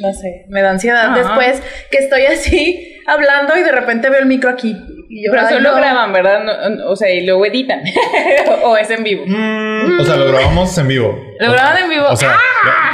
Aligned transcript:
no 0.00 0.12
sé, 0.12 0.44
me 0.48 0.62
da 0.62 0.70
ansiedad 0.70 1.14
después 1.14 1.62
que 1.90 1.98
estoy 1.98 2.26
así 2.26 2.96
hablando 3.06 3.56
y 3.56 3.62
de 3.62 3.72
repente 3.72 4.10
veo 4.10 4.20
el 4.20 4.26
micro 4.26 4.50
aquí. 4.50 4.76
Y 5.10 5.24
yo, 5.24 5.32
Pero 5.32 5.48
solo 5.48 5.70
no. 5.70 5.76
graban, 5.76 6.12
¿verdad? 6.12 6.40
No- 6.44 6.86
o 6.90 6.94
sea, 6.96 7.10
y 7.10 7.24
luego 7.24 7.46
editan. 7.46 7.80
o 8.64 8.76
es 8.76 8.90
en 8.90 9.02
vivo. 9.04 9.24
Mm, 9.26 10.00
o 10.00 10.04
sea, 10.04 10.16
lo 10.16 10.26
grabamos 10.26 10.76
en 10.76 10.86
vivo. 10.88 11.18
Lo 11.40 11.52
graban 11.52 11.78
en 11.84 11.88
vivo. 11.88 12.06
O 12.10 12.16
sea, 12.16 12.36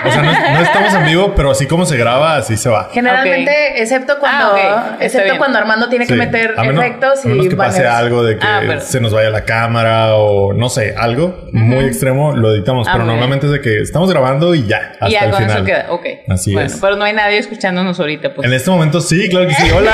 o 0.04 0.10
sea, 0.10 0.22
no, 0.22 0.32
no 0.32 0.60
estamos 0.60 0.94
en 0.94 1.06
vivo, 1.06 1.32
pero 1.34 1.50
así 1.50 1.66
como 1.66 1.86
se 1.86 1.96
graba, 1.96 2.36
así 2.36 2.56
se 2.56 2.68
va. 2.68 2.90
Generalmente, 2.92 3.80
excepto 3.82 4.18
cuando, 4.20 4.52
Ah, 4.54 4.90
está 4.92 5.04
excepto 5.06 5.24
bien. 5.24 5.38
cuando 5.38 5.58
Armando 5.58 5.88
tiene 5.88 6.06
que 6.06 6.14
meter 6.14 6.54
A 6.56 6.62
menos- 6.62 6.84
efectos 6.84 7.24
a 7.24 7.28
menos 7.28 7.46
y 7.46 7.48
que 7.48 7.56
pase 7.56 7.78
banners. 7.82 7.96
algo 7.96 8.22
de 8.22 8.38
que 8.38 8.46
Ah, 8.46 8.60
pero- 8.66 8.80
se 8.80 9.00
nos 9.00 9.12
vaya 9.14 9.30
la 9.30 9.44
cámara 9.44 10.14
o 10.16 10.52
no 10.52 10.68
sé, 10.68 10.94
algo 10.96 11.46
muy 11.52 11.86
extremo, 11.86 12.36
lo 12.36 12.54
editamos. 12.54 12.86
Ah, 12.86 12.92
pero 12.92 13.06
normalmente 13.06 13.46
es 13.46 13.52
de 13.52 13.60
que 13.60 13.80
estamos 13.80 14.10
grabando 14.10 14.54
y 14.54 14.66
ya, 14.66 14.92
hasta 14.92 15.08
y 15.08 15.12
ya 15.12 15.20
el 15.20 15.30
con 15.30 15.40
final. 15.40 15.56
eso 15.56 15.64
queda. 15.64 15.86
Ok. 15.88 16.06
Así 16.28 16.52
bueno, 16.52 16.66
es. 16.66 16.78
pero 16.80 16.96
no 16.96 17.04
hay 17.06 17.14
nadie 17.14 17.38
escuchándonos 17.38 17.98
ahorita, 17.98 18.34
pues. 18.34 18.46
En 18.46 18.52
este 18.52 18.70
momento 18.70 19.00
sí, 19.00 19.28
claro 19.30 19.48
que 19.48 19.54
sí. 19.54 19.70
Hola. 19.76 19.92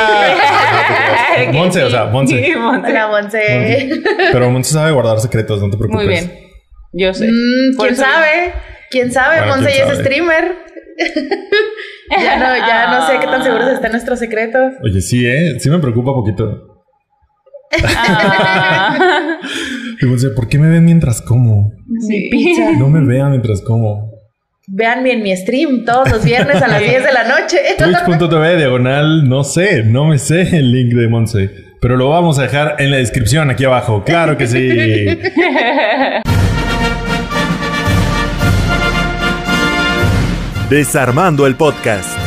Monse, 1.53 1.85
o 1.85 1.91
sea, 1.91 2.07
Monse. 2.11 2.45
Sí, 2.45 2.53
Monse. 2.57 2.91
Hola, 2.91 3.09
Monse. 3.09 3.89
Pero 4.33 4.51
Monse 4.51 4.73
sabe 4.73 4.93
guardar 4.93 5.19
secretos, 5.21 5.61
no 5.61 5.71
te 5.71 5.77
preocupes. 5.77 6.05
Muy 6.05 6.09
bien. 6.09 6.33
Yo 6.93 7.15
sé. 7.15 7.29
Mm, 7.29 7.77
¿Quién 7.79 7.97
sabe? 7.97 8.53
¿Quién 8.91 9.13
sabe? 9.13 9.39
Bueno, 9.39 9.57
Monse 9.57 9.77
ya 9.77 9.85
es 9.93 9.99
streamer. 9.99 10.55
ya 12.11 12.37
no, 12.39 12.57
ya 12.67 12.91
no 12.91 13.07
sé 13.07 13.19
qué 13.21 13.27
tan 13.27 13.43
seguros 13.43 13.69
están 13.69 13.93
nuestros 13.93 14.19
secretos. 14.19 14.73
Oye, 14.83 15.01
sí, 15.01 15.27
¿eh? 15.27 15.59
Sí 15.59 15.71
me 15.71 15.79
preocupa 15.79 16.13
poquito. 16.13 16.83
Ah. 17.85 19.39
Y 20.03 20.07
Monse, 20.07 20.31
¿por 20.31 20.49
qué 20.49 20.59
me 20.59 20.69
ven 20.69 20.87
mientras 20.87 21.21
como? 21.21 21.73
sí. 22.09 22.29
Pizza. 22.31 22.73
No 22.73 22.89
me 22.89 23.05
vean 23.07 23.31
mientras 23.31 23.61
como. 23.61 24.11
Véanme 24.67 25.13
en 25.13 25.23
mi 25.23 25.37
stream 25.37 25.85
todos 25.85 26.11
los 26.11 26.25
viernes 26.25 26.63
a 26.63 26.69
las 26.69 26.81
10 26.81 27.05
de 27.05 27.13
la 27.13 27.25
noche. 27.25 27.59
Twitch.tv, 27.79 28.57
diagonal, 28.57 29.29
no 29.29 29.45
sé, 29.45 29.83
no 29.85 30.07
me 30.07 30.19
sé 30.19 30.57
el 30.57 30.73
link 30.73 30.95
de 30.95 31.09
Monse. 31.09 31.51
Pero 31.81 31.97
lo 31.97 32.11
vamos 32.11 32.39
a 32.39 32.43
dejar 32.43 32.77
en 32.79 32.91
la 32.91 32.99
descripción 32.99 33.49
aquí 33.49 33.65
abajo. 33.65 34.05
Claro 34.05 34.37
que 34.37 34.47
sí. 34.47 34.69
Desarmando 40.69 41.47
el 41.47 41.57
podcast. 41.57 42.19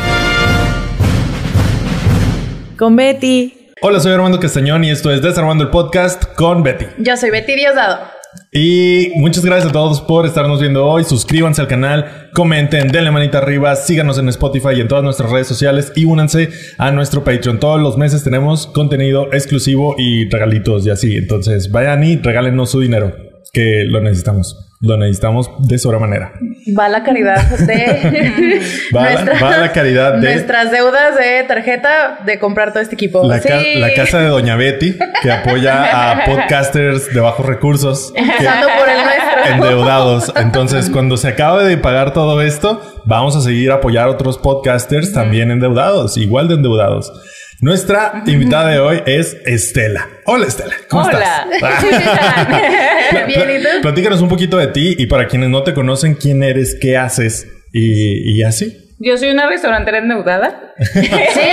Con 2.76 2.96
Betty. 2.96 3.70
Hola, 3.80 4.00
soy 4.00 4.12
Armando 4.12 4.40
Castañón 4.40 4.82
y 4.82 4.90
esto 4.90 5.12
es 5.12 5.22
Desarmando 5.22 5.62
el 5.62 5.70
Podcast 5.70 6.24
con 6.34 6.64
Betty. 6.64 6.86
Yo 6.98 7.16
soy 7.16 7.30
Betty 7.30 7.54
Diosdado. 7.54 8.13
Y 8.56 9.10
muchas 9.16 9.44
gracias 9.44 9.70
a 9.70 9.72
todos 9.72 10.00
por 10.00 10.26
estarnos 10.26 10.60
viendo 10.60 10.86
hoy. 10.86 11.02
Suscríbanse 11.02 11.60
al 11.60 11.66
canal, 11.66 12.30
comenten, 12.32 12.86
denle 12.86 13.10
manita 13.10 13.38
arriba, 13.38 13.74
síganos 13.74 14.16
en 14.18 14.28
Spotify 14.28 14.76
y 14.76 14.80
en 14.80 14.86
todas 14.86 15.02
nuestras 15.02 15.28
redes 15.28 15.48
sociales 15.48 15.92
y 15.96 16.04
únanse 16.04 16.50
a 16.78 16.92
nuestro 16.92 17.24
Patreon. 17.24 17.58
Todos 17.58 17.80
los 17.80 17.98
meses 17.98 18.22
tenemos 18.22 18.68
contenido 18.68 19.32
exclusivo 19.32 19.96
y 19.98 20.30
regalitos 20.30 20.86
y 20.86 20.90
así. 20.90 21.16
Entonces 21.16 21.72
vayan 21.72 22.04
y 22.04 22.14
regálenos 22.18 22.70
su 22.70 22.78
dinero, 22.78 23.12
que 23.52 23.86
lo 23.88 24.00
necesitamos. 24.00 24.73
Lo 24.84 24.96
necesitamos 24.98 25.50
de 25.66 25.78
sobremanera. 25.78 26.32
Va 26.78 26.88
la 26.88 27.02
caridad 27.02 27.42
de 27.58 28.60
Va 28.94 29.10
la- 29.12 29.40
va 29.42 29.56
la 29.58 29.72
caridad 29.72 30.14
de- 30.18 30.32
nuestras 30.34 30.70
deudas 30.70 31.16
de 31.16 31.42
tarjeta 31.48 32.18
de 32.26 32.38
comprar 32.38 32.72
todo 32.72 32.82
este 32.82 32.94
equipo. 32.94 33.26
La, 33.26 33.40
ca- 33.40 33.60
Sí. 33.60 33.78
la 33.78 33.94
casa 33.94 34.18
de 34.18 34.28
Doña 34.28 34.56
Betty, 34.56 34.96
que 35.22 35.32
apoya 35.32 36.12
a 36.12 36.24
podcasters 36.26 37.12
de 37.14 37.20
bajos 37.20 37.46
recursos. 37.46 38.12
Empezando 38.14 38.66
por 38.78 38.88
el 38.88 38.96
nuestro. 39.04 39.54
endeudados. 39.54 40.32
Entonces, 40.36 40.90
cuando 40.92 41.16
se 41.16 41.28
acabe 41.28 41.64
de 41.64 41.78
pagar 41.78 42.12
todo 42.12 42.42
esto, 42.42 42.80
vamos 43.04 43.36
a 43.36 43.40
seguir 43.40 43.70
a 43.70 43.76
apoyar 43.76 44.08
a 44.08 44.10
otros 44.10 44.38
podcasters 44.38 45.12
también 45.12 45.50
endeudados, 45.50 46.16
igual 46.16 46.48
de 46.48 46.54
endeudados. 46.56 47.12
Nuestra 47.60 48.22
invitada 48.26 48.70
de 48.70 48.78
hoy 48.80 49.02
es 49.06 49.36
Estela. 49.46 50.06
Hola, 50.26 50.46
Estela. 50.46 50.74
¿Cómo 50.88 51.04
Hola. 51.04 51.46
estás? 51.52 51.84
Bien, 53.26 53.50
¿y 53.50 53.62
tú? 53.62 53.68
Platícanos 53.82 54.20
un 54.20 54.28
poquito 54.28 54.58
de 54.58 54.66
ti 54.68 54.94
y 54.98 55.06
para 55.06 55.26
quienes 55.28 55.48
no 55.50 55.62
te 55.62 55.72
conocen, 55.72 56.14
quién 56.14 56.42
eres, 56.42 56.76
qué 56.80 56.96
haces 56.98 57.46
y, 57.72 58.38
y 58.38 58.42
así. 58.42 58.80
Yo 58.98 59.16
soy 59.18 59.30
una 59.30 59.48
restaurantera 59.48 59.98
endeudada. 59.98 60.60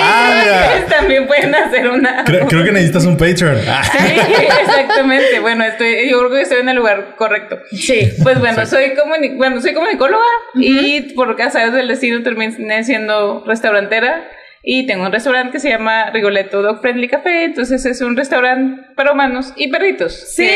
Ah, 0.04 0.42
mira. 0.44 0.86
También 0.90 1.28
pueden 1.28 1.54
hacer 1.54 1.88
una. 1.88 2.24
Creo, 2.24 2.48
creo 2.48 2.64
que 2.64 2.72
necesitas 2.72 3.06
un 3.06 3.18
Patreon. 3.18 3.58
Ah. 3.68 3.84
Sí, 3.92 4.14
exactamente. 4.68 5.40
Bueno, 5.40 5.64
estoy, 5.64 6.10
yo 6.10 6.18
creo 6.20 6.32
que 6.32 6.42
estoy 6.42 6.60
en 6.60 6.70
el 6.70 6.76
lugar 6.78 7.16
correcto. 7.18 7.60
Sí. 7.72 8.12
Pues 8.24 8.40
bueno, 8.40 8.66
soy 8.66 8.94
comuni- 8.96 9.38
bueno, 9.38 9.62
soy 9.62 9.74
comunicóloga 9.74 10.24
y 10.56 11.14
por 11.14 11.36
casares 11.36 11.74
del 11.74 11.88
destino 11.88 12.24
terminé 12.24 12.84
siendo 12.84 13.44
restaurantera 13.46 14.24
y 14.64 14.86
tengo 14.86 15.06
un 15.06 15.12
restaurante 15.12 15.54
que 15.54 15.60
se 15.60 15.70
llama 15.70 16.12
Rigoletto 16.12 16.62
Dog 16.62 16.82
Friendly 16.82 17.08
Café, 17.08 17.46
entonces 17.46 17.84
es 17.86 18.00
un 18.02 18.16
restaurante 18.16 18.84
para 18.96 19.12
humanos 19.14 19.54
y 19.58 19.70
perritos. 19.72 20.14
Sí. 20.36 20.48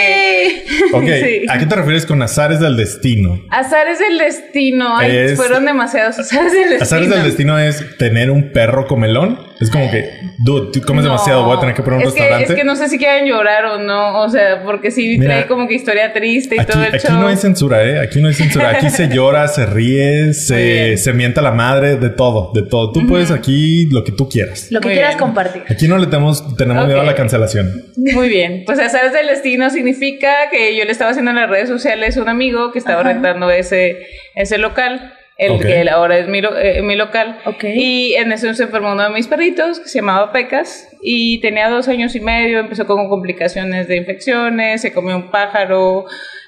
Ok, 0.93 1.03
Sí. 1.23 1.45
¿a 1.49 1.57
qué 1.57 1.65
te 1.65 1.75
refieres 1.75 2.05
con 2.05 2.21
azares 2.21 2.59
del 2.59 2.77
destino? 2.77 3.39
Azares 3.49 3.97
del 3.99 4.17
destino, 4.17 4.95
ay, 4.97 5.15
Es- 5.15 5.35
fueron 5.35 5.65
demasiados 5.65 6.19
azares 6.19 6.51
del 6.51 6.61
destino. 6.63 6.83
Azares 6.83 7.09
del 7.09 7.23
destino 7.23 7.57
es 7.59 7.97
tener 7.97 8.29
un 8.29 8.51
perro 8.51 8.85
comelón. 8.87 9.39
Es 9.59 9.69
como 9.69 9.89
que, 9.89 10.09
dude, 10.39 10.71
tú 10.73 10.81
comes 10.85 11.05
No, 11.05 11.11
demasiado, 11.11 11.45
voy 11.45 11.55
a 11.55 11.59
tener 11.61 11.75
que 11.75 11.81
poner 11.81 11.99
un 12.01 12.07
es 12.07 12.13
que, 12.13 12.19
restaurante. 12.19 12.53
es 12.53 12.59
que 12.59 12.65
no 12.65 12.75
sé 12.75 12.89
si 12.89 12.97
quieren 12.97 13.25
llorar 13.25 13.65
o 13.65 13.77
no, 13.77 14.21
o 14.21 14.29
sea, 14.29 14.61
porque 14.63 14.91
sí 14.91 15.17
Mira, 15.17 15.31
trae 15.35 15.47
como 15.47 15.67
que 15.67 15.75
historia 15.75 16.11
triste 16.11 16.55
y 16.55 16.59
Aquí, 16.59 16.71
todo 16.73 16.83
el 16.83 16.93
aquí 16.95 17.07
show. 17.07 17.17
no 17.17 17.27
hay 17.27 17.37
censura, 17.37 17.83
¿eh? 17.85 17.99
Aquí 17.99 18.19
no 18.19 18.27
hay 18.27 18.33
censura. 18.33 18.69
Aquí 18.71 18.89
se 18.89 19.07
llora, 19.15 19.47
se 19.47 19.65
ríe, 19.65 20.33
se, 20.33 20.97
se 20.97 21.13
mienta 21.13 21.41
la 21.41 21.51
madre, 21.51 21.95
de 21.95 22.09
todo, 22.09 22.51
de 22.53 22.63
todo. 22.63 22.91
Tú 22.91 23.07
puedes 23.07 23.31
aquí 23.31 23.87
lo 23.91 24.03
que 24.03 24.11
tú 24.11 24.27
quieras. 24.27 24.67
Lo 24.71 24.81
que 24.81 24.87
Muy 24.89 24.95
quieras 24.95 25.11
bien. 25.15 25.19
compartir. 25.19 25.63
Aquí 25.69 25.87
no 25.87 25.97
le 25.97 26.07
tenemos, 26.07 26.55
tenemos 26.57 26.85
miedo 26.85 26.99
a 26.99 27.05
la 27.05 27.15
cancelación. 27.15 27.67
Muy 27.95 28.27
bien, 28.27 28.63
pues 28.65 28.77
azares 28.79 29.13
del 29.13 29.27
destino 29.27 29.69
significa 29.69 30.33
que 30.51 30.75
yo 30.77 30.83
le 30.83 30.91
estaba 30.91 31.11
haciendo 31.11 31.31
en 31.31 31.37
las 31.37 31.49
redes 31.49 31.69
sociales 31.69 32.17
a 32.17 32.21
un 32.21 32.29
amigo 32.29 32.71
que 32.73 32.79
estaba 32.79 33.03
rentando 33.03 33.49
ese, 33.51 34.05
ese 34.35 34.57
local, 34.57 35.13
el 35.37 35.51
Ok. 35.51 35.61
que 35.63 35.89
ahora 35.89 36.17
es 36.17 36.27
mi, 36.27 36.41
lo- 36.41 36.57
eh, 36.57 36.81
mi 36.81 36.95
local. 36.95 37.39
Ok. 37.45 37.63
Y 37.73 38.13
en 38.15 38.31
eso 38.31 38.53
se 38.53 38.63
enfermó 38.63 38.93
uno 38.93 39.03
de 39.03 39.09
mis 39.09 39.27
perritos 39.27 39.79
que 39.79 39.89
se 39.89 39.99
llamaba 39.99 40.31
Pecas 40.31 40.87
y 41.01 41.39
tenía 41.41 41.69
dos 41.69 41.87
años 41.87 42.15
y 42.15 42.19
medio, 42.21 42.59
empezó 42.59 42.85
con 42.87 43.09
complicaciones 43.09 43.87
de 43.87 43.97
infecciones, 43.97 44.81
se 44.81 44.93
comió 44.93 45.15
un 45.15 45.31
pájaro. 45.31 46.05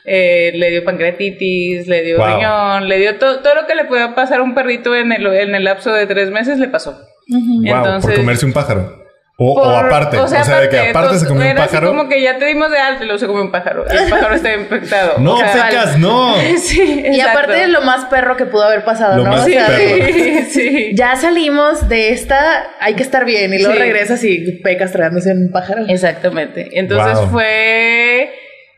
eh, 0.10 0.54
le 0.56 0.70
dio 0.72 0.86
pancreatitis, 0.86 1.86
le 1.86 2.02
dio 2.02 2.18
Wow. 2.18 2.28
riñón, 2.28 2.88
le 2.88 2.98
dio 2.98 3.18
todo, 3.18 3.42
todo 3.42 3.56
lo 3.56 3.68
que 3.68 3.76
le 3.76 3.84
podía 3.84 4.16
pasar 4.16 4.40
a 4.40 4.44
un 4.44 4.56
perrito 4.56 4.96
en 4.96 5.12
el, 5.12 5.28
en 5.28 5.54
el 5.54 5.66
lapso 5.66 5.92
de 5.92 6.06
tres 6.08 6.32
meses 6.32 6.60
le 6.60 6.70
pasó. 6.70 6.98
Wow, 7.28 8.00
por 8.02 8.16
comerse 8.16 8.46
un 8.46 8.54
pájaro. 8.54 9.04
O, 9.40 9.62
aparte, 9.70 10.18
o 10.18 10.28
sea, 10.28 10.44
de 10.62 10.68
que 10.68 10.80
aparte 10.90 11.14
to- 11.14 11.20
se 11.20 11.28
comió 11.28 11.44
un 11.44 11.48
era 11.50 11.64
así 11.66 11.70
pájaro. 11.76 11.90
como 11.90 12.10
que 12.10 12.20
ya 12.24 12.40
te 12.40 12.46
dimos 12.46 12.72
de 12.72 12.80
alta 12.80 13.04
y 13.04 13.06
luego 13.06 13.20
se 13.20 13.28
comió 13.28 13.44
un 13.44 13.52
pájaro. 13.52 13.86
Y 13.88 13.96
el 13.96 14.10
pájaro 14.10 14.34
está 14.34 14.52
infectado. 14.56 15.20
No, 15.20 15.36
O 15.36 15.38
sea, 15.38 15.68
pecas, 15.70 16.00
no. 16.00 16.34
Sí, 16.58 17.04
Y 17.12 17.20
aparte 17.22 17.68
lo 17.68 17.82
más 17.82 18.06
perro 18.06 18.36
que 18.36 18.48
pudo 18.48 18.64
haber 18.64 18.84
pasado, 18.84 19.18
Lo 19.18 19.26
¿no? 19.26 19.30
más 19.30 19.42
O 19.42 19.46
Sí, 19.46 19.54
sea, 19.54 19.68
perro. 19.68 20.06
sí, 20.12 20.42
sí. 20.50 20.92
ya 20.96 21.16
salimos 21.18 21.88
de 21.88 22.14
esta, 22.14 22.66
hay 22.80 22.96
que 22.96 23.04
estar 23.04 23.26
bien. 23.26 23.54
Y 23.54 23.60
luego 23.60 23.74
Sí. 23.74 23.80
regresas 23.80 24.24
y 24.24 24.54
pecas 24.64 24.92
tragándose 24.92 25.32
un 25.32 25.52
pájaro. 25.52 25.86
Exactamente. 25.88 26.70
Entonces 26.74 27.20
Wow. 27.20 27.30
fue. 27.30 28.34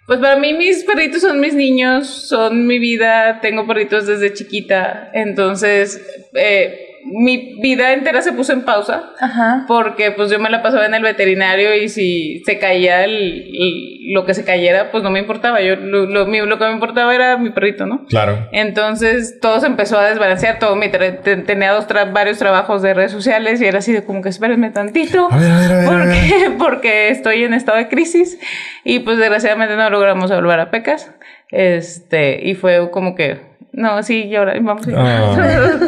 Pues 0.08 0.19
para 0.19 0.36
mí 0.36 0.53
mis 0.56 0.84
perritos 0.84 1.22
son 1.22 1.40
mis 1.40 1.53
niños, 1.53 2.28
son 2.28 2.68
mi 2.68 2.80
vida, 2.80 3.40
tengo 3.42 3.66
perritos 3.66 4.08
desde 4.08 4.34
chiquita, 4.34 5.09
entonces 5.14 6.02
eh, 6.34 6.88
mi 7.06 7.56
vida 7.62 7.94
entera 7.94 8.22
se 8.22 8.32
puso 8.34 8.54
en 8.54 8.64
pausa 8.64 9.12
Ajá. 9.20 9.66
porque 9.68 10.12
pues 10.12 10.30
yo 10.30 10.40
me 10.40 10.50
la 10.50 10.62
pasaba 10.62 10.86
en 10.86 10.94
el 10.94 11.02
veterinario 11.04 11.74
y 11.76 11.90
si 11.90 12.42
se 12.46 12.60
caía 12.60 13.04
el- 13.06 13.44
el- 13.54 14.14
lo 14.14 14.26
que 14.26 14.34
se 14.34 14.44
cayera 14.44 14.92
pues 14.92 15.04
no 15.04 15.10
me 15.12 15.20
importaba, 15.20 15.62
yo 15.62 15.76
lo, 15.76 16.06
lo, 16.06 16.26
mi- 16.26 16.40
lo 16.46 16.58
que 16.58 16.66
me 16.66 16.72
importaba 16.74 17.14
era 17.14 17.38
mi 17.38 17.52
perrito, 17.52 17.86
¿no? 17.86 18.06
Claro. 18.08 18.48
Entonces 18.52 19.40
todo 19.40 19.60
se 19.60 19.68
empezó 19.68 19.98
a 20.00 20.10
desbalancear, 20.10 20.60
todo 20.60 20.76
mi 20.76 20.88
tra- 20.88 21.22
tenía 21.46 21.72
dos 21.74 21.88
tra- 21.88 22.12
varios 22.12 22.38
trabajos 22.38 22.82
de 22.82 22.94
redes 22.94 23.12
sociales 23.12 23.62
y 23.62 23.66
era 23.66 23.80
así 23.80 23.92
de 23.94 24.04
como 24.04 24.22
que 24.22 24.30
espérenme 24.30 24.69
tantito 24.72 25.28
A 25.31 25.38
ver, 25.38 25.52
a 25.52 25.60
ver, 25.60 25.72
a 25.72 25.78
ver, 25.78 25.88
a 25.88 26.06
ver. 26.06 26.07
porque, 26.07 26.52
porque 26.60 27.10
estoy 27.10 27.44
en 27.44 27.54
estado 27.54 27.78
de 27.78 27.88
crisis 27.88 28.40
y 28.84 29.00
pues 29.00 29.18
desgraciadamente 29.18 29.75
no 29.75 29.90
logramos 29.90 30.30
salvar 30.30 30.60
a 30.60 30.72
Pecas. 30.72 31.12
Este, 31.52 32.48
y 32.48 32.56
fue 32.56 32.90
como 32.92 33.16
que 33.16 33.49
no, 33.71 34.01
sí, 34.04 34.25
y 34.25 34.36
ahora 34.36 34.56
vamos 34.62 34.88
a 34.88 34.92
Ah. 34.95 35.80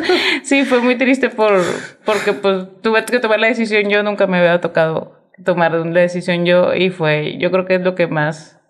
Sí, 0.44 0.66
fue 0.66 0.82
muy 0.82 0.98
triste 0.98 1.30
por 1.30 1.62
porque 2.06 2.34
pues 2.34 2.66
tuve 2.82 3.04
que 3.06 3.20
tomar 3.20 3.40
la 3.40 3.48
decisión 3.48 3.90
yo, 3.90 4.04
nunca 4.04 4.28
me 4.28 4.38
había 4.38 4.62
tocado 4.62 5.20
tomar 5.44 5.74
la 5.74 6.02
decisión 6.02 6.46
yo 6.46 6.74
y 6.74 6.90
fue 6.90 7.38
yo 7.40 7.52
creo 7.52 7.66
que 7.66 7.76
es 7.76 7.82
lo 7.82 7.96
que 7.96 8.08
más 8.08 8.61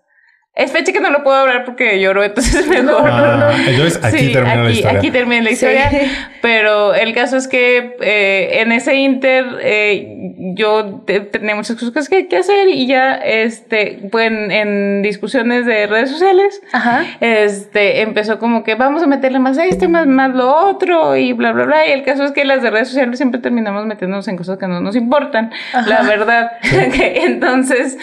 Es 0.54 0.70
fecha 0.70 0.92
que 0.92 1.00
no 1.00 1.08
lo 1.08 1.24
puedo 1.24 1.34
hablar 1.36 1.64
porque 1.64 1.98
lloro, 1.98 2.22
entonces 2.22 2.54
es 2.60 2.66
mejor. 2.68 3.08
Ah, 3.10 3.52
entonces 3.66 4.04
aquí 4.04 4.18
Sí, 4.18 4.32
termina 4.32 4.56
la 4.56 4.62
aquí, 4.64 4.72
historia. 4.78 4.98
aquí 4.98 5.10
termina 5.10 5.42
la 5.44 5.50
historia. 5.50 5.90
Sí. 5.90 5.98
Pero 6.42 6.94
el 6.94 7.14
caso 7.14 7.38
es 7.38 7.48
que 7.48 7.96
eh, 8.02 8.60
en 8.60 8.70
ese 8.72 8.94
inter 8.96 9.46
eh, 9.62 10.34
yo 10.54 11.02
te- 11.06 11.20
tenía 11.20 11.54
muchas 11.54 11.76
cosas 11.76 12.06
que, 12.08 12.28
que 12.28 12.36
hacer 12.36 12.68
y 12.68 12.86
ya 12.86 13.14
este, 13.14 14.00
pues 14.10 14.26
en, 14.26 14.50
en 14.50 15.02
discusiones 15.02 15.64
de 15.64 15.86
redes 15.86 16.10
sociales 16.10 16.60
Ajá. 16.72 17.02
este, 17.20 18.02
empezó 18.02 18.38
como 18.38 18.62
que 18.62 18.74
vamos 18.74 19.02
a 19.02 19.06
meterle 19.06 19.38
más 19.38 19.56
esto, 19.56 19.88
más, 19.88 20.06
más 20.06 20.34
lo 20.34 20.54
otro 20.54 21.16
y 21.16 21.32
bla, 21.32 21.52
bla, 21.52 21.64
bla. 21.64 21.86
Y 21.86 21.92
el 21.92 22.02
caso 22.04 22.24
es 22.24 22.32
que 22.32 22.44
las 22.44 22.60
de 22.62 22.70
redes 22.70 22.88
sociales 22.88 23.16
siempre 23.16 23.40
terminamos 23.40 23.86
metiéndonos 23.86 24.28
en 24.28 24.36
cosas 24.36 24.58
que 24.58 24.66
no 24.66 24.80
nos 24.80 24.96
importan, 24.96 25.50
la 25.86 26.02
verdad. 26.02 26.52
Entonces, 26.62 27.96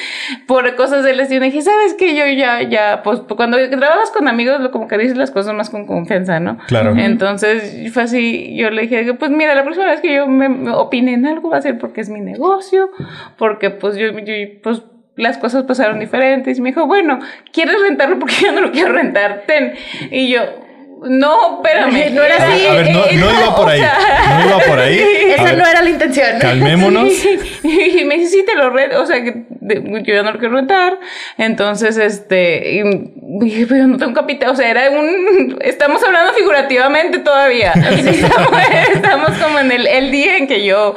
por 0.48 0.76
cosas 0.76 1.04
del 1.04 1.18
destino, 1.18 1.46
dije, 1.46 1.62
¿sabes 1.62 1.94
qué? 1.98 2.16
Yo 2.16 2.26
ya, 2.40 2.62
ya, 2.64 3.02
pues 3.04 3.20
cuando 3.36 3.58
trabajas 3.70 4.12
con 4.12 4.28
amigos, 4.28 4.60
lo- 4.60 4.72
como 4.72 4.88
que 4.88 4.98
dices 4.98 5.18
las 5.18 5.32
cosas 5.32 5.54
más 5.54 5.70
con 5.70 5.86
confianza, 5.86 6.40
¿no? 6.40 6.58
Claro. 6.68 6.96
Entonces, 6.98 7.92
fue 7.94 8.04
así, 8.04 8.56
yo 8.56 8.70
le 8.72 8.84
dije, 8.84 9.14
pues 9.14 9.30
mira, 9.32 9.54
la 9.56 9.64
próxima 9.64 9.86
vez 9.88 10.02
que 10.02 10.16
yo 10.16 10.28
me, 10.28 10.50
me 10.50 10.72
opine 10.72 11.14
en 11.14 11.26
algo 11.28 11.50
va 11.50 11.58
a 11.58 11.62
ser 11.62 11.78
porque 11.78 12.02
es 12.02 12.10
mi 12.10 12.22
negocio, 12.22 12.90
porque 13.38 13.70
pues 13.70 13.96
yo, 13.98 14.08
yo 14.20 14.34
pues 14.64 14.82
las 15.16 15.38
cosas 15.38 15.64
pasaron 15.64 16.00
diferentes. 16.00 16.58
Y 16.58 16.62
me 16.62 16.70
dijo, 16.70 16.88
bueno, 16.88 17.20
¿quieres 17.52 17.76
rentarlo? 17.82 18.18
Porque 18.20 18.36
yo 18.42 18.52
no 18.54 18.62
lo 18.62 18.72
quiero 18.72 18.94
rentar, 18.94 19.44
ten. 19.46 19.74
Y 20.12 20.30
yo, 20.30 20.40
no, 21.04 21.58
espérame. 21.58 22.10
No 22.20 22.24
era 22.24 22.36
así. 22.36 22.66
a 22.66 22.74
ver, 22.74 22.92
no, 22.92 23.00
no 23.00 23.08
iba 23.42 23.56
por 23.56 23.70
ahí. 23.70 23.82
No 23.82 24.46
iba 24.46 24.60
por 24.60 24.80
ahí. 24.80 25.00
Esa 25.34 25.44
ver, 25.44 25.58
no 25.58 25.66
era 25.66 25.82
la 25.82 25.90
intención. 25.90 26.40
Calmémonos. 26.40 27.12
Y 27.64 28.04
me 28.06 28.18
dice, 28.18 28.38
sí, 28.38 28.46
te 28.46 28.56
lo 28.56 28.70
rento, 28.70 29.02
o 29.02 29.06
sea, 29.06 29.24
que 29.24 29.46
yo 29.62 30.14
ya 30.14 30.24
no 30.24 30.32
lo 30.32 30.40
quiero 30.40 30.56
rentar. 30.56 31.00
Entonces, 31.38 31.98
este, 31.98 32.74
y 32.74 32.84
dije, 33.40 33.66
pero 33.68 33.82
yo 33.82 33.88
no 33.88 33.98
tengo 33.98 34.14
capital, 34.14 34.52
o 34.52 34.56
sea, 34.56 34.70
era 34.70 34.90
un, 34.90 35.58
estamos 35.62 36.04
hablando 36.04 36.34
figurativamente 36.34 37.20
todavía. 37.20 37.74
Estamos, 37.74 38.52
estamos 38.94 39.32
como 39.38 39.60
en 39.60 39.72
el, 39.72 39.88
el 39.88 40.12
día 40.12 40.38
en 40.38 40.48
que 40.48 40.66
yo, 40.66 40.96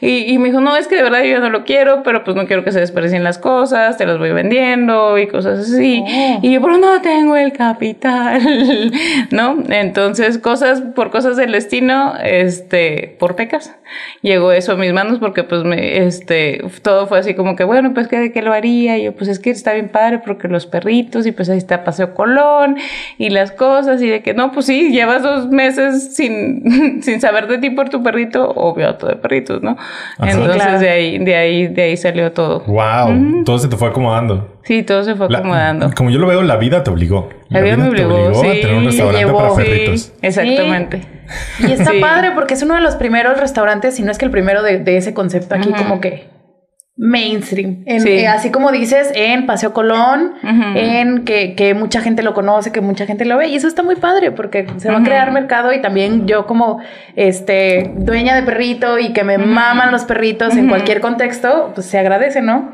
y, 0.00 0.32
y 0.32 0.38
me 0.38 0.48
dijo, 0.48 0.60
no, 0.60 0.76
es 0.76 0.86
que 0.86 0.96
de 0.96 1.02
verdad 1.02 1.22
yo 1.24 1.40
no 1.40 1.50
lo 1.50 1.64
quiero, 1.64 2.02
pero 2.02 2.24
pues 2.24 2.36
no 2.36 2.46
quiero 2.46 2.64
que 2.64 2.72
se 2.72 2.80
desperdicien 2.80 3.24
las 3.24 3.38
cosas, 3.38 3.96
te 3.98 4.06
las 4.06 4.18
voy 4.18 4.32
vendiendo 4.32 5.18
y 5.18 5.26
cosas 5.26 5.60
así. 5.60 6.02
Oh. 6.04 6.38
Y 6.42 6.52
yo, 6.52 6.62
pero 6.62 6.78
no 6.78 7.00
tengo 7.02 7.36
el 7.36 7.52
capital, 7.52 8.92
¿no? 9.30 9.43
Entonces, 9.68 10.38
cosas, 10.38 10.80
por 10.80 11.10
cosas 11.10 11.36
del 11.36 11.52
destino, 11.52 12.14
este, 12.22 13.16
por 13.18 13.36
pecas, 13.36 13.74
llegó 14.22 14.52
eso 14.52 14.72
a 14.72 14.76
mis 14.76 14.92
manos 14.92 15.18
porque 15.18 15.44
pues 15.44 15.64
me, 15.64 16.06
este, 16.06 16.64
todo 16.82 17.06
fue 17.06 17.18
así 17.18 17.34
como 17.34 17.56
que, 17.56 17.64
bueno, 17.64 17.92
pues 17.94 18.08
que 18.08 18.18
de 18.18 18.32
qué 18.32 18.42
lo 18.42 18.52
haría, 18.52 18.98
y 18.98 19.04
yo, 19.04 19.12
pues 19.12 19.28
es 19.28 19.38
que 19.38 19.50
está 19.50 19.72
bien 19.72 19.88
padre 19.88 20.20
porque 20.24 20.48
los 20.48 20.66
perritos, 20.66 21.26
y 21.26 21.32
pues 21.32 21.48
ahí 21.50 21.58
está 21.58 21.84
Paseo 21.84 22.14
Colón, 22.14 22.76
y 23.18 23.30
las 23.30 23.52
cosas, 23.52 24.00
y 24.02 24.08
de 24.08 24.22
que 24.22 24.34
no, 24.34 24.52
pues 24.52 24.66
sí, 24.66 24.90
llevas 24.90 25.22
dos 25.22 25.48
meses 25.48 26.14
sin, 26.14 27.02
sin 27.02 27.20
saber 27.20 27.46
de 27.46 27.58
ti 27.58 27.70
por 27.70 27.88
tu 27.88 28.02
perrito, 28.02 28.50
obvio, 28.50 28.94
todo 28.96 29.10
de 29.10 29.16
perritos, 29.16 29.62
¿no? 29.62 29.76
Ajá. 30.18 30.30
Entonces 30.30 30.62
claro. 30.62 30.78
de 30.78 30.90
ahí, 30.90 31.18
de 31.18 31.36
ahí, 31.36 31.66
de 31.68 31.82
ahí 31.82 31.96
salió 31.96 32.32
todo. 32.32 32.60
Wow. 32.66 33.44
Todo 33.44 33.58
se 33.58 33.68
te 33.68 33.76
fue 33.76 33.88
acomodando. 33.88 34.53
Sí, 34.64 34.82
todo 34.82 35.04
se 35.04 35.14
fue 35.14 35.28
La- 35.28 35.38
acomodando. 35.38 35.90
como 35.94 36.10
yo 36.10 36.18
lo 36.18 36.26
veo, 36.26 36.42
la 36.42 36.56
vida 36.56 36.82
te 36.82 36.90
obligó. 36.90 37.28
La 37.50 37.60
vida 37.60 37.76
me 37.76 37.84
te 37.84 38.04
obligó, 38.04 38.30
a 38.30 38.34
sí. 38.34 38.60
tener 38.62 38.74
un 38.76 38.84
restaurante 38.86 39.18
llevó, 39.26 39.38
para 39.38 39.50
sí. 39.50 39.56
perritos. 39.56 40.12
Exactamente. 40.22 41.00
Y 41.60 41.72
está 41.72 41.90
Sí. 41.92 42.00
padre 42.00 42.30
porque 42.34 42.54
es 42.54 42.62
uno 42.62 42.74
de 42.74 42.80
los 42.80 42.96
primeros 42.96 43.38
restaurantes, 43.38 43.94
si 43.96 44.02
no 44.02 44.10
es 44.10 44.18
que 44.18 44.24
el 44.24 44.30
primero 44.30 44.62
de, 44.62 44.78
de 44.78 44.96
ese 44.96 45.12
concepto 45.14 45.54
aquí, 45.54 45.70
como 45.72 46.00
que 46.00 46.28
mainstream. 46.96 47.82
En- 47.86 48.00
Sí. 48.00 48.08
eh, 48.10 48.28
así 48.28 48.50
como 48.50 48.70
dices, 48.70 49.10
en 49.16 49.46
Paseo 49.46 49.72
Colón, 49.72 50.34
en 50.44 51.24
que, 51.24 51.54
que 51.56 51.74
mucha 51.74 52.00
gente 52.00 52.22
lo 52.22 52.34
conoce, 52.34 52.70
que 52.72 52.80
mucha 52.80 53.04
gente 53.04 53.24
lo 53.24 53.36
ve. 53.36 53.48
Y 53.48 53.56
eso 53.56 53.66
está 53.66 53.82
muy 53.82 53.96
padre 53.96 54.30
porque 54.30 54.66
se 54.76 54.90
va 54.90 54.98
a 54.98 55.02
crear 55.02 55.32
mercado 55.32 55.72
y 55.72 55.80
también 55.82 56.26
yo 56.26 56.46
como 56.46 56.80
este 57.16 57.90
dueña 57.96 58.36
de 58.36 58.42
perrito 58.44 58.98
y 58.98 59.12
que 59.12 59.24
me 59.24 59.38
maman 59.38 59.90
los 59.90 60.04
perritos 60.04 60.56
en 60.56 60.68
cualquier 60.68 61.00
contexto, 61.00 61.72
pues 61.74 61.86
se 61.86 61.98
agradece, 61.98 62.42
¿no? 62.42 62.72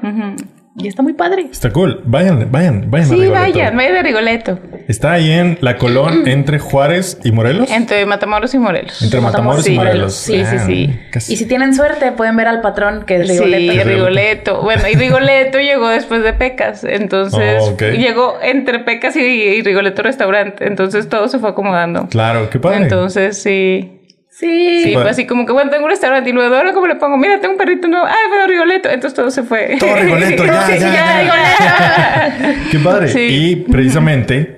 Y 0.77 0.87
está 0.87 1.03
muy 1.03 1.15
padre. 1.15 1.47
Está 1.51 1.71
cool. 1.73 2.01
Vayan, 2.05 2.49
vayan, 2.51 2.91
vayan 2.91 3.09
Sí, 3.09 3.27
vayan, 3.27 3.77
vayan 3.77 3.97
a 3.97 4.03
Rigoletto. 4.03 4.59
Está 4.87 5.13
ahí 5.13 5.31
en 5.31 5.59
La 5.61 5.77
Colón, 5.77 6.23
entre 6.29 6.59
Juárez 6.61 7.19
y 7.25 7.33
Morelos. 7.33 7.71
Entre 7.71 8.07
Matamoros 8.07 8.55
y 8.55 8.59
Morelos. 8.59 9.03
Entre 9.03 9.21
Matamoros 9.21 9.67
y. 9.69 9.73
Morelos. 9.75 10.15
Sí, 10.15 10.45
sí, 10.45 10.57
Ah, 10.57 10.65
sí. 10.67 10.99
casi. 11.11 11.33
Y 11.33 11.37
si 11.37 11.47
tienen 11.47 11.75
suerte, 11.75 12.13
pueden 12.13 12.37
ver 12.37 12.47
al 12.47 12.61
patrón 12.61 13.05
que 13.05 13.17
es 13.17 13.29
Rigoletto. 13.29 13.73
Sí, 13.73 13.83
Rigoletto. 13.83 14.63
Bueno, 14.63 14.83
y 14.91 14.95
Rigoletto 14.95 15.59
llegó 15.61 15.89
después 15.89 16.23
de 16.23 16.33
Pecas. 16.35 16.85
Entonces, 16.85 17.63
Oh, 17.63 17.77
llegó 17.77 18.39
entre 18.41 18.79
Pecas 18.79 19.17
y, 19.17 19.21
y 19.21 19.63
Rigoletto 19.63 20.03
Restaurante. 20.03 20.67
Entonces, 20.67 21.09
todo 21.09 21.29
se 21.29 21.41
fue 21.41 21.51
acomodando. 21.51 22.07
Claro, 22.09 22.49
qué 22.49 22.61
padre. 22.61 22.85
Entonces, 22.85 23.43
sí. 23.43 24.00
Sí. 24.41 24.83
Sí, 24.85 24.95
fue 24.95 25.11
así 25.11 25.27
como 25.27 25.45
que, 25.45 25.53
bueno, 25.53 25.71
tengo 25.71 25.85
un 25.85 25.91
restaurante 25.91 26.31
y 26.31 26.33
luego, 26.33 26.55
ahora 26.55 26.73
cómo 26.73 26.87
le 26.87 26.95
pongo, 26.97 27.19
mira, 27.19 27.39
tengo 27.41 27.53
un 27.53 27.59
perrito 27.59 27.89
nuevo, 27.89 28.07
ay, 28.07 28.29
bueno, 28.31 28.47
Rigoletto. 28.47 28.89
Entonces 28.89 29.15
todo 29.15 29.31
se 29.31 29.43
fue. 29.43 29.77
Todo 29.79 29.95
Rigoletto, 29.97 30.45
ya, 30.47 30.67
Sí, 30.67 30.79
ya, 30.79 30.93
ya. 30.93 31.21
Rigoletto. 31.21 32.61
Qué 32.71 32.79
padre. 32.79 33.09
Sí. 33.09 33.21
Y 33.21 33.57
precisamente 33.57 34.57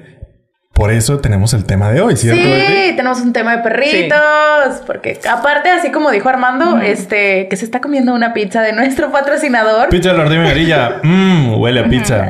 por 0.72 0.90
eso 0.90 1.18
tenemos 1.18 1.52
el 1.52 1.64
tema 1.64 1.90
de 1.90 2.00
hoy, 2.00 2.16
¿cierto? 2.16 2.40
Sí, 2.42 2.48
Betty? 2.48 2.96
tenemos 2.96 3.20
un 3.20 3.32
tema 3.32 3.56
de 3.56 3.62
perritos, 3.62 4.82
porque 4.86 5.18
aparte, 5.30 5.68
así 5.68 5.90
como 5.90 6.10
dijo 6.10 6.28
Armando, 6.28 6.78
este, 6.78 7.46
que 7.48 7.56
se 7.56 7.64
está 7.64 7.80
comiendo 7.80 8.14
una 8.14 8.32
pizza 8.32 8.62
de 8.62 8.72
nuestro 8.72 9.10
patrocinador, 9.10 9.88
Pizza 9.90 10.12
de 10.12 10.16
la 10.18 10.22
Ordina 10.24 10.42
Amarilla. 10.44 11.00
Mmm, 11.02 11.54
huele 11.60 11.80
a 11.80 11.88
pizza. 11.88 12.28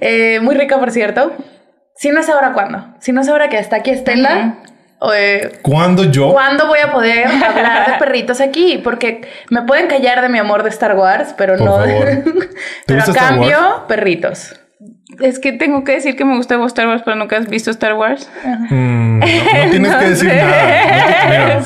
eh, 0.00 0.40
muy 0.42 0.54
rica 0.54 0.78
por 0.78 0.90
cierto. 0.90 1.32
Si 1.96 2.10
no 2.10 2.20
es 2.20 2.28
ahora, 2.28 2.52
¿cuándo? 2.52 2.88
Si 3.00 3.12
no 3.12 3.20
es 3.20 3.28
ahora 3.28 3.48
que 3.48 3.58
está 3.58 3.76
aquí 3.76 3.90
Estela, 3.90 4.56
eh, 5.12 5.58
¿Cuándo 5.62 6.04
yo? 6.04 6.32
¿cuándo 6.32 6.66
voy 6.68 6.78
a 6.78 6.92
poder 6.92 7.26
hablar 7.26 7.90
de 7.92 7.98
perritos 7.98 8.40
aquí? 8.40 8.78
Porque 8.82 9.28
me 9.50 9.62
pueden 9.62 9.88
callar 9.88 10.22
de 10.22 10.28
mi 10.28 10.38
amor 10.38 10.62
de 10.62 10.68
Star 10.70 10.94
Wars, 10.96 11.34
pero 11.36 11.56
Por 11.56 11.66
no. 11.66 11.72
favor. 11.78 12.06
¿Te 12.86 12.94
pero 12.94 13.00
a 13.00 13.04
Star 13.04 13.14
cambio, 13.30 13.58
Wars? 13.58 13.80
perritos. 13.88 14.60
Es 15.20 15.38
que 15.38 15.52
tengo 15.52 15.84
que 15.84 15.92
decir 15.92 16.16
que 16.16 16.24
me 16.24 16.36
gusta 16.36 16.56
Star 16.66 16.86
Wars, 16.88 17.02
pero 17.04 17.16
nunca 17.16 17.36
has 17.36 17.48
visto 17.48 17.70
Star 17.70 17.94
Wars. 17.94 18.28
Mm, 18.70 19.18
no, 19.20 19.26
no 19.26 19.70
tienes 19.70 19.94
que 19.96 20.08
decir 20.08 20.30
sé. 20.30 20.36
nada. 20.36 20.62
No 20.62 21.06
te- 21.06 21.28
mira, 21.28 21.62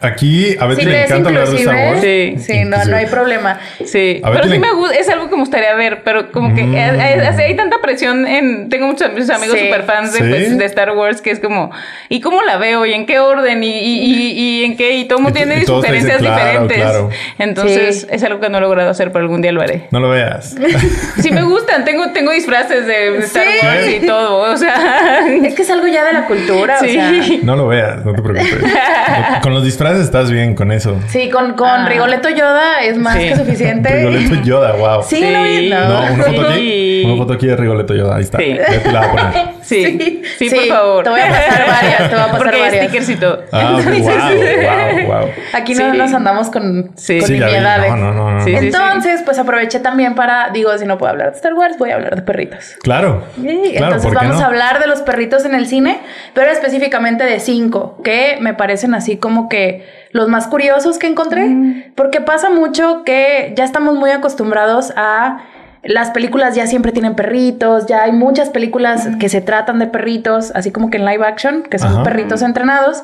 aquí 0.00 0.56
a 0.58 0.66
Betty 0.66 0.82
Si 0.82 0.86
le 0.88 1.04
encanta 1.04 1.28
hablar 1.28 1.48
de 1.48 1.56
Star 1.58 1.74
Wars. 1.76 2.00
Sí. 2.00 2.34
Sí, 2.38 2.64
no, 2.64 2.84
no 2.84 2.96
hay 2.96 3.06
problema. 3.06 3.58
Sí, 3.84 4.20
pero 4.22 4.42
sí 4.44 4.50
tiene- 4.50 4.66
me 4.66 4.72
gusta, 4.74 4.94
es 4.96 5.08
algo 5.08 5.28
que 5.28 5.34
me 5.36 5.40
gustaría 5.42 5.74
ver, 5.74 6.02
pero 6.04 6.30
como 6.32 6.54
que 6.54 6.62
Mm. 6.64 6.74
hay, 6.74 7.00
hay- 7.00 7.20
hay 7.44 7.56
tanta 7.56 7.76
presión 7.82 8.26
en, 8.26 8.68
tengo 8.68 8.86
muchos 8.86 9.08
amigos 9.30 9.56
Sí. 9.58 9.64
super 9.66 9.82
fans 9.84 10.12
de, 10.12 10.18
Sí. 10.20 10.24
pues, 10.28 10.58
de 10.58 10.64
Star 10.64 10.90
Wars 10.92 11.20
que 11.20 11.30
es 11.30 11.40
como, 11.40 11.70
¿y 12.08 12.20
cómo 12.20 12.42
la 12.42 12.56
veo? 12.56 12.86
¿Y 12.86 12.94
en 12.94 13.06
qué 13.06 13.18
orden? 13.18 13.62
¿Y, 13.62 13.68
y, 13.68 14.00
y, 14.04 14.30
y 14.60 14.64
en 14.64 14.76
qué? 14.76 14.96
Y 14.96 15.04
todo 15.06 15.18
mundo 15.20 15.36
tiene 15.36 15.64
sugerencias 15.66 16.18
claro, 16.18 16.36
diferentes. 16.64 16.76
claro. 16.78 17.10
Entonces 17.38 18.00
Sí. 18.02 18.06
es 18.10 18.22
algo 18.24 18.40
que 18.40 18.48
no 18.48 18.58
he 18.58 18.60
logrado 18.60 18.90
hacer, 18.90 19.12
pero 19.12 19.22
algún 19.24 19.42
día 19.42 19.52
lo 19.52 19.60
haré. 19.62 19.88
No 19.90 20.00
lo 20.00 20.08
veas. 20.10 20.56
Sí 21.20 21.30
me 21.30 21.42
gustan, 21.42 21.84
tengo, 21.84 22.10
tengo 22.12 22.32
disfraces 22.32 22.86
de 22.86 23.18
Star 23.18 23.44
Sí. 23.44 23.66
Wars 23.66 23.88
y 24.02 24.06
todo, 24.06 24.38
o 24.52 24.56
sea... 24.56 25.20
Es 25.44 25.54
que 25.54 25.62
es 25.62 25.70
algo 25.70 25.86
ya 25.86 26.04
de 26.04 26.12
la 26.12 26.26
cultura, 26.26 26.78
o 26.80 26.84
Sí. 26.84 26.92
sea. 26.92 27.12
No 27.42 27.56
lo 27.56 27.68
veas, 27.68 28.04
no 28.04 28.14
te 28.14 28.22
preocupes. 28.22 28.56
Con 29.42 29.52
los 29.54 29.64
disfraces 29.64 29.89
estás 29.98 30.30
bien 30.30 30.54
con 30.54 30.72
eso. 30.72 30.98
Sí, 31.08 31.28
con, 31.30 31.54
con 31.54 31.68
Ah. 31.68 31.88
Rigoletto 31.88 32.28
Yoda 32.30 32.80
es 32.82 32.96
más 32.96 33.16
Sí. 33.16 33.28
que 33.28 33.36
suficiente. 33.36 33.88
Rigoletto 33.96 34.42
Yoda, 34.44 34.72
wow. 34.72 35.02
Sí, 35.02 35.16
Sí. 35.16 35.68
no, 35.70 35.88
No, 35.88 36.12
una 36.14 36.24
foto 36.24 36.48
aquí. 36.48 36.58
Sí. 36.60 37.02
Una 37.06 37.16
foto 37.16 37.32
aquí 37.32 37.46
de 37.46 37.56
Rigoletto 37.56 37.94
Yoda. 37.94 38.16
Ahí 38.16 38.22
está. 38.22 38.38
Sí. 38.38 38.56
Ya 38.56 38.82
te 38.82 38.92
la 38.92 39.00
voy 39.00 39.08
a 39.08 39.10
poner. 39.30 39.50
Sí, 39.70 39.84
Sí, 39.84 40.22
sí, 40.36 40.48
sí, 40.50 40.56
por 40.56 40.66
favor. 40.66 41.04
te 41.04 41.10
voy 41.10 41.20
a 41.20 41.28
pasar 41.28 41.64
varias, 41.68 41.98
te 41.98 42.14
voy 42.16 42.18
a 42.18 42.26
pasar 42.32 42.38
Porque 42.38 42.60
varias. 42.60 43.20
todo. 43.20 43.42
Ah, 43.52 43.80
wow, 43.84 45.06
wow, 45.06 45.06
wow. 45.20 45.28
Aquí 45.52 45.74
no 45.74 45.94
nos 45.94 46.12
andamos 46.12 46.50
con, 46.50 46.90
Sí. 46.96 47.18
con 47.20 47.28
Sí, 47.28 47.38
ya 47.38 47.46
vi. 47.46 47.52
nimiedades. 47.52 47.90
No, 47.90 47.96
no, 47.96 48.12
no, 48.12 48.30
no. 48.32 48.44
Sí, 48.44 48.50
sí, 48.58 48.66
Entonces, 48.66 49.22
pues 49.24 49.38
aproveché 49.38 49.78
también 49.78 50.16
para, 50.16 50.50
digo, 50.50 50.76
si 50.76 50.86
no 50.86 50.98
puedo 50.98 51.12
hablar 51.12 51.30
de 51.30 51.36
Star 51.36 51.54
Wars, 51.54 51.76
voy 51.78 51.90
a 51.90 51.94
hablar 51.94 52.16
de 52.16 52.22
perritos. 52.22 52.76
Claro. 52.82 53.22
Sí, 53.36 53.42
Claro, 53.76 53.86
Entonces 53.94 54.02
¿por 54.02 54.18
qué 54.18 54.26
vamos 54.26 54.40
no? 54.40 54.44
a 54.44 54.48
hablar 54.48 54.80
de 54.80 54.88
los 54.88 55.02
perritos 55.02 55.44
en 55.44 55.54
el 55.54 55.66
cine, 55.66 56.00
pero 56.34 56.50
específicamente 56.50 57.22
de 57.22 57.38
cinco, 57.38 58.00
que 58.02 58.38
me 58.40 58.54
parecen 58.54 58.94
así 58.94 59.18
como 59.18 59.48
que 59.48 59.79
los 60.12 60.28
más 60.28 60.46
curiosos 60.46 60.98
que 60.98 61.06
encontré, 61.06 61.92
porque 61.94 62.20
pasa 62.20 62.50
mucho 62.50 63.02
que 63.04 63.52
ya 63.56 63.64
estamos 63.64 63.94
muy 63.94 64.10
acostumbrados 64.10 64.92
a 64.96 65.38
las 65.82 66.10
películas 66.10 66.54
ya 66.54 66.66
siempre 66.66 66.92
tienen 66.92 67.14
perritos, 67.14 67.86
ya 67.86 68.02
hay 68.02 68.12
muchas 68.12 68.50
películas 68.50 69.08
que 69.18 69.30
se 69.30 69.40
tratan 69.40 69.78
de 69.78 69.86
perritos, 69.86 70.52
así 70.54 70.70
como 70.72 70.90
que 70.90 70.98
en 70.98 71.06
live 71.06 71.24
action, 71.26 71.62
que 71.62 71.78
son 71.78 71.92
Ajá. 71.92 72.02
perritos 72.02 72.42
entrenados. 72.42 73.02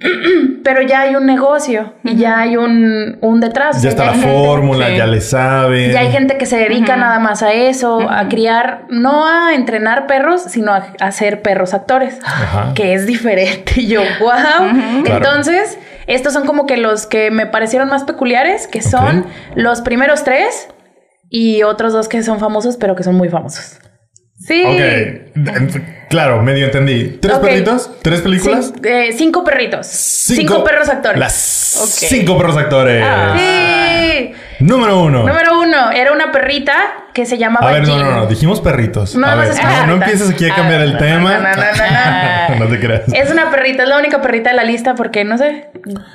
Pero 0.64 0.82
ya 0.82 1.00
hay 1.02 1.16
un 1.16 1.26
negocio 1.26 1.94
y 2.04 2.16
ya 2.16 2.38
hay 2.40 2.56
un, 2.56 3.18
un 3.20 3.40
detrás. 3.40 3.76
o 3.76 3.78
Ya 3.78 3.80
sea, 3.82 3.90
está 3.90 4.06
la 4.06 4.12
fórmula, 4.14 4.90
ya 4.90 5.06
le 5.06 5.20
sabe. 5.20 5.92
ya 5.92 6.00
hay 6.00 6.10
gente 6.12 6.38
que 6.38 6.46
se 6.46 6.56
dedica 6.56 6.96
nada 6.96 7.18
más 7.18 7.42
a 7.42 7.52
eso, 7.52 8.08
a 8.08 8.28
criar, 8.28 8.84
no 8.90 9.26
a 9.26 9.54
entrenar 9.54 10.06
perros, 10.06 10.42
sino 10.42 10.72
a, 10.72 10.86
a 11.00 11.10
ser 11.12 11.42
perros 11.42 11.74
actores, 11.74 12.18
que 12.74 12.94
es 12.94 13.06
diferente. 13.08 13.72
Y 13.76 13.88
yo, 13.88 14.00
wow. 14.20 15.02
Claro. 15.04 15.24
Estos 16.08 16.32
son 16.32 16.46
como 16.46 16.66
que 16.66 16.76
los 16.76 17.06
que 17.06 17.30
me 17.30 17.46
parecieron 17.46 17.88
más 17.88 18.02
peculiares, 18.04 18.66
que 18.66 18.82
son 18.82 19.26
los 19.54 19.80
primeros 19.82 20.24
tres 20.24 20.68
y 21.30 21.62
otros 21.62 21.92
dos 21.92 22.08
que 22.08 22.22
son 22.22 22.40
famosos, 22.40 22.76
pero 22.76 22.96
que 22.96 23.02
son 23.04 23.14
muy 23.14 23.28
famosos. 23.28 23.78
Sí. 24.40 24.64
Ok. 24.66 25.82
Claro, 26.08 26.42
medio 26.42 26.64
entendí. 26.66 27.18
¿Tres 27.20 27.38
perritos? 27.38 27.90
¿Tres 28.02 28.22
películas? 28.22 28.72
Cin- 28.72 28.86
eh, 28.86 29.12
cinco 29.12 29.44
perritos. 29.44 29.86
Cinco, 29.86 30.64
perros 30.64 30.88
actores. 30.88 31.18
Las 31.20 31.34
cinco 31.34 32.38
perros 32.38 32.56
actores. 32.56 33.04
Ah. 33.06 33.36
Sí. 33.38 34.32
Número 34.60 35.00
uno. 35.02 35.20
Número 35.24 35.60
uno, 35.60 35.90
era 35.92 36.12
una 36.12 36.32
perrita 36.32 36.74
que 37.14 37.26
se 37.26 37.38
llamaba 37.38 37.68
A 37.68 37.72
ver, 37.72 37.86
no, 37.86 37.96
no, 37.98 38.10
no. 38.10 38.26
Dijimos 38.26 38.60
perritos. 38.60 39.14
No, 39.14 39.26
a 39.26 39.34
no 39.36 39.40
ver, 39.42 39.54
no, 39.54 39.86
no 39.86 39.92
empieces 39.94 40.30
aquí 40.30 40.48
a 40.50 40.54
cambiar 40.54 40.80
Ah, 40.80 40.84
el 40.84 40.92
no, 40.94 40.98
tema. 40.98 41.38
no, 41.38 41.42
no, 41.54 42.58
no, 42.58 42.64
no 42.64 42.70
te 42.70 42.80
creas. 42.80 43.02
Es 43.12 43.30
una 43.30 43.50
perrita, 43.50 43.84
es 43.84 43.88
la 43.88 43.98
única 43.98 44.20
perrita 44.20 44.50
de 44.50 44.56
la 44.56 44.64
lista 44.64 44.94
porque 44.94 45.24
no 45.24 45.38
sé. 45.38 45.68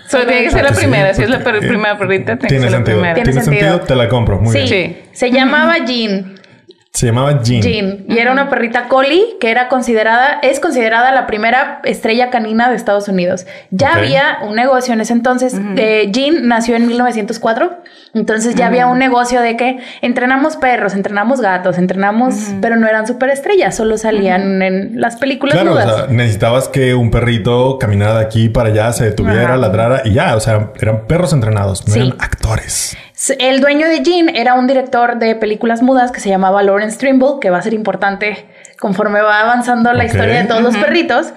Solo 0.10 0.26
tiene 0.26 0.44
que 0.44 0.52
ser 0.52 0.62
Ah, 0.66 0.70
la 0.70 0.74
sí, 0.76 0.82
primera. 0.82 1.14
Si 1.14 1.24
es 1.24 1.30
la 1.30 1.40
per- 1.40 1.60
primera 1.60 1.98
perrita, 1.98 2.36
tiene 2.38 2.56
que 2.56 2.62
ser 2.62 2.72
la 2.72 2.78
sentido. 2.78 2.98
primera. 2.98 3.14
Tiene 3.16 3.32
Tiene 3.32 3.44
sentido, 3.46 3.70
sentido. 3.72 3.88
te 3.88 3.96
la 3.96 4.10
compro. 4.10 4.40
Muy 4.40 4.52
sí, 4.52 4.58
bien. 4.60 4.70
Sí. 5.04 5.10
se 5.14 5.32
llamaba 5.32 5.78
Jean. 5.86 6.36
Se 6.94 7.08
llamaba 7.08 7.42
Jean. 7.42 7.62
Jean. 7.64 8.06
Y 8.08 8.20
era 8.20 8.32
una 8.32 8.52
perrita 8.52 8.88
collie 8.88 9.38
que 9.40 9.50
era 9.50 9.68
considerada, 9.68 10.38
es 10.44 10.60
considerada 10.60 11.12
la 11.12 11.26
primera 11.26 11.82
estrella 11.86 12.30
canina 12.30 12.70
de 12.70 12.76
Estados 12.76 13.08
Unidos. 13.08 13.48
Ya 13.72 13.96
había 13.96 14.38
un 14.48 14.56
negocio 14.56 14.94
en 14.94 15.02
ese 15.02 15.14
entonces. 15.14 15.56
Eh, 15.76 16.10
Jean 16.12 16.48
nació 16.48 16.76
en 16.76 16.86
1904. 16.86 17.82
Entonces 18.14 18.54
ya 18.54 18.68
había 18.68 18.86
un 18.86 19.00
negocio 19.00 19.42
de 19.42 19.58
que 19.58 19.80
entrenamos 20.04 20.56
perros, 20.56 20.94
entrenamos 20.94 21.42
gatos, 21.42 21.80
entrenamos, 21.80 22.36
pero 22.62 22.76
no 22.76 22.88
eran 22.88 23.08
superestrellas, 23.08 23.76
solo 23.76 23.98
salían 23.98 24.62
en 24.62 25.02
las 25.02 25.16
películas 25.16 25.56
Claro, 25.56 25.74
o 25.74 25.82
sea, 25.82 26.06
necesitabas 26.10 26.68
que 26.68 26.94
un 26.94 27.10
perrito 27.10 27.80
caminara 27.80 28.20
de 28.20 28.26
aquí 28.26 28.50
para 28.50 28.70
allá, 28.70 28.94
se 28.94 29.06
detuviera, 29.06 29.58
ladrara 29.58 30.04
y 30.06 30.14
ya. 30.14 30.36
O 30.36 30.40
sea, 30.40 30.70
eran 30.80 31.08
perros 31.08 31.34
entrenados, 31.34 31.88
no 31.88 31.94
Sí. 31.96 32.00
eran 32.02 32.16
actores. 32.20 32.96
El 33.38 33.62
dueño 33.62 33.88
de 33.88 34.02
Jean 34.02 34.30
era 34.36 34.56
un 34.56 34.68
director 34.68 35.18
de 35.18 35.36
películas 35.36 35.82
mudas 35.82 36.12
que 36.12 36.20
se 36.20 36.30
llamaba 36.30 36.64
Lawrence 36.64 36.98
Trimble, 36.98 37.36
que 37.40 37.50
va 37.50 37.58
a 37.58 37.62
ser 37.62 37.74
importante 37.74 38.46
conforme 38.80 39.22
va 39.22 39.40
avanzando 39.40 39.94
la 39.94 40.04
historia 40.04 40.42
de 40.42 40.48
todos 40.48 40.62
los 40.62 40.76
perritos. 40.76 41.32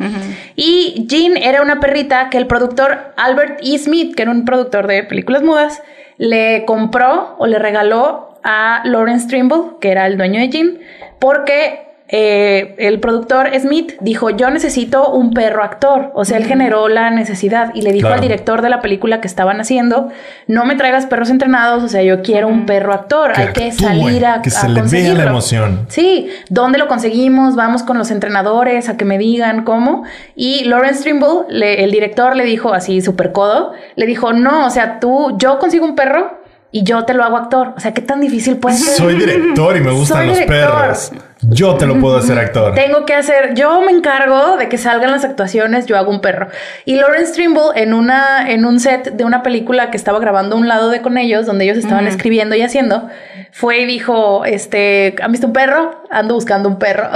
Y 0.57 1.07
Jean 1.07 1.37
era 1.37 1.62
una 1.62 1.78
perrita 1.78 2.28
que 2.28 2.38
el 2.38 2.47
productor 2.47 3.12
Albert 3.16 3.61
E. 3.62 3.78
Smith, 3.78 4.16
que 4.16 4.23
era 4.23 4.31
un 4.31 4.45
productor 4.45 4.87
de 4.88 5.05
películas 5.05 5.43
mudas, 5.43 5.83
le 6.19 6.64
compró 6.64 7.37
o 7.38 7.47
le 7.47 7.59
regaló 7.59 8.40
a 8.43 8.83
Lawrence 8.85 9.28
Trimble, 9.28 9.76
que 9.81 9.90
era 9.90 10.07
el 10.07 10.16
dueño 10.16 10.40
de 10.40 10.49
Jean, 10.49 10.78
porque 11.21 11.87
eh, 12.09 12.77
el 12.79 13.01
productor 13.01 13.51
Smith 13.59 13.95
dijo, 14.01 14.31
yo 14.31 14.49
necesito 14.51 15.11
un 15.11 15.33
perro 15.35 15.65
actor. 15.65 16.13
O 16.15 16.25
sea, 16.25 16.37
él 16.39 16.45
generó 16.45 16.89
la 16.89 17.11
necesidad 17.11 17.73
y 17.75 17.83
le 17.83 17.91
dijo 17.93 18.07
Claro. 18.07 18.15
al 18.17 18.21
director 18.21 18.63
de 18.63 18.71
la 18.71 18.81
película 18.81 19.21
que 19.21 19.27
estaban 19.27 19.61
haciendo, 19.61 20.09
no 20.47 20.65
me 20.65 20.77
traigas 20.77 21.07
perros 21.07 21.31
entrenados, 21.31 21.83
o 21.83 21.89
sea, 21.89 22.03
yo 22.05 22.23
quiero 22.23 22.47
un 22.47 22.65
perro 22.65 22.93
actor, 22.93 23.33
Que 23.33 23.41
hay 23.43 23.53
que 23.53 23.65
actúe, 23.71 23.85
salir 23.85 24.25
a, 24.25 24.41
que 24.41 24.51
a 24.51 24.53
se 24.53 24.69
le 24.69 24.75
vea 24.75 24.75
la 24.75 24.81
conseguirlo". 24.83 25.23
emoción. 25.25 25.87
Sí, 25.89 26.29
¿dónde 26.49 26.79
lo 26.79 26.87
conseguimos? 26.87 27.57
Vamos 27.57 27.83
con 27.83 27.99
los 27.99 28.11
entrenadores 28.13 28.89
a 28.89 28.97
que 28.97 29.05
me 29.05 29.19
digan 29.19 29.65
cómo. 29.65 30.05
Y 30.37 30.65
Lawrence 30.65 31.03
Trimble, 31.03 31.47
le- 31.49 31.83
el 31.83 31.91
director, 31.91 32.37
le 32.37 32.45
dijo 32.45 32.73
así, 32.73 33.01
súper 33.01 33.33
codo, 33.33 33.73
le 33.97 34.07
dijo, 34.07 34.33
no, 34.33 34.67
o 34.67 34.71
sea, 34.71 35.01
tú, 35.01 35.37
yo 35.39 35.59
consigo 35.59 35.85
un 35.85 35.97
perro 35.97 36.39
y 36.73 36.83
yo 36.83 37.05
te 37.05 37.15
lo 37.15 37.25
hago 37.25 37.37
actor. 37.37 37.73
O 37.77 37.81
sea, 37.81 37.95
¿qué 37.95 38.03
tan 38.03 38.21
difícil 38.21 38.59
puede 38.59 38.77
ser? 38.77 38.95
Soy 38.95 39.15
director 39.15 39.77
y 39.77 39.81
me 39.81 39.93
gustan 39.93 40.19
Soy 40.19 40.27
los 40.27 40.39
director. 40.39 40.71
perros. 40.81 41.13
Yo 41.49 41.76
te 41.76 41.87
lo 41.87 41.99
puedo 42.00 42.17
hacer 42.17 42.38
actor. 42.38 42.75
Tengo 42.75 43.05
que 43.05 43.15
hacer, 43.15 43.55
yo 43.55 43.81
me 43.81 43.93
encargo 43.93 44.57
de 44.57 44.69
que 44.69 44.79
salgan 44.79 45.11
las 45.11 45.25
actuaciones, 45.25 45.87
yo 45.87 45.97
hago 45.97 46.11
un 46.11 46.21
perro. 46.21 46.49
Y 46.85 46.97
Lawrence 46.97 47.33
Trimble 47.35 47.71
en 47.75 47.95
una 47.95 48.50
en 48.50 48.65
un 48.65 48.81
set 48.81 49.12
de 49.12 49.25
una 49.25 49.43
película 49.43 49.91
que 49.91 49.97
estaba 49.97 50.19
grabando 50.19 50.57
un 50.57 50.69
lado 50.69 50.91
de 50.91 51.03
con 51.03 51.19
ellos, 51.19 51.47
donde 51.47 51.65
ellos 51.65 51.79
estaban 51.79 52.07
escribiendo 52.07 52.57
y 52.57 52.62
haciendo, 52.62 53.09
fue 53.53 53.81
y 53.81 53.87
dijo, 53.87 54.45
este, 54.45 55.15
¿han 55.23 55.33
visto 55.33 55.47
un 55.47 55.53
perro? 55.53 56.03
Ando 56.11 56.35
buscando 56.35 56.69
un 56.69 56.79
perro. 56.79 57.09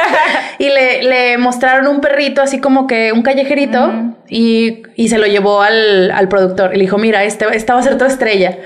y 0.58 0.68
le, 0.68 1.02
le 1.02 1.38
mostraron 1.38 1.86
un 1.86 2.00
perrito 2.00 2.42
así 2.42 2.60
como 2.60 2.86
que 2.86 3.12
un 3.12 3.22
callejerito 3.22 3.92
y, 4.28 4.82
y 4.96 5.08
se 5.08 5.18
lo 5.18 5.26
llevó 5.26 5.62
al, 5.62 6.10
al 6.10 6.28
productor. 6.28 6.74
Y 6.74 6.78
le 6.78 6.82
dijo, 6.82 6.98
mira, 6.98 7.24
este, 7.24 7.46
esta 7.52 7.74
va 7.74 7.80
a 7.80 7.82
ser 7.82 7.96
tu 7.96 8.04
estrella. 8.04 8.58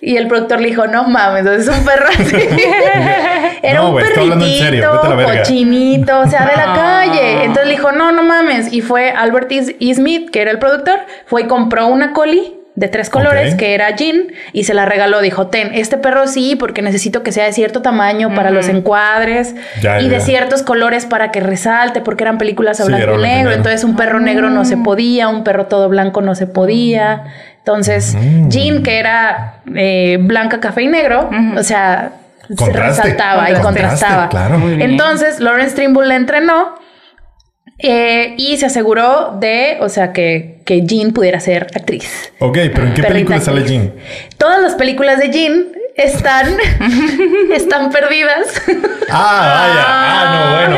Y 0.00 0.16
el 0.16 0.28
productor 0.28 0.60
le 0.60 0.68
dijo, 0.68 0.86
no 0.86 1.04
mames, 1.04 1.46
es 1.46 1.68
un 1.68 1.84
perro 1.84 2.06
así. 2.08 2.36
Era 3.66 3.80
No, 3.80 3.90
un 3.90 4.00
serio, 4.02 4.38
perritito, 4.38 5.38
cochinito, 5.38 6.20
o 6.20 6.26
sea, 6.28 6.46
de 6.46 6.56
la 6.56 6.64
Ah. 6.68 7.02
calle. 7.06 7.44
Entonces 7.44 7.64
le 7.66 7.70
dijo, 7.72 7.92
no, 7.92 8.12
no 8.12 8.22
mames. 8.22 8.72
Y 8.72 8.80
fue 8.80 9.10
Albert 9.10 9.50
E. 9.52 9.76
E. 9.80 9.94
Smith, 9.94 10.30
que 10.30 10.42
era 10.42 10.50
el 10.50 10.58
productor, 10.58 11.00
fue 11.26 11.42
y 11.42 11.46
compró 11.46 11.86
una 11.88 12.12
collie 12.12 12.54
de 12.74 12.88
tres 12.88 13.08
colores, 13.08 13.54
que 13.54 13.72
era 13.74 13.96
Jean, 13.96 14.24
y 14.52 14.64
se 14.64 14.74
la 14.74 14.84
regaló. 14.84 15.22
Dijo, 15.22 15.46
ten, 15.46 15.70
este 15.72 15.96
perro 15.96 16.26
sí, 16.26 16.56
porque 16.56 16.82
necesito 16.82 17.22
que 17.22 17.32
sea 17.32 17.46
de 17.46 17.52
cierto 17.54 17.80
tamaño 17.80 18.34
para 18.34 18.50
los 18.50 18.68
encuadres 18.68 19.54
Ya, 19.80 19.98
y 19.98 20.04
ya. 20.04 20.10
de 20.10 20.20
ciertos 20.20 20.62
colores 20.62 21.06
para 21.06 21.30
que 21.30 21.40
resalte, 21.40 22.02
porque 22.02 22.24
eran 22.24 22.36
películas 22.36 22.78
a 22.80 22.84
Sí, 22.84 22.88
blanco 22.92 23.14
y 23.18 23.22
negro. 23.22 23.52
Entonces 23.52 23.82
un 23.82 23.96
perro 23.96 24.20
negro 24.20 24.50
no 24.50 24.66
se 24.66 24.76
podía, 24.76 25.28
un 25.28 25.42
perro 25.42 25.64
todo 25.66 25.88
blanco 25.88 26.20
no 26.20 26.34
se 26.34 26.46
podía. 26.46 27.24
Entonces, 27.58 28.14
Mm. 28.14 28.48
Jean, 28.50 28.82
que 28.82 28.98
era 28.98 29.54
eh, 29.74 30.18
blanca, 30.20 30.60
café 30.60 30.82
y 30.82 30.88
negro, 30.88 31.30
o 31.56 31.62
sea, 31.62 32.10
se 32.10 32.25
Contraste. 32.54 33.02
resaltaba 33.02 33.50
y 33.50 33.54
contrastaba. 33.54 34.28
claro. 34.28 34.58
Muy 34.58 34.76
bien. 34.76 34.90
Entonces, 34.90 35.40
Lawrence 35.40 35.74
Trimble 35.74 36.06
la 36.06 36.16
entrenó 36.16 36.74
eh, 37.78 38.34
y 38.38 38.56
se 38.56 38.66
aseguró 38.66 39.36
de, 39.38 39.78
o 39.80 39.88
sea, 39.88 40.12
que, 40.12 40.62
que 40.64 40.82
Jean 40.86 41.12
pudiera 41.12 41.40
ser 41.40 41.66
actriz. 41.74 42.32
Ok, 42.38 42.58
pero 42.74 42.86
¿en 42.86 42.94
qué 42.94 43.02
película 43.02 43.40
sale. 43.40 43.64
Jean? 43.64 43.94
Todas 44.38 44.62
las 44.62 44.74
películas 44.74 45.18
de 45.18 45.30
Jean 45.30 45.66
están, 45.96 46.56
están 47.54 47.90
perdidas. 47.90 48.46
Ah, 49.10 49.68
vaya. 49.68 49.84
Ah, 49.88 50.34
no, 50.34 50.56
bueno. 50.56 50.76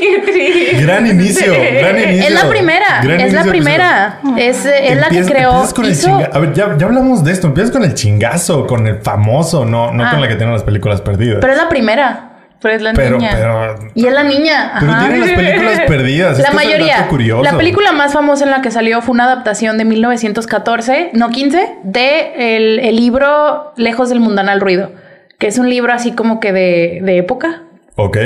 Qué 0.00 0.22
triste. 0.32 0.82
Gran 0.82 1.06
inicio, 1.06 1.52
gran 1.52 1.98
inicio. 1.98 2.24
es 2.28 2.32
la 2.42 2.48
primera, 2.48 3.00
Gran 3.02 3.20
es 3.20 3.32
la 3.32 3.44
primera. 3.44 4.18
Es, 4.38 4.64
eh, 4.66 4.92
es 4.92 4.98
la 5.00 5.08
que 5.08 5.22
creó. 5.24 5.50
empiezas 5.50 5.74
con 5.74 5.84
el 5.86 5.92
hizo- 5.92 6.08
chinga- 6.08 6.30
A 6.32 6.38
ver, 6.38 6.52
ya, 6.54 6.76
ya 6.76 6.86
hablamos 6.86 7.24
de 7.24 7.32
esto. 7.32 7.46
Empiezas 7.46 7.72
con 7.72 7.84
el 7.84 7.94
chingazo, 7.94 8.66
con 8.66 8.86
el 8.86 9.00
famoso, 9.00 9.64
no, 9.64 9.92
no 9.92 10.04
Ah. 10.04 10.10
con 10.10 10.20
la 10.20 10.28
que 10.28 10.34
tienen 10.36 10.52
las 10.52 10.62
películas 10.64 11.00
perdidas. 11.00 11.38
pero 11.40 11.52
es 11.52 11.58
la 11.58 11.68
primera. 11.68 12.30
Pero 12.64 12.76
es 12.76 12.80
la 12.82 12.94
pero, 12.94 13.18
niña. 13.18 13.30
pero, 13.34 13.90
Y 13.94 14.06
es 14.06 14.12
la 14.14 14.22
niña. 14.24 14.72
pero 14.80 14.90
ajá. 14.92 15.00
tienen 15.06 15.20
las 15.20 15.30
películas 15.32 15.80
perdidas. 15.86 16.38
La 16.38 16.44
es 16.44 16.48
el 16.50 16.56
mayoría. 16.56 17.06
curioso. 17.08 17.42
La 17.42 17.58
película 17.58 17.92
más 17.92 18.14
famosa 18.14 18.44
en 18.46 18.50
la 18.50 18.62
que 18.62 18.70
salió 18.70 19.02
fue 19.02 19.12
una 19.12 19.24
adaptación 19.24 19.76
de 19.76 19.84
1914, 19.84 21.10
no 21.12 21.28
15, 21.28 21.74
de 21.82 22.56
el, 22.56 22.78
el 22.80 22.96
libro 22.96 23.74
Lejos 23.76 24.08
del 24.08 24.20
mundanal 24.20 24.62
ruido, 24.62 24.92
que 25.38 25.46
es 25.48 25.58
un 25.58 25.68
libro 25.68 25.92
así 25.92 26.12
como 26.12 26.40
que 26.40 26.52
de, 26.54 27.00
de 27.02 27.18
época. 27.18 27.64
Ok. 27.96 28.16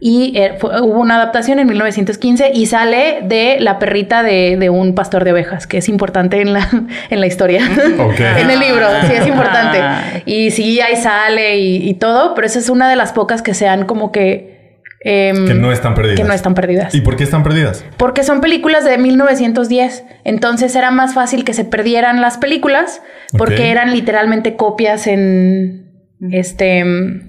Y 0.00 0.32
eh, 0.36 0.54
fue- 0.58 0.80
hubo 0.80 1.00
una 1.00 1.16
adaptación 1.16 1.58
en 1.58 1.66
1915 1.66 2.52
y 2.54 2.66
sale 2.66 3.18
de 3.24 3.56
la 3.58 3.78
perrita 3.80 4.22
de, 4.22 4.56
de 4.56 4.70
un 4.70 4.94
pastor 4.94 5.24
de 5.24 5.32
ovejas, 5.32 5.66
que 5.66 5.78
es 5.78 5.88
importante 5.88 6.40
en 6.40 6.52
la, 6.52 6.68
en 7.10 7.20
la 7.20 7.26
historia. 7.26 7.60
En 8.38 8.50
el 8.50 8.60
libro, 8.60 8.86
sí 9.06 9.12
es 9.12 9.26
importante. 9.26 9.78
Ah. 9.80 10.02
Y 10.24 10.50
sí, 10.52 10.80
ahí 10.80 10.94
sale 10.96 11.58
y, 11.58 11.88
y 11.88 11.94
todo, 11.94 12.34
pero 12.34 12.46
esa 12.46 12.58
es 12.60 12.68
una 12.68 12.88
de 12.88 12.96
las 12.96 13.12
pocas 13.12 13.42
que 13.42 13.54
sean 13.54 13.86
como 13.86 14.12
que... 14.12 14.82
em, 15.02 15.46
Que 15.46 15.54
no 15.54 15.72
están 15.72 15.94
perdidas. 15.94 16.16
Que 16.20 16.24
no 16.24 16.32
están 16.32 16.54
perdidas. 16.54 16.94
¿Y 16.94 17.00
por 17.00 17.16
qué 17.16 17.24
están 17.24 17.42
perdidas? 17.42 17.84
Porque 17.96 18.22
son 18.22 18.40
películas 18.40 18.84
de 18.84 18.98
1910. 18.98 20.04
Entonces 20.24 20.76
era 20.76 20.90
más 20.92 21.14
fácil 21.14 21.44
que 21.44 21.54
se 21.54 21.64
perdieran 21.64 22.20
las 22.20 22.38
películas 22.38 23.02
porque 23.36 23.70
eran 23.70 23.92
literalmente 23.92 24.54
copias 24.56 25.06
en 25.08 25.86
este 26.32 26.82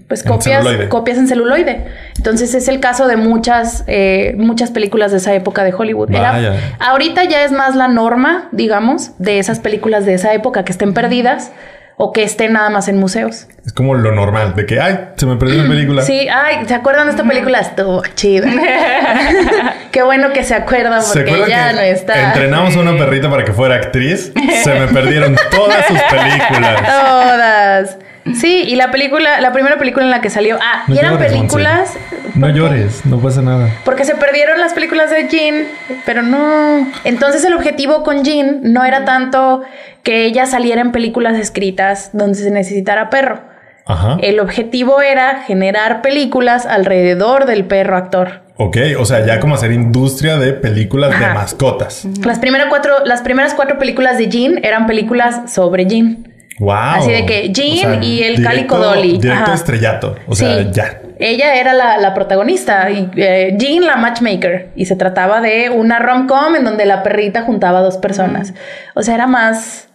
pues 0.07 0.25
En 0.25 0.31
copias 0.31 0.65
copias 0.89 1.17
en 1.19 1.27
celuloide. 1.27 1.85
Entonces 2.19 2.53
es 2.53 2.67
el 2.67 2.81
caso 2.81 3.07
de 3.07 3.15
muchas 3.15 3.85
eh, 3.87 4.33
muchas 4.37 4.71
películas 4.71 5.11
de 5.11 5.17
esa 5.19 5.33
época 5.33 5.63
de 5.63 5.73
Hollywood. 5.73 6.11
Era- 6.11 6.53
ahorita 6.79 7.23
ya 7.23 7.45
es 7.45 7.53
más 7.53 7.77
la 7.77 7.87
norma, 7.87 8.49
digamos, 8.51 9.11
de 9.19 9.39
esas 9.39 9.59
películas 9.59 10.05
de 10.05 10.15
esa 10.15 10.33
época 10.33 10.65
que 10.65 10.73
estén 10.73 10.93
perdidas 10.93 11.53
o 11.95 12.11
que 12.11 12.23
estén 12.23 12.51
nada 12.53 12.69
más 12.69 12.89
en 12.89 12.97
museos. 12.97 13.47
Es 13.65 13.71
como 13.71 13.93
lo 13.95 14.11
normal, 14.11 14.53
de 14.55 14.65
que, 14.65 14.81
ay, 14.81 14.99
se 15.15 15.25
me 15.25 15.37
perdió 15.37 15.59
una 15.61 15.69
película. 15.75 16.01
Sí, 16.01 16.27
ay, 16.29 16.65
¿se 16.67 16.73
acuerdan 16.75 17.05
de 17.05 17.11
esta 17.11 17.23
película? 17.23 17.59
Estuvo 17.61 18.03
chida. 18.15 18.49
Qué 19.91 20.03
bueno 20.03 20.31
que 20.33 20.43
se 20.43 20.55
acuerdan 20.55 21.01
¿Se 21.01 21.19
porque 21.21 21.31
acuerdan 21.31 21.49
ya 21.49 21.73
no 21.73 21.79
está. 21.81 22.27
entrenamos 22.27 22.75
a 22.75 22.79
una 22.81 22.97
perrita 22.97 23.29
para 23.29 23.43
que 23.45 23.53
fuera 23.53 23.75
actriz? 23.75 24.31
Se 24.63 24.73
me 24.77 24.87
perdieron 24.87 25.37
todas 25.51 25.85
sus 25.87 25.99
películas. 26.03 26.81
Todas. 26.85 27.97
Sí, 28.35 28.63
y 28.67 28.75
la 28.75 28.91
película, 28.91 29.41
la 29.41 29.51
primera 29.51 29.77
película 29.77 30.05
en 30.05 30.11
la 30.11 30.21
que 30.21 30.29
salió. 30.29 30.57
Ah, 30.61 30.83
No 30.87 30.95
y 30.95 30.97
eran 30.99 31.13
llores, 31.13 31.31
películas. 31.31 31.97
No 32.35 32.49
llores, 32.49 33.05
no 33.05 33.19
pasa 33.19 33.41
nada. 33.41 33.69
Porque 33.85 34.05
se 34.05 34.15
perdieron 34.15 34.59
las 34.59 34.73
películas 34.73 35.09
de 35.09 35.27
Jean, 35.27 35.65
pero 36.05 36.21
no. 36.21 36.87
Entonces 37.03 37.43
el 37.45 37.53
objetivo 37.53 38.03
con 38.03 38.23
Jean 38.23 38.59
no 38.61 38.85
era 38.85 39.05
tanto 39.05 39.61
que 40.03 40.25
ella 40.25 40.45
saliera 40.45 40.81
en 40.81 40.91
películas 40.91 41.37
escritas 41.37 42.11
donde 42.13 42.37
se 42.37 42.51
necesitara 42.51 43.09
perro. 43.09 43.41
Ajá. 43.85 44.17
El 44.21 44.39
objetivo 44.39 45.01
era 45.01 45.43
generar 45.47 46.01
películas 46.01 46.65
alrededor 46.67 47.45
del 47.45 47.65
perro 47.65 47.97
actor. 47.97 48.41
Ok, 48.61 48.77
o 48.99 49.05
sea, 49.05 49.25
ya 49.25 49.39
como 49.39 49.55
hacer 49.55 49.71
industria 49.71 50.37
de 50.37 50.51
películas 50.51 51.17
de 51.17 51.25
mascotas. 51.27 52.05
Las, 52.25 52.39
primeras 52.39 52.67
cuatro, 52.67 53.05
las 53.05 53.21
primeras 53.21 53.53
cuatro 53.53 53.79
películas 53.79 54.17
de 54.17 54.27
Jean 54.27 54.59
eran 54.63 54.85
películas 54.85 55.51
sobre 55.51 55.85
Jean. 55.85 56.28
Wow. 56.59 56.71
Así 56.73 57.11
de 57.11 57.25
que 57.25 57.49
Jean 57.53 58.03
y 58.03 58.21
el 58.23 58.43
Calico 58.43 58.77
Dolly. 58.77 59.17
Directo 59.17 59.43
Ajá. 59.45 59.53
estrellato. 59.53 60.15
O 60.27 60.35
sea, 60.35 60.57
Sí. 60.59 60.67
ya. 60.73 60.99
ella 61.19 61.55
era 61.55 61.73
la, 61.73 61.97
la 61.97 62.13
protagonista 62.13 62.89
y 62.89 63.09
eh, 63.15 63.55
Jean 63.57 63.85
la 63.85 63.95
matchmaker 63.95 64.71
y 64.75 64.85
se 64.85 64.95
trataba 64.95 65.39
de 65.41 65.69
una 65.69 65.99
rom-com 65.99 66.55
en 66.55 66.63
donde 66.65 66.85
la 66.85 67.01
perrita 67.03 67.43
juntaba 67.43 67.79
a 67.79 67.81
dos 67.81 67.97
personas. 67.97 68.53
O 68.95 69.01
sea, 69.03 69.15
era 69.15 69.25
más 69.27 69.87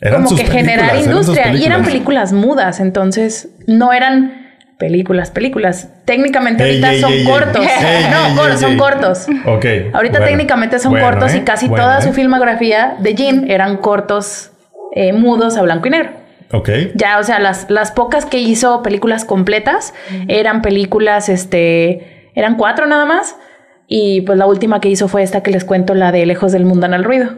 Eran 0.00 0.24
como 0.24 0.36
que 0.36 0.44
generar 0.46 0.90
películas, 0.92 1.06
eran 1.06 1.10
industria 1.10 1.52
y 1.54 1.64
eran 1.64 1.84
películas. 1.84 2.32
mudas, 2.32 2.80
entonces 2.80 3.48
no 3.66 3.92
eran 3.92 4.46
películas, 4.78 5.30
películas. 5.30 5.88
Técnicamente 6.04 6.62
Ey, 6.64 6.70
ahorita 6.82 6.92
ey, 6.92 7.00
son 7.00 7.12
ey, 7.12 7.24
cortos. 7.24 7.66
No, 8.36 8.56
son 8.58 8.76
cortos. 8.78 9.26
Ok. 9.44 9.64
Ahorita 9.92 10.18
bueno. 10.20 10.24
técnicamente 10.26 10.78
son 10.78 10.92
Bueno, 10.92 11.06
cortos 11.10 11.34
¿eh? 11.34 11.38
y 11.38 11.40
casi 11.40 11.66
Bueno, 11.68 11.82
toda 11.84 11.98
¿eh? 11.98 12.02
su 12.02 12.12
filmografía 12.12 12.94
de 13.00 13.14
Jean 13.14 13.50
eran 13.50 13.76
cortos 13.78 14.52
eh, 14.98 15.12
mudos 15.12 15.56
a 15.56 15.62
blanco 15.62 15.86
y 15.88 15.90
negro. 15.90 16.10
Ok. 16.52 16.70
Ya, 16.94 17.18
o 17.18 17.22
sea, 17.22 17.38
las, 17.38 17.68
las 17.70 17.92
pocas 17.92 18.24
que 18.24 18.38
hizo 18.38 18.82
películas 18.82 19.24
completas 19.24 19.92
eran 20.28 20.62
películas, 20.62 21.28
este, 21.28 22.30
eran 22.34 22.56
cuatro 22.56 22.86
nada 22.86 23.04
más. 23.04 23.36
Y 23.86 24.22
pues 24.22 24.36
la 24.38 24.46
última 24.46 24.80
que 24.80 24.88
hizo 24.88 25.08
fue 25.08 25.22
esta 25.22 25.42
que 25.42 25.50
les 25.50 25.64
cuento, 25.64 25.94
la 25.94 26.10
de 26.12 26.24
Lejos 26.26 26.52
del 26.52 26.64
Mundan 26.64 26.94
al 26.94 27.04
Ruido, 27.04 27.30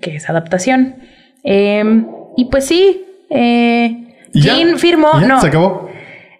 que 0.00 0.16
es 0.16 0.28
adaptación. 0.30 0.96
Eh, 1.44 2.04
y 2.36 2.44
pues 2.46 2.66
sí, 2.66 3.04
eh. 3.30 4.14
Jean 4.32 4.78
firmó, 4.78 5.14
no, 5.26 5.40
¿Se 5.40 5.48
acabó? 5.48 5.88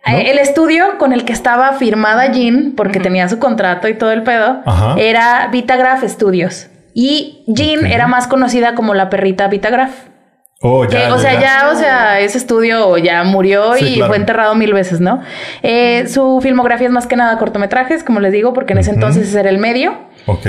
¿No? 0.07 0.13
eh, 0.13 0.31
El 0.31 0.39
estudio 0.39 0.99
con 0.99 1.13
el 1.13 1.25
que 1.25 1.33
estaba 1.33 1.73
firmada 1.73 2.31
Jean, 2.33 2.75
porque 2.77 3.01
tenía 3.01 3.29
su 3.29 3.39
contrato 3.39 3.89
y 3.89 3.95
todo 3.95 4.13
el 4.13 4.23
pedo, 4.23 4.61
Ajá. 4.65 4.95
era 4.99 5.49
Vitagraph 5.51 6.05
Studios. 6.05 6.69
Y 6.95 7.45
Jean 7.47 7.87
era 7.87 8.07
más 8.09 8.27
conocida 8.29 8.75
como 8.75 8.95
la 8.95 9.09
perrita 9.11 9.49
Vitagraph. 9.49 10.10
Oh, 10.63 10.87
Que, 10.87 10.93
ya, 10.99 11.15
o 11.15 11.19
sea, 11.19 11.41
ya, 11.41 11.71
o 11.73 11.75
sea, 11.75 12.21
ese 12.21 12.37
estudio 12.37 12.99
ya 12.99 13.25
murió 13.25 13.75
Sí, 13.77 13.87
y 13.87 13.95
claro. 13.95 14.11
fue 14.11 14.17
enterrado 14.19 14.55
mil 14.55 14.75
veces, 14.75 15.01
¿no? 15.01 15.23
Eh, 15.63 16.07
su 16.07 16.41
filmografía 16.43 16.87
es 16.87 16.93
más 16.93 17.07
que 17.07 17.17
nada 17.17 17.39
cortometrajes, 17.39 18.05
como 18.05 18.21
les 18.21 18.31
digo, 18.33 18.53
porque 18.53 18.75
en 18.75 18.81
ese 18.81 18.91
entonces 18.91 19.29
ese 19.29 19.41
era 19.41 19.49
el 19.49 19.57
medio. 19.57 19.97
Ok. 20.27 20.47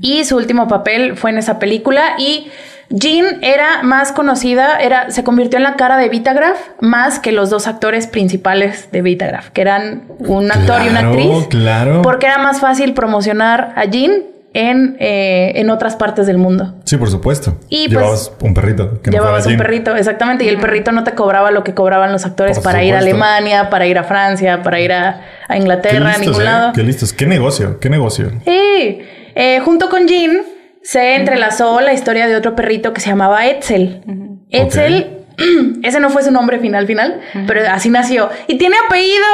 Y 0.00 0.24
su 0.24 0.36
último 0.38 0.66
papel 0.66 1.16
fue 1.16 1.28
en 1.30 1.36
esa 1.36 1.58
película. 1.58 2.14
Y 2.16 2.50
Jean 2.88 3.42
era 3.42 3.82
más 3.82 4.12
conocida, 4.12 4.78
era, 4.78 5.10
se 5.10 5.24
convirtió 5.24 5.58
en 5.58 5.64
la 5.64 5.76
cara 5.76 5.98
de 5.98 6.08
Vitagraph 6.08 6.58
más 6.80 7.18
que 7.18 7.30
los 7.32 7.50
dos 7.50 7.66
actores 7.66 8.06
principales 8.06 8.90
de 8.92 9.02
Vitagraph, 9.02 9.48
que 9.50 9.60
eran 9.60 10.04
un 10.20 10.50
actor 10.50 10.80
y 10.86 10.88
una 10.88 11.00
actriz. 11.00 11.46
claro. 11.50 12.00
Porque 12.00 12.24
era 12.26 12.38
más 12.38 12.60
fácil 12.60 12.94
promocionar 12.94 13.74
a 13.76 13.84
Jean 13.84 14.22
en, 14.54 14.96
eh, 15.00 15.52
en 15.56 15.68
otras 15.68 15.96
partes 15.96 16.26
del 16.26 16.38
mundo. 16.38 16.76
Sí, 16.84 16.96
por 16.96 17.10
supuesto. 17.10 17.58
Y, 17.68 17.88
Llevabas 17.88 18.32
un 18.40 18.54
perrito. 18.54 19.02
Que 19.02 19.10
no 19.10 19.16
Llevabas 19.16 19.42
fuera 19.42 19.58
un 19.58 19.62
perrito, 19.62 19.96
exactamente. 19.96 20.44
Y 20.44 20.48
el 20.48 20.58
perrito 20.58 20.92
no 20.92 21.02
te 21.02 21.12
cobraba 21.12 21.50
lo 21.50 21.64
que 21.64 21.74
cobraban 21.74 22.12
los 22.12 22.24
actores 22.24 22.58
Por 22.58 22.64
para 22.64 22.84
ir 22.84 22.94
a. 22.94 22.98
Alemania, 22.98 23.68
para 23.68 23.86
ir 23.86 23.98
a 23.98 24.04
Francia, 24.04 24.62
para 24.62 24.80
ir 24.80 24.92
a, 24.92 25.20
a 25.48 25.56
Inglaterra, 25.56 26.14
a 26.14 26.18
listos, 26.18 26.26
ningún 26.26 26.42
¿eh? 26.42 26.44
lado. 26.44 26.72
Qué 26.72 26.82
listos. 26.84 27.12
Qué 27.12 27.26
negocio, 27.26 27.80
qué 27.80 27.90
negocio. 27.90 28.30
Sí. 28.44 29.00
Eh, 29.34 29.60
junto 29.64 29.90
con 29.90 30.06
Jean 30.06 30.42
se 30.82 31.16
entrelazó 31.16 31.80
la 31.80 31.92
historia 31.92 32.28
de 32.28 32.36
otro 32.36 32.54
perrito 32.54 32.92
que 32.92 33.00
se 33.00 33.08
llamaba 33.08 33.46
Etzel. 33.46 34.02
Etzel, 34.50 35.23
ese 35.82 36.00
no 36.00 36.10
fue 36.10 36.22
su 36.22 36.30
nombre 36.30 36.58
final 36.58 36.86
final, 36.86 37.20
pero 37.46 37.60
así 37.70 37.90
nació. 37.90 38.28
Y 38.46 38.58
tiene 38.58 38.76
apellido. 38.86 39.24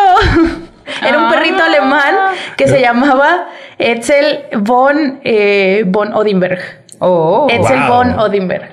Era 1.06 1.18
un 1.18 1.24
Ah. 1.26 1.30
perrito 1.32 1.62
alemán 1.62 2.14
que 2.56 2.66
se 2.66 2.80
llamaba 2.80 3.48
Etzel 3.78 4.40
von, 4.58 5.20
eh, 5.24 5.84
von 5.86 6.12
Odinberg. 6.14 6.58
Oh. 6.98 7.46
Etzel 7.48 7.78
wow. 7.80 7.88
von 7.88 8.18
Odinberg. 8.18 8.68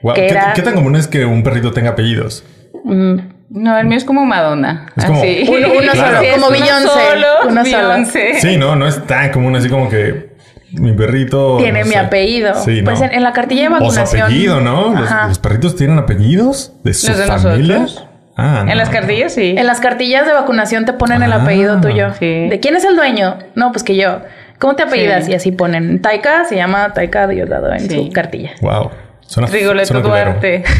Guau, 0.00 0.14
que 0.14 0.26
¿Qué, 0.26 0.32
era- 0.32 0.52
qué 0.54 0.62
tan 0.62 0.74
común 0.74 0.94
es 0.94 1.08
que 1.08 1.24
un 1.24 1.42
perrito 1.42 1.72
tenga 1.72 1.90
apellidos? 1.90 2.44
Mm, 2.84 3.16
No, 3.48 3.78
el 3.78 3.86
mío 3.86 3.96
es 3.96 4.04
como 4.04 4.24
Madonna. 4.24 4.86
Es 4.96 5.04
como- 5.06 5.18
así. 5.20 5.44
Uno- 5.48 5.68
uno 5.78 5.92
solo, 5.94 6.20
Sí, 6.20 6.26
es 6.26 6.34
como 6.34 6.46
uno 6.48 6.50
Beyoncé, 6.58 6.86
solo, 6.88 7.26
uno 7.48 7.64
solo. 7.64 7.88
Beyoncé. 7.88 8.40
Sí, 8.40 8.56
no, 8.56 8.76
no 8.76 8.86
es 8.86 9.04
tan 9.06 9.30
común 9.32 9.56
así 9.56 9.68
como 9.68 9.88
que 9.88 10.35
mi 10.78 10.92
perrito. 10.92 11.56
tiene 11.58 11.80
no 11.80 11.86
mi 11.86 11.92
sé. 11.92 11.98
apellido. 11.98 12.54
Sí, 12.64 12.82
Pues 12.82 13.00
¿no? 13.00 13.06
en, 13.06 13.14
en 13.14 13.22
la 13.22 13.32
cartilla 13.32 13.62
de 13.62 13.68
O 13.68 13.78
su 13.78 13.84
vacunación. 13.84 14.22
apellido, 14.22 14.60
¿no? 14.60 14.94
Los, 15.28 15.38
perritos 15.38 15.76
tienen 15.76 15.98
apellidos 15.98 16.72
de 16.84 16.94
su 16.94 17.08
¿Los 17.08 17.18
de 17.18 17.26
familia. 17.26 17.78
nosotros? 17.80 18.08
Ah, 18.36 18.62
no. 18.66 18.72
En 18.72 18.78
las 18.78 18.90
cartillas 18.90 19.32
sí. 19.32 19.54
En 19.56 19.66
las 19.66 19.80
cartillas 19.80 20.26
de 20.26 20.32
vacunación 20.32 20.84
te 20.84 20.92
ponen 20.92 21.22
el 21.22 21.32
Ah, 21.32 21.42
apellido 21.42 21.80
tuyo. 21.80 22.12
sí. 22.18 22.48
¿De 22.48 22.60
quién 22.60 22.76
es 22.76 22.84
el 22.84 22.96
dueño? 22.96 23.38
No, 23.54 23.72
pues 23.72 23.82
que 23.82 23.96
yo. 23.96 24.20
¿Cómo 24.58 24.74
te 24.76 24.82
apellidas? 24.82 25.24
Sí. 25.26 25.32
Y 25.32 25.34
así 25.34 25.52
ponen. 25.52 26.00
Taika 26.02 26.44
se 26.46 26.56
llama 26.56 26.92
Taika 26.92 27.26
Diosdado 27.26 27.72
en 27.72 27.80
Sí. 27.80 27.94
su 27.94 28.10
cartilla. 28.12 28.50
Wow. 28.60 28.90
Suena, 29.26 29.48
Rigoletto 29.48 29.88
suena. 29.88 30.06
Duarte. 30.08 30.62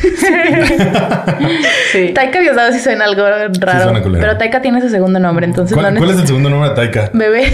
sí. 1.92 2.12
Taika 2.14 2.40
Diosdado 2.40 2.72
sí 2.72 2.78
suena 2.80 3.04
algo 3.06 3.22
raro. 3.60 3.92
suena 3.92 4.02
pero 4.20 4.36
Taika 4.36 4.60
tiene 4.62 4.80
su 4.80 4.88
segundo 4.88 5.18
nombre, 5.18 5.46
entonces 5.46 5.76
¿Cuál, 5.76 5.94
no 5.94 5.98
cuál 6.00 6.10
es 6.12 6.18
el 6.20 6.26
segundo 6.26 6.50
nombre 6.50 6.70
de 6.70 6.74
Taika? 6.76 7.10
Bebé. 7.12 7.44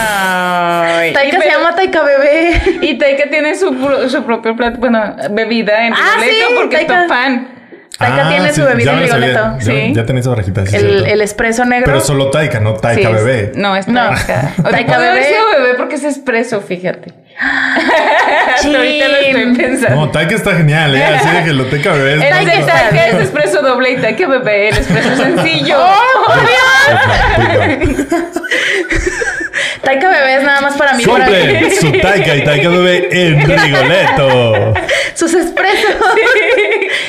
Ay. 0.00 1.12
Taika 1.12 1.40
se 1.40 1.48
llama 1.48 1.74
Taika 1.74 2.02
Bebé. 2.02 2.78
Y 2.82 2.98
Taika 2.98 3.28
tiene 3.30 3.54
su, 3.54 3.68
su 4.08 4.22
propio 4.24 4.56
plato, 4.56 4.78
bueno, 4.78 5.16
bebida 5.30 5.86
en 5.86 5.92
Ah, 5.94 5.96
Rigoletto 6.20 6.48
sí, 6.48 6.54
porque 6.56 6.76
Taika. 6.76 6.94
es 6.94 7.00
top 7.08 7.08
fan. 7.16 7.48
Taika 7.98 8.28
tiene 8.28 8.52
su 8.52 8.64
bebida 8.64 8.92
en. 8.92 9.00
Rigoletto, 9.00 9.40
Ya- 9.58 9.60
sí. 9.60 9.92
Ya, 9.94 10.06
tenía 10.06 10.20
esa 10.20 10.30
barajita. 10.30 10.66
sí, 10.66 10.76
El, 10.76 11.04
el 11.06 11.20
espresso 11.20 11.64
negro. 11.64 11.86
Pero 11.86 12.00
solo 12.00 12.30
Taika, 12.30 12.60
no 12.60 12.74
Taika 12.74 13.08
Sí, 13.10 13.14
es- 13.16 13.24
bebé. 13.24 13.52
No, 13.56 13.74
es 13.76 13.88
No. 13.88 14.08
Taika. 14.10 14.52
O 14.58 14.62
sea, 14.62 14.70
Taika 14.70 14.98
bebé. 14.98 15.26
bebé 15.58 15.74
porque 15.76 15.96
es 15.96 16.04
expreso, 16.04 16.60
fíjate. 16.60 17.12
Ahorita 18.64 19.08
lo 19.08 19.16
estoy 19.16 19.54
pensando. 19.56 19.96
No, 20.06 20.10
Taika 20.10 20.34
está 20.34 20.56
genial, 20.56 20.94
¿eh? 20.96 21.04
Así 21.04 21.28
de 21.28 21.44
que 21.44 21.52
lo 21.52 21.66
Taika 21.66 21.92
bebé 21.92 22.14
es 22.14 22.22
El 22.22 22.30
Taika 22.30 22.66
Taika 22.66 23.06
es 23.06 23.14
expreso 23.14 23.62
doble 23.62 23.92
y 23.92 23.96
Taika 23.98 24.26
bebé, 24.26 24.68
el 24.70 24.76
expreso 24.76 25.16
sencillo. 25.22 25.76
Taika 29.82 30.08
Bebé 30.10 30.36
es 30.36 30.42
nada 30.42 30.60
más 30.60 30.74
para 30.76 30.92
mí. 30.94 31.04
para- 31.04 31.24
Compren 31.26 31.70
su 31.80 31.92
Taika 31.92 32.36
y 32.36 32.44
Taika 32.44 32.68
bebé 32.68 33.08
en 33.10 33.40
Rigoletto. 33.40 34.74
Sus 35.14 35.34
expresos. 35.34 35.94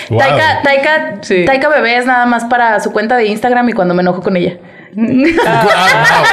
Wow. 0.10 0.20
Taika, 0.20 0.62
Taika, 0.64 1.14
Sí. 1.22 1.46
Taika 1.46 1.70
Bebé 1.70 1.98
es 1.98 2.06
nada 2.06 2.26
más 2.26 2.46
para 2.46 2.80
su 2.80 2.92
cuenta 2.92 3.18
de 3.18 3.26
Instagram 3.26 3.68
y 3.70 3.74
cuando 3.74 3.94
me 3.94 4.02
enojo 4.02 4.22
con 4.22 4.38
ella. 4.38 4.54
Ah, 5.46 6.24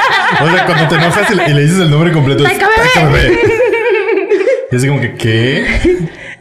wow. 0.40 0.48
O 0.48 0.50
sea, 0.52 0.64
cuando 0.66 0.88
te 0.88 0.94
enojas 0.94 1.30
y 1.30 1.34
le, 1.34 1.44
y 1.48 1.54
le 1.54 1.60
dices 1.62 1.78
el 1.80 1.90
nombre 1.90 2.12
completo, 2.12 2.44
es 2.46 2.58
Taika 2.58 2.68
bebé. 3.08 3.38
Y 4.70 4.76
así 4.76 4.88
como 4.88 5.00
que, 5.00 5.14
¿qué? 5.14 5.64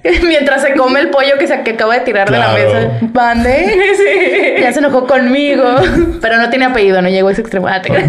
Mientras 0.23 0.61
se 0.61 0.73
come 0.73 0.99
el 0.99 1.09
pollo 1.09 1.37
que, 1.39 1.47
se, 1.47 1.61
que 1.63 1.71
acaba 1.71 1.95
de 1.95 2.01
tirar 2.01 2.29
de 2.29 2.37
la 2.37 2.49
mesa. 2.53 2.91
Mande. 3.13 3.75
Ya 4.61 4.71
se 4.71 4.79
enojó 4.79 5.05
conmigo. 5.05 5.63
Pero 6.21 6.37
no 6.37 6.49
tiene 6.49 6.65
apellido, 6.65 7.01
no 7.01 7.09
llegó 7.09 7.27
a 7.27 7.31
ese 7.33 7.41
extremo. 7.41 7.67
Ah, 7.67 7.81
te. 7.81 7.91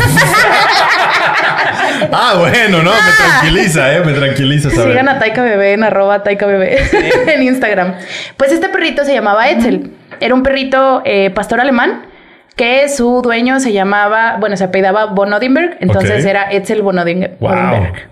Ah, 2.13 2.35
bueno, 2.39 2.83
no, 2.83 2.91
me 2.91 2.97
tranquiliza, 3.41 3.95
¿eh? 3.95 4.01
Me 4.05 4.13
tranquiliza, 4.13 4.71
¿sabes? 4.71 4.91
Sigan 4.93 5.09
a 5.09 5.19
Taika 5.19 5.43
Bebé 5.43 5.73
en 5.73 5.83
arroba 5.85 6.23
Taika 6.23 6.47
Bebé 6.47 6.79
en 7.27 7.43
Instagram. 7.43 7.95
Pues 8.37 8.53
este 8.53 8.69
perrito 8.69 9.05
se 9.05 9.15
llamaba 9.15 9.49
Etzel. 9.49 9.93
Era 10.21 10.35
un 10.35 10.43
perrito 10.43 11.03
eh, 11.05 11.31
pastor 11.31 11.61
alemán 11.61 12.03
que 12.55 12.89
su 12.89 13.23
dueño 13.23 13.61
se 13.61 13.73
llamaba, 13.73 14.37
bueno, 14.39 14.57
se 14.57 14.65
apellidaba 14.65 15.07
von 15.07 15.33
Odinberg. 15.33 15.77
Entonces 15.81 16.25
era 16.25 16.51
Etzel 16.51 16.83
von 16.83 16.97
Odin- 16.99 17.31
Wow. 17.41 17.51
Odinberg. 17.53 18.09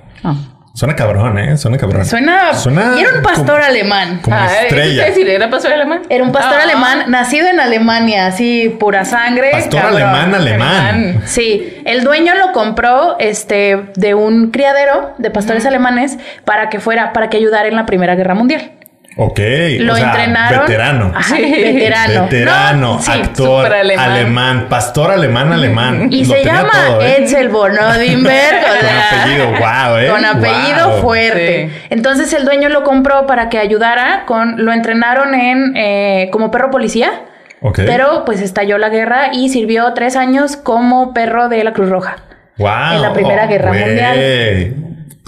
Suena 0.76 0.96
cabrón, 0.96 1.38
¿eh? 1.38 1.56
Suena 1.56 1.78
cabrón. 1.78 2.04
Suena, 2.04 2.52
Suena 2.52 2.94
Y 2.98 3.02
era 3.02 3.10
un 3.14 3.22
pastor 3.22 3.46
como- 3.46 3.64
alemán. 3.64 4.18
Como 4.22 4.34
Ah, 4.37 4.46
¿eso 4.46 4.62
estrella. 4.62 5.04
qué 5.04 5.10
decir? 5.10 5.28
¿Era 5.28 5.48
pastor 5.48 5.72
alemán? 5.72 6.02
Era 6.08 6.24
un 6.24 6.32
pastor 6.32 6.58
Ah. 6.58 6.64
alemán 6.64 7.04
nacido 7.06 7.46
en 7.46 7.60
Alemania, 7.60 8.26
así 8.26 8.74
pura 8.80 9.04
sangre. 9.04 9.52
Pastor 9.52 9.80
cabrón. 9.80 10.02
alemán, 10.02 10.34
alemán. 10.34 10.87
Alemán. 10.96 11.22
Sí, 11.26 11.80
el 11.84 12.02
dueño 12.02 12.34
lo 12.34 12.50
compró 12.52 13.16
este 13.20 13.84
de 13.94 14.14
un 14.14 14.50
criadero 14.50 15.14
de 15.18 15.30
pastores 15.30 15.64
alemanes 15.64 16.18
para 16.44 16.68
que 16.70 16.80
fuera 16.80 17.12
para 17.12 17.30
que 17.30 17.37
ayudara 17.37 17.68
en 17.68 17.76
la 17.76 17.87
Primera 17.87 18.16
Guerra 18.16 18.34
Mundial. 18.34 18.72
Ok. 19.16 19.38
Lo 19.79 19.92
o 19.92 19.96
sea, 19.96 20.07
entrenaron. 20.11 20.61
Veterano. 20.61 21.12
Ajá, 21.14 21.35
veterano. 21.37 22.22
Veterano, 22.24 22.94
No, 22.96 23.03
sí. 23.03 23.11
actor, 23.12 23.72
alemán. 23.72 24.11
alemán. 24.11 24.66
pastor 24.68 25.12
alemán, 25.12 25.53
alemán. 25.53 26.09
Y 26.11 26.24
Lo 26.24 26.35
se 26.35 26.38
tenía 26.42 26.55
llama 26.55 26.72
todo, 26.87 27.03
¿eh? 27.03 27.16
Etzel 27.18 27.48
von 27.48 27.79
Odinberg. 27.79 28.64
o 28.64 28.68
Con 28.68 28.81
sea, 28.81 29.20
apellido, 29.22 29.46
wow, 29.50 29.96
¿eh? 29.98 30.09
Con 30.09 30.24
apellido 30.24 30.90
Wow. 30.90 31.00
fuerte. 31.03 31.70
Sí. 31.72 31.87
Entonces 31.90 32.33
el 32.33 32.44
dueño 32.44 32.68
lo 32.70 32.83
compró 32.83 33.27
para 33.27 33.48
que 33.48 33.59
ayudara 33.59 34.24
con. 34.27 34.64
Lo 34.64 34.72
entrenaron 34.72 35.33
en 35.35 35.77
eh, 35.77 36.29
como 36.33 36.50
perro 36.50 36.70
policía. 36.72 37.12
Ok. 37.61 37.81
Pero 37.87 38.24
pues 38.27 38.40
estalló 38.40 38.79
la 38.79 38.88
guerra 38.88 39.29
y 39.33 39.48
sirvió 39.48 39.94
tres 39.94 40.16
años 40.16 40.57
como 40.57 41.14
perro 41.14 41.48
de 41.48 41.62
la 41.62 41.72
Cruz 41.72 41.88
Roja. 41.88 42.16
Wow. 42.59 42.68
en 42.94 43.03
la 43.03 43.12
Primera 43.12 43.46
Guerra 43.46 43.68
güey. 43.68 43.85
Mundial. 43.85 44.74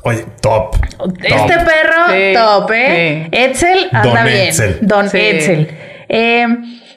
Oye, 0.07 0.25
top. 0.40 0.77
Este 1.23 1.37
top. 1.37 1.64
perro, 1.64 2.07
Sí, 2.09 2.33
top, 2.35 2.71
¿eh? 2.73 3.25
sí. 3.25 3.29
Etzel 3.33 3.88
anda 3.92 4.14
Don 4.21 4.25
bien. 4.25 4.49
Etzel. 4.49 4.79
Don 4.83 5.11
Sí. 5.11 5.19
Etzel. 5.21 5.69
Eh, 6.09 6.47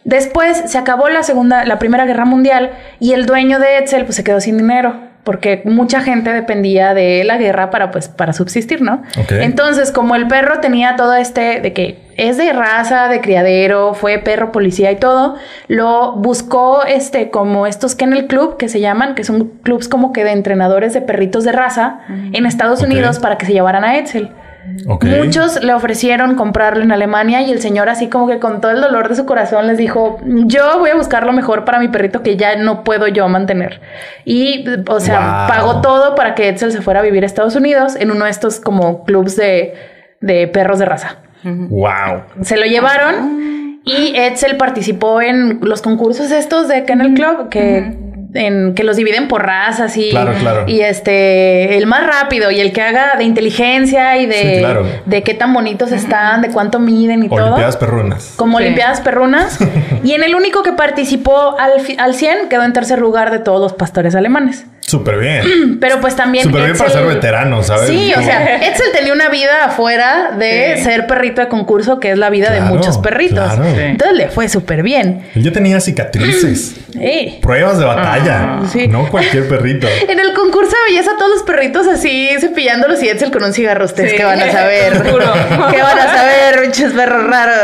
después 0.04 0.62
se 0.68 0.78
acabó 0.78 1.10
la 1.10 1.24
segunda, 1.24 1.66
la 1.66 1.80
primera 1.80 2.06
guerra 2.06 2.26
mundial 2.26 2.72
y 3.00 3.14
el 3.14 3.26
dueño 3.26 3.60
de 3.60 3.80
Etzel 3.80 4.06
pues 4.06 4.16
se 4.16 4.24
quedó 4.24 4.40
sin 4.40 4.58
dinero. 4.58 5.09
Porque 5.24 5.62
mucha 5.66 6.02
gente 6.02 6.34
dependía 6.34 6.94
de 6.94 7.24
la 7.24 7.38
guerra 7.38 7.70
para 7.70 7.92
pues 7.92 8.08
para 8.08 8.34
subsistir, 8.34 8.82
¿no? 8.82 9.04
Entonces, 9.30 9.92
como 9.92 10.16
el 10.16 10.28
perro 10.28 10.60
tenía 10.60 10.96
todo 10.96 11.14
este 11.16 11.60
de 11.60 11.74
que 11.74 12.00
es 12.18 12.38
de 12.38 12.52
raza, 12.52 13.08
de 13.08 13.22
criadero, 13.22 13.94
fue 13.94 14.18
perro 14.18 14.52
policía 14.52 14.92
y 14.92 14.98
todo, 14.98 15.36
lo 15.68 16.14
buscó 16.14 16.84
este 16.84 17.30
como 17.30 17.68
estos 17.68 17.96
Kennel 17.96 18.28
Club 18.28 18.58
que 18.58 18.68
se 18.70 18.80
llaman, 18.80 19.16
que 19.16 19.24
son 19.24 19.52
clubs 19.64 19.88
como 19.88 20.12
que 20.12 20.24
de 20.24 20.32
entrenadores 20.32 20.94
de 20.94 21.02
perritos 21.02 21.44
de 21.44 21.52
raza 21.52 22.00
en 22.08 22.46
Estados. 22.46 22.80
Unidos 22.82 23.20
para 23.20 23.38
que 23.38 23.46
se 23.46 23.54
llevaran 23.54 23.84
a 23.84 23.98
Edsel. 23.98 24.32
Muchos 24.66 25.64
le 25.64 25.74
ofrecieron 25.74 26.36
comprarlo 26.36 26.84
en 26.84 26.92
Alemania 26.92 27.42
y 27.42 27.52
el 27.52 27.60
señor 27.62 27.90
así 27.90 28.08
como 28.08 28.28
que 28.28 28.40
con 28.40 28.62
todo 28.62 28.72
el 28.72 28.82
dolor 28.82 29.10
de 29.10 29.16
su 29.16 29.26
corazón 29.26 29.68
les 29.68 29.78
dijo, 29.78 30.20
yo 30.26 30.80
voy 30.80 30.90
a 30.92 30.96
buscar 30.96 31.26
lo 31.26 31.34
mejor 31.34 31.66
para 31.66 31.80
mi 31.80 31.88
perrito 31.88 32.22
que 32.24 32.38
ya 32.38 32.56
no 32.56 32.84
puedo 32.84 33.08
yo 33.08 33.28
mantener. 33.30 33.82
Y, 34.26 34.66
o 34.88 35.00
sea, 35.00 35.20
Wow. 35.20 35.48
pagó 35.48 35.82
todo 35.82 36.16
para 36.16 36.36
que 36.36 36.50
Edsel 36.50 36.72
se 36.72 36.82
fuera 36.82 37.00
a 37.00 37.04
vivir 37.04 37.24
a 37.24 37.26
Estados 37.26 37.56
Unidos 37.56 37.96
en 37.96 38.12
uno 38.12 38.26
de 38.26 38.32
estos 38.32 38.60
como 38.60 39.04
clubs 39.06 39.36
de, 39.36 39.74
de 40.22 40.48
perros 40.48 40.80
de 40.80 40.86
raza. 40.86 41.18
Wow. 41.44 42.24
Se 42.42 42.58
lo 42.58 42.66
llevaron 42.66 43.80
y 43.86 44.14
Edsel 44.16 44.58
participó 44.58 45.22
en 45.22 45.60
los 45.62 45.82
concursos 45.82 46.32
estos 46.32 46.68
de 46.68 46.84
Kennel 46.84 47.14
Club 47.14 47.50
que... 47.50 48.09
En, 48.32 48.76
que 48.76 48.84
los 48.84 48.96
dividen 48.96 49.28
por 49.28 49.44
razas 49.44 49.98
y, 49.98 50.12
Claro, 50.12 50.34
claro. 50.40 50.66
y 50.68 50.82
este 50.82 51.78
el 51.78 51.88
más 51.88 52.06
rápido 52.06 52.52
y 52.52 52.60
el 52.60 52.72
que 52.72 52.82
haga 52.84 53.16
de 53.18 53.24
inteligencia 53.24 54.18
y 54.18 54.28
de, 54.28 54.34
Sí, 54.36 54.60
claro. 54.60 54.86
de 55.06 55.24
qué 55.24 55.34
tan 55.34 55.52
bonitos 55.52 55.92
están, 55.92 56.42
de 56.44 56.50
cuánto 56.50 56.78
miden 56.80 57.24
y 57.24 57.30
todo. 57.30 57.42
Olimpiadas 57.42 57.78
perrunas. 57.78 58.34
Como 58.36 58.60
Sí. 58.60 58.64
Olimpiadas 58.66 59.02
Perrunas. 59.02 59.58
y 60.04 60.12
en 60.14 60.22
el 60.24 60.36
único 60.36 60.62
que 60.62 60.74
participó 60.74 61.58
al, 61.60 61.80
fi- 61.82 61.98
al 61.98 62.14
100 62.14 62.50
quedó 62.50 62.64
en 62.66 62.74
tercer 62.74 63.00
lugar 63.00 63.32
de 63.32 63.40
todos 63.40 63.60
los 63.62 63.74
pastores 63.74 64.14
alemanes. 64.14 64.66
Súper 64.90 65.18
bien. 65.20 65.78
Pero 65.80 66.00
pues 66.02 66.16
también. 66.16 66.46
Súper 66.46 66.64
bien 66.66 66.78
para 66.78 66.90
ser 66.90 67.06
veterano, 67.06 67.62
¿sabes? 67.64 67.90
Sí, 67.90 68.12
o 68.18 68.22
sea, 68.22 68.56
Edsel 68.58 68.88
tenía 68.94 69.14
una 69.14 69.30
vida 69.30 69.66
afuera 69.66 70.32
de 70.38 70.74
Sí. 70.78 70.84
ser 70.84 71.06
perrito 71.08 71.42
de 71.42 71.48
concurso, 71.48 72.00
que 72.00 72.12
es 72.12 72.18
la 72.18 72.30
vida 72.30 72.52
de 72.52 72.62
muchos 72.62 72.98
perritos. 72.98 73.54
claro. 73.54 73.64
Sí. 73.76 73.82
Entonces 73.82 74.18
le 74.18 74.28
fue 74.30 74.50
súper 74.50 74.82
bien. 74.84 75.24
Él 75.36 75.44
ya 75.44 75.52
tenía 75.52 75.80
cicatrices. 75.80 76.76
Sí. 76.90 77.38
Pruebas 77.44 77.78
de 77.78 77.86
batalla. 77.86 78.62
sí. 78.74 78.88
No 78.88 79.08
cualquier 79.10 79.48
perrito. 79.48 79.88
En 80.10 80.20
el 80.20 80.34
concurso 80.34 80.76
veías 80.88 81.08
a 81.08 81.16
todos 81.18 81.30
los 81.30 81.44
perritos 81.44 81.88
así 81.88 82.28
cepillándolos 82.40 83.02
y 83.04 83.08
Edsel 83.10 83.30
con 83.32 83.44
un 83.44 83.54
cigarro. 83.54 83.86
Ustedes 83.86 84.12
Sí. 84.12 84.18
qué 84.18 84.24
van 84.26 84.42
a 84.42 84.52
saber. 84.52 84.94
¿Qué 85.04 85.82
van 85.84 86.00
a 86.00 86.08
saber, 86.16 86.62
pinches 86.64 86.92
perros 86.94 87.24
raros? 87.28 87.60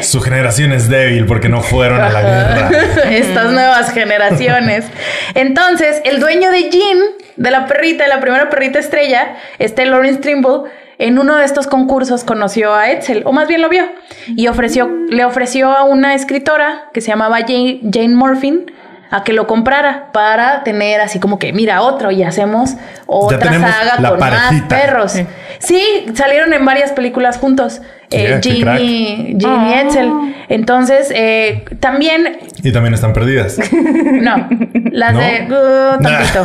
Su 0.00 0.20
generación 0.22 0.72
es 0.72 0.88
débil 0.88 1.26
porque 1.26 1.48
no 1.50 1.60
fueron 1.62 2.00
a 2.00 2.08
la 2.08 2.22
guerra. 2.22 2.70
Estas 3.10 3.50
nuevas 3.52 3.92
generaciones. 3.92 4.86
Entonces, 5.34 5.97
el 6.04 6.20
dueño 6.20 6.50
de 6.50 6.70
Jean, 6.70 6.98
de 7.36 7.50
la 7.50 7.66
perrita, 7.66 8.04
de 8.04 8.10
la 8.10 8.20
primera 8.20 8.50
perrita 8.50 8.78
estrella, 8.78 9.36
este 9.58 9.86
Lawrence 9.86 10.20
Trimble, 10.20 10.70
en 10.98 11.18
uno 11.18 11.36
de 11.36 11.44
estos 11.44 11.66
concursos 11.66 12.24
conoció 12.24 12.74
a 12.74 12.90
Edsel, 12.90 13.22
o 13.24 13.32
más 13.32 13.46
bien 13.46 13.62
lo 13.62 13.68
vio, 13.68 13.84
y 14.26 14.48
ofreció, 14.48 14.88
le 15.08 15.24
ofreció 15.24 15.70
a 15.70 15.84
una 15.84 16.14
escritora 16.14 16.88
que 16.92 17.00
se 17.00 17.08
llamaba 17.08 17.38
Jane, 17.40 17.80
Jane 17.92 18.14
Morfin 18.14 18.72
a 19.10 19.24
que 19.24 19.32
lo 19.32 19.46
comprara 19.46 20.10
para 20.12 20.62
tener 20.64 21.00
así 21.00 21.18
como 21.18 21.38
que, 21.38 21.52
mira, 21.52 21.82
otro 21.82 22.10
y 22.10 22.22
hacemos 22.22 22.74
otra 23.06 23.52
saga 23.52 24.08
con 24.08 24.18
parejita. 24.18 24.52
más 24.52 24.62
perros. 24.68 25.12
Sí. 25.58 26.06
salieron 26.14 26.52
en 26.52 26.64
varias 26.64 26.92
películas 26.92 27.38
juntos. 27.38 27.80
Eh, 28.10 29.34
Yeah, 29.38 29.48
Oh. 29.48 29.70
Edsel. 29.88 30.10
Entonces, 30.48 31.12
eh, 31.14 31.62
también 31.78 32.38
Y 32.62 32.72
también 32.72 32.94
están 32.94 33.12
perdidas. 33.12 33.58
no, 33.72 34.48
las 34.92 35.12
¿No? 35.12 35.20
de 35.20 35.46
uh, 35.50 36.02
tantito. 36.02 36.44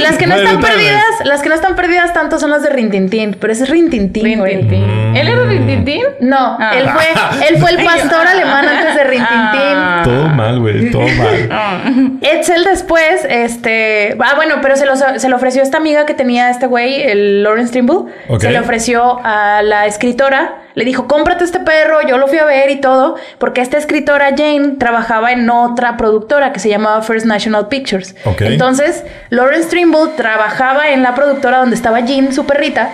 las 0.00 0.18
que 0.18 0.26
no 0.26 0.34
están 0.36 0.60
vez. 0.60 0.70
perdidas, 0.70 1.04
las 1.24 1.40
que 1.42 1.48
no 1.48 1.54
están 1.54 1.74
perdidas 1.74 2.12
tanto 2.12 2.38
son 2.38 2.50
las 2.50 2.62
de 2.62 2.68
Rintintín, 2.70 3.36
pero 3.40 3.52
ese 3.52 3.64
es 3.64 3.70
Rintintín. 3.70 4.42
Rintintín. 4.44 5.16
¿Él 5.16 5.26
era 5.28 5.44
Rintintín? 5.44 6.02
No, 6.20 6.56
Ah. 6.60 6.72
él 6.76 6.86
fue, 6.90 7.48
él 7.48 7.56
fue 7.58 7.70
el 7.70 7.76
pastor 7.84 8.26
alemán 8.26 8.66
antes 8.68 8.94
de 8.94 9.04
Rintintín. 9.04 9.28
Ah. 9.74 10.02
Todo 10.04 10.28
mal, 10.28 10.60
güey. 10.60 10.90
Todo 10.90 11.06
mal. 11.08 12.18
Edsel 12.20 12.64
después, 12.64 13.26
este, 13.28 14.16
ah, 14.20 14.32
bueno, 14.36 14.56
pero 14.60 14.76
se 14.76 14.84
lo, 14.86 14.96
se 14.96 15.28
lo 15.30 15.36
ofreció 15.36 15.62
esta 15.62 15.78
amiga 15.78 16.04
que 16.06 16.12
tenía 16.14 16.50
este 16.50 16.66
güey, 16.66 17.02
el 17.02 17.42
Lawrence 17.42 17.72
Trimble. 17.72 18.12
Se 18.38 18.50
le 18.50 18.58
ofreció 18.60 19.18
a 19.24 19.62
la 19.62 19.86
escritora, 19.86 20.41
le 20.74 20.84
dijo, 20.86 21.06
cómprate 21.06 21.44
este 21.44 21.60
perro, 21.60 21.98
yo 22.08 22.16
lo 22.16 22.28
fui 22.28 22.38
a 22.38 22.46
ver 22.46 22.70
y 22.70 22.80
todo, 22.80 23.16
porque 23.38 23.60
esta 23.60 23.76
escritora 23.76 24.30
Jane 24.30 24.76
trabajaba 24.78 25.32
en 25.32 25.48
otra 25.50 25.98
productora 25.98 26.52
que 26.52 26.60
se 26.60 26.70
llamaba 26.70 27.02
First 27.02 27.26
National 27.26 27.68
Pictures. 27.68 28.16
Ok. 28.24 28.40
Entonces, 28.42 29.04
Lawrence 29.28 29.68
Trimble 29.68 30.12
trabajaba 30.16 30.88
en 30.90 31.02
la 31.02 31.14
productora 31.14 31.58
donde 31.58 31.76
estaba 31.76 32.00
Jean, 32.00 32.32
su 32.32 32.46
perrita. 32.46 32.92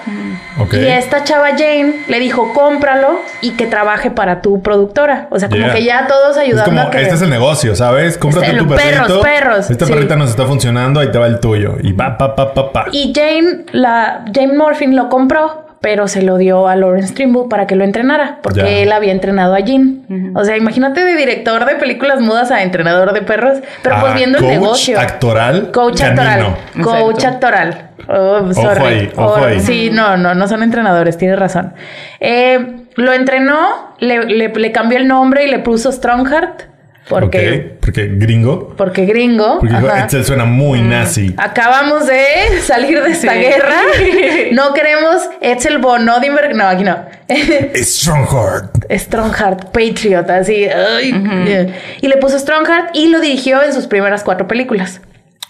Ok. 0.58 0.74
Y 0.74 0.86
esta 0.86 1.22
chava 1.22 1.50
Jane 1.50 2.04
le 2.08 2.18
dijo, 2.18 2.52
cómpralo 2.52 3.20
y 3.42 3.52
que 3.52 3.66
trabaje 3.66 4.10
para 4.10 4.40
tu 4.42 4.60
productora. 4.60 5.28
O 5.30 5.38
sea, 5.38 5.48
como 5.48 5.58
Yeah. 5.62 5.74
que 5.74 5.84
ya 5.84 6.06
todos 6.08 6.36
Es 6.36 6.42
ayudando 6.42 6.64
como, 6.70 6.80
a 6.80 6.90
que... 6.90 7.02
este 7.02 7.14
es 7.14 7.22
el 7.22 7.30
negocio, 7.30 7.76
¿sabes? 7.76 8.18
Cómprate 8.18 8.46
Este, 8.48 8.58
tu 8.58 8.68
perrito. 8.68 8.90
perros, 8.90 9.18
perros, 9.22 9.70
Esta 9.70 9.86
sí. 9.86 9.92
perrita 9.92 10.16
nos 10.16 10.30
está 10.30 10.46
funcionando, 10.46 10.98
ahí 10.98 11.12
te 11.12 11.18
va 11.18 11.26
el 11.26 11.38
tuyo. 11.38 11.76
Y 11.80 11.92
va, 11.92 12.18
pa, 12.18 12.34
pa, 12.34 12.52
pa, 12.54 12.72
pa. 12.72 12.86
Y 12.90 13.12
Jane, 13.14 13.66
la 13.72 14.24
Jane 14.34 14.56
Morfin 14.56 14.96
lo 14.96 15.08
compró, 15.08 15.67
pero 15.80 16.08
se 16.08 16.22
lo 16.22 16.36
dio 16.38 16.66
a 16.68 16.74
Lawrence 16.76 17.14
Trimble 17.14 17.42
para 17.48 17.66
que 17.66 17.76
lo 17.76 17.84
entrenara, 17.84 18.38
porque 18.42 18.60
Ya. 18.60 18.68
él 18.68 18.92
había 18.92 19.12
entrenado 19.12 19.54
a 19.54 19.60
Jean. 19.60 20.32
O 20.34 20.44
sea, 20.44 20.56
imagínate 20.56 21.04
de 21.04 21.14
director 21.16 21.64
de 21.64 21.76
películas 21.76 22.20
mudas 22.20 22.50
a 22.50 22.62
entrenador 22.62 23.12
de 23.12 23.22
perros, 23.22 23.58
pero 23.82 23.96
pues 24.00 24.12
Ah, 24.12 24.16
viendo 24.16 24.38
el 24.38 24.44
coach 24.44 24.52
negocio. 24.54 25.00
actoral. 25.00 25.70
Coach 25.70 26.00
canino. 26.00 26.20
actoral. 26.22 26.56
Coach 26.82 27.14
Exacto. 27.16 27.46
actoral. 27.46 27.84
Oh, 28.10 28.52
sorry. 28.54 28.84
ahí, 28.84 29.12
ojo 29.16 29.44
ahí. 29.44 29.60
Sí, 29.60 29.90
no, 29.92 30.16
no, 30.16 30.34
no 30.34 30.48
son 30.48 30.62
entrenadores, 30.62 31.18
tienes 31.18 31.38
razón. 31.38 31.74
Eh, 32.20 32.84
lo 32.96 33.12
entrenó, 33.12 33.94
le, 33.98 34.24
le- 34.24 34.48
le 34.48 34.72
cambió 34.72 34.98
el 34.98 35.06
nombre 35.06 35.44
y 35.44 35.50
le 35.50 35.58
puso 35.58 35.92
Strongheart, 35.92 36.62
porque, 37.08 37.72
Ok, 37.74 37.80
Porque 37.80 38.06
gringo. 38.16 38.74
porque 38.76 39.06
gringo. 39.06 39.58
Porque 39.60 39.74
ajá. 39.74 40.04
Edsel 40.04 40.24
suena 40.24 40.44
muy 40.44 40.80
Mm. 40.82 40.88
nazi. 40.90 41.34
Acabamos 41.36 42.06
de 42.06 42.20
salir 42.62 43.02
de 43.02 43.10
esta 43.10 43.32
Sí. 43.32 43.38
guerra. 43.40 43.74
No 44.52 44.72
queremos 44.74 45.16
Etzel 45.40 45.78
von 45.78 46.08
Odenberg. 46.08 46.54
No, 46.54 46.66
aquí 46.68 46.84
no. 46.84 46.96
Strongheart. 47.74 48.84
Strongheart, 48.90 49.64
Patriot, 49.72 50.28
así. 50.30 50.64
ay. 50.66 51.72
Y 52.00 52.08
le 52.08 52.16
puso 52.18 52.38
Strongheart 52.38 52.90
y 52.94 53.08
lo 53.08 53.20
dirigió 53.20 53.62
en 53.62 53.72
sus 53.72 53.86
primeras 53.86 54.24
cuatro 54.24 54.46
películas. 54.48 55.00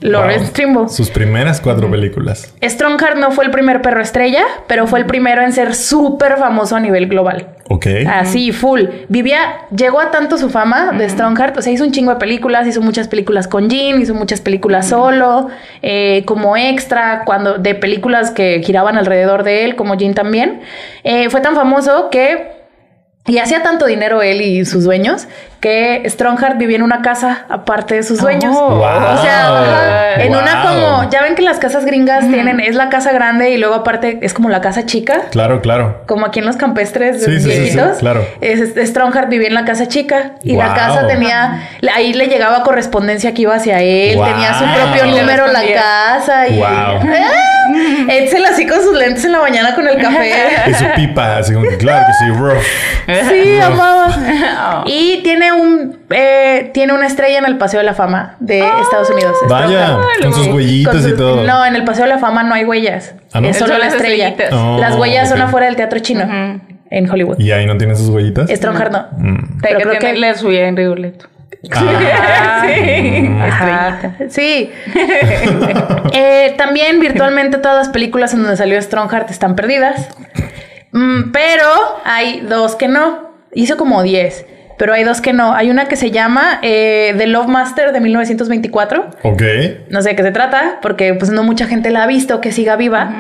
Lawrence 0.01 0.45
Wow. 0.45 0.53
Trimble. 0.53 0.89
Sus 0.89 1.11
primeras 1.11 1.61
cuatro 1.61 1.91
películas. 1.91 2.55
Strongheart 2.63 3.17
no 3.17 3.33
fue 3.33 3.45
el 3.47 3.51
primer 3.51 3.83
perro 3.83 4.01
estrella, 4.01 4.45
pero 4.69 4.87
fue 4.87 5.01
el 5.01 5.07
primero 5.07 5.43
en 5.43 5.53
ser 5.53 5.75
súper 5.75 6.37
famoso 6.37 6.77
a 6.77 6.81
nivel 6.81 7.09
global. 7.09 7.49
Ok. 7.69 7.87
Así, 8.09 8.53
full. 8.53 8.83
Vivía, 9.09 9.67
llegó 9.75 10.01
a 10.01 10.11
tanto 10.11 10.39
su 10.39 10.49
fama 10.49 10.93
de 10.93 11.09
Strongheart, 11.09 11.57
o 11.59 11.63
sea, 11.63 11.73
hizo 11.73 11.85
un 11.85 11.93
chingo 11.93 12.13
de 12.13 12.19
películas, 12.19 12.67
hizo 12.67 12.81
muchas 12.81 13.09
películas 13.09 13.47
con 13.47 13.69
Jean, 13.69 14.01
hizo 14.01 14.15
muchas 14.15 14.41
películas 14.41 14.89
solo, 14.89 15.49
eh, 15.83 16.23
como 16.25 16.57
extra, 16.57 17.23
cuando 17.27 17.59
de 17.59 17.75
películas 17.75 18.31
que 18.31 18.63
giraban 18.65 18.97
alrededor 18.97 19.43
de 19.43 19.65
él, 19.65 19.77
como 19.77 19.95
Jean 19.97 20.15
también. 20.15 20.61
Eh, 21.05 21.29
fue 21.29 21.41
tan 21.43 21.55
famoso 21.55 22.09
que 22.11 22.58
y 23.29 23.39
hacía 23.39 23.63
tanto 23.63 23.87
dinero 23.87 24.23
él 24.23 24.41
y 24.43 24.65
sus 24.65 24.85
dueños 24.85 25.29
que 25.61 26.03
Strongheart 26.09 26.57
vivía 26.57 26.77
en 26.77 26.83
una 26.83 27.03
casa 27.03 27.45
aparte 27.49 27.97
de 27.97 28.03
sus 28.05 28.21
dueños. 28.21 28.55
Oh. 28.57 28.77
Wow. 28.77 28.85
O 28.85 29.23
sea, 29.23 30.15
en 30.19 30.31
una 30.31 30.63
como, 30.63 31.11
ya 31.11 31.23
ven 31.23 31.35
que 31.35 31.43
las 31.43 31.59
casas 31.59 31.85
gringas 31.85 32.29
tienen, 32.29 32.61
es 32.61 32.77
la 32.77 32.89
casa 32.91 33.11
grande 33.13 33.51
y 33.51 33.59
luego 33.59 33.75
aparte 33.75 34.19
es 34.23 34.33
como 34.35 34.49
la 34.51 34.61
casa 34.61 34.87
chica. 34.87 35.23
Claro, 35.33 35.61
claro. 35.61 36.03
Como 36.07 36.27
aquí 36.27 36.39
en 36.39 36.47
los 36.47 36.57
campestres 36.57 37.25
Sí, 37.25 37.41
sí, 37.41 37.51
sí, 37.51 37.71
sí, 37.71 37.79
claro. 37.99 38.25
Es- 38.41 38.77
es- 38.77 38.89
Strongheart 38.91 39.29
vivía 39.29 39.49
en 39.49 39.55
la 39.55 39.65
casa 39.65 39.89
chica 39.89 40.33
y 40.45 40.55
la 40.57 40.75
casa 40.75 41.09
tenía, 41.09 41.69
ahí 41.93 42.13
le 42.13 42.29
llegaba 42.29 42.63
correspondencia 42.63 43.35
que 43.35 43.43
iba 43.43 43.55
hacia 43.57 43.81
él, 43.83 44.17
Wow. 44.17 44.27
tenía 44.27 44.55
su 44.55 44.65
propio 44.65 45.07
número 45.07 45.49
la 45.49 45.63
casa 45.75 46.47
y 46.49 46.57
Wow. 46.57 46.67
¡Ah! 46.67 47.33
Edsel 48.09 48.45
así 48.47 48.67
con 48.67 48.81
sus 48.83 48.95
lentes 48.97 49.25
en 49.25 49.33
la 49.33 49.41
mañana 49.41 49.75
con 49.75 49.87
el 49.87 49.99
café. 50.01 50.33
Y 50.69 50.75
su 50.75 50.85
pipa, 50.95 51.37
así 51.39 51.53
como 51.53 51.69
que 51.69 51.77
claro 51.77 52.07
que 52.07 52.13
sí, 52.15 52.31
rough. 53.23 53.31
Sí, 53.31 53.59
amaba. 53.61 54.07
Oh. 54.09 54.85
Y 54.87 55.21
tiene 55.23 55.53
un 55.53 55.99
eh, 56.11 56.71
tiene 56.73 56.93
una 56.93 57.07
estrella 57.07 57.39
en 57.39 57.45
el 57.47 57.59
Paseo 57.59 57.81
de 57.81 57.87
la 57.87 57.95
Fama 57.95 58.37
de 58.41 58.61
Estados 58.81 59.11
Unidos. 59.11 59.37
Vaya, 59.49 59.87
Strongheart. 59.87 60.23
con 60.23 60.33
sus 60.35 60.47
huellitas 60.49 61.03
Con 61.03 61.11
y 61.11 61.17
todo. 61.17 61.45
No, 61.45 61.65
en 61.67 61.75
el 61.77 61.85
Paseo 61.85 62.05
de 62.05 62.11
la 62.11 62.19
Fama 62.19 62.43
no 62.43 62.55
hay 62.55 62.65
huellas. 62.65 63.15
¿Ah, 63.33 63.41
no? 63.41 63.49
Es 63.49 63.59
solo 63.59 63.75
la 63.75 63.87
las 63.87 63.95
estrella. 63.95 64.29
estrellitas. 64.29 64.61
Oh, 64.61 64.79
Las 64.79 64.97
huellas 64.97 65.29
son 65.29 65.41
afuera 65.43 65.67
del 65.67 65.77
teatro 65.77 65.99
chino 65.99 66.23
en 66.91 67.11
Hollywood. 67.11 67.39
Y 67.39 67.51
ahí 67.53 67.67
no 67.67 67.77
tiene 67.77 67.95
sus 67.95 68.09
huellitas. 68.09 68.49
Strongheart 68.51 68.93
no. 68.93 69.07
Mm. 69.19 69.61
Pero 69.61 69.79
que 69.79 69.85
creo 69.85 69.99
que 69.99 70.15
la 70.17 70.35
suya 70.35 70.67
en 70.69 70.77
Rigoletto. 70.77 71.27
Ah, 71.75 72.63
sí. 72.65 73.29
Ajá. 73.41 73.99
Sí. 74.29 74.71
Eh, 76.13 76.55
también 76.57 77.01
virtualmente 77.01 77.59
todas 77.59 77.77
las 77.79 77.89
películas 77.89 78.33
en 78.33 78.43
donde 78.43 78.57
salió 78.57 78.81
Strongheart 78.81 79.31
están 79.31 79.57
perdidas. 79.57 80.09
Mm, 80.93 81.33
pero 81.33 81.67
hay 82.05 82.41
dos 82.41 82.77
que 82.77 82.89
no. 82.89 83.29
Hizo 83.53 83.77
como 83.77 84.03
10. 84.03 84.47
pero 84.79 84.93
hay 84.93 85.05
dos 85.05 85.21
que 85.21 85.33
no. 85.33 85.55
Hay 85.55 85.71
una 85.71 85.87
que 85.87 85.97
se 85.97 86.11
llama 86.11 86.61
eh, 86.63 87.15
The 87.19 87.27
Love 87.27 87.49
Master 87.49 87.93
de 87.93 88.01
1924. 88.01 89.11
Ok. 89.23 89.43
No 89.91 90.03
sé 90.03 90.11
de 90.11 90.17
qué 90.17 90.23
se 90.23 90.31
trata, 90.31 90.79
porque 90.81 91.15
pues 91.15 91.31
no 91.31 91.43
mucha 91.43 91.67
gente 91.67 91.91
la 91.91 92.05
ha 92.05 92.07
visto 92.07 92.41
que 92.41 92.53
siga 92.53 92.77
viva. 92.77 93.11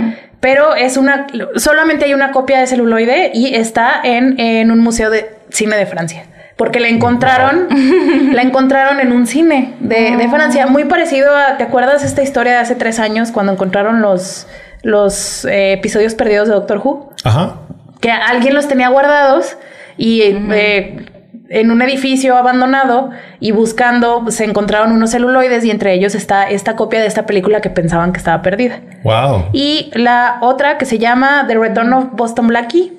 Pero 0.40 0.76
es 0.76 0.96
una, 0.96 1.26
solamente 1.57 2.04
hay 2.04 2.14
una 2.14 2.31
copia 2.31 2.61
de 2.61 2.68
celuloide 2.68 3.33
y 3.35 3.57
está 3.57 4.00
en, 4.04 4.38
en 4.38 4.70
un 4.70 4.78
museo 4.78 5.11
de 5.11 5.31
cine 5.50 5.76
de 5.76 5.87
Francia. 5.87 6.24
Porque 6.57 6.78
la 6.78 6.88
encontraron, 6.88 7.66
la 8.33 8.42
encontraron 8.42 9.00
en 9.00 9.12
un 9.12 9.26
cine 9.26 9.74
de, 9.81 10.16
de 10.16 10.28
Francia, 10.28 10.66
muy 10.66 10.85
parecido 10.85 11.37
a, 11.37 11.57
¿te 11.57 11.64
acuerdas 11.64 12.04
esta 12.04 12.22
historia 12.22 12.52
de 12.52 12.59
hace 12.59 12.74
tres 12.76 13.00
años 13.00 13.31
cuando 13.33 13.52
encontraron 13.52 14.00
los, 14.00 14.46
los 14.88 15.44
eh, 15.44 15.72
episodios 15.72 16.14
perdidos 16.14 16.48
de 16.48 16.55
Doctor 16.55 16.81
Who? 16.83 17.11
Ajá. 17.24 17.57
Que 18.01 18.11
alguien 18.11 18.55
los 18.55 18.68
tenía 18.68 18.88
guardados 18.88 19.57
y 19.96 20.22
eh, 20.22 21.07
en 21.51 21.70
un 21.70 21.83
edificio 21.83 22.37
abandonado 22.37 23.11
y 23.40 23.53
buscando 23.53 24.31
se 24.31 24.44
encontraron 24.44 24.92
unos 24.92 25.11
celuloides 25.11 25.64
y 25.64 25.70
entre 25.70 25.94
ellos 25.94 26.14
está 26.14 26.48
esta 26.48 26.77
copia 26.77 27.01
de 27.01 27.07
esta 27.07 27.27
película 27.27 27.61
que 27.61 27.70
pensaban 27.70 28.12
que 28.12 28.18
estaba 28.18 28.42
perdida. 28.42 28.81
Wow. 29.03 29.46
Y 29.53 29.90
la 29.94 30.38
otra 30.40 30.79
que 30.79 30.85
se 30.85 30.98
llama 30.98 31.44
The 31.46 31.59
Return 31.59 31.92
of 31.92 32.05
Boston 32.12 32.48
Blackie, 32.48 32.98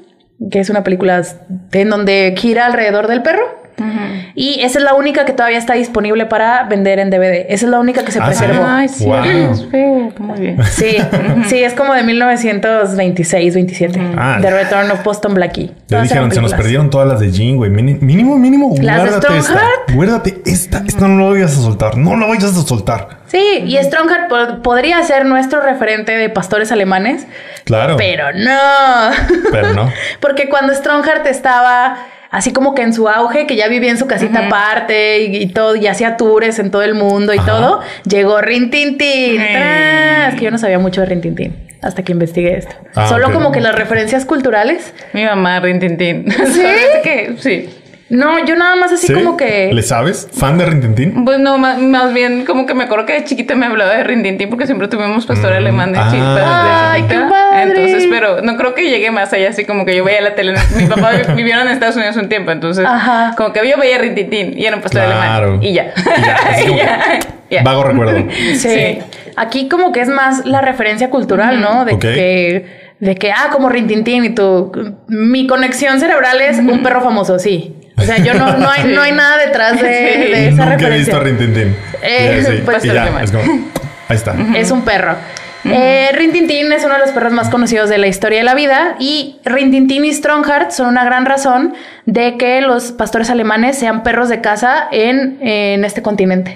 que 0.51 0.59
es 0.59 0.69
una 0.69 0.83
película 0.83 1.21
en 1.71 1.89
donde 1.89 2.33
gira 2.37 2.65
alrededor 2.65 3.07
del 3.07 3.21
perro. 3.21 3.48
Y 4.35 4.59
esa 4.61 4.79
es 4.79 4.83
la 4.85 4.93
única 4.93 5.25
que 5.25 5.33
todavía 5.33 5.57
está 5.57 5.73
disponible 5.73 6.25
para 6.25 6.63
vender 6.63 6.99
en 6.99 7.09
DVD. 7.09 7.45
Esa 7.49 7.65
es 7.65 7.71
la 7.71 7.79
única 7.79 8.03
que 8.03 8.11
se 8.11 8.19
Ah, 8.19 8.25
preservó. 8.27 8.63
Ay, 8.65 8.87
sí. 8.89 9.05
Wow. 9.05 10.13
Muy 10.19 10.39
bien. 10.39 10.57
Sí, 10.65 10.97
sí, 11.47 11.63
es 11.63 11.73
como 11.73 11.93
de 11.93 12.03
1926, 12.03 13.53
27. 13.55 14.01
Ah. 14.17 14.37
The 14.41 14.49
Return 14.51 14.91
of 14.91 15.03
Boston 15.03 15.33
Blackie. 15.33 15.71
Ya 15.87 16.01
dijeron, 16.01 16.31
se 16.31 16.41
nos 16.41 16.53
perdieron 16.53 16.89
todas 16.89 17.07
las 17.07 17.19
de 17.19 17.31
Jean, 17.31 17.55
güey. 17.57 17.69
Mínimo, 17.69 18.37
mínimo, 18.37 18.73
Las 18.81 18.97
de 19.03 19.09
guárdate 19.09 19.37
esta. 19.37 19.41
Strongheart. 19.53 19.91
Guárdate 19.93 20.41
esta. 20.45 20.83
Esta 20.87 21.07
no 21.07 21.23
la 21.25 21.31
vayas 21.31 21.51
a 21.57 21.61
soltar. 21.61 21.97
No 21.97 22.15
la 22.15 22.27
vayas 22.27 22.55
a 22.55 22.61
soltar. 22.61 23.19
Sí, 23.27 23.63
y 23.65 23.77
Strongheart 23.77 24.27
po- 24.29 24.61
podría 24.63 25.01
ser 25.03 25.25
nuestro 25.25 25.61
referente 25.61 26.11
de 26.13 26.29
pastores 26.29 26.71
alemanes, 26.71 27.27
Claro. 27.63 27.95
pero 27.97 28.33
no. 28.33 29.11
Pero 29.51 29.73
no. 29.73 29.91
Porque 30.19 30.49
cuando 30.49 30.73
Strongheart 30.73 31.25
estaba 31.27 31.97
así 32.31 32.53
como 32.53 32.75
que 32.75 32.81
en 32.83 32.93
su 32.93 33.07
auge, 33.09 33.47
que 33.47 33.55
ya 33.55 33.67
vivía 33.67 33.91
en 33.91 33.97
su 33.97 34.07
casita 34.07 34.47
aparte 34.47 35.21
y, 35.23 35.37
y 35.37 35.47
todo, 35.47 35.75
y 35.75 35.87
hacía 35.87 36.17
tours 36.17 36.59
en 36.59 36.71
todo 36.71 36.83
el 36.83 36.93
mundo 36.95 37.33
y 37.33 37.37
Ajá. 37.37 37.47
todo, 37.51 37.79
llegó 38.05 38.41
Rintintín. 38.41 39.41
Ey. 39.41 39.53
¡Tras! 39.55 40.33
Es 40.33 40.39
que 40.39 40.45
yo 40.45 40.51
no 40.51 40.57
sabía 40.57 40.79
mucho 40.79 41.01
de 41.01 41.07
Rintintín 41.07 41.55
hasta 41.81 42.03
que 42.03 42.11
investigué 42.11 42.57
esto. 42.57 42.75
Ah, 42.93 43.07
Solo 43.07 43.31
como 43.31 43.51
que 43.53 43.61
las 43.61 43.73
referencias 43.73 44.25
culturales. 44.25 44.93
Mi 45.13 45.23
mamá, 45.23 45.59
Rintintín. 45.61 46.25
¿Sí? 46.31 46.61
¿Sabes 46.61 46.97
qué? 47.03 47.35
Sí. 47.39 47.69
No, 48.09 48.43
yo 48.43 48.55
nada 48.55 48.75
más 48.75 48.91
así 48.91 49.05
¿Sí? 49.07 49.13
como 49.13 49.37
que... 49.37 49.71
¿Le 49.71 49.83
sabes? 49.83 50.27
¿Fan 50.33 50.57
de 50.57 50.65
Rintintín? 50.65 51.25
Pues 51.25 51.37
no, 51.39 51.57
más, 51.59 51.77
más 51.79 52.11
bien 52.13 52.43
como 52.43 52.65
que 52.65 52.73
me 52.73 52.85
acuerdo 52.85 53.05
que 53.05 53.13
de 53.13 53.23
chiquita 53.23 53.53
me 53.55 53.67
hablaba 53.67 53.91
de 53.95 54.03
Rintintín 54.03 54.49
porque 54.49 54.65
siempre 54.65 54.87
tuvimos 54.87 55.25
pastor 55.27 55.51
Mm, 55.53 55.57
alemán 55.57 55.91
de 55.93 55.99
ah. 55.99 56.07
chiquita. 56.09 56.91
Ay, 56.93 57.01
chiquita. 57.03 57.23
qué 57.23 57.29
padre. 57.29 57.61
Entonces, 57.63 58.07
pero 58.09 58.41
no 58.41 58.57
creo 58.57 58.73
que 58.73 58.89
llegue 58.89 59.11
más 59.11 59.31
allá, 59.33 59.49
así 59.49 59.63
como 59.65 59.85
que 59.85 59.95
yo 59.95 60.03
veía 60.03 60.21
la 60.21 60.33
tele. 60.33 60.53
Mi 60.75 60.85
papá 60.87 61.11
vi- 61.27 61.33
vivieron 61.35 61.67
en 61.67 61.73
Estados 61.73 61.95
Unidos 61.97 62.15
un 62.17 62.29
tiempo, 62.29 62.49
entonces 62.51 62.83
Ajá. 62.85 63.35
como 63.37 63.53
que 63.53 63.67
yo 63.69 63.77
veía 63.77 63.99
Rintintín 63.99 64.57
y 64.57 64.65
era 64.65 64.75
un 64.75 64.81
pastor 64.81 65.03
Claro. 65.05 65.45
alemán. 65.45 65.63
Y 65.63 65.73
ya. 65.73 65.93
Y 66.65 66.75
ya, 66.77 67.19
Y. 67.61 67.63
Vago 67.63 67.83
recuerdo. 67.83 68.17
Sí. 68.53 68.55
Sí. 68.57 68.99
Aquí 69.35 69.69
como 69.69 69.91
que 69.91 70.01
es 70.01 70.09
más 70.09 70.45
la 70.45 70.61
referencia 70.61 71.09
cultural, 71.09 71.61
¿no? 71.61 71.85
De 71.85 71.97
que 71.99 72.89
de 72.99 73.15
que 73.15 73.31
ah, 73.31 73.49
como 73.51 73.69
Rintintín 73.69 74.25
y 74.25 74.29
tu 74.31 74.71
mi 75.07 75.47
conexión 75.47 75.99
cerebral 75.99 76.41
es 76.41 76.59
un 76.59 76.83
perro 76.83 77.01
famoso, 77.01 77.39
sí. 77.39 77.75
O 77.99 78.05
sea, 78.05 78.17
yo 78.17 78.33
no 78.33 78.57
no 78.57 78.69
hay 78.69 78.83
no 78.93 79.01
hay 79.01 79.11
nada 79.11 79.37
detrás 79.37 79.73
de, 79.73 79.79
Sí. 79.79 80.31
de 80.31 80.47
esa 80.49 80.51
Nunca 80.51 80.63
he 80.63 80.77
referencia. 80.77 80.97
visto 80.97 81.17
a 81.17 81.19
Rintintín. 81.19 81.75
Eh, 82.01 82.41
Y 82.43 82.45
así, 82.45 82.61
pues, 82.65 82.85
y 82.85 82.87
ya, 82.87 83.01
alemán. 83.03 83.23
es 83.23 83.31
como, 83.31 83.43
ahí 84.07 84.15
está. 84.15 84.35
Es 84.55 84.71
un 84.71 84.81
perro. 84.83 85.15
Eh, 85.65 86.11
Rintintín 86.13 86.71
es 86.71 86.85
uno 86.85 86.93
de 86.93 87.01
los 87.01 87.09
perros 87.11 87.33
más 87.33 87.49
conocidos 87.49 87.89
de 87.89 87.97
la 87.97 88.07
historia 88.07 88.37
de 88.39 88.45
la 88.45 88.55
vida 88.55 88.95
y 88.97 89.39
Rintintín 89.43 90.05
y 90.05 90.13
Strongheart 90.13 90.71
son 90.71 90.87
una 90.87 91.03
gran 91.03 91.25
razón 91.25 91.73
de 92.05 92.37
que 92.37 92.61
los 92.61 92.93
pastores 92.93 93.29
alemanes 93.29 93.77
sean 93.77 94.01
perros 94.03 94.29
de 94.29 94.39
casa 94.39 94.87
en, 94.89 95.37
en 95.41 95.83
este 95.83 96.01
continente. 96.01 96.55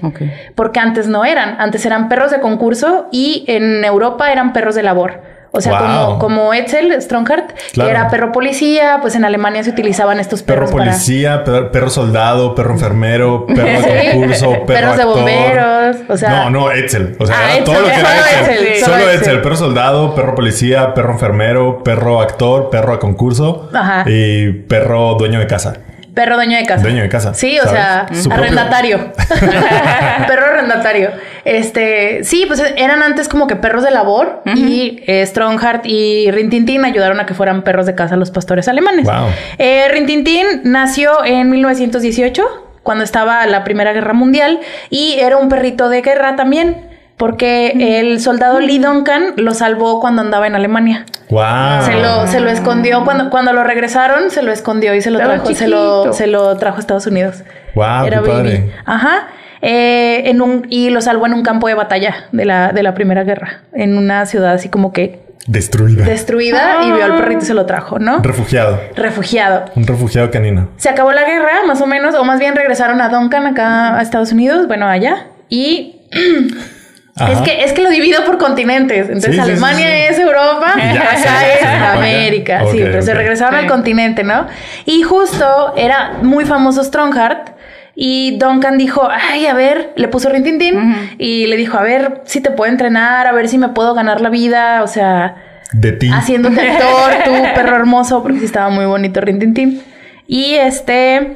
Porque 0.56 0.80
antes 0.80 1.08
no 1.08 1.26
eran, 1.26 1.58
antes 1.60 1.86
eran 1.86 2.08
perros 2.08 2.32
de 2.32 2.40
concurso 2.40 3.10
y 3.12 3.44
en 3.50 3.84
Europa 3.84 4.32
eran 4.32 4.54
perros 4.54 4.74
de 4.74 4.84
labor. 4.84 5.22
O 5.56 5.62
sea, 5.62 5.80
Wow. 5.80 6.06
como, 6.06 6.20
como 6.20 6.54
Etzel 6.56 7.00
Strongheart, 7.00 7.52
Claro. 7.74 7.88
que 7.88 7.96
era 7.96 8.10
perro 8.10 8.32
policía, 8.32 8.98
pues 9.02 9.14
en 9.14 9.24
Alemania 9.24 9.64
se 9.64 9.70
utilizaban 9.70 10.20
estos 10.20 10.42
Perro 10.42 10.62
perros 10.66 10.72
para... 10.72 10.92
policía, 10.92 11.44
per- 11.44 11.70
perro 11.70 11.92
soldado, 11.92 12.56
perro 12.56 12.74
enfermero, 12.74 13.46
perro 13.46 13.82
de 13.94 14.12
concurso, 14.14 14.50
perro 14.66 14.66
Perros 14.66 14.98
de 14.98 15.06
bomberos, 15.06 15.96
o 16.10 16.18
sea- 16.18 16.30
No, 16.32 16.50
no, 16.50 16.72
Etzel. 16.72 17.16
O 17.20 17.28
sea, 17.28 17.36
Ah, 17.38 17.44
era 17.44 17.52
Etzel, 17.60 17.64
todo 17.66 17.80
lo 17.82 17.86
que 17.88 17.94
era 17.94 18.10
Etzel. 18.42 18.68
Etzel, 18.68 18.80
Solo 18.84 18.94
solo 18.98 19.10
Etzel. 19.12 19.20
Etzel. 19.22 19.42
Perro 19.42 19.56
soldado, 19.56 20.16
perro 20.16 20.34
policía, 20.36 20.94
perro 20.96 21.12
enfermero, 21.14 21.84
perro 21.84 22.20
actor, 22.20 22.72
perro 22.72 22.94
a 22.94 23.00
concurso 23.00 23.70
Ajá. 23.74 24.06
y 24.08 24.52
perro 24.54 25.14
dueño 25.20 25.38
de 25.40 25.46
casa. 25.46 25.78
Perro 26.14 26.36
dueño 26.36 26.58
de 26.58 26.66
casa. 26.66 26.84
Dueño 26.84 27.02
de 27.02 27.10
casa, 27.10 27.34
Sí, 27.34 27.58
o 27.60 27.64
¿sabes? 27.64 28.24
sea, 28.24 28.36
arrendatario. 28.36 29.12
perro 30.28 30.46
arrendatario. 30.46 31.12
Este, 31.46 32.24
sí, 32.24 32.46
pues 32.48 32.64
eran 32.78 33.02
antes 33.04 33.28
como 33.28 33.48
que 33.48 33.56
perros 33.56 33.84
de 33.84 33.92
labor 33.92 34.44
y 34.46 35.02
eh, 35.08 35.26
Strongheart 35.26 35.86
y 35.86 36.30
Rintintín 36.32 36.86
ayudaron 36.86 37.20
a 37.20 37.26
que 37.26 37.34
fueran 37.34 37.64
perros 37.64 37.86
de 37.86 37.96
casa 37.96 38.16
los 38.16 38.32
pastores 38.32 38.68
alemanes. 38.68 39.06
Wow. 39.06 39.28
Eh, 39.58 39.88
Rintintín 39.90 40.46
nació 40.64 41.26
en 41.26 41.50
1918, 41.50 42.44
cuando 42.84 43.04
estaba 43.04 43.46
la 43.48 43.64
Primera 43.64 43.94
Guerra 43.94 44.14
Mundial, 44.14 44.60
y 44.90 45.18
era 45.20 45.38
un 45.38 45.50
perrito 45.50 45.90
de 45.90 46.02
guerra 46.02 46.36
también. 46.36 46.93
Porque 47.18 48.00
el 48.00 48.20
soldado 48.20 48.60
Lee 48.60 48.80
Duncan 48.80 49.34
lo 49.38 49.54
salvó 49.54 50.00
cuando 50.00 50.22
andaba 50.22 50.48
en 50.48 50.56
Alemania. 50.56 51.06
Wow. 51.30 51.86
Se 51.86 52.00
lo, 52.00 52.28
se 52.28 52.40
lo 52.40 52.50
escondió 52.50 53.04
cuando, 53.06 53.30
cuando 53.30 53.54
lo 53.54 53.64
regresaron, 53.64 54.30
se 54.30 54.42
lo 54.42 54.52
escondió 54.52 54.94
y 54.96 55.02
se 55.02 55.12
lo 55.12 55.20
Estaba 55.20 55.36
trajo, 55.36 55.54
se 55.54 55.68
lo, 55.68 56.14
se 56.14 56.28
lo 56.28 56.58
trajo 56.58 56.78
a 56.78 56.80
Estados 56.80 57.08
Unidos. 57.08 57.44
Wow, 57.76 58.06
qué 58.10 58.18
padre. 58.18 58.72
Ajá. 58.86 59.28
Eh, 59.62 60.30
en 60.30 60.42
un, 60.42 60.68
y 60.70 60.90
lo 60.90 61.02
salvó 61.02 61.26
en 61.26 61.34
un 61.34 61.44
campo 61.44 61.68
de 61.68 61.74
batalla 61.74 62.26
de 62.34 62.44
la, 62.44 62.74
de 62.74 62.84
la 62.84 62.94
Primera 62.94 63.24
Guerra, 63.24 63.62
en 63.72 63.98
una 63.98 64.26
ciudad 64.26 64.52
así 64.52 64.68
como 64.68 64.92
que 64.92 65.22
Destruida. 65.48 66.06
destruida 66.06 66.84
y 66.86 66.92
vio 66.92 67.04
al 67.06 67.16
perrito 67.18 67.44
y 67.44 67.46
se 67.46 67.54
lo 67.54 67.66
trajo, 67.66 68.00
¿no? 68.00 68.20
Refugiado. 68.20 68.80
Refugiado. 68.96 69.66
Un 69.76 69.86
refugiado 69.88 70.32
canino. 70.32 70.70
Se 70.78 70.90
acabó 70.90 71.12
la 71.14 71.24
guerra, 71.24 71.52
más 71.66 71.82
o 71.82 71.88
menos, 71.88 72.14
o 72.16 72.24
más 72.26 72.40
bien 72.40 72.56
regresaron 72.56 73.00
a 73.02 73.10
Duncan 73.10 73.48
acá 73.48 73.98
a 73.98 74.02
Estados 74.02 74.32
Unidos, 74.34 74.68
bueno, 74.68 74.88
allá. 74.88 75.28
Y 75.50 76.02
Ajá. 77.16 77.32
es 77.34 77.42
que, 77.42 77.64
es 77.64 77.74
que 77.74 77.84
lo 77.84 77.90
divido 77.92 78.26
por 78.26 78.38
continentes. 78.40 79.08
Entonces 79.08 79.36
Sí, 79.36 79.40
sí, 79.42 79.46
sí, 79.46 79.52
Alemania 79.52 79.86
sí. 79.88 80.14
es 80.14 80.20
Europa, 80.20 80.70
acá 80.72 81.16
sí, 81.16 81.24
es 81.54 81.60
sí. 81.60 81.66
América. 81.98 82.60
sí, 82.72 82.82
Ok, 82.82 82.88
pero 82.92 83.02
se 83.02 83.12
ok. 83.12 83.18
regresaron 83.18 83.56
al 83.56 83.62
Sí. 83.64 83.68
continente, 83.68 84.24
¿no? 84.24 84.48
Y 84.86 85.04
justo 85.04 85.74
era 85.78 86.14
muy 86.22 86.46
famoso 86.46 86.84
Strongheart. 86.84 87.50
Y 87.96 88.38
Duncan 88.40 88.80
dijo, 88.80 89.08
ay, 89.12 89.46
a 89.46 89.54
ver, 89.54 89.94
le 89.96 90.08
puso 90.08 90.28
Rintintín 90.30 91.12
y 91.20 91.46
le 91.46 91.56
dijo, 91.58 91.78
a 91.78 91.84
ver 91.84 92.22
si 92.26 92.42
te 92.42 92.50
puedo 92.50 92.72
entrenar, 92.72 93.28
a 93.28 93.32
ver 93.34 93.48
si 93.48 93.60
me 93.60 93.70
puedo 93.70 93.94
ganar 93.94 94.20
la 94.20 94.30
vida, 94.30 94.82
o 94.82 94.88
sea, 94.88 95.36
De 95.74 95.92
ti. 95.92 96.10
haciéndote 96.12 96.60
actor, 96.60 97.12
tú, 97.26 97.32
perro 97.54 97.76
hermoso, 97.76 98.24
porque 98.24 98.40
sí 98.40 98.46
estaba 98.46 98.70
muy 98.70 98.86
bonito 98.86 99.22
Rintintín. 99.22 99.84
Y 100.26 100.56
este 100.56 101.36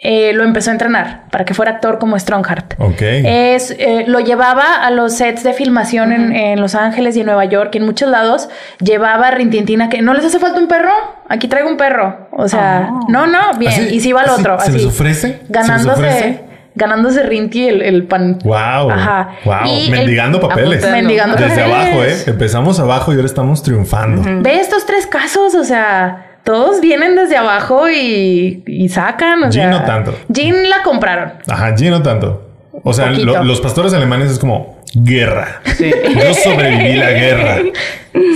eh, 0.00 0.32
lo 0.32 0.44
empezó 0.44 0.70
a 0.70 0.74
entrenar 0.74 1.24
para 1.30 1.44
que 1.44 1.54
fuera 1.54 1.72
actor 1.72 1.98
como 1.98 2.16
Strongheart. 2.18 2.74
Ok. 2.78 3.00
Es, 3.02 3.72
eh, 3.72 4.04
lo 4.06 4.20
llevaba 4.20 4.76
a 4.84 4.90
los 4.92 5.14
sets 5.14 5.42
de 5.42 5.52
filmación 5.54 6.12
en, 6.12 6.32
en 6.36 6.60
Los 6.60 6.74
Ángeles 6.76 7.16
y 7.16 7.20
en 7.20 7.26
Nueva 7.26 7.44
York, 7.46 7.70
y 7.74 7.78
en 7.78 7.84
muchos 7.86 8.08
lados. 8.08 8.48
Llevaba 8.80 9.26
a 9.28 9.30
Rintintín 9.32 9.82
a 9.82 9.88
que 9.88 10.00
no 10.00 10.14
les 10.14 10.24
hace 10.24 10.38
falta 10.38 10.60
un 10.60 10.68
perro. 10.68 10.92
Aquí 11.28 11.48
traigo 11.48 11.68
un 11.68 11.76
perro. 11.76 12.28
O 12.32 12.46
sea, 12.48 12.90
no, 13.08 13.26
no, 13.26 13.58
bien. 13.58 13.72
Así- 13.72 13.88
y 13.96 14.00
si 14.00 14.12
va 14.12 14.20
al 14.22 14.30
así, 14.30 14.40
otro. 14.40 14.60
¿se 14.60 14.70
les 14.72 14.84
ofrece? 14.84 15.20
¿Se 15.20 15.28
les 15.38 15.48
Ganándose. 15.50 15.90
ofrece? 16.00 16.40
Ganándose 16.76 17.22
Rinti 17.24 17.66
el, 17.66 17.82
el 17.82 18.04
pan. 18.04 18.38
Wow. 18.44 18.90
Ajá. 18.92 19.30
Wow. 19.44 19.56
Y 19.66 19.86
el- 19.86 19.90
Mendigando 19.90 20.38
papeles. 20.40 20.78
Apuntando. 20.78 20.96
Mendigando 20.96 21.34
Desde 21.34 21.48
papeles. 21.62 21.74
abajo, 21.74 22.04
¿eh? 22.04 22.16
Empezamos 22.28 22.78
abajo 22.78 23.12
y 23.12 23.16
ahora 23.16 23.26
estamos 23.26 23.64
triunfando. 23.64 24.22
Ve 24.42 24.60
estos 24.60 24.86
tres 24.86 25.08
casos, 25.08 25.56
o 25.56 25.64
sea, 25.64 26.26
todos 26.48 26.80
vienen 26.80 27.14
desde 27.14 27.36
abajo 27.36 27.90
y, 27.90 28.62
y 28.66 28.88
sacan. 28.88 29.44
O 29.44 29.50
Jean 29.50 29.70
sea, 29.70 29.80
no 29.80 29.84
tanto. 29.84 30.14
Jean 30.30 30.70
la 30.70 30.82
compraron. 30.82 31.34
Ajá, 31.46 31.76
G 31.76 31.90
no 31.90 32.02
tanto. 32.02 32.48
O 32.84 32.94
sea, 32.94 33.10
lo- 33.10 33.44
los 33.44 33.60
pastores 33.60 33.92
alemanes 33.92 34.30
es 34.30 34.38
como 34.38 34.78
guerra. 34.94 35.60
Sí. 35.76 35.90
Yo 35.92 36.32
sobreviví 36.32 36.94
la 36.96 37.10
guerra. 37.10 37.56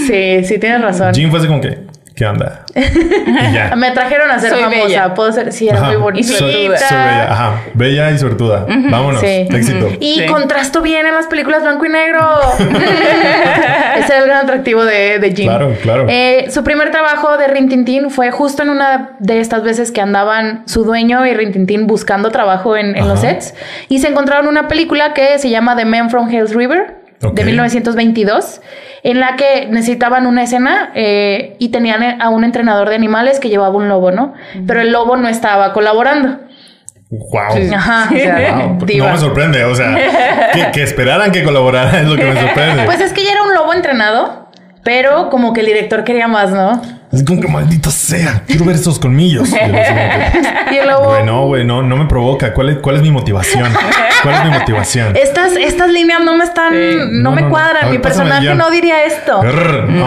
Sí, 0.06 0.44
sí, 0.44 0.58
tienes 0.58 0.82
razón. 0.82 1.14
Jean 1.14 1.30
fue 1.30 1.38
así 1.38 1.48
como 1.48 1.62
que 1.62 1.78
¿Qué 2.14 2.26
onda? 2.26 2.64
Y 2.74 3.52
ya. 3.54 3.72
Me 3.76 3.90
trajeron 3.92 4.30
a 4.30 4.38
ser 4.38 4.50
Soy 4.50 4.60
famosa. 4.62 4.82
bella. 4.84 5.14
Puedo 5.14 5.32
ser, 5.32 5.52
sí, 5.52 5.68
era 5.68 5.78
Ajá. 5.78 5.86
muy 5.88 5.96
bonita. 5.96 6.28
Soy, 6.28 6.52
soy 6.52 6.68
bella. 6.68 7.32
Ajá. 7.32 7.60
Bella 7.74 8.10
y 8.10 8.18
suertuda. 8.18 8.66
Vámonos. 8.68 9.20
Sí. 9.20 9.46
Éxito. 9.50 9.88
Y 10.00 10.20
Sí. 10.20 10.26
contrasto 10.26 10.82
bien 10.82 11.06
en 11.06 11.14
las 11.14 11.26
películas 11.26 11.62
blanco 11.62 11.86
y 11.86 11.88
negro. 11.88 12.20
Ese 12.58 14.12
era 14.12 14.18
el 14.18 14.26
gran 14.26 14.44
atractivo 14.44 14.84
de, 14.84 15.18
de 15.18 15.32
Jean. 15.34 15.48
Claro, 15.48 15.74
claro. 15.82 16.06
Eh, 16.08 16.46
su 16.50 16.62
primer 16.64 16.90
trabajo 16.90 17.36
de 17.36 17.48
Rin 17.48 17.68
Tin 17.68 17.84
Tin 17.84 18.10
fue 18.10 18.30
justo 18.30 18.62
en 18.62 18.70
una 18.70 19.12
de 19.18 19.40
estas 19.40 19.62
veces 19.62 19.90
que 19.92 20.00
andaban 20.00 20.62
su 20.66 20.84
dueño 20.84 21.26
y 21.26 21.34
Rin 21.34 21.52
Tin 21.52 21.66
Tin 21.66 21.86
buscando 21.86 22.30
trabajo 22.30 22.76
en, 22.76 22.96
en 22.96 23.08
los 23.08 23.20
sets. 23.20 23.54
Y 23.88 23.98
se 24.00 24.08
encontraron 24.08 24.46
una 24.48 24.68
película 24.68 25.14
que 25.14 25.38
se 25.38 25.50
llama 25.50 25.76
The 25.76 25.84
Man 25.84 26.10
from 26.10 26.30
Hell's 26.30 26.54
River. 26.54 27.01
De 27.30 27.44
1922, 27.44 28.60
en 29.04 29.20
la 29.20 29.36
que 29.36 29.66
necesitaban 29.70 30.26
una 30.26 30.42
escena 30.42 30.90
eh, 30.94 31.56
y 31.58 31.68
tenían 31.68 32.20
a 32.20 32.28
un 32.30 32.42
entrenador 32.44 32.88
de 32.88 32.96
animales 32.96 33.38
que 33.38 33.48
llevaba 33.48 33.76
un 33.76 33.88
lobo, 33.88 34.10
¿no? 34.10 34.34
Pero 34.66 34.80
el 34.80 34.90
lobo 34.90 35.16
no 35.16 35.28
estaba 35.28 35.72
colaborando. 35.72 36.40
Wow. 37.10 37.74
Ajá, 37.74 38.08
o 38.10 38.16
sea, 38.16 38.66
Wow, 38.66 38.86
diva. 38.86 39.06
no 39.06 39.12
me 39.12 39.18
sorprende, 39.18 39.64
o 39.64 39.74
sea, 39.74 40.50
que, 40.52 40.70
que 40.72 40.82
esperaran 40.82 41.30
que 41.30 41.44
colaborara 41.44 42.00
es 42.00 42.08
lo 42.08 42.16
que 42.16 42.24
me 42.24 42.40
sorprende. 42.40 42.82
Pues 42.86 43.00
es 43.00 43.12
que 43.12 43.22
ya 43.22 43.32
era 43.32 43.42
un 43.42 43.54
lobo 43.54 43.74
entrenado, 43.74 44.48
pero 44.82 45.28
como 45.28 45.52
que 45.52 45.60
el 45.60 45.66
director 45.66 46.04
quería 46.04 46.26
más, 46.26 46.50
¿no? 46.50 46.80
Es 47.12 47.24
como 47.24 47.40
que 47.40 47.48
maldito 47.48 47.90
sea, 47.90 48.42
quiero 48.46 48.64
ver 48.64 48.76
esos 48.76 48.98
colmillos. 48.98 49.48
Y 49.50 49.54
el 49.56 49.70
otro 49.70 49.84
como 49.86 50.02
que, 50.70 50.74
Y 50.74 50.78
el 50.78 50.88
lobo. 50.88 51.08
Güey, 51.10 51.24
no, 51.24 51.46
güey, 51.46 51.64
no, 51.64 51.82
no 51.82 51.96
me 51.96 52.06
provoca. 52.06 52.54
¿Cuál 52.54 52.70
es, 52.70 52.76
¿Cuál 52.78 52.96
es 52.96 53.02
mi 53.02 53.10
motivación? 53.10 53.70
¿Cuál 54.22 54.34
es 54.36 54.44
mi 54.44 54.50
motivación? 54.50 55.14
Estas, 55.16 55.52
estas 55.56 55.90
líneas 55.90 56.20
no 56.24 56.36
me 56.36 56.44
están, 56.44 56.72
Sí. 56.72 56.96
no, 56.96 57.30
No, 57.30 57.30
me 57.32 57.42
no, 57.42 57.46
no. 57.48 57.50
cuadran. 57.52 57.82
Ver, 57.84 57.90
Mi 57.92 57.98
personaje 57.98 58.54
no 58.54 58.70
diría 58.70 59.04
esto. 59.04 59.42
No, 59.42 59.52
no, 59.52 59.86
no. 59.86 60.06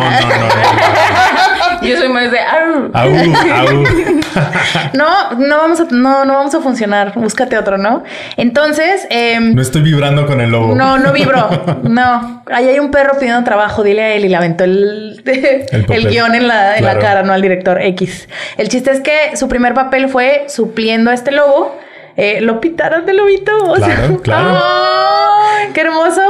Yo 1.82 1.98
soy 1.98 2.10
más 2.10 2.32
de. 2.32 2.40
"Arr". 2.40 2.90
Au, 2.94 3.10
au. 3.10 3.84
No, 4.94 5.32
no 5.38 5.58
vamos 5.58 5.80
a, 5.80 5.86
no, 5.92 6.26
no 6.26 6.34
vamos 6.34 6.54
a 6.56 6.60
funcionar. 6.60 7.14
Búscate 7.16 7.58
otro, 7.58 7.78
¿no? 7.78 8.04
Entonces, 8.38 9.08
em, 9.10 9.54
No 9.56 9.62
estoy 9.62 9.82
vibrando 9.82 10.26
con 10.26 10.42
el 10.42 10.52
lobo. 10.52 10.76
no, 10.76 10.98
no 10.98 11.12
vibro. 11.14 11.50
No. 11.84 12.44
Ahí 12.52 12.68
hay 12.68 12.80
un 12.80 12.92
perro 12.92 13.18
pidiendo 13.20 13.44
trabajo. 13.44 13.84
Dile 13.84 14.02
a 14.04 14.14
él 14.16 14.26
y 14.26 14.30
le 14.30 14.36
aventó 14.36 14.64
el, 14.66 15.22
el, 15.26 16.08
guion 16.10 16.36
en 16.36 16.48
la, 16.48 16.78
en 16.78 16.86
la 16.86 17.00
cara, 17.00 17.24
no 17.24 17.34
al 17.34 17.42
director 17.42 17.82
X. 17.82 18.28
El 18.58 18.70
chiste 18.70 18.92
es 18.92 19.02
que 19.02 19.36
su 19.36 19.48
primer 19.48 19.74
papel 19.74 20.10
fue 20.10 20.46
supliendo 20.48 21.12
a 21.12 21.14
este 21.14 21.32
lobo. 21.32 21.78
Eh, 22.18 22.40
lo 22.42 22.60
pitaron 22.62 23.06
de 23.06 23.14
lobito. 23.14 23.52
O 23.66 23.76
sea, 23.78 23.96
Claro, 23.96 24.22
claro. 24.22 24.60
¡ay, 24.64 25.68
qué 25.74 25.82
hermoso. 25.82 26.22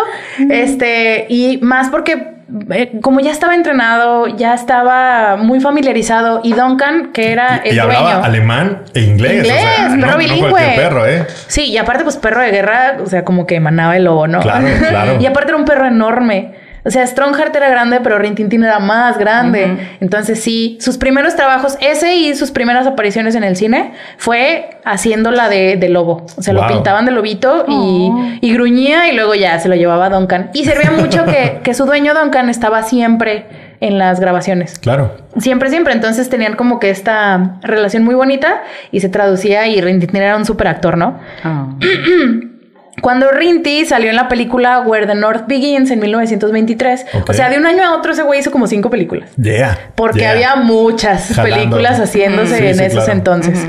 Este, 0.49 1.25
y 1.29 1.57
más 1.61 1.89
porque 1.89 2.34
eh, 2.71 2.99
como 3.01 3.19
ya 3.21 3.31
estaba 3.31 3.55
entrenado, 3.55 4.27
ya 4.27 4.53
estaba 4.53 5.35
muy 5.35 5.59
familiarizado. 5.59 6.41
Y 6.43 6.53
Duncan, 6.53 7.11
que 7.11 7.31
era 7.31 7.57
el 7.57 7.73
y 7.73 7.79
dueño. 7.79 7.97
hablaba 7.97 8.25
alemán 8.25 8.83
e 8.93 9.01
inglés. 9.01 9.37
Inglés, 9.37 9.63
o 9.63 9.89
sea, 9.89 9.95
no, 9.95 10.17
bilingüe. 10.17 10.73
perro, 10.75 11.07
¿eh? 11.07 11.25
Sí, 11.47 11.65
y 11.71 11.77
aparte, 11.77 12.03
pues 12.03 12.17
perro 12.17 12.41
de 12.41 12.51
guerra, 12.51 12.97
o 13.03 13.07
sea, 13.07 13.23
como 13.23 13.47
que 13.47 13.55
emanaba 13.55 13.97
el 13.97 14.03
lobo, 14.05 14.27
¿no? 14.27 14.41
Claro, 14.41 14.67
claro. 14.89 15.17
y 15.19 15.25
aparte 15.25 15.49
era 15.49 15.57
un 15.57 15.65
perro 15.65 15.87
enorme. 15.87 16.64
O 16.85 16.91
sea, 16.91 17.05
Strongheart 17.05 17.55
era 17.55 17.67
grande, 17.69 17.99
pero 18.01 18.19
Rintintín 18.19 18.63
era 18.63 18.77
más 18.77 19.17
grande. 19.17 19.75
Entonces, 19.99 20.39
sí, 20.39 20.77
sus 20.79 20.99
primeros 20.99 21.35
trabajos, 21.35 21.77
ese 21.81 22.15
y 22.15 22.35
sus 22.35 22.51
primeras 22.51 22.85
apariciones 22.85 23.33
en 23.33 23.43
el 23.43 23.55
cine, 23.55 23.93
fue 24.17 24.69
haciéndola 24.85 25.49
de, 25.49 25.77
de 25.77 25.89
lobo. 25.89 26.27
O 26.37 26.41
sea, 26.43 26.53
lo 26.53 26.67
pintaban 26.67 27.05
de 27.05 27.11
lobito 27.11 27.65
y, 27.67 28.11
y 28.39 28.53
gruñía 28.53 29.09
y 29.09 29.15
luego 29.15 29.33
ya 29.33 29.57
se 29.59 29.67
lo 29.67 29.73
llevaba 29.73 30.05
a 30.05 30.09
Duncan. 30.11 30.51
Y 30.53 30.63
servía 30.63 30.91
mucho 30.91 31.25
que, 31.25 31.59
que 31.63 31.73
su 31.73 31.85
dueño 31.85 32.13
Duncan 32.13 32.49
estaba 32.49 32.83
siempre 32.83 33.47
en 33.79 33.97
las 33.97 34.19
grabaciones. 34.19 34.77
Claro. 34.77 35.15
Siempre, 35.37 35.69
siempre. 35.69 35.93
Entonces 35.93 36.29
tenían 36.29 36.55
como 36.55 36.79
que 36.79 36.91
esta 36.91 37.57
relación 37.63 38.03
muy 38.03 38.13
bonita 38.13 38.61
y 38.91 38.99
se 38.99 39.09
traducía 39.09 39.67
y 39.67 39.81
Rintintín 39.81 40.21
era 40.21 40.37
un 40.37 40.45
super 40.45 40.67
actor, 40.67 40.97
¿no? 40.97 41.19
Ah. 41.43 41.67
Cuando 43.01 43.29
Rinty 43.29 43.85
salió 43.85 44.09
en 44.09 44.15
la 44.15 44.27
película 44.27 44.79
Where 44.81 45.05
the 45.05 45.15
North 45.15 45.45
Begins 45.47 45.91
en 45.91 45.99
1923, 45.99 47.05
Ok. 47.13 47.29
o 47.29 47.33
sea, 47.33 47.49
de 47.49 47.57
un 47.57 47.65
año 47.65 47.83
a 47.83 47.95
otro 47.95 48.13
ese 48.13 48.23
güey 48.23 48.39
hizo 48.39 48.51
como 48.51 48.67
cinco 48.67 48.89
películas. 48.89 49.29
Yeah. 49.35 49.77
Porque 49.95 50.19
yeah. 50.19 50.31
había 50.31 50.55
muchas 50.55 51.33
Jalando. 51.35 51.55
películas 51.57 51.99
haciéndose. 51.99 52.57
Sí, 52.57 52.65
en 52.67 52.75
sí, 52.75 52.83
esos 52.85 53.03
claro. 53.03 53.11
entonces. 53.19 53.59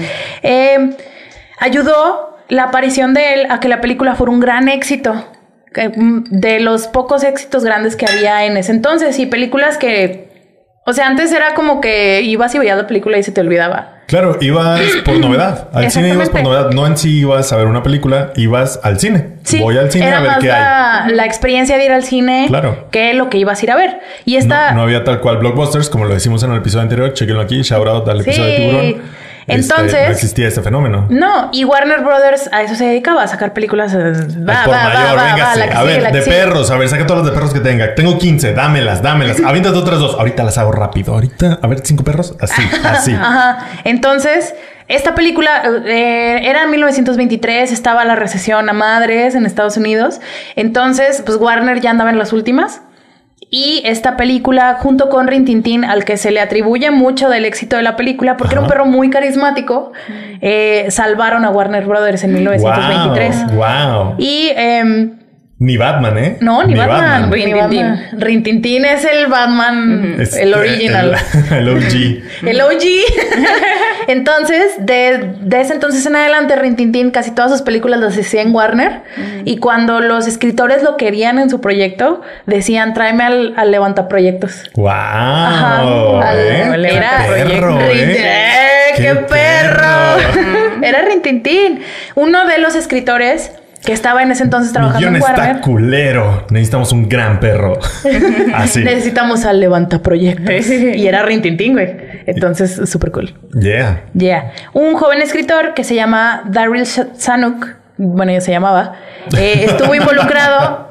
Eh, 0.42 0.90
ayudó 1.58 2.36
la 2.48 2.64
aparición 2.64 3.14
de 3.14 3.34
él 3.34 3.46
a 3.50 3.60
que 3.60 3.68
la 3.68 3.80
película 3.80 4.14
fuera 4.14 4.32
un 4.32 4.40
gran 4.40 4.68
éxito. 4.68 5.14
mm, 5.96 6.24
De 6.30 6.60
los 6.60 6.86
pocos 6.86 7.24
éxitos 7.24 7.64
grandes 7.64 7.96
que 7.96 8.06
había 8.06 8.44
en 8.44 8.56
ese 8.56 8.72
entonces. 8.72 9.18
Y 9.18 9.26
películas 9.26 9.76
que. 9.78 10.26
O 10.86 10.92
sea, 10.92 11.08
antes 11.08 11.32
era 11.32 11.54
como 11.54 11.80
que 11.80 12.22
ibas 12.22 12.54
y 12.54 12.58
veías 12.60 12.76
la 12.78 12.86
película 12.86 13.18
y 13.18 13.22
se 13.24 13.32
te 13.32 13.40
olvidaba. 13.40 13.95
Claro, 14.06 14.38
ibas 14.40 14.80
por 15.04 15.18
novedad. 15.18 15.68
Al 15.74 15.90
cine 15.90 16.10
ibas 16.10 16.30
por 16.30 16.42
novedad. 16.42 16.70
No 16.70 16.86
en 16.86 16.96
sí 16.96 17.18
ibas 17.20 17.52
a 17.52 17.56
ver 17.56 17.66
una 17.66 17.82
película, 17.82 18.32
ibas 18.36 18.78
al 18.82 19.00
cine. 19.00 19.30
Sí, 19.42 19.58
Voy 19.60 19.76
al 19.78 19.90
cine 19.90 20.12
a 20.12 20.20
ver 20.20 20.32
qué 20.40 20.50
hay. 20.52 20.60
la, 20.60 21.06
la 21.14 21.24
experiencia 21.26 21.76
de 21.76 21.84
ir 21.84 21.92
al 21.92 22.02
cine 22.04 22.46
Claro. 22.48 22.88
que 22.90 23.14
lo 23.14 23.28
que 23.30 23.38
ibas 23.38 23.60
a 23.60 23.64
ir 23.64 23.70
a 23.72 23.76
ver. 23.76 23.98
Y 24.24 24.36
esta. 24.36 24.70
No, 24.70 24.76
no 24.78 24.82
había 24.82 25.02
tal 25.04 25.20
cual 25.20 25.38
blockbusters, 25.38 25.90
como 25.90 26.04
lo 26.04 26.14
decimos 26.14 26.42
en 26.44 26.52
el 26.52 26.58
episodio 26.58 26.82
anterior. 26.82 27.12
Chequenlo 27.14 27.42
aquí. 27.42 27.62
Shout 27.62 27.86
out 27.88 28.08
al 28.08 28.20
episodio 28.20 28.44
de 28.50 28.56
Sí. 28.94 29.00
Este, 29.46 29.72
Entonces- 29.72 30.06
no 30.06 30.12
existía 30.12 30.48
este 30.48 30.60
fenómeno. 30.60 31.06
No, 31.08 31.50
y 31.52 31.64
Warner 31.64 32.00
Brothers 32.00 32.48
a 32.52 32.62
eso 32.62 32.74
se 32.74 32.84
dedicaba, 32.84 33.22
a 33.22 33.28
sacar 33.28 33.52
películas. 33.52 33.94
eh, 33.94 33.98
Va, 33.98 34.60
Al 34.60 34.64
por 34.64 34.74
va, 34.74 34.78
va, 34.78 34.84
mayor, 34.84 35.18
va, 35.18 35.22
va, 35.22 35.24
véngase. 35.34 35.58
la 35.60 35.66
que 35.68 35.72
a 35.74 35.80
sigue, 35.80 35.92
ver, 35.92 36.02
la 36.02 36.10
que 36.10 36.16
de 36.18 36.22
sigue. 36.24 36.36
perros. 36.36 36.70
A 36.72 36.76
ver, 36.76 36.88
saca 36.88 37.06
todas 37.06 37.22
las 37.22 37.30
de 37.32 37.36
perros 37.38 37.52
que 37.54 37.60
tenga. 37.60 37.94
Tengo 37.94 38.18
15, 38.18 38.54
dámelas, 38.54 39.02
dámelas. 39.02 39.40
Aviéntate 39.44 39.76
otras 39.78 40.00
dos. 40.00 40.14
Ahorita 40.18 40.42
las 40.42 40.58
hago 40.58 40.72
rápido. 40.72 41.12
Ahorita, 41.14 41.60
a 41.62 41.66
ver, 41.68 41.80
cinco 41.84 42.02
perros. 42.02 42.34
Así, 42.40 42.60
así. 42.84 43.12
Ajá. 43.12 43.58
Entonces, 43.84 44.54
esta 44.88 45.14
película 45.14 45.62
eh, 45.86 46.40
era 46.42 46.64
en 46.64 46.70
1923, 46.72 47.70
estaba 47.72 48.04
la 48.04 48.16
recesión 48.16 48.68
a 48.68 48.72
madres 48.72 49.34
en 49.36 49.46
Estados 49.46 49.76
Unidos. 49.76 50.20
Entonces, 50.56 51.22
pues 51.24 51.38
Warner 51.38 51.80
ya 51.80 51.90
andaba 51.90 52.10
en 52.10 52.18
las 52.18 52.32
últimas. 52.32 52.80
Y 53.56 53.80
esta 53.86 54.18
película, 54.18 54.76
junto 54.82 55.08
con 55.08 55.28
Rin 55.28 55.46
Tin 55.46 55.62
Tin, 55.62 55.82
al 55.82 56.04
que 56.04 56.18
se 56.18 56.30
le 56.30 56.40
atribuye 56.40 56.90
mucho 56.90 57.30
del 57.30 57.46
éxito 57.46 57.76
de 57.76 57.82
la 57.82 57.96
película, 57.96 58.36
porque 58.36 58.52
era 58.52 58.60
un 58.60 58.68
perro 58.68 58.84
muy 58.84 59.08
carismático, 59.08 59.92
eh, 60.42 60.84
salvaron 60.90 61.42
a 61.46 61.48
Warner 61.48 61.86
Brothers 61.86 62.22
en 62.24 62.34
1923. 62.34 63.54
Wow. 63.54 63.56
wow. 63.56 64.14
Y 64.18 64.50
em, 64.54 65.12
Ni 65.58 65.78
Batman, 65.78 66.18
¿eh? 66.18 66.36
no, 66.40 66.64
ni, 66.64 66.74
Batman. 66.74 67.30
Ni 67.30 67.52
Batman. 67.54 68.08
Rin 68.18 68.42
Tin 68.42 68.60
Tin 68.60 68.84
es 68.84 69.06
el 69.06 69.26
Batman, 69.28 70.16
Es- 70.20 70.36
el 70.36 70.52
original. 70.52 71.16
El, 71.50 71.56
el 71.56 71.68
OG. 71.70 72.46
El 72.46 72.60
OG. 72.60 72.82
entonces, 74.08 74.74
de, 74.78 75.32
de 75.40 75.60
ese 75.62 75.72
entonces 75.72 76.04
en 76.04 76.14
adelante, 76.16 76.56
Rintintín 76.56 77.10
casi 77.10 77.30
todas 77.30 77.50
sus 77.50 77.62
películas 77.62 78.00
las 78.00 78.18
hacía 78.18 78.42
en 78.42 78.54
Warner. 78.54 79.00
Y 79.46 79.56
cuando 79.56 80.00
los 80.00 80.26
escritores 80.26 80.82
lo 80.82 80.98
querían 80.98 81.38
en 81.38 81.48
su 81.48 81.62
proyecto, 81.62 82.20
decían, 82.44 82.92
tráeme 82.92 83.24
al, 83.24 83.54
al 83.56 83.70
levantaproyectos. 83.70 84.62
Wow. 84.74 84.88
Ajá. 84.90 85.78
Al- 85.80 86.38
¿eh? 86.38 86.86
Qué 86.86 86.96
era 86.96 87.26
perro, 87.28 87.80
¿eh? 87.80 88.16
¡Eh, 88.18 88.94
¡Qué, 88.96 89.14
perro! 89.14 90.82
era 90.82 91.02
Rintintín. 91.02 91.80
Uno 92.14 92.46
de 92.46 92.58
los 92.58 92.74
escritores 92.74 93.52
que 93.84 93.92
estaba 93.92 94.22
en 94.22 94.30
ese 94.32 94.42
entonces 94.42 94.72
trabajando 94.72 95.06
en 95.08 95.16
está 95.16 95.32
Warner. 95.32 95.60
culero. 95.60 96.46
Necesitamos 96.50 96.92
un 96.92 97.08
gran 97.08 97.38
perro. 97.40 97.78
Así. 98.54 98.82
Necesitamos 98.82 99.44
al 99.44 99.60
levantaproyectos. 99.60 100.66
y 100.70 101.06
era 101.06 101.22
Rintintín, 101.22 101.74
güey. 101.74 101.96
Entonces, 102.26 102.88
súper 102.90 103.12
cool. 103.12 103.34
Yeah. 103.60 104.02
Yeah. 104.14 104.52
Un 104.72 104.94
joven 104.94 105.22
escritor 105.22 105.74
que 105.74 105.84
se 105.84 105.94
llama 105.94 106.42
Daryl 106.46 106.84
Zanuck, 106.86 107.66
bueno, 107.96 108.32
ya 108.32 108.40
se 108.40 108.50
llamaba, 108.50 108.94
eh, 109.36 109.64
estuvo 109.68 109.94
involucrado. 109.94 110.86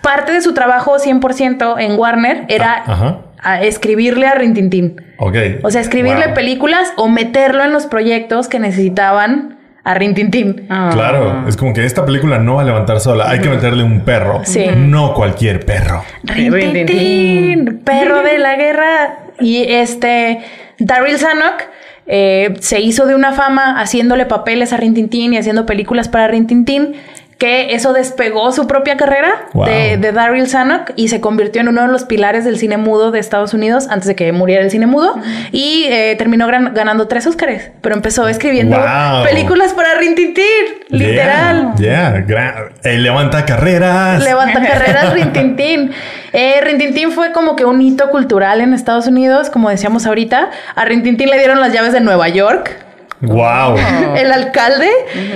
Parte 0.00 0.32
de 0.32 0.40
su 0.40 0.54
trabajo 0.54 0.96
100% 0.98 1.76
en 1.78 1.98
Warner 1.98 2.44
era 2.48 2.82
Ah, 2.86 3.20
a 3.42 3.62
escribirle 3.62 4.26
a 4.26 4.34
Rintintín. 4.34 5.00
Ok. 5.18 5.36
O 5.62 5.70
sea, 5.70 5.80
escribirle 5.80 6.26
Wow. 6.26 6.34
películas 6.34 6.92
o 6.96 7.08
meterlo 7.08 7.62
en 7.64 7.72
los 7.72 7.86
proyectos 7.86 8.48
que 8.48 8.58
necesitaban 8.58 9.59
a 9.84 9.94
Rintintín. 9.94 10.66
Ah. 10.68 10.90
Claro, 10.92 11.48
es 11.48 11.56
como 11.56 11.72
que 11.72 11.84
esta 11.84 12.04
película 12.04 12.38
no 12.38 12.56
va 12.56 12.62
a 12.62 12.64
levantar 12.64 13.00
sola. 13.00 13.28
Hay 13.30 13.40
que 13.40 13.48
meterle 13.48 13.82
un 13.82 14.00
perro. 14.00 14.42
Sí. 14.44 14.66
No 14.76 15.14
cualquier 15.14 15.64
perro. 15.64 16.04
Rintintín, 16.24 17.80
perro 17.84 18.22
de 18.22 18.38
la 18.38 18.56
guerra. 18.56 19.18
Y 19.38 19.64
este, 19.72 20.40
Daryl 20.78 21.18
Zanuck 21.18 21.62
eh, 22.06 22.54
se 22.60 22.80
hizo 22.80 23.06
de 23.06 23.14
una 23.14 23.32
fama 23.32 23.80
haciéndole 23.80 24.26
papeles 24.26 24.72
a 24.72 24.76
Rintintín 24.76 25.32
y 25.32 25.38
haciendo 25.38 25.64
películas 25.64 26.08
para 26.08 26.28
Rintintín 26.28 26.94
que 27.40 27.74
eso 27.74 27.92
despegó 27.92 28.52
su 28.52 28.68
propia 28.68 28.96
carrera 28.96 29.46
Wow. 29.54 29.66
de, 29.66 29.96
de 29.96 30.12
Daryl 30.12 30.46
Zanuck 30.46 30.92
y 30.94 31.08
se 31.08 31.20
convirtió 31.20 31.60
en 31.62 31.66
uno 31.68 31.82
de 31.82 31.88
los 31.88 32.04
pilares 32.04 32.44
del 32.44 32.56
cine 32.58 32.76
mudo 32.76 33.10
de 33.10 33.18
Estados 33.18 33.52
Unidos 33.54 33.88
antes 33.90 34.06
de 34.06 34.14
que 34.14 34.30
muriera 34.30 34.62
el 34.62 34.70
cine 34.70 34.86
mudo 34.86 35.16
y 35.50 35.86
eh, 35.88 36.14
terminó 36.18 36.46
gran- 36.46 36.72
ganando 36.74 37.08
tres 37.08 37.26
Óscares, 37.26 37.72
pero 37.80 37.96
empezó 37.96 38.28
escribiendo 38.28 38.76
Wow. 38.76 39.24
películas 39.24 39.72
para 39.72 39.94
Rin 39.94 40.14
Tin 40.14 40.34
Tin, 40.34 40.44
literal. 40.90 41.72
Yeah, 41.78 42.24
yeah, 42.26 42.54
eh, 42.84 42.98
levanta 42.98 43.44
carreras. 43.44 44.22
Levanta 44.22 44.60
carreras 44.66 45.12
Rin 45.14 45.32
Tin 45.32 45.56
Tin. 45.56 45.90
Eh, 46.32 46.60
Rin 46.62 46.78
Tin 46.78 46.94
Tin 46.94 47.10
fue 47.10 47.32
como 47.32 47.56
que 47.56 47.64
un 47.64 47.80
hito 47.80 48.10
cultural 48.10 48.60
en 48.60 48.74
Estados 48.74 49.06
Unidos, 49.06 49.50
como 49.50 49.70
decíamos 49.70 50.06
ahorita. 50.06 50.50
A 50.74 50.84
Rin 50.84 51.02
Tin 51.02 51.16
Tin 51.16 51.30
le 51.30 51.38
dieron 51.38 51.58
las 51.60 51.72
llaves 51.72 51.92
de 51.92 52.00
Nueva 52.00 52.28
York, 52.28 52.76
wow. 53.20 53.76
el 54.16 54.32
alcalde, 54.32 54.88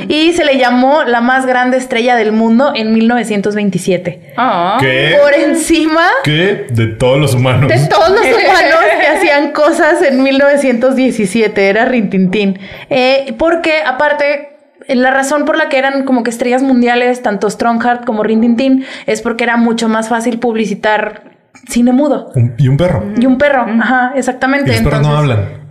y 0.08 0.32
se 0.32 0.44
le 0.44 0.58
llamó 0.58 1.04
la 1.04 1.20
más 1.20 1.46
grande 1.46 1.76
estrella 1.76 2.16
del 2.16 2.32
mundo 2.32 2.72
en 2.74 2.92
1927. 2.92 4.34
Ah. 4.36 4.76
¿Qué? 4.80 5.16
Por 5.22 5.34
encima 5.34 6.06
¿Qué? 6.24 6.66
De 6.70 6.86
todos 6.88 7.18
los 7.18 7.34
humanos. 7.34 7.68
de 7.68 7.78
todos 7.88 8.10
los 8.10 8.20
humanos 8.26 8.80
que 9.00 9.06
hacían 9.06 9.52
cosas 9.52 10.02
en 10.02 10.22
1917, 10.22 11.68
era 11.68 11.84
Rin 11.84 12.10
Tin 12.10 12.30
Tin. 12.30 12.58
Eh, 12.90 13.34
porque 13.38 13.82
aparte... 13.84 14.50
La 14.86 15.10
razón 15.10 15.46
por 15.46 15.56
la 15.56 15.70
que 15.70 15.78
eran 15.78 16.04
como 16.04 16.22
que 16.24 16.28
estrellas 16.28 16.60
mundiales, 16.62 17.22
tanto 17.22 17.48
Strongheart 17.48 18.04
como 18.04 18.22
Rin 18.22 18.42
Tin 18.42 18.56
Tin, 18.56 18.84
es 19.06 19.22
porque 19.22 19.44
era 19.44 19.56
mucho 19.56 19.88
más 19.88 20.10
fácil 20.10 20.38
publicitar 20.38 21.22
cine 21.70 21.92
mudo. 21.92 22.30
Un- 22.34 22.54
y 22.58 22.68
un 22.68 22.76
perro. 22.76 23.02
Y 23.16 23.24
un 23.24 23.38
perro, 23.38 23.64
ajá, 23.80 24.12
exactamente. 24.14 24.72
Y 24.72 24.74
los 24.74 24.82
perros 24.82 25.00
no 25.00 25.16
hablan. 25.16 25.63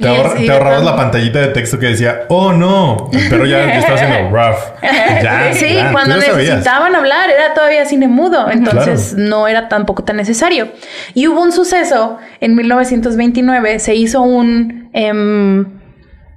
Te, 0.00 0.08
ahorra- 0.08 0.52
ahorrabas 0.52 0.84
la 0.84 0.96
pantallita 0.96 1.40
de 1.40 1.48
texto 1.48 1.78
que 1.78 1.86
decía, 1.86 2.20
oh 2.28 2.52
no, 2.52 3.10
el 3.12 3.28
perro 3.28 3.44
ya, 3.46 3.66
ya 3.66 3.78
estaba 3.78 3.94
haciendo 4.00 4.30
rough. 4.30 4.56
Ya, 5.22 5.50
Sí, 5.52 5.74
ya, 5.74 5.90
cuando 5.92 6.20
sabías. 6.20 6.36
necesitaban 6.36 6.94
hablar 6.94 7.28
era 7.30 7.54
todavía 7.54 7.84
cine 7.86 8.06
mudo, 8.08 8.50
entonces 8.50 9.14
no 9.16 9.48
era 9.48 9.68
tampoco 9.68 10.04
tan 10.04 10.16
necesario. 10.16 10.68
Y 11.14 11.26
hubo 11.26 11.42
un 11.42 11.50
suceso 11.52 12.18
en 12.40 12.54
1929, 12.54 13.78
se 13.80 13.94
hizo 13.96 14.22
un 14.22 14.90
em, 14.92 15.77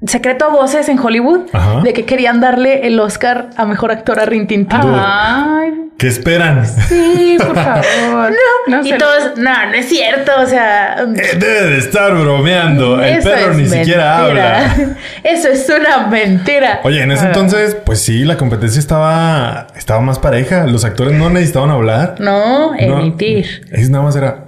secreto 0.07 0.45
a 0.45 0.49
voces 0.49 0.89
en 0.89 0.97
Hollywood 0.99 1.41
Ajá. 1.53 1.81
de 1.81 1.93
que 1.93 2.05
querían 2.05 2.39
darle 2.41 2.87
el 2.87 2.99
Oscar 2.99 3.49
a 3.55 3.65
mejor 3.65 3.91
actor 3.91 4.19
a 4.19 4.25
Rin 4.25 4.47
Tin 4.47 4.65
Tin. 4.67 4.79
Ay, 4.83 5.73
¿Qué 5.97 6.07
esperan? 6.07 6.65
sí, 6.65 7.37
por 7.39 7.55
favor. 7.55 8.31
No 8.67 8.81
y 8.85 8.89
sé. 8.89 8.97
todos, 8.97 9.37
no, 9.37 9.51
no 9.67 9.73
es 9.73 9.87
cierto, 9.89 10.31
o 10.39 10.45
sea, 10.45 10.95
Eh, 11.15 11.37
Debe 11.37 11.69
de 11.71 11.77
estar 11.79 12.13
bromeando. 12.15 13.01
El 13.01 13.17
eso 13.17 13.29
perro 13.29 13.53
ni 13.55 13.67
siquiera 13.67 14.19
habla. 14.19 14.75
Eso 15.23 15.47
es 15.49 15.67
una 15.69 16.07
mentira. 16.07 16.79
Oye, 16.83 17.01
en 17.01 17.11
ese 17.11 17.25
entonces, 17.25 17.75
pues 17.83 18.01
sí, 18.01 18.23
la 18.23 18.37
competencia 18.37 18.79
estaba, 18.79 19.67
estaba 19.75 19.99
más 20.01 20.19
pareja. 20.19 20.65
Los 20.67 20.85
actores 20.85 21.13
no 21.13 21.29
necesitaban 21.31 21.71
hablar. 21.71 22.15
No, 22.19 22.71
No, 22.71 22.77
emitir. 22.77 23.67
Es 23.71 23.89
nada 23.89 24.03
más 24.03 24.15
era. 24.15 24.45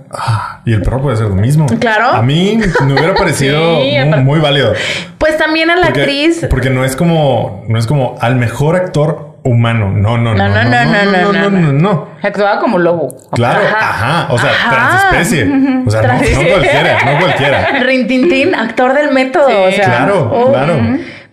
Y 0.65 0.73
el 0.73 0.81
perro 0.81 1.01
puede 1.01 1.15
hacer 1.15 1.27
lo 1.27 1.35
mismo. 1.35 1.65
Claro. 1.79 2.09
A 2.09 2.21
mí 2.21 2.59
me 2.85 2.93
hubiera 2.93 3.13
parecido 3.13 3.59
Sí, 3.81 3.89
muy, 3.89 3.97
aparte- 3.97 4.23
muy 4.23 4.39
válido. 4.39 4.73
Pues 5.17 5.37
también 5.37 5.69
a 5.69 5.75
la 5.75 5.85
Porque, 5.87 6.01
actriz. 6.01 6.47
porque 6.49 6.69
no 6.69 6.83
es 6.85 6.95
como, 6.95 7.63
no 7.67 7.77
es 7.79 7.87
como 7.87 8.15
al 8.21 8.35
mejor 8.35 8.75
actor 8.75 9.37
humano. 9.43 9.89
No, 9.91 10.17
no, 10.17 10.33
no. 10.33 10.47
No, 10.47 10.49
no, 10.49 10.63
no, 10.63 10.85
no, 10.85 11.05
no, 11.05 11.33
no, 11.33 11.49
no, 11.49 11.59
no, 11.59 11.71
no. 11.73 12.07
Actuaba 12.21 12.59
como 12.59 12.77
lobo. 12.77 13.15
Claro, 13.31 13.59
Ajá. 13.65 13.89
ajá. 13.89 14.33
O 14.33 14.37
sea, 14.37 14.49
Ajá. 14.51 15.09
transespecie. 15.09 15.43
O 15.85 15.91
sea, 15.91 16.01
no, 16.01 16.07
Trans- 16.07 16.31
no 16.31 16.49
cualquiera, 16.49 16.97
no 17.05 17.19
cualquiera. 17.19 17.67
Rin 17.83 18.07
Tin 18.07 18.29
Tin, 18.29 18.55
actor 18.55 18.93
del 18.93 19.11
método. 19.11 19.47
Sí. 19.49 19.53
o 19.55 19.71
sea, 19.71 19.85
Claro, 19.85 20.29
oh, 20.33 20.51
claro. 20.51 20.77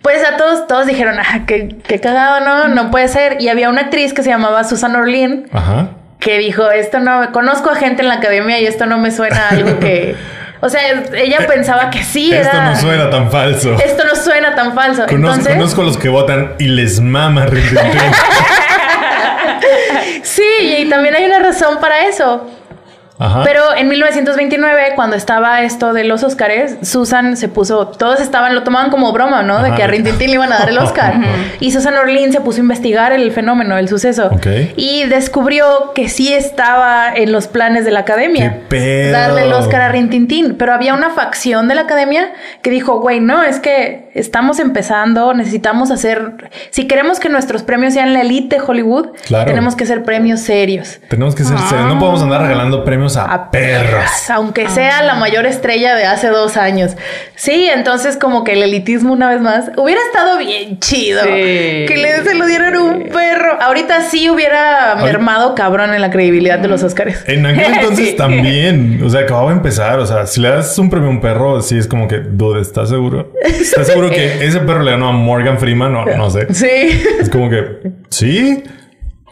Pues 0.01 0.17
a 0.27 0.35
todos, 0.35 0.65
todos 0.67 0.87
dijeron, 0.87 1.15
ah, 1.19 1.41
qué, 1.45 1.77
qué 1.87 1.99
cagado, 1.99 2.39
¿no? 2.43 2.67
No 2.69 2.89
puede 2.91 3.07
ser. 3.07 3.37
Y 3.39 3.49
había 3.49 3.69
una 3.69 3.81
actriz 3.81 4.13
que 4.13 4.23
se 4.23 4.29
llamaba 4.29 4.63
Susan 4.63 4.95
Orlean 4.95 5.43
Ajá. 5.53 5.89
Que 6.21 6.37
dijo, 6.37 6.71
esto 6.71 6.99
no, 6.99 7.33
conozco 7.33 7.71
a 7.71 7.75
gente 7.75 8.03
en 8.03 8.07
la 8.07 8.13
academia 8.15 8.59
y 8.59 8.67
esto 8.67 8.85
no 8.85 8.97
me 8.97 9.11
suena 9.11 9.47
a 9.47 9.49
algo 9.49 9.79
que... 9.79 10.15
O 10.63 10.69
sea, 10.69 10.79
ella 11.15 11.47
pensaba 11.47 11.89
que 11.89 12.03
sí 12.03 12.31
Esto 12.31 12.55
era... 12.55 12.69
no 12.69 12.75
suena 12.75 13.09
tan 13.09 13.31
falso. 13.31 13.75
Esto 13.83 14.03
no 14.05 14.15
suena 14.15 14.53
tan 14.53 14.75
falso. 14.75 15.07
Conozco, 15.07 15.15
Entonces, 15.15 15.55
conozco 15.55 15.81
a 15.81 15.85
los 15.85 15.97
que 15.97 16.07
votan 16.07 16.53
y 16.59 16.67
les 16.67 17.01
mama 17.01 17.47
sí, 20.21 20.43
y 20.61 20.87
también 20.87 21.15
hay 21.15 21.25
una 21.25 21.39
razón 21.39 21.79
para 21.79 22.05
eso. 22.05 22.47
Ajá. 23.21 23.41
Pero 23.43 23.61
en 23.75 23.87
1929, 23.87 24.93
cuando 24.95 25.15
estaba 25.15 25.61
esto 25.61 25.93
de 25.93 26.03
los 26.03 26.23
Oscars, 26.23 26.77
Susan 26.81 27.37
se 27.37 27.47
puso, 27.47 27.87
todos 27.87 28.19
estaban, 28.19 28.55
lo 28.55 28.63
tomaban 28.63 28.89
como 28.89 29.11
broma, 29.13 29.43
¿no? 29.43 29.61
De 29.61 29.73
que 29.73 29.83
a 29.83 29.87
Rin 29.87 30.03
Tin 30.03 30.17
Tin 30.17 30.27
le 30.29 30.33
iban 30.35 30.51
a 30.51 30.57
dar 30.59 30.69
el 30.69 30.77
Oscar. 30.77 31.15
Y 31.59 31.71
Susan 31.71 31.93
Orlean 31.95 32.31
se 32.31 32.41
puso 32.41 32.57
a 32.57 32.61
investigar 32.61 33.11
el 33.13 33.31
fenómeno, 33.31 33.77
el 33.77 33.87
suceso. 33.87 34.31
Y 34.75 35.03
descubrió 35.05 35.91
que 35.93 36.09
sí 36.09 36.33
estaba 36.33 37.13
en 37.13 37.31
los 37.31 37.47
planes 37.47 37.85
de 37.85 37.91
la 37.91 37.99
academia. 37.99 38.53
¿Qué 38.53 38.59
pedo? 38.69 39.11
Darle 39.11 39.43
el 39.43 39.53
Oscar 39.53 39.81
a 39.81 39.89
Rin 39.89 40.09
Tin 40.09 40.27
Tin. 40.27 40.55
Pero 40.55 40.73
había 40.73 40.93
una 40.95 41.11
facción 41.11 41.67
de 41.67 41.75
la 41.75 41.81
academia 41.81 42.31
que 42.63 42.71
dijo, 42.71 42.99
güey, 42.99 43.19
no, 43.19 43.43
es 43.43 43.59
que 43.59 44.09
estamos 44.15 44.59
empezando, 44.59 45.33
necesitamos 45.33 45.91
hacer, 45.91 46.49
si 46.71 46.87
queremos 46.87 47.19
que 47.19 47.29
nuestros 47.29 47.61
premios 47.63 47.93
sean 47.93 48.13
la 48.13 48.21
elite 48.21 48.55
de 48.57 48.61
Hollywood, 48.61 49.09
Claro. 49.27 49.45
tenemos 49.45 49.75
que 49.75 49.85
ser 49.85 50.03
premios 50.03 50.39
serios. 50.41 50.99
Tenemos 51.09 51.35
que 51.35 51.43
ser 51.43 51.57
serios. 51.59 51.87
No 51.87 51.99
podemos 51.99 52.21
andar 52.23 52.41
regalando 52.41 52.83
premios 52.83 53.10
a, 53.17 53.51
perros. 53.51 54.29
Aunque 54.29 54.69
sea 54.69 55.01
la 55.03 55.15
mayor 55.15 55.45
estrella 55.45 55.95
de 55.95 56.05
hace 56.05 56.27
dos 56.27 56.57
años. 56.57 56.95
Sí, 57.35 57.69
entonces 57.73 58.17
como 58.17 58.43
que 58.43 58.53
el 58.53 58.63
elitismo 58.63 59.13
una 59.13 59.29
vez 59.29 59.41
más 59.41 59.71
hubiera 59.77 60.01
estado 60.01 60.37
bien 60.37 60.79
chido. 60.79 61.21
Sí. 61.23 61.29
Que 61.29 61.95
le, 61.97 62.23
se 62.23 62.35
lo 62.35 62.45
dieran 62.45 62.75
a 62.75 62.81
un 62.81 63.03
perro. 63.09 63.61
Ahorita 63.61 64.01
sí 64.01 64.29
hubiera 64.29 64.95
mermado 65.01 65.55
cabrón 65.55 65.93
en 65.93 66.01
la 66.01 66.09
credibilidad 66.11 66.59
de 66.59 66.67
los 66.67 66.83
Oscars. 66.83 67.23
En 67.27 67.45
aquel 67.45 67.73
entonces 67.73 68.09
Sí. 68.09 68.15
también, 68.15 69.01
o 69.03 69.09
sea, 69.09 69.21
acababa 69.21 69.49
de 69.49 69.57
empezar. 69.57 69.99
O 69.99 70.05
sea, 70.05 70.25
si 70.25 70.41
le 70.41 70.49
das 70.49 70.77
un 70.79 70.89
premio 70.89 71.07
a 71.07 71.11
un 71.11 71.21
perro, 71.21 71.61
sí 71.61 71.77
es 71.77 71.87
como 71.87 72.07
que, 72.07 72.19
dude, 72.19 72.61
¿estás 72.61 72.89
seguro? 72.89 73.33
¿Estás 73.43 73.87
seguro 73.87 74.09
que 74.09 74.45
ese 74.45 74.59
perro 74.59 74.81
le 74.83 74.91
ganó 74.91 75.09
a 75.09 75.11
Morgan 75.11 75.57
Freeman? 75.59 75.91
No, 75.93 76.05
no 76.05 76.29
sé. 76.29 76.53
Sí. 76.53 77.03
Es 77.19 77.29
como 77.29 77.49
que, 77.49 77.91
sí. 78.09 78.63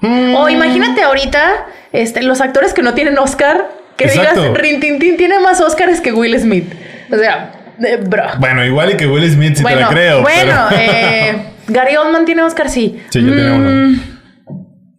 O 0.02 0.48
imagínate 0.48 1.02
ahorita 1.02 1.66
este, 1.94 2.22
los 2.24 2.42
actores 2.42 2.74
que 2.74 2.82
no 2.82 2.94
tienen 2.94 3.18
Oscar. 3.18 3.68
Que 3.98 4.06
Exacto. 4.06 4.42
digas, 4.44 4.58
Rin 4.58 4.80
Tin 4.80 4.98
Tin 5.00 5.18
tiene 5.18 5.40
más 5.40 5.60
Oscars 5.60 6.00
que 6.02 6.14
Will 6.14 6.38
Smith. 6.40 6.72
O 7.12 7.18
sea, 7.18 7.52
eh, 7.86 7.98
bro. 8.08 8.24
Bueno, 8.40 8.64
igual 8.66 8.92
y 8.92 8.98
que 8.98 9.08
Will 9.08 9.30
Smith 9.30 9.58
te 9.58 9.62
bueno, 9.62 9.82
la 9.82 9.88
creo. 9.90 10.22
bueno 10.22 10.66
pero- 10.70 10.82
eh, 10.82 11.36
Gary 11.68 11.96
Oldman 11.98 12.26
tiene 12.26 12.42
Oscar, 12.44 12.70
sí. 12.70 13.00
Sí, 13.10 13.22
ya 13.22 13.28
tiene 13.34 13.52
uno. 13.52 14.00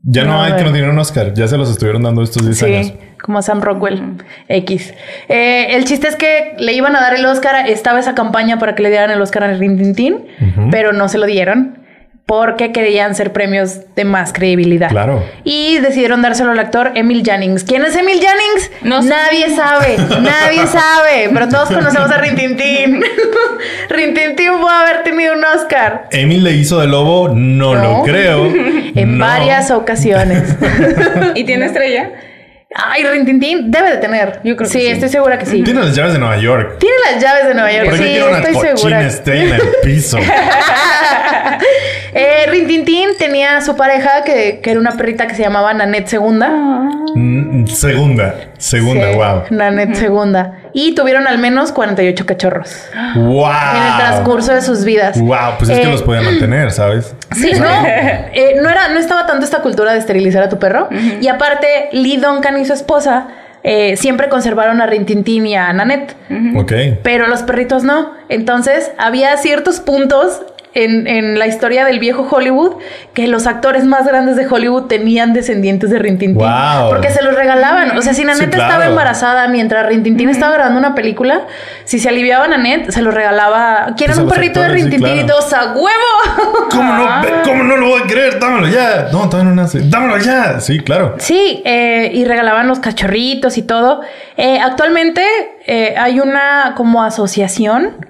Ya 0.03 0.25
no, 0.25 0.33
No, 0.35 0.43
hay 0.43 0.53
que 0.53 0.59
no 0.59 0.65
ver. 0.65 0.73
tienen 0.73 0.91
un 0.91 0.99
Oscar. 0.99 1.35
Ya 1.35 1.47
se 1.49 1.57
los 1.57 1.71
estuvieron 1.71 2.03
dando 2.03 2.23
estos 2.23 2.45
10 2.45 2.63
años. 2.63 2.87
Sí, 2.89 2.95
como 3.23 3.39
a 3.39 3.43
Sam 3.43 3.61
Rockwell 3.61 4.17
X. 4.49 4.95
Eh, 5.29 5.69
el 5.77 5.85
chiste 5.85 6.09
es 6.09 6.17
que 6.17 6.55
le 6.59 6.73
iban 6.73 6.97
a 6.97 7.01
dar 7.01 7.15
el 7.15 7.25
Oscar, 7.27 7.69
estaba 7.69 8.01
esa 8.01 8.15
campaña 8.15 8.59
para 8.59 8.75
que 8.75 8.83
le 8.83 8.89
dieran 8.91 9.11
el 9.11 9.21
Oscar 9.21 9.45
a 9.45 9.53
Rin 9.55 9.77
Tin 9.79 9.95
Tin, 9.95 10.27
pero 10.71 10.93
no 10.93 11.09
se 11.09 11.19
lo 11.19 11.27
dieron 11.27 11.79
porque 12.27 12.71
querían 12.71 13.15
ser 13.17 13.33
premios 13.33 13.81
de 13.97 14.05
más 14.05 14.33
credibilidad. 14.33 14.89
Claro. 14.89 15.25
Y 15.43 15.79
decidieron 15.79 16.23
dárselo 16.23 16.53
al 16.53 16.59
actor 16.61 16.93
Emil 16.95 17.23
Jannings. 17.25 17.65
¿Quién 17.65 17.85
es 17.85 17.97
Emil 17.97 18.21
Jannings? 18.21 18.71
No 18.83 19.03
sé. 19.03 19.09
nadie 19.09 19.55
sabe, 19.57 19.97
nadie 20.21 20.67
sabe, 20.69 21.29
pero 21.33 21.49
todos 21.49 21.69
conocemos 21.71 22.11
a 22.11 22.19
Rin 22.19 22.37
Tin 22.37 22.57
Tin. 22.57 23.03
Rin 23.89 24.15
Tin 24.15 24.37
Tin 24.37 24.53
pudo 24.53 24.69
haber 24.69 25.03
tenido 25.03 25.35
un 25.35 25.45
Oscar. 25.45 26.07
Emil 26.13 26.45
le 26.45 26.53
hizo 26.53 26.79
de 26.81 26.87
lobo, 26.87 27.31
no, 27.35 27.75
No. 27.75 27.99
lo 27.99 28.03
creo. 28.05 28.47
En 28.95 29.19
No. 29.19 29.25
varias 29.25 29.71
ocasiones. 29.71 30.57
¿Y 31.35 31.45
tiene 31.45 31.67
estrella? 31.67 32.11
Ay, 32.73 33.03
Rin 33.05 33.27
Tin 33.27 33.41
Tin 33.41 33.71
debe 33.71 33.91
de 33.91 33.97
tener. 33.97 34.41
Yo 34.45 34.55
creo 34.55 34.59
que 34.59 34.67
sí, 34.67 34.81
sí. 34.81 34.87
estoy 34.87 35.09
segura 35.09 35.37
que 35.39 35.45
sí. 35.47 35.63
Tiene 35.65 35.81
las 35.81 35.95
llaves 35.97 36.13
de 36.13 36.21
Nueva 36.21 36.37
York. 36.39 36.77
Tiene 36.79 36.95
las 37.13 37.21
llaves 37.23 37.49
de 37.49 37.55
Nueva 37.55 37.73
York. 37.73 37.85
¿Por 37.91 37.99
qué 37.99 38.05
Sí, 38.05 38.11
tiene 38.11 38.29
una 38.29 38.39
estoy 38.39 38.55
segura. 38.77 39.03
estrella 39.03 39.43
en 39.57 39.61
el 39.61 39.69
piso? 39.83 40.19
eh, 42.15 42.47
Rin 42.49 42.67
Tin 42.67 42.85
Tin 42.85 43.09
tenía 43.19 43.61
su 43.61 43.77
pareja 43.77 44.23
que, 44.25 44.61
que 44.63 44.71
era 44.71 44.81
una 44.81 44.93
perrita 44.93 45.27
que 45.27 45.35
se 45.35 45.43
llamaba 45.43 45.73
Nanette 45.75 46.09
Segunda. 46.09 46.49
Mm, 47.15 47.67
segunda, 47.67 48.35
segunda, 48.59 49.11
Sí, 49.11 49.17
wow. 49.17 49.43
Nanette 49.51 49.97
Segunda. 49.97 50.59
Y 50.73 50.95
tuvieron 50.95 51.27
al 51.27 51.39
menos 51.39 51.73
48 51.73 52.25
cachorros 52.27 52.85
Wow. 53.17 53.51
en 53.77 53.83
el 53.83 53.97
transcurso 53.99 54.55
de 54.55 54.63
sus 54.63 54.85
vidas. 54.85 55.21
Wow, 55.21 55.55
pues 55.59 55.71
es 55.71 55.79
que 55.81 55.87
Eh, 55.87 55.91
los 55.91 56.03
podían 56.03 56.25
mantener, 56.25 56.71
¿sabes? 56.71 57.15
Sí, 57.35 57.53
no, 57.59 57.67
eh, 57.67 58.57
no 58.61 58.69
era, 58.69 58.89
no 58.89 58.99
estaba 58.99 59.27
tanto 59.27 59.45
esta 59.45 59.63
cultura 59.63 59.93
de 59.93 59.99
esterilizar 59.99 60.43
a 60.43 60.49
tu 60.49 60.59
perro. 60.59 60.89
Y 61.21 61.29
aparte, 61.29 61.89
Lee 61.93 62.17
Duncan 62.17 62.61
y 62.61 62.65
su 62.65 62.73
esposa 62.73 63.29
eh, 63.63 63.97
siempre 63.97 64.29
conservaron 64.29 64.81
a 64.81 64.87
Rin 64.87 65.05
Tin 65.07 65.23
Tin 65.23 65.47
y 65.47 65.55
a 65.55 65.73
Nanette. 65.73 66.15
Ok. 66.57 66.73
pero 67.03 67.27
los 67.27 67.43
perritos 67.43 67.83
no. 67.85 68.13
Entonces 68.29 68.91
había 68.99 69.37
ciertos 69.37 69.81
puntos 69.81 70.43
en, 70.75 71.07
en 71.07 71.39
la 71.39 71.47
historia 71.47 71.85
del 71.85 71.99
viejo 71.99 72.27
Hollywood 72.31 72.75
que 73.15 73.27
los 73.27 73.47
actores 73.47 73.85
más 73.85 74.07
grandes 74.07 74.37
de 74.37 74.47
Hollywood 74.47 74.85
tenían 74.87 75.33
descendientes 75.33 75.91
de 75.91 75.99
Rintintín. 75.99 76.39
Wow. 76.39 76.89
Porque 76.91 77.11
se 77.11 77.23
los 77.23 77.35
regalaban. 77.35 77.97
O 77.99 78.03
sea, 78.03 78.15
si 78.15 78.25
Nanette 78.25 78.45
Sí, 78.45 78.51
claro. 78.51 78.71
estaba 78.73 78.87
embarazada 78.87 79.49
mientras 79.49 79.87
Rintintín 79.87 80.29
estaba 80.29 80.55
grabando 80.55 80.79
una 80.79 80.95
película, 80.95 81.47
si 81.85 81.99
se 81.99 82.09
aliviaba 82.09 82.47
Nanette, 82.49 82.91
se 82.91 83.03
los 83.03 83.13
regalaba. 83.13 83.95
¿Quieren 83.97 84.17
Pues 84.17 84.19
un 84.19 84.29
perrito 84.29 84.61
de 84.61 84.69
sí, 84.69 84.73
Rintintín? 84.75 85.19
Y 85.21 85.27
todos 85.27 85.53
a 85.53 85.73
huevo. 85.73 85.89
¿Cómo 86.71 86.93
no, 86.95 87.09
¿Cómo 87.45 87.65
no 87.65 87.77
lo 87.77 87.89
voy 87.89 88.03
a 88.03 88.07
creer? 88.07 88.39
Dámelo 88.39 88.69
ya. 88.69 89.09
No, 89.13 89.29
todavía 89.29 89.51
no 89.51 89.57
nace. 89.57 89.81
Dámelo 89.85 90.19
ya. 90.19 90.61
Sí, 90.61 90.81
claro. 90.81 91.17
Sí, 91.19 91.63
eh, 91.65 92.11
y 92.15 92.25
regalaban 92.25 92.67
los 92.69 92.79
cachorritos 92.79 93.59
y 93.59 93.63
todo. 93.63 94.03
Eh, 94.37 94.59
actualmente 94.63 95.23
eh, 95.67 95.95
hay 95.99 96.21
una 96.21 96.75
como 96.77 97.03
asociación 97.03 98.07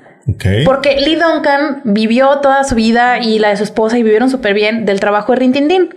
Porque 0.65 0.97
Lee 1.01 1.17
Duncan 1.17 1.81
vivió 1.85 2.39
toda 2.39 2.65
su 2.65 2.75
vida 2.75 3.19
y 3.19 3.39
la 3.39 3.49
de 3.51 3.57
su 3.57 3.65
esposa 3.65 3.99
y 3.99 4.03
vivieron 4.03 4.31
súper 4.31 4.55
bien 4.55 4.85
del 4.87 5.01
trabajo 5.01 5.33
de 5.33 5.39
Rintintín. 5.41 5.91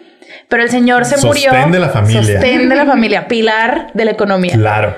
Pero 0.49 0.63
el 0.63 0.69
señor 0.69 1.05
se 1.05 1.17
murió. 1.25 1.51
Sostén 1.51 1.71
de 1.71 1.79
la 1.79 1.89
familia. 1.89 2.21
Sostén 2.23 2.69
de 2.69 2.75
la 2.75 2.85
familia, 2.93 3.27
pilar 3.27 3.87
de 3.93 4.05
la 4.05 4.11
economía. 4.11 4.53
Claro. 4.55 4.95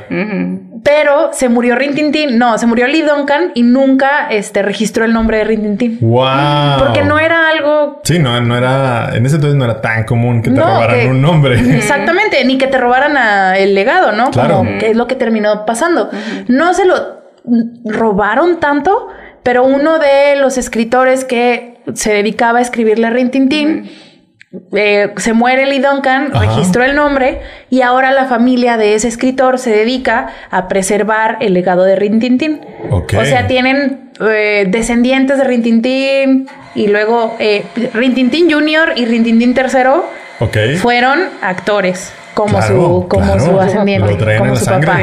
Pero 0.84 1.32
se 1.34 1.50
murió 1.50 1.76
Rintintín, 1.76 2.38
no, 2.38 2.58
se 2.60 2.68
murió 2.68 2.86
Lee 2.88 3.02
Duncan 3.02 3.52
y 3.56 3.64
nunca 3.64 4.28
este, 4.30 4.62
registró 4.62 5.04
el 5.04 5.14
nombre 5.14 5.40
de 5.40 5.44
Rintintín. 5.46 5.98
Wow. 6.00 6.78
Porque 6.78 7.04
no 7.04 7.18
era 7.18 7.50
algo 7.50 8.02
Sí, 8.04 8.20
no, 8.20 8.40
no 8.42 8.56
era. 8.56 9.10
En 9.16 9.26
ese 9.26 9.36
entonces 9.36 9.58
no 9.58 9.66
era 9.66 9.82
tan 9.82 10.04
común 10.04 10.44
que 10.44 10.52
te 10.52 10.58
No, 10.58 10.66
robaran 10.66 11.00
que- 11.00 11.08
un 11.08 11.22
nombre. 11.22 11.60
Exactamente, 11.76 12.44
ni 12.46 12.58
que 12.60 12.68
te 12.68 12.78
robaran 12.78 13.18
a 13.18 13.58
el 13.58 13.74
legado, 13.74 14.12
¿no? 14.12 14.30
Claro. 14.30 14.58
Como 14.58 14.78
que 14.78 14.92
es 14.92 14.96
lo 14.96 15.08
que 15.08 15.16
terminó 15.16 15.66
pasando. 15.66 16.10
No 16.48 16.74
se 16.76 16.86
lo 16.86 16.96
robaron 17.86 18.60
tanto, 18.60 19.08
pero 19.46 19.64
uno 19.64 20.00
de 20.00 20.38
los 20.38 20.58
escritores 20.58 21.24
que 21.24 21.76
se 21.94 22.12
dedicaba 22.12 22.58
a 22.58 22.62
escribirle 22.64 23.06
a 23.06 23.12
Rintintín 23.12 23.92
eh, 24.74 25.14
se 25.18 25.34
muere 25.34 25.68
Lee 25.68 25.78
Duncan, 25.80 26.32
Ajá. 26.34 26.48
registró 26.48 26.84
el 26.84 26.96
nombre 26.96 27.42
y 27.70 27.82
ahora 27.82 28.12
la 28.12 28.26
familia 28.26 28.76
de 28.78 28.96
ese 28.96 29.08
escritor 29.08 29.60
se 29.60 29.70
dedica 29.70 30.30
a 30.50 30.68
preservar 30.68 31.38
el 31.42 31.54
legado 31.54 31.84
de 31.84 31.96
Rintintín. 31.96 32.62
Ok. 32.90 33.14
O 33.20 33.26
sea, 33.26 33.46
tienen 33.46 34.10
eh, 34.20 34.66
descendientes 34.68 35.38
de 35.38 35.44
Rintintín 35.44 36.48
y 36.74 36.88
luego 36.88 37.36
eh, 37.38 37.66
Rintintín 37.94 38.50
Jr. 38.52 38.94
yRintintín 38.96 39.54
III 39.56 39.92
Ok. 40.40 40.58
fueron 40.82 41.20
actores 41.42 42.12
como 42.36 42.50
Claro, 42.60 42.68
su 42.68 43.08
como 43.08 43.26
claro. 43.26 43.46
su 43.46 43.60
ascendiente, 43.60 44.12
Lo 44.12 44.18
traen 44.18 44.38
como 44.38 44.50
en 44.50 44.54
la 44.54 44.60
su 44.60 44.66
sangre, 44.66 44.88
papá. 44.88 44.98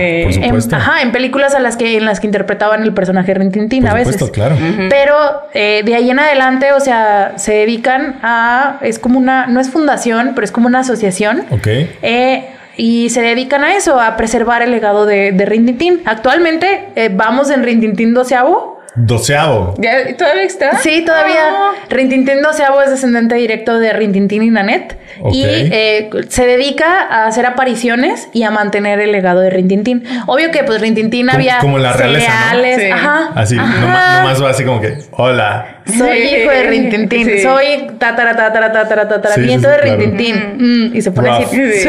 por 0.50 0.58
En- 0.58 0.74
ajá, 0.74 1.02
en 1.02 1.10
películas 1.12 1.54
a 1.56 1.58
las 1.58 1.76
que 1.76 1.96
en 1.96 2.04
las 2.04 2.20
que 2.20 2.26
interpretaban 2.28 2.82
el 2.84 2.94
personaje 2.94 3.32
de 3.34 3.40
Rintintín 3.40 3.82
Por 3.82 3.90
a 3.90 3.94
veces. 3.94 4.12
supuesto, 4.14 4.32
claro. 4.32 4.54
Pero 4.88 5.16
eh, 5.54 5.82
de 5.84 5.94
ahí 5.96 6.10
en 6.10 6.20
adelante, 6.20 6.72
o 6.72 6.78
sea, 6.80 7.32
se 7.36 7.52
dedican 7.54 8.20
a 8.22 8.76
es 8.82 8.98
como 9.00 9.18
una 9.18 9.46
no 9.46 9.58
es 9.58 9.68
fundación, 9.70 10.32
pero 10.36 10.44
es 10.44 10.52
como 10.52 10.68
una 10.68 10.80
asociación. 10.80 11.44
Ok. 11.50 11.66
Eh, 11.66 12.48
y 12.76 13.10
se 13.10 13.20
dedican 13.20 13.64
a 13.64 13.74
eso, 13.76 14.00
a 14.00 14.16
preservar 14.16 14.62
el 14.62 14.70
legado 14.70 15.04
de, 15.04 15.32
de 15.32 15.44
Rintintín. 15.44 16.00
Actualmente 16.06 16.88
eh, 16.96 17.10
vamos 17.12 17.50
en 17.50 17.62
Rintintín 17.64 18.14
doceavo. 18.14 18.71
Doceavo. 18.94 19.74
¿Ya 19.78 20.14
todavía 20.16 20.42
está? 20.42 20.76
Sí, 20.78 21.02
todavía 21.04 21.34
Ah. 21.50 21.70
Rintintín 21.88 22.42
doceavo 22.42 22.82
es 22.82 22.90
descendente 22.90 23.34
directo 23.36 23.78
de 23.78 23.92
Rintintín 23.92 24.42
y 24.42 24.50
Nanette. 24.50 24.96
Y 25.32 25.44
eh, 25.46 26.10
se 26.28 26.46
dedica 26.46 27.06
a 27.08 27.26
hacer 27.26 27.46
apariciones 27.46 28.28
y 28.32 28.42
a 28.42 28.50
mantener 28.50 28.98
el 29.00 29.12
legado 29.12 29.40
de 29.40 29.50
Rintintín. 29.50 30.04
Obvio 30.26 30.50
que 30.50 30.64
pues 30.64 30.80
Rintintín 30.80 31.26
Como- 31.26 31.38
había 31.38 31.58
como 31.58 31.78
la 31.78 31.92
realeza, 31.92 32.28
¿no? 32.28 32.50
cereales. 32.50 32.80
Sí. 32.82 32.90
Ajá. 32.90 33.30
Así, 33.34 33.56
ajá. 33.58 33.80
nomás, 33.80 34.18
nomás 34.22 34.42
va 34.42 34.50
así 34.50 34.64
como 34.64 34.80
que, 34.80 34.98
hola. 35.12 35.78
Soy 35.86 36.22
Sí. 36.28 36.36
hijo 36.36 36.50
de 36.50 36.62
Rintintín. 36.64 37.26
Sí. 37.26 37.38
Soy 37.42 37.86
tatara, 37.98 38.36
tatara, 38.36 38.72
tatara, 38.72 39.08
tatara, 39.08 39.36
nieto 39.36 39.68
sí, 39.68 39.74
de 39.74 39.80
claro. 39.80 39.96
Rintintín. 39.98 40.90
Mm, 40.90 40.96
y 40.96 41.02
se 41.02 41.10
pone 41.12 41.28
Rough. 41.28 41.42
así. 41.44 41.72
Sí. 41.72 41.88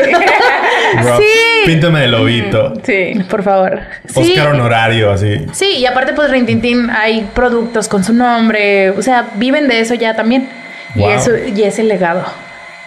Píntame 1.66 2.02
de 2.02 2.08
lobito. 2.08 2.74
Sí. 2.84 3.14
Por 3.30 3.44
favor. 3.44 3.80
Sí. 4.06 4.20
Oscar 4.34 4.48
honorario, 4.54 5.12
así. 5.12 5.46
Sí, 5.54 5.78
y 5.78 5.86
aparte, 5.86 6.14
pues 6.14 6.30
Rintintín 6.30 6.90
hay 6.94 7.30
productos 7.34 7.88
con 7.88 8.04
su 8.04 8.14
nombre. 8.14 8.92
O 8.92 9.02
sea, 9.02 9.32
viven 9.36 9.68
de 9.68 9.80
eso 9.80 9.94
ya 9.94 10.16
también. 10.16 10.50
Y 10.96 11.04
eso, 11.04 11.32
y 11.38 11.64
es 11.64 11.80
el 11.80 11.88
legado. 11.88 12.24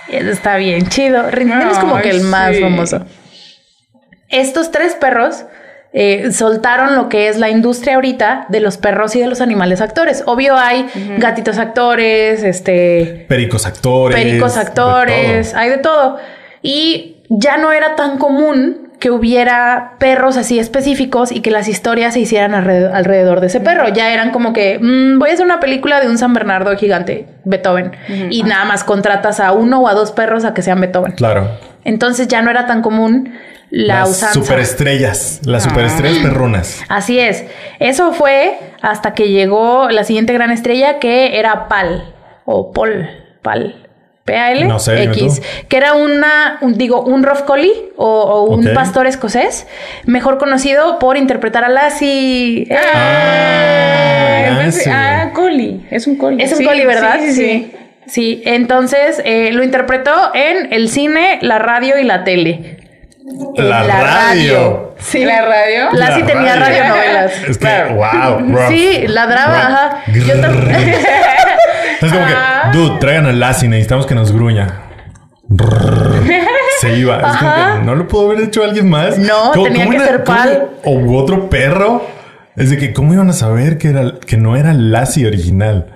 Y 0.08 0.16
eso 0.16 0.30
está 0.30 0.56
bien 0.56 0.88
chido. 0.88 1.30
Rintintín 1.30 1.68
es 1.68 1.78
como 1.78 2.00
que 2.00 2.10
el 2.10 2.22
más 2.22 2.54
sí. 2.54 2.62
famoso. 2.62 3.04
Estos 4.28 4.70
tres 4.70 4.94
perros 4.94 5.44
eh, 5.92 6.30
soltaron 6.32 6.94
lo 6.94 7.08
que 7.08 7.28
es 7.28 7.38
la 7.38 7.48
industria 7.48 7.94
ahorita 7.94 8.46
de 8.48 8.60
los 8.60 8.76
perros 8.76 9.16
y 9.16 9.20
de 9.20 9.26
los 9.26 9.40
animales 9.40 9.80
actores. 9.80 10.22
Obvio 10.26 10.56
hay 10.56 10.86
gatitos 11.18 11.58
actores, 11.58 12.42
este 12.42 13.24
Pericos 13.28 13.66
actores. 13.66 14.16
pericos 14.16 14.56
actores, 14.56 15.54
hay 15.54 15.70
de 15.70 15.78
todo. 15.78 16.18
Y 16.62 17.22
ya 17.28 17.56
no 17.56 17.72
era 17.72 17.96
tan 17.96 18.18
común 18.18 18.85
que 19.06 19.10
hubiera 19.12 19.92
perros 20.00 20.36
así 20.36 20.58
específicos 20.58 21.30
y 21.30 21.40
que 21.40 21.52
las 21.52 21.68
historias 21.68 22.14
se 22.14 22.18
hicieran 22.18 22.54
alrededor, 22.56 22.92
alrededor 22.92 23.40
de 23.40 23.46
ese 23.46 23.60
perro. 23.60 23.86
Ya 23.90 24.12
eran 24.12 24.32
como 24.32 24.52
que 24.52 24.80
"Mm, 24.82 25.20
voy 25.20 25.30
a 25.30 25.34
hacer 25.34 25.46
una 25.46 25.60
película 25.60 26.00
de 26.00 26.08
un 26.08 26.18
San 26.18 26.34
Bernardo 26.34 26.76
gigante, 26.76 27.28
Beethoven, 27.44 27.92
y 28.30 28.42
nada 28.42 28.64
más 28.64 28.82
contratas 28.82 29.38
a 29.38 29.52
uno 29.52 29.78
o 29.82 29.86
a 29.86 29.94
dos 29.94 30.10
perros 30.10 30.44
a 30.44 30.54
que 30.54 30.62
sean 30.62 30.80
Beethoven. 30.80 31.12
Claro. 31.12 31.48
Entonces 31.84 32.26
ya 32.26 32.42
no 32.42 32.50
era 32.50 32.66
tan 32.66 32.82
común 32.82 33.32
la 33.70 34.00
las 34.00 34.10
usanza. 34.10 34.34
superestrellas. 34.34 35.40
Las 35.44 35.62
superestrellas 35.62 36.18
perrunas. 36.24 36.82
Así 36.88 37.20
es. 37.20 37.44
Eso 37.78 38.12
fue 38.12 38.58
hasta 38.82 39.14
que 39.14 39.28
llegó 39.28 39.88
la 39.88 40.02
siguiente 40.02 40.32
gran 40.32 40.50
estrella 40.50 40.98
que 40.98 41.38
era 41.38 41.68
Pal 41.68 42.12
o 42.44 42.72
Pol, 42.72 43.08
Pal. 43.42 43.85
P-A-L 44.26 44.66
No 44.66 44.78
sé, 44.78 44.96
dime 44.96 45.14
X, 45.14 45.40
tú. 45.40 45.42
que 45.68 45.76
era 45.78 45.94
una, 45.94 46.58
un- 46.60 46.76
digo, 46.76 47.00
un 47.02 47.22
rough 47.22 47.42
collie 47.46 47.72
o, 47.96 48.06
o 48.22 48.42
un 48.50 48.74
pastor 48.74 49.06
escocés, 49.06 49.66
mejor 50.04 50.36
conocido 50.36 50.98
por 50.98 51.16
interpretar 51.16 51.64
a 51.64 51.68
Lassie. 51.70 52.68
Ah, 52.70 54.48
Ah, 54.66 54.70
sí. 54.70 54.90
ah, 54.92 55.30
Collie. 55.32 55.80
Es 55.90 56.06
un 56.06 56.16
Collie. 56.16 56.42
Es 56.44 56.52
un 56.52 56.58
Sí, 56.58 56.64
collie, 56.64 56.86
¿verdad? 56.86 57.16
Sí, 57.20 57.32
sí, 57.32 57.34
sí. 57.34 57.72
Sí, 58.08 58.42
entonces 58.46 59.20
eh, 59.24 59.50
lo 59.52 59.64
interpretó 59.64 60.12
en 60.34 60.72
el 60.72 60.88
cine, 60.88 61.38
la 61.42 61.58
radio 61.58 61.98
y 61.98 62.04
la 62.04 62.22
tele. 62.24 62.78
La 63.56 63.82
radio. 63.82 64.94
Sí. 64.98 65.24
¿La 65.24 65.42
radio? 65.44 65.88
La- 65.92 65.98
Lassie 66.10 66.20
La 66.22 66.26
tenía 66.26 66.56
radio. 66.56 66.78
radionovelas. 66.82 67.32
Es 67.48 67.58
que, 67.58 67.64
Claro. 67.66 67.94
wow. 67.96 68.38
rough. 68.56 68.68
Sí, 68.68 69.04
ladraba, 69.08 69.54
Rough. 69.54 69.64
ajá. 69.64 70.02
Yo 70.14 70.34
también. 72.00 72.22
Es 72.22 72.34
como 72.34 72.72
que, 72.72 72.78
dude, 72.78 72.98
traigan 73.00 73.26
a 73.26 73.32
Lassie, 73.32 73.68
necesitamos 73.68 74.06
que 74.06 74.14
nos 74.14 74.32
gruña. 74.32 74.82
Se 76.80 76.98
iba. 76.98 77.16
Es 77.18 77.36
como 77.38 77.54
que 77.54 77.84
no 77.84 77.94
lo 77.94 78.08
pudo 78.08 78.30
haber 78.30 78.44
hecho 78.44 78.62
alguien 78.62 78.88
más. 78.88 79.18
No, 79.18 79.52
tenía 79.52 79.88
que 79.88 79.98
ser. 79.98 80.24
O 80.84 81.16
otro 81.16 81.48
perro. 81.48 82.02
Es 82.56 82.70
de 82.70 82.78
que, 82.78 82.92
¿cómo 82.92 83.12
iban 83.12 83.28
a 83.28 83.34
saber 83.34 83.76
que, 83.76 83.88
era, 83.88 84.14
que 84.26 84.38
no 84.38 84.56
era 84.56 84.72
Lassie 84.72 85.26
original? 85.26 85.95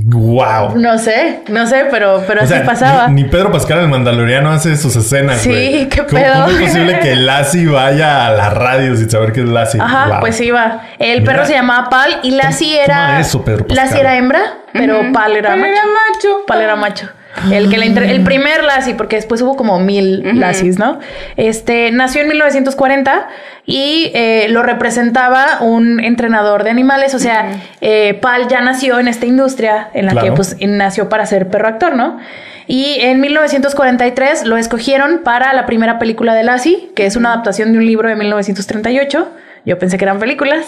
Wow. 0.00 0.76
No 0.76 0.96
sé, 0.98 1.40
no 1.48 1.66
sé, 1.66 1.86
pero, 1.90 2.22
pero 2.26 2.40
O 2.40 2.44
así 2.44 2.52
sea, 2.54 2.64
pasaba. 2.64 3.08
Ni, 3.08 3.24
ni 3.24 3.28
Pedro 3.28 3.50
Pascal 3.50 3.80
el 3.80 3.88
Mandaloriano 3.88 4.50
hace 4.52 4.76
sus 4.76 4.94
escenas. 4.94 5.38
Sí, 5.38 5.48
güey. 5.50 5.88
qué 5.88 6.04
¿Cómo, 6.06 6.20
pedo. 6.20 6.34
¿Cómo 6.44 6.48
es 6.56 6.60
posible 6.70 7.00
que 7.00 7.16
Lassie 7.16 7.66
vaya 7.66 8.26
a 8.26 8.30
la 8.30 8.50
radio 8.50 8.94
sin 8.96 9.10
saber 9.10 9.32
que 9.32 9.40
es 9.40 9.48
Lassie? 9.48 9.80
Ajá, 9.80 10.06
Wow. 10.08 10.20
pues 10.20 10.40
iba. 10.40 10.82
El 11.00 11.22
Mira. 11.22 11.32
perro 11.32 11.46
se 11.46 11.54
llamaba 11.54 11.90
Pal 11.90 12.20
y 12.22 12.30
Lassie 12.30 12.80
era. 12.80 13.18
eso, 13.18 13.44
Pedro 13.44 13.66
Pascal. 13.66 13.84
Lassie 13.86 14.00
era 14.00 14.16
hembra, 14.16 14.40
pero 14.72 15.00
Pal 15.12 15.36
era 15.36 15.50
Pal 15.50 15.58
macho. 15.60 15.72
era 15.72 15.82
macho. 15.82 16.28
Pal 16.46 16.60
era 16.62 16.76
macho. 16.76 17.08
El 17.52 17.70
que 17.70 17.78
la 17.78 17.86
inter- 17.86 18.04
el 18.04 18.22
primer 18.22 18.64
Lassie, 18.64 18.94
porque 18.94 19.16
después 19.16 19.40
hubo 19.42 19.56
como 19.56 19.78
mil 19.80 20.22
Lassies, 20.38 20.78
¿no? 20.78 20.98
Este 21.36 21.90
nació 21.92 22.22
en 22.22 22.28
1940 22.28 23.28
y 23.66 24.10
eh, 24.14 24.46
lo 24.50 24.62
representaba 24.62 25.58
un 25.60 26.00
entrenador 26.00 26.64
de 26.64 26.70
animales. 26.70 27.14
O 27.14 27.18
sea, 27.18 27.50
eh, 27.80 28.14
Pal 28.20 28.48
ya 28.48 28.60
nació 28.60 28.98
en 28.98 29.08
esta 29.08 29.26
industria 29.26 29.90
en 29.94 30.06
la 30.06 30.12
Claro. 30.12 30.26
que 30.28 30.32
pues 30.32 30.56
nació 30.60 31.08
para 31.08 31.26
ser 31.26 31.48
perro 31.48 31.68
actor, 31.68 31.94
¿no? 31.96 32.18
Y 32.66 32.98
en 33.00 33.20
1943 33.20 34.44
lo 34.44 34.56
escogieron 34.56 35.20
para 35.24 35.52
la 35.54 35.64
primera 35.66 35.98
película 35.98 36.34
de 36.34 36.42
Lassie, 36.42 36.90
que 36.94 37.06
es 37.06 37.16
una 37.16 37.32
adaptación 37.32 37.72
de 37.72 37.78
un 37.78 37.86
libro 37.86 38.08
de 38.08 38.16
1938. 38.16 39.28
Yo 39.64 39.78
pensé 39.78 39.96
que 39.98 40.04
eran 40.04 40.18
películas. 40.18 40.66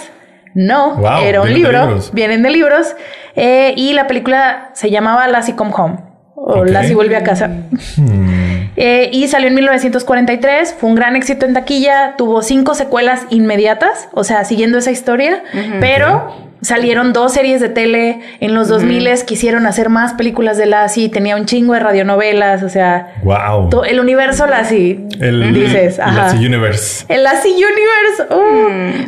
No, 0.55 0.95
Wow, 0.97 1.23
era 1.23 1.43
un 1.43 1.49
de 1.49 1.55
libro. 1.55 1.99
Vienen 2.13 2.43
de 2.43 2.51
libros. 2.51 2.97
Eh, 3.37 3.73
y 3.77 3.93
la 3.93 4.07
película 4.07 4.71
se 4.73 4.91
llamaba 4.91 5.29
Lassie 5.29 5.55
Come 5.55 5.73
Home. 5.77 5.99
O 6.43 6.61
Ok. 6.61 6.69
Lassie 6.71 6.95
vuelve 6.95 7.17
a 7.17 7.23
casa. 7.23 7.49
Hmm. 7.97 8.71
Eh, 8.77 9.11
y 9.13 9.29
salió 9.29 9.49
en 9.49 9.55
1943. 9.57 10.75
Fue 10.79 10.89
un 10.89 10.95
gran 10.95 11.15
éxito 11.17 11.45
en 11.47 11.53
taquilla. 11.55 12.15
Tuvo 12.17 12.41
cinco 12.43 12.75
secuelas 12.75 13.23
inmediatas. 13.31 14.09
O 14.13 14.25
sea, 14.25 14.45
siguiendo 14.45 14.79
esa 14.79 14.91
historia. 14.91 15.43
Pero 15.81 16.49
Salieron 16.63 17.15
dos 17.15 17.33
series 17.33 17.63
de 17.63 17.71
tele. 17.71 18.21
En 18.41 18.55
los 18.55 18.69
2000 18.69 19.09
quisieron 19.25 19.65
hacer 19.67 19.89
más 19.89 20.13
películas 20.13 20.59
de 20.59 20.67
Lassie. 20.67 21.09
Tenía 21.09 21.35
un 21.37 21.47
chingo 21.47 21.73
de 21.73 21.81
radionovelas. 21.81 22.63
O 22.63 22.69
sea, 22.69 23.15
Wow. 23.23 23.71
to- 23.71 23.85
el 23.87 23.99
universo 23.99 24.47
Lassie. 24.47 25.01
El, 25.21 25.55
dices, 25.55 25.97
el 25.97 26.05
ajá. 26.05 26.13
Lassie 26.25 26.47
Universe. 26.47 27.07
El 27.09 27.23
Lassie 27.23 27.53
Universe. 27.55 28.35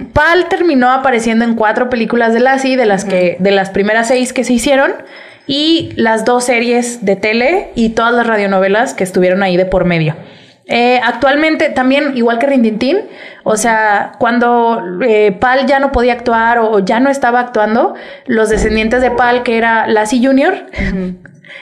uh. 0.06 0.12
Pal 0.14 0.46
terminó 0.48 0.90
apareciendo 0.92 1.44
en 1.44 1.54
cuatro 1.54 1.90
películas 1.90 2.32
de 2.32 2.40
Lassie, 2.40 2.78
de 2.78 2.86
las 2.86 3.04
que, 3.04 3.36
de 3.38 3.50
las 3.50 3.68
primeras 3.68 4.08
seis 4.08 4.32
que 4.32 4.44
se 4.44 4.54
hicieron, 4.54 4.90
y 5.46 5.90
las 5.96 6.24
dos 6.24 6.44
series 6.44 7.04
de 7.04 7.16
tele 7.16 7.70
y 7.74 7.90
todas 7.90 8.12
las 8.14 8.26
radionovelas 8.26 8.94
que 8.94 9.04
estuvieron 9.04 9.42
ahí 9.42 9.56
de 9.56 9.66
por 9.66 9.84
medio. 9.84 10.14
Eh, 10.66 11.00
actualmente 11.04 11.70
también, 11.70 12.16
igual 12.16 12.38
que 12.38 12.46
Rintintín, 12.46 12.98
o 13.42 13.56
sea, 13.56 14.12
cuando 14.18 14.80
eh, 15.04 15.32
Pal 15.32 15.66
ya 15.66 15.80
no 15.80 15.90
podía 15.92 16.12
actuar 16.12 16.60
o 16.60 16.78
ya 16.78 17.00
no 17.00 17.10
estaba 17.10 17.40
actuando, 17.40 17.94
los 18.26 18.48
descendientes 18.48 19.02
de 19.02 19.10
Pal, 19.10 19.42
que 19.42 19.58
era 19.58 19.86
Lassie 19.88 20.24
Junior, 20.24 20.54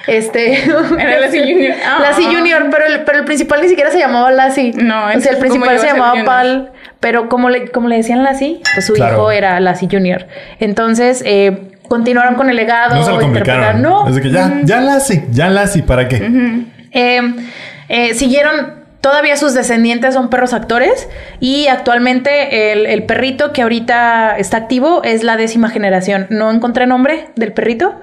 este... 0.07 0.63
Era 0.99 1.19
Lassie 1.21 1.41
Junior. 1.41 1.75
Ah. 1.85 1.99
Lassie 2.03 2.27
Junior, 2.27 2.67
pero 2.71 2.87
el, 2.87 3.01
pero 3.05 3.19
el 3.19 3.25
principal 3.25 3.63
ni 3.63 3.69
siquiera 3.69 3.91
se 3.91 3.99
llamaba 3.99 4.31
Lassie. 4.31 4.73
No, 4.75 5.07
o 5.07 5.21
sea, 5.21 5.33
el 5.33 5.39
¿cómo 5.39 5.41
principal 5.41 5.79
se 5.79 5.87
llamaba? 5.87 6.25
Pal, 6.25 6.73
pero 7.01 7.29
como 7.29 7.49
le, 7.49 7.69
como 7.69 7.89
le 7.89 7.97
decían 7.97 8.23
Lassie, 8.23 8.61
pues 8.75 8.87
su 8.87 8.93
Claro. 8.93 9.15
hijo 9.15 9.31
era 9.31 9.59
Lassie 9.61 9.89
Junior. 9.91 10.27
Entonces, 10.61 11.23
eh, 11.27 11.59
continuaron 11.91 12.37
con 12.37 12.49
el 12.49 12.55
legado. 12.55 12.95
No 12.95 13.05
se 13.05 13.11
lo 13.11 13.21
complicaron. 13.21 13.83
No, 13.83 14.07
Es 14.07 14.15
de 14.15 14.23
que 14.23 14.31
ya, 14.31 14.61
ya 14.63 14.81
Lassie, 14.81 15.27
ya 15.33 15.49
Lassie, 15.51 15.83
¿para 15.83 16.07
qué? 16.07 16.65
eh, 16.93 17.21
eh, 17.89 18.15
siguieron, 18.15 18.85
todavía 19.01 19.37
sus 19.37 19.55
descendientes 19.55 20.15
son 20.15 20.31
perros 20.31 20.53
actores 20.53 21.09
y 21.41 21.67
actualmente 21.67 22.71
el, 22.73 22.87
el 22.87 23.03
perrito 23.03 23.53
que 23.53 23.63
ahorita 23.63 24.39
está 24.39 24.57
activo 24.59 25.03
es 25.03 25.25
la 25.25 25.37
décima 25.37 25.69
generación. 25.69 26.29
No 26.31 26.53
encontré 26.53 26.87
nombre 26.87 27.31
del 27.35 27.53
perrito 27.53 28.01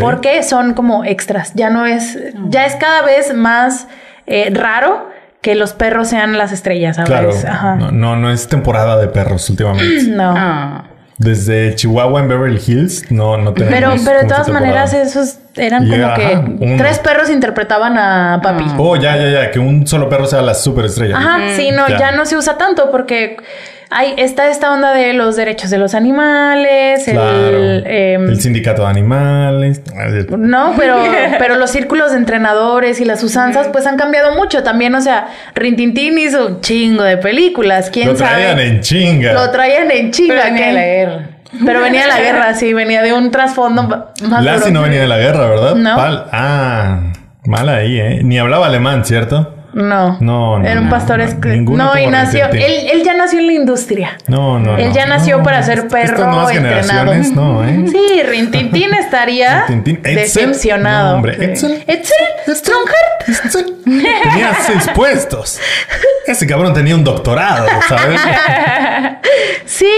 porque 0.00 0.42
son 0.42 0.74
como 0.74 1.04
extras. 1.04 1.52
Ya 1.54 1.70
no 1.70 1.86
es, 1.86 2.18
ya 2.48 2.66
es 2.66 2.74
cada 2.74 3.02
vez 3.02 3.32
más 3.36 3.86
eh, 4.26 4.50
raro 4.52 5.10
que 5.42 5.54
los 5.54 5.74
perros 5.74 6.08
sean 6.08 6.36
las 6.36 6.50
estrellas. 6.50 6.98
Claro. 7.04 7.30
¿sabes? 7.30 7.44
Ajá. 7.44 7.76
No, 7.76 7.92
no, 7.92 8.16
no 8.16 8.32
es 8.32 8.48
temporada 8.48 8.98
de 8.98 9.06
perros 9.06 9.48
últimamente. 9.48 10.02
No. 10.10 10.34
Ah. 10.36 10.84
Desde 11.18 11.74
Chihuahua 11.74 12.20
en 12.20 12.28
Beverly 12.28 12.62
Hills, 12.64 13.10
no, 13.10 13.36
no 13.36 13.52
tenemos. 13.52 13.74
Pero, 13.74 13.92
pero 14.04 14.20
de 14.20 14.28
todas 14.28 14.48
maneras, 14.50 14.94
esos 14.94 15.38
eran 15.56 15.88
como 15.88 16.06
ajá, 16.06 16.14
que 16.14 16.76
tres 16.78 17.00
perros 17.00 17.28
interpretaban 17.28 17.98
a 17.98 18.40
papi. 18.40 18.64
Oh, 18.78 18.94
ya, 18.94 19.16
ya, 19.16 19.28
ya, 19.28 19.50
que 19.50 19.58
un 19.58 19.84
solo 19.84 20.08
perro 20.08 20.26
sea 20.26 20.42
la 20.42 20.54
superestrella. 20.54 21.16
Ajá, 21.18 21.40
sí, 21.56 21.70
no, 21.72 21.88
Ya. 21.88 21.98
ya. 21.98 22.12
no 22.12 22.24
se 22.24 22.36
usa 22.36 22.56
tanto 22.56 22.92
porque 22.92 23.36
hay, 23.90 24.14
está 24.18 24.48
esta 24.50 24.72
onda 24.72 24.92
de 24.92 25.14
los 25.14 25.36
derechos 25.36 25.70
de 25.70 25.78
los 25.78 25.94
animales, 25.94 27.04
Claro. 27.04 27.48
el... 27.56 27.84
em, 27.86 28.28
el 28.28 28.40
sindicato 28.40 28.82
de 28.82 28.88
animales. 28.88 29.82
no, 30.36 30.74
pero, 30.78 31.02
pero 31.38 31.56
los 31.56 31.70
círculos 31.70 32.10
de 32.12 32.18
entrenadores 32.18 33.00
y 33.00 33.04
las 33.04 33.22
usanzas 33.24 33.68
pues 33.68 33.86
han 33.86 33.96
cambiado 33.96 34.34
mucho 34.34 34.62
también, 34.62 34.94
o 34.94 35.00
sea, 35.00 35.28
Rintintín 35.54 36.18
hizo 36.18 36.46
un 36.46 36.60
chingo 36.60 37.02
de 37.02 37.16
películas, 37.16 37.90
quién 37.90 38.08
Lo 38.08 38.14
traían 38.14 38.50
sabe. 38.50 38.66
en 38.66 38.80
chinga. 38.80 39.32
Lo 39.32 39.50
traían 39.50 39.90
en 39.90 40.10
chinga. 40.10 40.34
Pero 40.42 40.52
venía 40.54 40.72
la 40.72 40.80
guerra. 40.84 41.28
Pero 41.64 41.80
venía 41.80 42.02
de 42.02 42.08
la 42.08 42.20
guerra, 42.20 42.54
sí, 42.56 42.74
venía 42.74 43.02
de 43.02 43.14
un 43.14 43.30
trasfondo 43.30 43.82
más 43.84 44.44
Lassie 44.44 44.68
duro. 44.68 44.70
no 44.72 44.82
venía 44.82 45.00
de 45.00 45.08
la 45.08 45.16
guerra, 45.18 45.48
¿verdad? 45.48 45.74
No. 45.76 45.96
Pal- 45.96 46.26
Ah, 46.30 47.00
mal 47.46 47.68
ahí, 47.70 47.98
¿eh? 47.98 48.20
Ni 48.22 48.38
hablaba 48.38 48.66
alemán, 48.66 49.04
¿cierto? 49.06 49.54
No, 49.72 50.16
No, 50.20 50.58
no, 50.58 50.66
Era 50.66 50.80
un 50.80 50.88
pastor 50.88 51.20
no, 51.20 51.76
No, 51.76 51.98
y 51.98 52.06
nació. 52.06 52.46
Él, 52.46 52.88
él 52.90 53.02
ya 53.04 53.14
nació 53.14 53.38
en 53.40 53.46
la 53.46 53.52
industria. 53.52 54.16
No, 54.26 54.58
no, 54.58 54.76
Él 54.78 54.92
ya 54.92 55.06
nació 55.06 55.42
para 55.42 55.62
ser 55.62 55.88
perro 55.88 56.26
nuevas 56.26 56.54
entrenado. 56.54 57.12
generaciones, 57.12 57.32
no, 57.32 57.64
¿eh? 57.68 57.84
Sí, 57.90 58.22
Rintintín 58.22 58.94
estaría 58.94 59.64
Rintintín. 59.68 60.02
Decepcionado. 60.02 61.16
Hombre. 61.16 61.52
Edsel. 61.52 61.84
Edsel 61.86 62.56
Strongheart. 62.56 63.28
Edsel. 63.28 63.76
Tenía 63.84 64.54
seis 64.66 64.88
puestos. 64.94 65.60
Ese 66.26 66.46
cabrón 66.46 66.72
tenía 66.74 66.94
un 66.94 67.04
doctorado, 67.04 67.68
¿sabes? 67.88 68.20
Sí. 69.64 69.88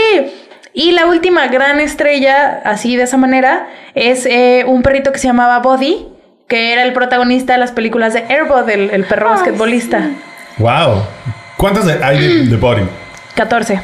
Y 0.72 0.92
la 0.92 1.06
última 1.06 1.48
gran 1.48 1.80
estrella, 1.80 2.60
así 2.64 2.96
de 2.96 3.02
esa 3.04 3.16
manera, 3.16 3.66
es 3.94 4.24
eh, 4.26 4.64
un 4.66 4.82
perrito 4.82 5.10
que 5.10 5.18
se 5.18 5.26
llamaba 5.26 5.58
Body, 5.58 6.06
que 6.50 6.74
era 6.74 6.82
el 6.82 6.92
protagonista 6.92 7.54
de 7.54 7.60
las 7.60 7.72
películas 7.72 8.12
de 8.12 8.24
Airbud, 8.28 8.68
el, 8.68 8.90
el 8.90 9.04
perro 9.04 9.30
basquetbolista. 9.30 10.10
wow. 10.58 11.02
¿Cuántos 11.56 11.86
de- 11.86 12.02
hay 12.04 12.18
de, 12.18 12.46
de 12.46 12.56
Body? 12.56 12.82
14. 13.34 13.80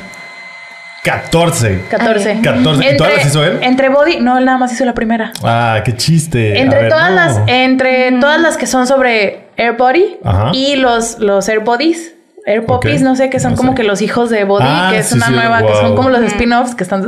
14. 1.04 1.84
14. 1.88 2.40
14. 2.42 2.92
¿Y 2.92 2.96
todas 2.96 3.14
las 3.16 3.26
hizo 3.26 3.44
él? 3.44 3.58
Entre 3.62 3.88
Body, 3.88 4.18
no, 4.20 4.38
él 4.38 4.44
nada 4.44 4.58
más 4.58 4.72
hizo 4.72 4.84
la 4.84 4.94
primera. 4.94 5.30
Ah, 5.44 5.80
qué 5.84 5.94
chiste. 5.96 6.58
Entre 6.60 6.80
ver, 6.80 6.88
todas 6.88 7.10
no. 7.10 7.16
las, 7.16 7.40
entre 7.46 8.10
todas 8.20 8.40
las 8.40 8.56
que 8.56 8.66
son 8.66 8.86
sobre 8.88 9.44
Air 9.56 9.74
Body 9.76 10.16
Ajá. 10.24 10.50
y 10.52 10.76
los, 10.76 11.18
los 11.20 11.48
Air 11.48 11.60
Bodies. 11.60 12.12
Air 12.48 12.64
Puppies, 12.64 13.00
Ok, 13.00 13.04
no 13.04 13.16
sé, 13.16 13.28
que 13.28 13.40
son 13.40 13.52
no 13.52 13.56
como 13.56 13.72
sé. 13.72 13.76
que 13.78 13.82
los 13.82 14.00
hijos 14.02 14.30
de 14.30 14.44
Body, 14.44 14.64
Ah, 14.68 14.88
que 14.92 14.98
es 14.98 15.06
sí, 15.08 15.16
una 15.16 15.26
sí, 15.26 15.32
nueva, 15.32 15.62
que 15.66 15.72
son 15.74 15.96
como 15.96 16.10
los 16.10 16.20
spin-offs 16.22 16.76
que 16.76 16.84
están 16.84 17.02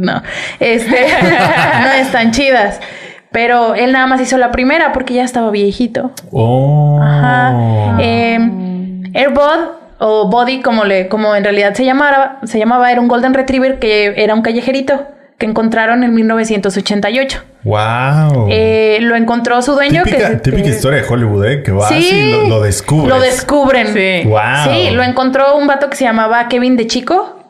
no, 0.00 0.22
este, 0.60 0.88
no 1.82 1.90
están 1.92 2.30
chidas. 2.30 2.78
Pero 3.34 3.74
él 3.74 3.90
nada 3.90 4.06
más 4.06 4.20
hizo 4.20 4.38
la 4.38 4.52
primera 4.52 4.92
porque 4.92 5.12
ya 5.14 5.24
estaba 5.24 5.50
viejito. 5.50 6.12
Oh. 6.30 7.00
Ajá. 7.02 7.96
Eh, 8.00 8.38
Airbud 9.12 9.70
o 9.98 10.30
Body, 10.30 10.62
como 10.62 10.84
le, 10.84 11.08
como 11.08 11.34
en 11.34 11.42
realidad 11.42 11.74
se 11.74 11.84
llamaba, 11.84 12.38
se 12.44 12.60
llamaba, 12.60 12.92
era 12.92 13.00
un 13.00 13.08
Golden 13.08 13.34
Retriever 13.34 13.80
que 13.80 14.14
era 14.22 14.34
un 14.36 14.42
callejerito 14.42 15.02
que 15.36 15.46
encontraron 15.46 16.04
en 16.04 16.14
1988. 16.14 17.42
Wow. 17.64 18.46
Eh, 18.50 18.98
lo 19.00 19.16
encontró 19.16 19.60
su 19.62 19.72
dueño 19.72 20.04
típica, 20.04 20.30
que 20.30 20.36
típica 20.36 20.62
que- 20.62 20.68
historia 20.70 21.02
de 21.02 21.08
Hollywood, 21.08 21.44
¿eh? 21.44 21.62
Que 21.64 21.72
vas 21.72 21.88
Sí, 21.88 22.08
y 22.12 22.30
lo, 22.30 22.48
lo 22.48 22.60
descubres. 22.62 23.08
Lo 23.08 23.20
descubren. 23.20 23.88
Sí. 23.88 24.28
Wow. 24.28 24.40
Sí, 24.72 24.90
lo 24.92 25.02
encontró 25.02 25.56
un 25.56 25.66
vato 25.66 25.90
que 25.90 25.96
se 25.96 26.04
llamaba 26.04 26.46
Kevin 26.48 26.76
de 26.76 26.86
Chico. 26.86 27.40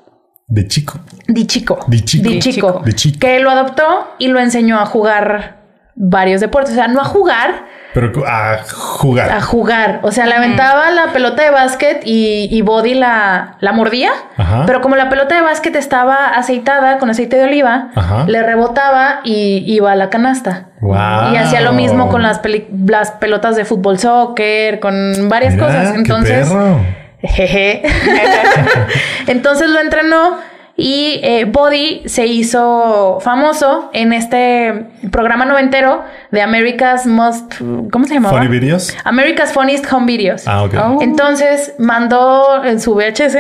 De 0.47 0.67
chico. 0.67 0.99
Di 1.29 1.47
Chico. 1.47 1.79
Di 1.89 2.01
Chico. 2.03 2.83
Di 2.85 2.93
Chico. 2.95 3.19
Que 3.21 3.41
lo 3.41 3.51
adoptó 3.51 3.83
y 4.19 4.29
lo 4.29 4.41
enseñó 4.41 4.79
a 4.81 4.87
jugar 4.87 5.64
varios 5.95 6.41
deportes. 6.41 6.73
O 6.73 6.75
sea, 6.75 6.89
no 6.89 7.01
a 7.01 7.05
jugar, 7.05 7.67
Pero 7.95 8.11
a 8.27 8.59
jugar. 8.69 9.31
a 9.31 9.41
jugar. 9.41 10.01
O 10.03 10.11
sea, 10.13 10.27
le 10.27 10.35
aventaba 10.35 10.91
la 10.91 11.13
pelota 11.13 11.43
de 11.45 11.51
básquet 11.51 12.03
y, 12.05 12.49
y 12.51 12.63
Body 12.63 12.95
la, 12.95 13.57
la 13.61 13.73
mordía. 13.73 14.11
Ajá. 14.37 14.65
Pero 14.67 14.81
como 14.81 14.97
la 14.97 15.09
pelota 15.09 15.35
de 15.37 15.43
básquet 15.43 15.77
estaba 15.77 16.29
aceitada 16.29 16.99
con 16.99 17.11
aceite 17.11 17.37
de 17.37 17.45
oliva, 17.45 17.91
Ajá. 17.95 18.25
le 18.27 18.43
rebotaba 18.43 19.21
y 19.25 19.63
iba 19.67 19.93
a 19.93 19.97
la 19.97 20.11
canasta. 20.11 20.67
Wow. 20.81 21.33
Y 21.33 21.37
hacía 21.37 21.61
lo 21.61 21.73
mismo 21.73 22.09
con 22.09 22.23
las, 22.23 22.41
peli- 22.41 22.67
las 22.87 23.13
pelotas 23.13 23.57
de 23.57 23.65
fútbol 23.65 23.99
soccer, 23.99 24.81
con 24.81 25.29
varias 25.29 25.55
Mira, 25.55 25.67
cosas. 25.67 25.93
qué 25.93 25.99
Entonces, 25.99 26.49
perro. 26.49 26.81
Jeje. 27.23 27.83
Entonces 29.27 29.69
lo 29.71 29.81
entrenó 29.81 30.37
y 30.77 31.21
eh, 31.23 31.45
Body 31.45 32.03
se 32.07 32.27
hizo 32.27 33.19
famoso 33.21 33.91
en 33.93 34.13
este 34.13 34.87
programa 35.13 35.45
noventero 35.45 36.03
de 36.33 36.43
America's 36.43 37.07
Most... 37.07 37.55
¿Cómo 37.93 38.07
se 38.07 38.15
llamaba? 38.15 38.37
Funny 38.37 38.49
videos. 38.49 38.93
America's 39.05 39.53
Funniest 39.53 39.91
Home 39.93 40.07
Videos. 40.07 40.49
Ah, 40.49 40.65
ok. 40.65 40.75
Oh. 40.75 40.99
Entonces 41.01 41.75
mandó 41.79 42.65
en 42.65 42.81
su 42.81 42.95
VHS 42.95 43.37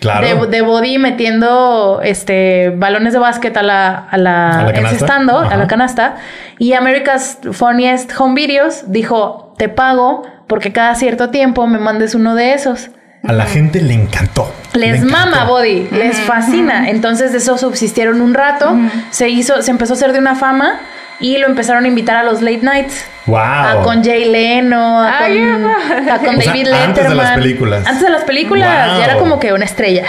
Claro. 0.00 0.46
de, 0.46 0.50
de 0.50 0.62
Body 0.62 0.98
metiendo 0.98 2.00
este 2.02 2.70
balones 2.70 3.14
de 3.14 3.18
básquet 3.18 3.56
a 3.56 3.62
la, 3.62 4.06
a 4.10 4.18
la, 4.18 4.60
A 4.60 4.62
la 4.64 4.78
encestando, 4.80 5.38
a 5.38 5.56
la 5.56 5.66
canasta. 5.66 6.16
Y 6.58 6.74
America's 6.74 7.38
Funniest 7.52 8.12
Home 8.18 8.34
Videos 8.34 8.84
dijo, 8.92 9.54
te 9.56 9.70
pago 9.70 10.22
porque 10.46 10.72
cada 10.72 10.94
cierto 10.96 11.30
tiempo 11.30 11.66
me 11.66 11.78
mandes 11.78 12.14
uno 12.14 12.34
de 12.34 12.52
esos. 12.52 12.90
A 13.26 13.32
la 13.32 13.46
gente 13.46 13.80
le 13.80 13.94
encantó. 13.94 14.52
Le 14.74 14.88
Les 14.92 15.02
encantó. 15.02 15.12
mama 15.12 15.44
Body, 15.44 15.88
les 15.90 16.16
fascina. 16.20 16.90
Entonces 16.90 17.32
de 17.32 17.38
eso 17.38 17.56
subsistieron 17.58 18.20
un 18.20 18.34
rato, 18.34 18.76
se 19.10 19.28
hizo, 19.28 19.62
se 19.62 19.70
empezó 19.70 19.94
a 19.94 19.96
hacer 19.96 20.12
de 20.12 20.18
una 20.18 20.34
fama 20.34 20.80
y 21.20 21.38
lo 21.38 21.46
empezaron 21.46 21.84
a 21.84 21.88
invitar 21.88 22.16
a 22.16 22.24
los 22.24 22.42
late 22.42 22.60
nights. 22.62 23.04
Wow. 23.26 23.38
A 23.38 23.80
con 23.82 24.04
Jay 24.04 24.26
Leno, 24.26 25.00
a 25.00 25.18
Ay, 25.20 25.38
con, 25.38 25.64
a 26.10 26.18
con 26.18 26.36
O 26.36 26.40
sea, 26.42 26.52
David 26.52 26.68
antes 26.68 27.04
Letterman. 27.04 27.08
de 27.08 27.14
las 27.14 27.32
películas. 27.38 27.86
Antes 27.86 28.02
de 28.02 28.10
las 28.10 28.24
películas, 28.24 28.88
Wow. 28.90 28.98
ya 28.98 29.04
era 29.04 29.16
como 29.16 29.40
que 29.40 29.52
una 29.54 29.64
estrella. 29.64 30.04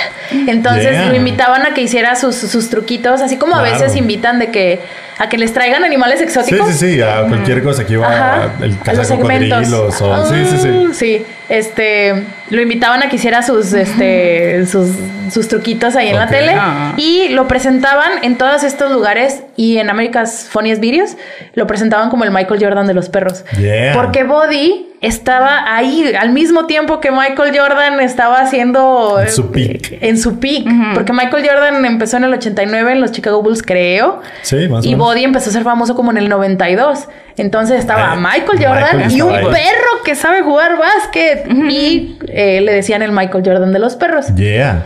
Entonces 0.47 0.91
Yeah. 0.91 1.05
lo 1.09 1.15
invitaban 1.15 1.65
a 1.65 1.73
que 1.73 1.81
hiciera 1.81 2.15
sus, 2.17 2.35
sus 2.35 2.69
truquitos, 2.69 3.21
así 3.21 3.37
como 3.37 3.55
a 3.55 3.59
Claro. 3.61 3.73
veces 3.79 3.95
invitan 3.95 4.39
de 4.39 4.51
que 4.51 4.81
a 5.17 5.29
que 5.29 5.37
les 5.37 5.53
traigan 5.53 5.85
animales 5.85 6.17
Sí, 6.19 6.25
exóticos. 6.25 6.67
sí, 6.73 6.95
sí. 6.95 7.01
A 7.01 7.21
cualquier 7.29 7.63
cosa 7.63 7.85
que 7.85 7.93
iba 7.93 8.05
Ajá, 8.05 8.49
el 8.61 8.75
a 8.85 8.93
los 8.93 9.07
segmentos. 9.07 10.01
o... 10.01 10.25
Sí, 10.25 10.45
sí, 10.45 10.57
sí. 10.57 10.69
Ah, 10.69 10.89
Sí, 10.93 11.25
este, 11.47 12.25
lo 12.49 12.61
invitaban 12.61 13.01
a 13.01 13.07
que 13.07 13.15
hiciera 13.15 13.41
sus, 13.41 13.71
este, 13.71 14.65
sus, 14.65 14.89
sus 15.31 15.47
truquitos 15.47 15.95
ahí 15.95 16.09
en 16.09 16.17
la 16.17 16.25
Ok. 16.25 16.31
tele 16.31 16.53
Ah. 16.59 16.93
y 16.97 17.29
lo 17.29 17.47
presentaban 17.47 18.11
en 18.23 18.37
todos 18.37 18.63
estos 18.65 18.91
lugares 18.91 19.41
y 19.55 19.77
en 19.77 19.89
America's 19.89 20.47
Funniest 20.49 20.81
Videos 20.81 21.11
lo 21.53 21.65
presentaban 21.65 22.09
como 22.09 22.25
el 22.25 22.31
Michael 22.31 22.61
Jordan 22.61 22.85
de 22.85 22.93
los 22.93 23.04
perros. 23.09 23.43
Yeah. 23.59 23.93
Porque 23.93 24.23
Body 24.23 24.87
estaba 25.01 25.75
ahí 25.75 26.13
al 26.19 26.31
mismo 26.31 26.65
tiempo 26.65 26.99
que 26.99 27.11
Michael 27.11 27.55
Jordan 27.57 27.99
estaba 27.99 28.39
haciendo 28.39 29.19
En 29.19 29.29
su 29.29 29.43
eh, 29.43 29.49
peak. 29.53 29.97
En 30.01 30.17
su 30.17 30.39
peak, 30.39 30.65
porque 30.95 31.13
Michael 31.13 31.47
Jordan 31.47 31.85
empezó 31.85 32.17
en 32.17 32.23
el 32.23 32.33
89 32.33 32.91
en 32.93 33.01
los 33.01 33.11
Chicago 33.11 33.43
Bulls, 33.43 33.61
creo. 33.61 34.21
Sí, 34.41 34.67
más 34.67 34.85
Y. 34.85 34.95
Body 34.95 35.23
empezó 35.23 35.49
a 35.49 35.53
ser 35.53 35.63
famoso 35.63 35.95
como 35.95 36.11
en 36.11 36.17
el 36.17 36.29
92. 36.29 37.07
Entonces 37.37 37.79
estaba 37.79 38.13
Eh, 38.15 38.17
Michael 38.17 38.65
Jordan 38.65 38.97
Michael 38.97 39.11
y 39.17 39.21
un 39.21 39.33
ahí. 39.35 39.43
perro 39.45 40.03
que 40.03 40.15
sabe 40.15 40.41
jugar 40.41 40.77
básquet. 40.77 41.45
Y 41.69 42.17
eh, 42.29 42.61
le 42.61 42.73
decían 42.73 43.01
el 43.01 43.11
Michael 43.11 43.43
Jordan 43.45 43.73
de 43.73 43.79
los 43.79 43.95
perros. 43.95 44.33
Yeah. 44.35 44.83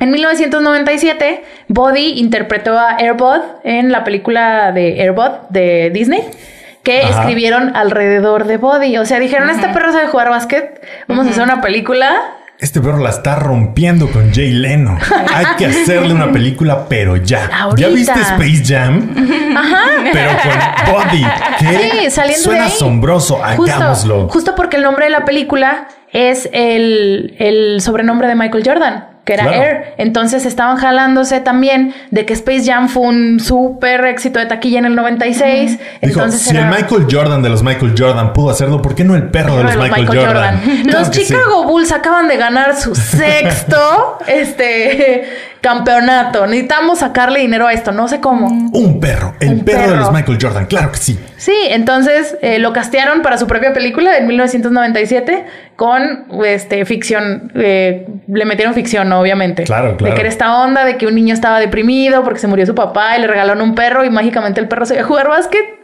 En 0.00 0.10
1997, 0.12 1.44
Body 1.68 2.18
interpretó 2.18 2.78
a 2.78 2.96
Airbud 2.96 3.40
en 3.64 3.92
la 3.92 4.02
película 4.02 4.72
de 4.72 4.98
Airbud 5.02 5.30
de 5.50 5.90
Disney, 5.90 6.22
que 6.82 7.02
Ajá. 7.02 7.20
escribieron 7.20 7.76
alrededor 7.76 8.46
de 8.46 8.56
Body. 8.56 8.96
O 8.98 9.04
sea, 9.06 9.18
dijeron, 9.20 9.50
este 9.50 9.68
perro 9.68 9.92
sabe 9.92 10.08
jugar 10.08 10.30
básquet, 10.30 10.80
vamos 11.08 11.26
a 11.26 11.30
hacer 11.30 11.42
una 11.42 11.60
película. 11.60 12.20
Este 12.58 12.78
perro 12.78 12.98
la 12.98 13.08
está 13.08 13.36
rompiendo 13.36 14.10
con 14.10 14.34
Jay 14.34 14.50
Leno. 14.52 14.98
Hay 15.34 15.46
que 15.56 15.64
hacerle 15.64 16.12
una 16.12 16.30
película, 16.30 16.86
pero 16.90 17.16
ya. 17.16 17.46
Ahorita. 17.46 17.88
¿Ya 17.88 17.94
viste 17.94 18.20
Space 18.20 18.62
Jam? 18.66 19.14
Ajá. 19.56 19.80
Pero 20.12 20.30
con 20.42 20.94
Body. 20.94 21.24
¿Qué? 21.58 21.90
Sí, 22.02 22.10
saliendo 22.10 22.42
Suena 22.44 22.60
de 22.64 22.66
ahí. 22.66 22.72
asombroso. 22.74 23.42
Hagámoslo. 23.42 24.14
Justo, 24.24 24.32
justo 24.32 24.54
porque 24.56 24.76
el 24.76 24.82
nombre 24.82 25.06
de 25.06 25.10
la 25.10 25.24
película 25.24 25.88
es 26.12 26.50
el, 26.52 27.34
el 27.38 27.80
sobrenombre 27.80 28.28
de 28.28 28.34
Michael 28.34 28.62
Jordan, 28.66 29.06
que 29.30 29.34
era 29.34 29.44
Claro. 29.44 29.62
Air. 29.62 29.94
Entonces 29.96 30.44
estaban 30.44 30.76
jalándose 30.76 31.38
también 31.40 31.94
de 32.10 32.26
que 32.26 32.32
Space 32.32 32.64
Jam 32.64 32.88
fue 32.88 33.04
un 33.04 33.38
súper 33.38 34.04
éxito 34.06 34.40
de 34.40 34.46
taquilla 34.46 34.80
en 34.80 34.86
el 34.86 34.96
96. 34.96 35.78
Dijo, 35.78 35.84
Entonces 36.00 36.40
si 36.42 36.50
era- 36.50 36.68
el 36.68 36.74
Michael 36.74 37.06
Jordan 37.08 37.40
de 37.40 37.48
los 37.48 37.62
Michael 37.62 37.94
Jordan 37.96 38.32
pudo 38.32 38.50
hacerlo, 38.50 38.82
¿por 38.82 38.96
qué 38.96 39.04
no 39.04 39.14
el 39.14 39.28
perro 39.28 39.56
de 39.56 39.62
los, 39.62 39.72
Pero 39.76 39.82
Michael, 39.84 40.06
Jordan? 40.08 40.60
Claro 40.82 40.98
Los 40.98 41.08
sí. 41.14 41.24
Chicago 41.24 41.62
Bulls 41.64 41.92
acaban 41.92 42.26
de 42.26 42.36
ganar 42.38 42.74
su 42.74 42.94
sexto 42.96 44.18
este 44.26 45.28
campeonato. 45.60 46.46
Necesitamos 46.46 46.98
sacarle 47.00 47.40
dinero 47.40 47.66
a 47.66 47.72
esto, 47.72 47.92
no 47.92 48.08
sé 48.08 48.20
cómo. 48.20 48.48
Un 48.48 49.00
perro, 49.00 49.34
el 49.40 49.48
Un 49.50 49.64
perro, 49.64 49.90
de 49.90 49.96
los 49.96 50.12
Michael 50.12 50.38
Jordan, 50.40 50.66
claro 50.66 50.92
que 50.92 50.98
sí. 50.98 51.18
Sí, 51.36 51.54
entonces 51.68 52.36
eh, 52.42 52.58
lo 52.58 52.72
castearon 52.72 53.22
para 53.22 53.38
su 53.38 53.46
propia 53.46 53.72
película 53.72 54.16
en 54.18 54.26
1997 54.26 55.44
con 55.76 56.26
este 56.44 56.84
ficción. 56.84 57.52
eh, 57.54 58.06
le 58.26 58.44
metieron 58.44 58.74
ficción, 58.74 59.12
obviamente. 59.12 59.64
Claro, 59.64 59.96
claro. 59.96 60.10
De 60.10 60.14
que 60.14 60.20
era 60.20 60.28
esta 60.28 60.62
onda 60.62 60.84
de 60.84 60.96
que 60.96 61.06
un 61.06 61.14
niño 61.14 61.34
estaba 61.34 61.58
deprimido 61.60 62.22
porque 62.24 62.38
se 62.40 62.46
murió 62.46 62.66
su 62.66 62.74
papá 62.74 63.16
y 63.16 63.20
le 63.20 63.26
regalaron 63.26 63.62
un 63.62 63.74
perro 63.74 64.04
y 64.04 64.10
mágicamente 64.10 64.60
el 64.60 64.68
perro 64.68 64.86
sabía 64.86 65.04
jugar 65.04 65.28
básquet. 65.28 65.79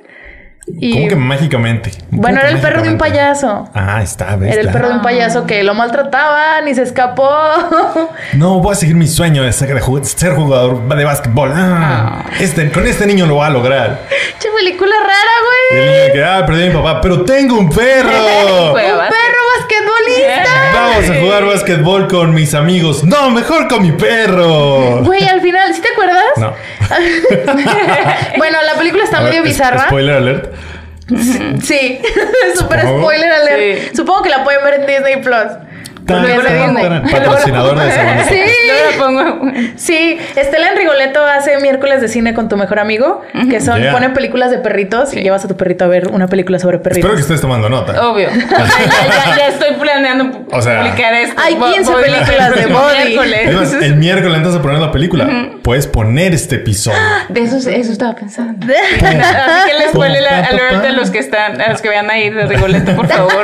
Y 0.68 0.92
¿Cómo 0.94 1.08
que 1.08 1.16
mágicamente? 1.16 1.90
¿Cómo 2.10 2.22
bueno, 2.22 2.40
que 2.40 2.46
era 2.46 2.54
el 2.56 2.60
perro 2.60 2.82
de 2.82 2.88
un 2.90 2.98
payaso. 2.98 3.68
Ah, 3.72 4.02
está, 4.02 4.34
ves. 4.36 4.52
Era 4.52 4.62
el 4.62 4.70
perro 4.72 4.88
de 4.88 4.94
un 4.94 5.02
payaso 5.02 5.46
que 5.46 5.62
lo 5.62 5.74
maltrataban 5.74 6.66
y 6.68 6.74
se 6.74 6.82
escapó. 6.82 7.30
No, 8.34 8.60
voy 8.60 8.72
a 8.72 8.74
seguir 8.74 8.96
mi 8.96 9.06
sueño 9.06 9.42
de 9.44 9.52
ser, 9.52 9.72
de 9.72 9.80
ju- 9.80 10.02
ser 10.02 10.34
jugador 10.34 10.86
de 10.88 11.04
básquetbol. 11.04 11.52
Ah, 11.54 12.24
este, 12.40 12.70
con 12.72 12.86
este 12.86 13.06
niño 13.06 13.26
lo 13.26 13.34
voy 13.36 13.46
a 13.46 13.50
lograr. 13.50 14.00
che 14.38 14.48
película 14.56 14.90
Y 14.94 15.02
rara, 15.02 15.32
el 15.70 15.78
güey. 15.78 16.02
niño 16.02 16.12
que, 16.12 16.24
ah, 16.24 16.44
perdí 16.46 16.64
a 16.64 16.66
mi 16.68 16.74
papá, 16.74 17.00
pero 17.00 17.22
tengo 17.24 17.58
un 17.58 17.70
perro. 17.70 18.10
Un 18.66 18.74
perro 18.74 19.45
basquetbolista. 19.66 20.72
Vamos 20.72 21.10
a 21.10 21.14
jugar 21.20 21.44
básquetbol 21.44 22.08
con 22.08 22.34
mis 22.34 22.54
amigos. 22.54 23.04
No, 23.04 23.30
mejor 23.30 23.68
con 23.68 23.82
mi 23.82 23.92
perro. 23.92 25.02
Güey, 25.02 25.24
al 25.26 25.40
final, 25.40 25.74
¿sí 25.74 25.80
te 25.80 25.88
acuerdas? 25.88 26.24
No. 26.36 26.54
bueno, 28.38 28.58
la 28.64 28.74
película 28.74 29.04
está 29.04 29.18
A 29.18 29.22
medio 29.22 29.42
bizarra. 29.42 29.86
Spoiler 29.86 30.16
alert. 30.16 30.54
Sí, 31.62 32.00
super 32.56 32.80
Supongo. 32.80 33.00
spoiler 33.02 33.32
alert. 33.32 33.82
Sí. 33.90 33.96
Supongo 33.96 34.22
que 34.22 34.30
la 34.30 34.44
pueden 34.44 34.64
ver 34.64 34.74
en 34.74 34.86
Disney 34.86 35.16
Plus. 35.22 35.52
Tan, 36.06 36.24
tan, 36.24 36.74
tan, 36.76 37.02
Patrocinador 37.10 37.78
de 37.78 37.88
esa 37.88 38.24
Sí, 38.28 38.40
Luego 38.66 38.90
la 38.90 39.32
pongo. 39.34 39.52
sí. 39.76 40.18
Estela 40.36 40.68
en 40.70 40.76
Rigoletto 40.78 41.24
hace 41.24 41.58
miércoles 41.58 42.00
de 42.00 42.08
cine 42.08 42.32
con 42.34 42.48
tu 42.48 42.56
mejor 42.56 42.78
amigo, 42.78 43.22
que 43.50 43.60
son, 43.60 43.80
Yeah. 43.80 43.92
pone 43.92 44.10
películas 44.10 44.50
de 44.50 44.58
perritos 44.58 45.12
y 45.14 45.22
llevas 45.22 45.44
a 45.44 45.48
tu 45.48 45.56
perrito 45.56 45.84
a 45.84 45.88
ver 45.88 46.08
una 46.08 46.28
película 46.28 46.58
sobre 46.58 46.78
perritos. 46.78 46.98
Espero 47.10 47.14
que 47.16 47.20
estés 47.22 47.40
tomando 47.40 47.68
nota. 47.68 48.08
Obvio. 48.08 48.28
O 48.36 48.66
sea, 48.66 48.86
ya, 48.86 49.26
ya- 49.26 49.36
ya 49.36 49.48
estoy 49.48 49.74
planeando 49.80 50.44
O 50.52 50.62
sea, 50.62 50.78
publicar 50.80 51.12
esto. 51.14 51.40
hay 51.44 51.54
Vo- 51.56 51.72
15 51.74 51.90
voy- 51.92 52.02
películas 52.04 52.54
de 52.54 52.66
Body. 53.76 53.84
el 53.84 53.96
miércoles 53.96 54.36
antes 54.38 54.52
de 54.54 54.60
poner 54.60 54.78
la 54.78 54.92
película, 54.92 55.28
puedes 55.62 55.86
poner 55.86 56.32
este 56.34 56.56
episodio. 56.56 56.98
De 57.28 57.40
eso, 57.42 57.56
eso 57.56 57.92
estaba 57.92 58.14
pensando. 58.14 58.66
Así 58.66 59.70
que 59.70 59.78
les 59.78 59.90
spoiler 59.90 60.26
alert 60.26 60.84
a 60.86 60.92
los 60.92 61.10
que 61.10 61.18
están, 61.18 61.60
a 61.60 61.70
los 61.70 61.80
que 61.82 61.88
vayan 61.88 62.08
a 62.10 62.18
ir 62.18 62.34
de 62.34 62.46
Rigoletto, 62.46 62.94
por 62.94 63.06
favor. 63.08 63.42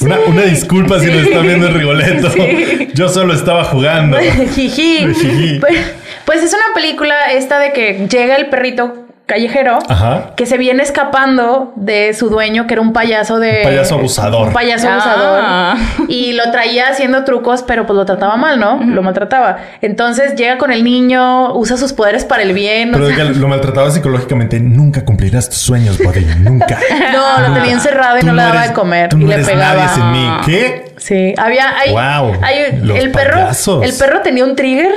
Una, 0.00 0.18
una 0.26 0.42
disculpa 0.42 0.98
si 1.00 1.06
nos 1.06 1.26
están 1.26 1.42
viendo 1.42 1.57
en 1.66 1.74
Rigoletto. 1.74 2.30
Sí. 2.30 2.88
Yo 2.94 3.08
solo 3.08 3.34
estaba 3.34 3.64
jugando. 3.64 4.18
Jiji. 4.54 5.58
Pues, 5.60 5.78
pues 6.24 6.42
es 6.42 6.52
una 6.52 6.74
película 6.74 7.32
esta 7.32 7.58
de 7.58 7.72
que 7.72 8.06
llega 8.08 8.36
el 8.36 8.46
perrito 8.46 9.07
callejero 9.28 9.78
Ajá. 9.88 10.32
que 10.36 10.46
se 10.46 10.56
viene 10.56 10.82
escapando 10.82 11.72
de 11.76 12.14
su 12.14 12.30
dueño, 12.30 12.66
que 12.66 12.72
era 12.74 12.80
un 12.80 12.94
payaso 12.94 13.38
de... 13.38 13.58
Un 13.58 13.68
payaso 13.68 13.94
abusador. 13.96 14.48
Un 14.48 14.52
payaso 14.54 14.88
Ah. 14.90 15.72
abusador. 15.72 16.08
Y 16.10 16.32
lo 16.32 16.50
traía 16.50 16.88
haciendo 16.88 17.24
trucos, 17.24 17.62
pero 17.62 17.86
pues 17.86 17.94
lo 17.96 18.06
trataba 18.06 18.36
mal, 18.36 18.58
¿no? 18.58 18.80
Lo 18.82 19.02
maltrataba. 19.02 19.58
Entonces 19.82 20.34
llega 20.34 20.56
con 20.56 20.72
el 20.72 20.82
niño, 20.82 21.54
usa 21.54 21.76
sus 21.76 21.92
poderes 21.92 22.24
para 22.24 22.42
el 22.42 22.54
bien. 22.54 22.90
Pero 22.90 23.06
de 23.06 23.14
sea, 23.14 23.26
que 23.26 23.34
lo 23.34 23.48
maltrataba 23.48 23.90
psicológicamente. 23.90 24.58
Nunca 24.60 25.04
cumplirás 25.04 25.48
tus 25.50 25.58
sueños, 25.58 25.98
Buddy. 25.98 26.24
Nunca. 26.40 26.78
no, 27.12 27.46
lo 27.48 27.54
tenía 27.54 27.72
encerrado 27.72 28.16
y 28.16 28.20
Tú 28.20 28.26
no 28.28 28.32
le 28.32 28.42
daba 28.42 28.54
eres- 28.60 28.68
de 28.68 28.74
comer. 28.74 29.08
tú 29.10 29.18
y 29.18 29.20
no 29.20 29.28
le 29.28 29.34
eres 29.34 29.46
pegaba. 29.48 29.74
nadie 29.74 29.88
sin 29.94 30.10
mí. 30.12 30.28
¿Qué? 30.46 30.94
Sí, 30.96 31.34
había... 31.36 31.74
Hay, 31.78 32.78
los 32.80 32.98
el 32.98 33.10
perro... 33.12 33.34
payasos. 33.34 33.84
El 33.84 33.92
perro 33.94 34.20
tenía 34.22 34.44
un 34.44 34.56
trigger 34.56 34.90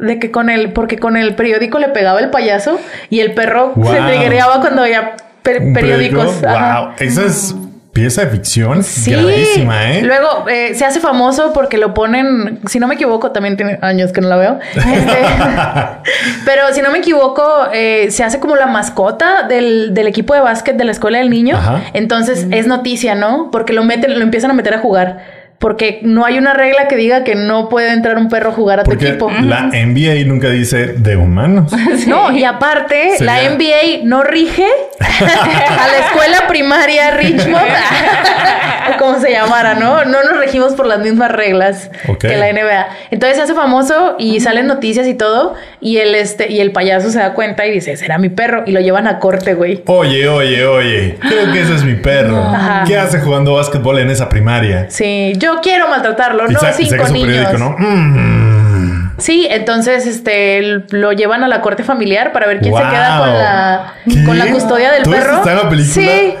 de 0.00 0.18
que 0.18 0.30
con 0.30 0.50
el... 0.50 0.72
Porque 0.72 0.98
con 0.98 1.16
el 1.16 1.34
periódico 1.34 1.78
le 1.78 1.88
pegaba 1.88 2.20
el 2.20 2.30
payaso 2.30 2.78
y 3.10 3.20
el 3.20 3.32
perro 3.34 3.74
se 3.84 3.96
triggereaba 4.00 4.60
cuando 4.60 4.82
veía 4.82 5.12
per- 5.42 5.62
¿Un 5.62 5.72
periódicos. 5.72 6.26
periódico? 6.26 6.48
Ajá. 6.48 6.80
Wow. 6.80 6.90
Esa 6.98 7.24
es 7.26 7.54
pieza 7.92 8.24
de 8.24 8.28
ficción 8.30 8.82
Sí, 8.82 9.10
gravísima, 9.12 9.92
¿eh? 9.92 10.02
Luego 10.02 10.48
eh, 10.48 10.74
se 10.74 10.86
hace 10.86 10.98
famoso 10.98 11.52
porque 11.52 11.76
lo 11.76 11.92
ponen, 11.92 12.60
si 12.66 12.78
no 12.80 12.86
me 12.88 12.94
equivoco, 12.94 13.32
también 13.32 13.58
tiene 13.58 13.78
años 13.82 14.12
que 14.12 14.22
no 14.22 14.28
la 14.28 14.36
veo. 14.36 14.58
Este, 14.74 15.18
pero 16.46 16.62
si 16.72 16.80
no 16.80 16.90
me 16.90 16.98
equivoco, 16.98 17.44
eh, 17.72 18.10
se 18.10 18.24
hace 18.24 18.40
como 18.40 18.56
la 18.56 18.66
mascota 18.66 19.42
del, 19.42 19.92
del 19.94 20.06
equipo 20.06 20.32
de 20.34 20.40
básquet 20.40 20.76
de 20.76 20.84
la 20.84 20.92
escuela 20.92 21.18
del 21.18 21.28
niño. 21.30 21.56
Ajá. 21.56 21.82
Entonces 21.92 22.46
es 22.50 22.66
noticia, 22.66 23.14
¿no? 23.14 23.50
Porque 23.50 23.72
lo 23.72 23.84
meten, 23.84 24.18
lo 24.18 24.24
empiezan 24.24 24.50
a 24.50 24.54
meter 24.54 24.72
a 24.74 24.78
jugar. 24.78 25.41
Porque 25.62 26.00
no 26.02 26.24
hay 26.26 26.38
una 26.38 26.54
regla 26.54 26.88
que 26.88 26.96
diga 26.96 27.22
que 27.22 27.36
no 27.36 27.68
puede 27.68 27.92
entrar 27.92 28.18
un 28.18 28.28
perro 28.28 28.50
a 28.50 28.52
jugar 28.52 28.80
a 28.80 28.82
tu 28.82 28.90
equipo. 28.92 29.30
la 29.30 29.70
NBA 29.72 30.26
nunca 30.26 30.48
dice 30.50 30.88
de 30.88 31.16
humanos. 31.16 31.72
No, 32.08 32.32
y 32.32 32.42
aparte, 32.44 33.16
Sería- 33.16 33.42
la 33.44 33.50
NBA 33.54 34.02
no 34.04 34.24
rige 34.24 34.66
a 35.00 35.86
la 35.86 35.98
escuela 36.06 36.48
primaria 36.48 37.12
Richmond, 37.12 37.62
como 38.98 39.18
se 39.18 39.30
llamara, 39.30 39.74
¿no? 39.74 40.04
No 40.04 40.22
nos 40.22 40.36
regimos 40.38 40.74
por 40.74 40.86
las 40.86 41.00
mismas 41.00 41.30
reglas 41.30 41.90
que 42.20 42.36
la 42.36 42.52
NBA. 42.52 42.86
Entonces 43.10 43.36
se 43.36 43.42
hace 43.44 43.54
famoso 43.54 44.16
y 44.18 44.40
salen 44.40 44.66
noticias 44.66 45.06
y 45.06 45.14
todo, 45.14 45.54
y 45.80 45.98
el 45.98 46.14
este, 46.14 46.50
y 46.52 46.60
el 46.60 46.72
payaso 46.72 47.10
se 47.10 47.18
da 47.18 47.34
cuenta 47.34 47.66
y 47.66 47.70
dice, 47.70 47.96
será 47.96 48.18
mi 48.18 48.28
perro, 48.28 48.62
y 48.66 48.72
lo 48.72 48.80
llevan 48.80 49.06
a 49.06 49.18
corte, 49.18 49.54
güey. 49.54 49.82
Oye, 49.86 50.28
oye, 50.28 50.66
oye. 50.66 51.18
Creo 51.20 51.52
que 51.52 51.62
ese 51.62 51.74
es 51.74 51.84
mi 51.84 51.94
perro. 51.94 52.38
Ajá. 52.38 52.84
¿Qué 52.86 52.96
hace 52.98 53.20
jugando 53.20 53.54
básquetbol 53.54 53.98
en 53.98 54.10
esa 54.10 54.28
primaria? 54.28 54.86
Sí, 54.88 55.32
yo 55.36 55.60
quiero 55.62 55.88
maltratarlo, 55.88 56.50
Y 56.50 56.54
no 56.54 56.60
cinco 56.72 56.90
saca 56.90 57.06
su 57.06 57.12
niños. 57.14 57.58
¿no? 57.58 57.76
Mm. 57.78 59.12
Sí, 59.18 59.46
entonces 59.50 60.06
este 60.06 60.60
lo 60.90 61.12
llevan 61.12 61.44
a 61.44 61.48
la 61.48 61.60
corte 61.60 61.84
familiar 61.84 62.32
para 62.32 62.46
ver 62.46 62.60
quién 62.60 62.74
se 62.74 62.80
queda 62.82 63.18
con 63.18 63.28
la 63.38 63.94
¿Qué? 64.04 64.24
con 64.24 64.38
la 64.38 64.46
custodia 64.46 64.90
del 64.90 65.02
¿Todo 65.04 65.14
esto 65.14 65.26
perro. 65.26 65.38
está 65.38 65.50
en 65.52 65.56
la 65.58 65.68
película? 65.68 65.94
Sí. 65.94 66.34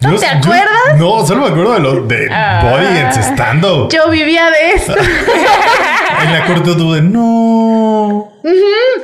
¿No 0.00 0.14
te 0.16 0.26
acuerdas? 0.26 0.96
no, 0.96 1.26
solo 1.26 1.42
me 1.42 1.48
acuerdo 1.48 1.74
de 1.74 1.80
lo 1.80 1.94
de 2.06 2.28
Ah. 2.30 2.60
Body. 2.70 3.88
Yo 3.90 4.08
vivía 4.10 4.50
de 4.50 4.72
esto. 4.74 4.94
En 6.20 6.32
la 6.32 6.46
corte 6.46 6.74
tú 6.74 6.94
de 6.94 7.02
no. 7.02 8.32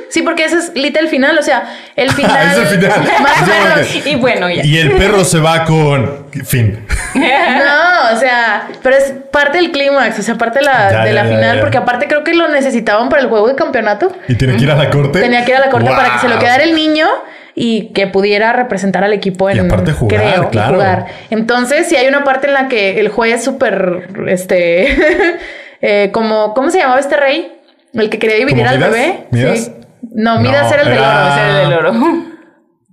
Sí, 0.09 0.21
porque 0.21 0.45
ese 0.45 0.57
es 0.57 0.71
literal 0.75 1.05
el 1.05 1.09
final, 1.11 1.37
o 1.37 1.41
sea, 1.41 1.63
el 1.95 2.11
final. 2.11 2.47
Es 2.61 2.71
el 2.71 2.79
final. 2.79 2.99
Más 3.21 3.41
o 3.41 3.45
menos. 3.45 4.05
Y 4.05 4.15
bueno, 4.15 4.49
ya. 4.49 4.65
Y 4.65 4.77
el 4.79 4.91
perro 4.93 5.23
se 5.23 5.39
va 5.39 5.63
con 5.65 6.25
fin. 6.45 6.85
No, 7.15 8.13
o 8.13 8.19
sea, 8.19 8.67
pero 8.83 8.97
es 8.97 9.13
parte 9.31 9.57
del 9.57 9.71
clímax, 9.71 10.19
o 10.19 10.21
sea, 10.21 10.35
parte 10.35 10.59
de 10.59 10.65
la, 10.65 10.91
Ya, 10.91 11.03
de 11.05 11.13
ya, 11.13 11.23
la 11.23 11.29
ya, 11.29 11.35
final, 11.35 11.59
porque 11.61 11.77
aparte 11.77 12.07
creo 12.07 12.23
que 12.25 12.33
lo 12.33 12.49
necesitaban 12.49 13.07
para 13.07 13.21
el 13.21 13.29
juego 13.29 13.47
de 13.47 13.55
campeonato. 13.55 14.11
Y 14.27 14.35
tiene 14.35 14.57
que 14.57 14.63
ir 14.63 14.71
a 14.71 14.75
la 14.75 14.89
corte. 14.89 15.21
Tenía 15.21 15.45
que 15.45 15.51
ir 15.51 15.57
a 15.57 15.61
la 15.61 15.69
corte 15.69 15.89
para 15.91 16.13
que 16.13 16.19
se 16.19 16.27
lo 16.27 16.37
quedara 16.37 16.63
el 16.63 16.75
niño 16.75 17.07
y 17.55 17.93
que 17.93 18.07
pudiera 18.07 18.51
representar 18.51 19.03
al 19.03 19.13
equipo 19.13 19.49
en 19.49 19.57
Y 19.57 19.59
aparte 19.61 19.93
jugar, 19.93 20.21
creo, 20.21 20.49
y 20.51 20.73
jugar. 20.73 21.05
Entonces, 21.29 21.87
si 21.87 21.95
hay 21.95 22.07
una 22.07 22.23
parte 22.23 22.47
en 22.47 22.53
la 22.53 22.67
que 22.67 22.99
el 22.99 23.07
juez 23.07 23.43
súper 23.43 24.09
este 24.27 24.87
eh, 25.81 26.11
como 26.11 26.53
¿cómo 26.53 26.69
se 26.69 26.79
llamaba 26.79 26.99
este 26.99 27.15
rey? 27.15 27.53
El 27.93 28.09
que 28.09 28.19
quería 28.19 28.35
dividir 28.35 28.65
¿Como 28.65 28.69
al 28.69 28.79
bebé. 28.79 29.27
Sí. 29.31 29.71
No, 30.13 30.39
Midas 30.41 30.69
No, 30.69 30.73
era 30.73 30.81
el 30.83 30.89
del 30.89 30.99
oro. 30.99 31.27
Ese 31.29 31.39
era 31.39 31.59
del 31.59 31.73
oro. 31.73 31.93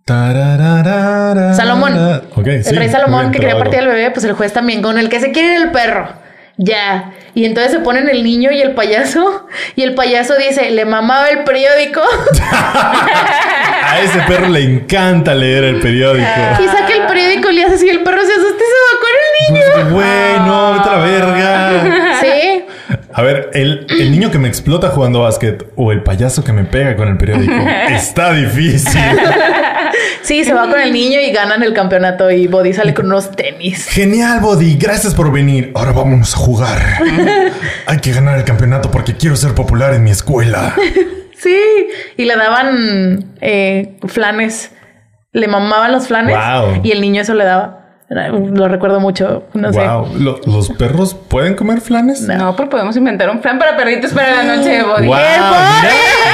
Tarararara. 0.05 1.55
Salomón. 1.55 2.23
Sí, 2.35 2.71
el 2.71 2.77
rey 2.77 2.89
Salomón 2.89 3.21
bien, 3.21 3.33
que 3.33 3.39
quería 3.41 3.57
partir 3.57 3.81
al 3.81 3.87
bebé, 3.87 4.11
pues 4.11 4.25
el 4.25 4.33
juez 4.33 4.53
también, 4.53 4.83
con 4.83 4.99
el 4.99 5.09
que 5.09 5.21
se 5.21 5.31
quiere 5.31 5.55
ir 5.55 5.63
el 5.63 5.71
perro. 5.71 6.09
Ya. 6.57 7.12
Y 7.34 7.44
entonces 7.44 7.72
se 7.72 7.78
ponen 7.80 8.09
el 8.09 8.22
niño 8.22 8.50
y 8.53 8.61
el 8.61 8.72
payaso. 8.72 9.46
Y 9.74 9.82
el 9.82 9.94
payaso 9.94 10.36
dice, 10.36 10.70
le 10.70 10.84
mamaba 10.84 11.28
el 11.30 11.44
periódico. 11.44 12.03
A 13.84 14.00
ese 14.00 14.20
perro 14.28 14.48
le 14.48 14.62
encanta 14.62 15.34
leer 15.34 15.64
el 15.64 15.80
periódico. 15.80 16.26
y 16.62 16.66
saca 16.66 16.92
el 16.92 17.07
periódico 17.07 17.50
y 17.50 17.55
le 17.55 17.64
hace 17.64 17.74
así. 17.74 17.88
El 17.88 18.03
perro 18.03 18.22
se 18.22 18.32
asusta 18.32 18.62
y 18.62 18.68
se 18.68 18.78
va 18.84 19.00
con 19.00 19.11
el 19.18 19.84
niño. 19.84 19.94
Güey, 19.94 20.40
no, 20.46 20.72
vete 20.74 20.88
a 20.88 20.92
la 20.92 21.05
verga. 21.05 22.20
Sí. 22.20 22.51
A 23.15 23.23
ver, 23.23 23.51
el, 23.55 23.87
el 23.91 24.11
niño 24.11 24.31
que 24.31 24.39
me 24.39 24.49
explota 24.49 24.89
jugando 24.89 25.21
básquet 25.21 25.71
o 25.77 25.93
el 25.93 26.03
payaso 26.03 26.43
que 26.45 26.53
me 26.53 26.65
pega 26.65 26.97
con 26.97 27.09
el 27.09 27.17
periódico. 27.17 27.53
Está 27.91 28.33
difícil. 28.33 29.01
Sí, 30.23 30.45
se 30.45 30.55
va 30.55 30.69
con 30.69 30.81
el 30.81 30.93
niño 30.93 31.21
y 31.21 31.31
ganan 31.31 31.63
el 31.63 31.75
campeonato. 31.75 32.31
Y 32.31 32.47
Body 32.47 32.73
sale 32.73 32.95
con 32.95 33.07
unos 33.07 33.31
tenis. 33.33 33.87
Genial, 33.89 34.41
Body. 34.41 34.77
Gracias 34.79 35.15
por 35.15 35.31
venir. 35.33 35.73
Ahora 35.75 35.93
vámonos 35.93 36.35
a 36.35 36.39
jugar. 36.39 36.79
Hay 37.87 37.99
que 37.99 38.13
ganar 38.13 38.39
el 38.39 38.45
campeonato 38.45 38.91
porque 38.91 39.17
quiero 39.17 39.37
ser 39.37 39.55
popular 39.55 39.95
en 39.95 40.05
mi 40.05 40.11
escuela. 40.11 40.75
Sí. 41.35 41.61
Y 42.17 42.25
le 42.25 42.37
daban 42.37 43.35
eh, 43.41 43.99
flanes. 44.07 44.71
Le 45.33 45.49
mamaban 45.49 45.91
los 45.91 46.07
flanes. 46.07 46.37
Wow. 46.37 46.83
Y 46.85 46.93
el 46.93 47.01
niño 47.01 47.23
eso 47.23 47.35
le 47.35 47.43
daba. 47.43 47.82
Lo 48.15 48.69
recuerdo 48.69 49.01
mucho. 49.01 49.45
No 49.55 49.73
sé. 49.73 49.79
wow. 49.81 50.09
¿Lo- 50.19 50.41
¿Los 50.47 50.69
perros 50.71 51.15
pueden 51.15 51.55
comer 51.55 51.81
flanes? 51.81 52.21
No, 52.23 52.55
pero 52.57 52.69
podemos 52.69 52.97
inventar 52.97 53.31
un 53.31 53.41
plan 53.41 53.59
para 53.59 53.77
perritos 53.77 54.13
para 54.13 54.43
la 54.43 54.57
noche 54.57 54.69
de 54.71 54.83
body. 54.83 55.07
Wow, 55.07 55.17
mira, 55.17 55.83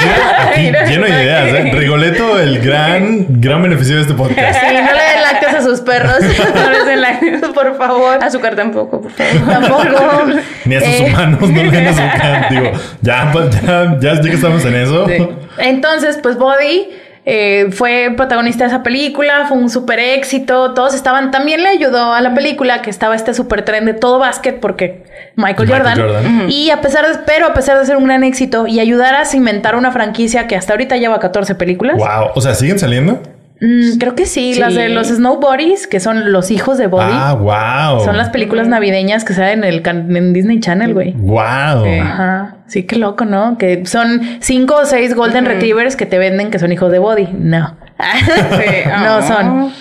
mira, 0.03 0.49
aquí 0.49 0.61
Mira, 0.61 0.85
lleno 0.89 1.05
de 1.05 1.09
ideas. 1.23 1.47
¿eh? 1.53 1.71
Rigoleto, 1.73 2.39
el 2.39 2.59
gran, 2.59 3.25
gran 3.41 3.61
beneficio 3.63 3.95
de 3.95 4.01
este 4.01 4.13
podcast. 4.13 4.59
Sí, 4.59 4.65
no 4.67 4.81
le 4.93 5.03
den 5.03 5.21
lácteos 5.31 5.53
a 5.53 5.61
sus 5.61 5.81
perros. 5.81 6.15
No 6.55 6.69
les 6.71 6.85
den 6.85 7.01
lácteos. 7.01 7.41
por 7.53 7.77
favor. 7.77 8.23
Azúcar 8.23 8.55
tampoco, 8.55 9.01
por 9.01 9.11
favor. 9.11 9.47
Tampoco. 9.49 10.25
Ni 10.65 10.75
a 10.75 10.79
sus 10.81 10.89
Eh, 10.89 11.05
humanos 11.07 11.39
no 11.49 11.63
le 11.63 11.71
den 11.71 11.87
azúcar. 11.87 12.47
Digo, 12.49 12.71
ya, 13.01 13.29
pues, 13.31 13.61
ya, 13.61 13.97
ya, 13.99 14.13
ya 14.15 14.21
que 14.21 14.33
estamos 14.33 14.65
en 14.65 14.75
eso. 14.75 15.07
Sí. 15.07 15.27
Entonces, 15.59 16.19
pues 16.21 16.37
Body 16.37 16.89
eh, 17.25 17.67
fue 17.71 18.13
protagonista 18.15 18.63
de 18.63 18.69
esa 18.69 18.83
película, 18.83 19.45
fue 19.47 19.57
un 19.57 19.69
súper 19.69 19.99
éxito. 19.99 20.73
Todos 20.73 20.93
estaban, 20.93 21.31
también 21.31 21.63
le 21.63 21.69
ayudó 21.69 22.13
a 22.13 22.21
la 22.21 22.33
película 22.33 22.81
que 22.81 22.89
estaba 22.89 23.15
este 23.15 23.33
súper 23.33 23.63
tren 23.63 23.85
de 23.85 23.93
todo 23.93 24.19
básquet 24.19 24.59
porque 24.59 25.03
Michael, 25.35 25.67
Michael 25.67 25.69
Jordan. 25.69 25.99
Jordan. 25.99 26.49
Y 26.49 26.69
a 26.69 26.81
pesar 26.81 27.07
de, 27.07 27.19
pero 27.25 27.47
a 27.47 27.53
pesar 27.53 27.77
de 27.79 27.85
ser 27.85 27.97
un 27.97 28.05
gran 28.05 28.23
éxito 28.23 28.67
y 28.67 28.79
ayudar 28.79 29.15
a 29.15 29.25
cimentar 29.25 29.75
una 29.75 29.91
franquicia 29.91 30.47
que 30.47 30.55
hasta 30.55 30.73
ahorita 30.73 30.97
lleva 30.97 31.19
14 31.19 31.55
películas. 31.55 31.97
Wow. 31.97 32.31
O 32.35 32.41
sea, 32.41 32.55
¿siguen 32.55 32.79
saliendo? 32.79 33.21
Mm, 33.61 33.97
creo 33.99 34.15
que 34.15 34.25
sí, 34.25 34.53
Sí. 34.53 34.59
las 34.59 34.73
de 34.73 34.87
los 34.89 35.07
Snow 35.09 35.39
Buddies, 35.39 35.85
que 35.87 35.99
son 35.99 36.31
los 36.31 36.49
hijos 36.49 36.77
de 36.77 36.87
Body. 36.87 37.11
Ah, 37.11 37.33
wow. 37.33 38.05
Son 38.05 38.15
las 38.17 38.29
películas 38.29 38.67
navideñas 38.67 39.25
que 39.25 39.33
salen 39.33 39.63
en 39.65 39.73
el 39.73 39.81
can- 39.81 40.15
en 40.15 40.31
Disney 40.33 40.59
Channel, 40.61 40.93
güey. 40.93 41.11
Wow. 41.13 41.83
Sí. 41.83 41.99
Ajá. 41.99 42.55
Sí, 42.67 42.83
qué 42.83 42.95
loco, 42.97 43.25
¿no? 43.25 43.57
Que 43.57 43.85
son 43.85 44.21
cinco 44.39 44.75
o 44.75 44.85
seis 44.85 45.13
Golden 45.15 45.45
Retrievers 45.45 45.95
que 45.95 46.05
te 46.05 46.17
venden 46.19 46.51
que 46.51 46.59
son 46.59 46.71
hijos 46.71 46.91
de 46.91 46.99
Body. 46.99 47.27
No. 47.33 47.75
Sí. 47.99 48.89
no 49.03 49.17
Oh. 49.17 49.21
son. 49.21 49.73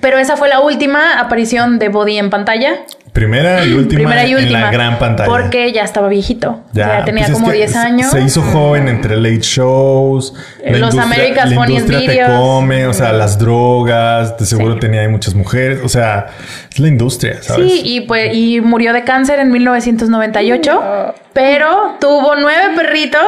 Pero 0.00 0.18
esa 0.18 0.36
fue 0.36 0.48
la 0.48 0.60
última 0.60 1.18
aparición 1.20 1.78
de 1.78 1.88
Body 1.90 2.16
en 2.18 2.30
pantalla. 2.30 2.72
Primera 3.12 3.64
y 3.64 3.72
última 3.74 3.98
Primera 4.02 4.24
y 4.26 4.34
última. 4.34 4.58
en 4.58 4.64
la 4.64 4.70
gran 4.70 4.98
pantalla. 4.98 5.28
Porque 5.28 5.72
ya 5.72 5.82
estaba 5.82 6.08
viejito. 6.08 6.60
Ya, 6.72 7.04
tenía 7.04 7.24
pues 7.24 7.30
es 7.30 7.34
como 7.40 7.50
que 7.50 7.56
10 7.58 7.72
se- 7.72 7.78
años. 7.78 8.10
Se 8.10 8.20
hizo 8.22 8.40
joven 8.42 8.88
entre 8.88 9.16
late 9.16 9.40
shows. 9.40 10.32
Los 10.64 10.96
America's 10.96 11.50
la 11.50 11.66
industria 11.66 11.98
te 11.98 12.06
Videos. 12.06 12.30
come, 12.30 12.86
o 12.86 12.92
sea, 12.92 13.12
las 13.12 13.38
drogas, 13.38 14.38
de 14.38 14.46
seguro 14.46 14.74
Sí. 14.74 14.80
tenía 14.80 15.00
ahí 15.00 15.08
muchas 15.08 15.34
mujeres. 15.34 15.80
O 15.84 15.88
sea, 15.88 16.26
es 16.70 16.78
la 16.78 16.88
industria, 16.88 17.42
¿sabes? 17.42 17.72
Sí, 17.72 17.82
y 17.84 18.00
pues 18.02 18.34
y 18.34 18.60
murió 18.60 18.92
de 18.92 19.02
cáncer 19.04 19.40
en 19.40 19.50
1998, 19.50 21.14
pero 21.32 21.96
tuvo 22.00 22.36
nueve 22.36 22.74
perritos 22.76 23.22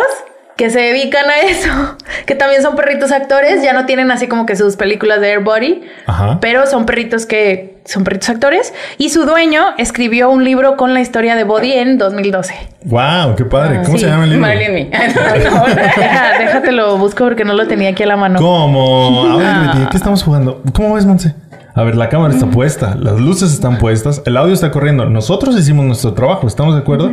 que 0.62 0.70
se 0.70 0.78
dedican 0.78 1.24
a 1.28 1.40
eso, 1.40 1.68
que 2.26 2.36
también 2.36 2.62
son 2.62 2.76
perritos 2.76 3.10
actores, 3.10 3.64
ya 3.64 3.72
no 3.72 3.84
tienen 3.84 4.12
así 4.12 4.28
como 4.28 4.46
que 4.46 4.54
sus 4.54 4.76
películas 4.76 5.20
de 5.20 5.30
Air 5.32 5.40
Body, 5.40 5.82
Ajá. 6.06 6.38
pero 6.40 6.68
son 6.68 6.86
perritos 6.86 7.26
que 7.26 7.78
son 7.84 8.04
perritos 8.04 8.28
actores 8.28 8.72
y 8.96 9.08
su 9.08 9.24
dueño 9.26 9.60
escribió 9.76 10.30
un 10.30 10.44
libro 10.44 10.76
con 10.76 10.94
la 10.94 11.00
historia 11.00 11.34
de 11.34 11.42
Body 11.42 11.72
en 11.72 11.98
2012. 11.98 12.54
Wow, 12.84 13.34
qué 13.36 13.44
padre. 13.44 13.80
¿Cómo 13.82 13.94
Ah, 13.94 13.98
sí. 13.98 14.04
se 14.04 14.06
llama 14.06 14.22
el 14.22 14.30
libro? 14.30 14.46
Marilyn. 14.46 14.88
No, 15.50 15.66
Deja- 15.66 16.38
déjate 16.38 16.70
lo 16.70 16.96
busco 16.96 17.24
porque 17.24 17.44
no 17.44 17.54
lo 17.54 17.66
tenía 17.66 17.88
aquí 17.90 18.04
a 18.04 18.06
la 18.06 18.16
mano. 18.16 18.38
¿Cómo? 18.38 19.32
A 19.32 19.36
ver, 19.38 19.46
Ah. 19.48 19.72
Betty, 19.74 19.90
¿qué 19.90 19.96
estamos 19.96 20.22
jugando? 20.22 20.62
¿Cómo 20.72 20.94
ves, 20.94 21.06
Monse? 21.06 21.34
A 21.74 21.82
ver, 21.82 21.96
la 21.96 22.08
cámara 22.08 22.32
está 22.34 22.46
puesta, 22.46 22.94
las 22.94 23.18
luces 23.18 23.52
están 23.52 23.78
puestas, 23.78 24.22
el 24.26 24.36
audio 24.36 24.54
está 24.54 24.70
corriendo. 24.70 25.06
Nosotros 25.06 25.58
hicimos 25.58 25.84
nuestro 25.86 26.12
trabajo, 26.12 26.46
¿estamos 26.46 26.74
de 26.76 26.82
acuerdo? 26.82 27.12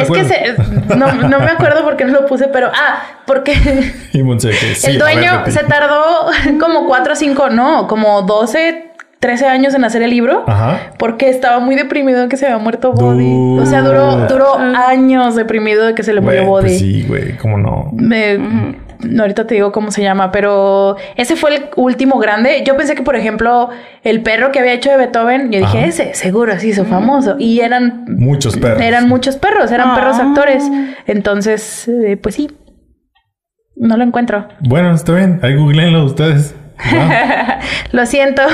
Es 0.00 0.10
que 0.10 0.24
se- 0.24 0.54
no, 0.96 1.12
no 1.12 1.38
me 1.40 1.46
acuerdo 1.50 1.84
por 1.84 1.96
qué 1.96 2.04
no 2.04 2.12
lo 2.12 2.26
puse, 2.26 2.48
pero 2.48 2.68
ah, 2.74 3.02
porque 3.26 3.54
Y 4.12 4.22
Monse, 4.22 4.50
que 4.50 4.74
sí, 4.74 4.90
el 4.90 4.98
ver, 4.98 5.14
dueño 5.14 5.42
se 5.46 5.62
tardó 5.64 6.26
como 6.60 6.86
cuatro 6.86 7.12
o 7.12 7.16
cinco, 7.16 7.48
no, 7.50 7.86
como 7.86 8.22
12, 8.22 8.86
13 9.20 9.46
años 9.46 9.74
en 9.74 9.84
hacer 9.84 10.02
el 10.02 10.10
libro. 10.10 10.44
Ajá. 10.46 10.92
Porque 10.98 11.28
estaba 11.28 11.58
muy 11.60 11.74
deprimido 11.76 12.20
de 12.22 12.28
que 12.28 12.36
se 12.36 12.46
había 12.46 12.58
muerto 12.58 12.92
Body. 12.92 13.58
O 13.60 13.66
sea, 13.66 13.82
duró, 13.82 14.26
duró 14.28 14.54
años 14.58 15.34
deprimido 15.36 15.86
de 15.86 15.94
que 15.94 16.02
se 16.02 16.12
le 16.12 16.20
murió 16.20 16.40
Güey, 16.44 16.48
Body. 16.50 16.62
pues 16.68 16.78
sí, 16.78 17.04
güey, 17.06 17.36
cómo 17.36 17.58
no. 17.58 17.88
Me- 17.92 18.76
ahorita 19.20 19.46
te 19.46 19.54
digo 19.54 19.70
cómo 19.72 19.90
se 19.90 20.02
llama, 20.02 20.30
pero 20.32 20.96
ese 21.16 21.36
fue 21.36 21.54
el 21.56 21.62
último 21.76 22.18
grande. 22.18 22.62
Yo 22.66 22.76
pensé 22.76 22.94
que, 22.94 23.02
por 23.02 23.16
ejemplo, 23.16 23.70
el 24.02 24.22
perro 24.22 24.50
que 24.52 24.58
había 24.58 24.72
hecho 24.72 24.90
de 24.90 24.96
Beethoven, 24.96 25.52
yo 25.52 25.60
dije, 25.60 25.78
Ajá. 25.78 25.86
ese, 25.86 26.14
seguro, 26.14 26.58
se 26.58 26.68
hizo 26.68 26.84
famoso. 26.84 27.36
Y 27.38 27.60
eran 27.60 28.04
Muchos 28.08 28.56
perros. 28.56 28.80
eran 28.82 29.08
muchos 29.08 29.36
perros, 29.36 29.70
eran 29.72 29.90
Ah. 29.90 29.94
perros 29.94 30.18
actores. 30.18 30.64
Entonces, 31.06 31.88
eh, 31.88 32.16
pues 32.16 32.34
sí, 32.34 32.50
no 33.76 33.96
lo 33.96 34.04
encuentro. 34.04 34.48
Bueno, 34.60 34.92
está 34.94 35.12
bien. 35.14 35.38
Ahí 35.42 35.54
googleenlo 35.54 36.04
ustedes. 36.04 36.54
Wow. 36.92 37.08
Lo 37.92 38.06
siento. 38.06 38.42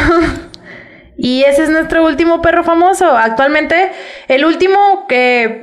Y 1.16 1.44
ese 1.44 1.62
es 1.62 1.70
nuestro 1.70 2.04
último 2.04 2.42
perro 2.42 2.64
famoso. 2.64 3.16
Actualmente, 3.16 3.92
el 4.26 4.44
último 4.44 5.06
que 5.08 5.62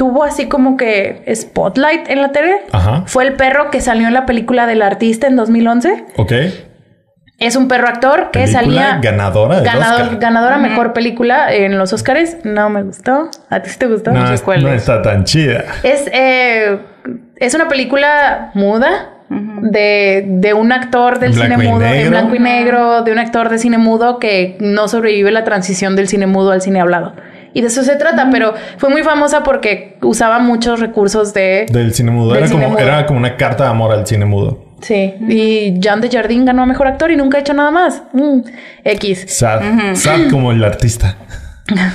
tuvo 0.00 0.24
así 0.24 0.48
como 0.48 0.78
que 0.78 1.22
spotlight 1.34 2.08
en 2.08 2.22
la 2.22 2.32
tele 2.32 2.56
Ajá. 2.72 3.02
fue 3.04 3.26
el 3.26 3.34
perro 3.34 3.70
que 3.70 3.82
salió 3.82 4.08
en 4.08 4.14
la 4.14 4.24
película 4.24 4.66
del 4.66 4.80
artista 4.80 5.26
en 5.26 5.36
2011. 5.36 6.06
Ok. 6.16 6.32
Es 7.36 7.54
un 7.54 7.68
perro 7.68 7.86
actor 7.86 8.30
que 8.30 8.44
Película 8.44 8.62
salía 8.62 8.98
ganadora 9.02 9.56
del 9.56 9.64
ganador, 9.66 10.00
Oscar. 10.04 10.18
ganadora 10.18 10.56
mejor 10.56 10.94
película 10.94 11.52
en 11.52 11.76
los 11.76 11.92
Oscars. 11.92 12.38
No 12.44 12.70
me 12.70 12.82
gustó. 12.82 13.28
¿A 13.50 13.60
ti 13.60 13.68
sí 13.68 13.78
te 13.78 13.88
gustó? 13.88 14.10
No, 14.12 14.26
sé 14.34 14.42
cuál 14.42 14.62
no 14.62 14.70
es. 14.70 14.76
está 14.76 15.02
tan 15.02 15.24
chida. 15.24 15.64
Es, 15.82 16.08
eh, 16.14 16.78
es 17.36 17.54
una 17.54 17.68
película 17.68 18.52
muda 18.54 19.10
de, 19.28 20.24
de 20.26 20.54
un 20.54 20.72
actor 20.72 21.18
del 21.18 21.34
cine 21.34 21.58
mudo, 21.58 21.84
en 21.84 22.08
blanco 22.08 22.36
y 22.36 22.38
negro, 22.38 23.02
de 23.02 23.12
un 23.12 23.18
actor 23.18 23.50
de 23.50 23.58
cine 23.58 23.76
mudo 23.76 24.18
que 24.18 24.56
no 24.60 24.88
sobrevive 24.88 25.30
la 25.30 25.44
transición 25.44 25.94
del 25.94 26.08
cine 26.08 26.26
mudo 26.26 26.52
al 26.52 26.62
cine 26.62 26.80
hablado. 26.80 27.12
Y 27.52 27.60
de 27.62 27.66
eso 27.66 27.82
se 27.82 27.96
trata, 27.96 28.28
pero 28.30 28.54
fue 28.78 28.90
muy 28.90 29.02
famosa 29.02 29.42
porque 29.42 29.96
usaba 30.02 30.38
muchos 30.38 30.80
recursos 30.80 31.34
de... 31.34 31.66
Del 31.70 31.92
cine 31.94 32.10
mudo. 32.10 32.30
Del 32.30 32.38
Era, 32.38 32.48
cine 32.48 32.62
como, 32.62 32.74
mudo. 32.74 32.82
era 32.82 33.06
como 33.06 33.18
una 33.18 33.36
carta 33.36 33.64
de 33.64 33.70
amor 33.70 33.92
al 33.92 34.06
cine 34.06 34.24
mudo. 34.24 34.64
Sí, 34.82 35.14
y 35.28 35.78
Jean 35.78 36.00
Jardín 36.10 36.44
ganó 36.44 36.62
a 36.62 36.66
Mejor 36.66 36.86
Actor 36.86 37.10
y 37.10 37.16
nunca 37.16 37.38
ha 37.38 37.40
hecho 37.40 37.52
nada 37.52 37.70
más. 37.70 38.02
Mm, 38.12 38.40
X. 38.84 39.26
Sad. 39.28 39.94
Sad 39.94 40.30
como 40.30 40.52
el 40.52 40.64
artista. 40.64 41.16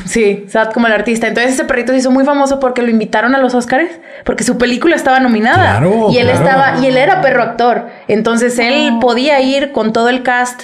Sí, 0.06 0.46
sad 0.48 0.72
como 0.72 0.88
el 0.88 0.94
artista. 0.94 1.28
Entonces 1.28 1.54
ese 1.54 1.66
perrito 1.66 1.92
se 1.92 2.00
hizo 2.00 2.10
muy 2.12 2.24
famoso 2.24 2.62
porque 2.62 2.82
lo 2.82 2.90
invitaron 2.90 3.36
a 3.36 3.40
los 3.40 3.54
Oscars 3.54 3.90
porque 4.24 4.46
su 4.46 4.58
película 4.58 4.96
estaba 4.96 5.20
nominada. 5.20 5.80
Claro, 5.80 6.08
y 6.12 6.18
él 6.18 6.30
claro. 6.30 6.46
estaba, 6.46 6.80
y 6.80 6.88
él 6.88 6.96
era 6.96 7.22
perro 7.22 7.44
actor. 7.44 7.88
Entonces 8.08 8.58
él 8.58 8.94
podía 9.02 9.42
ir 9.42 9.74
con 9.74 9.92
todo 9.92 10.08
el 10.08 10.24
cast 10.24 10.64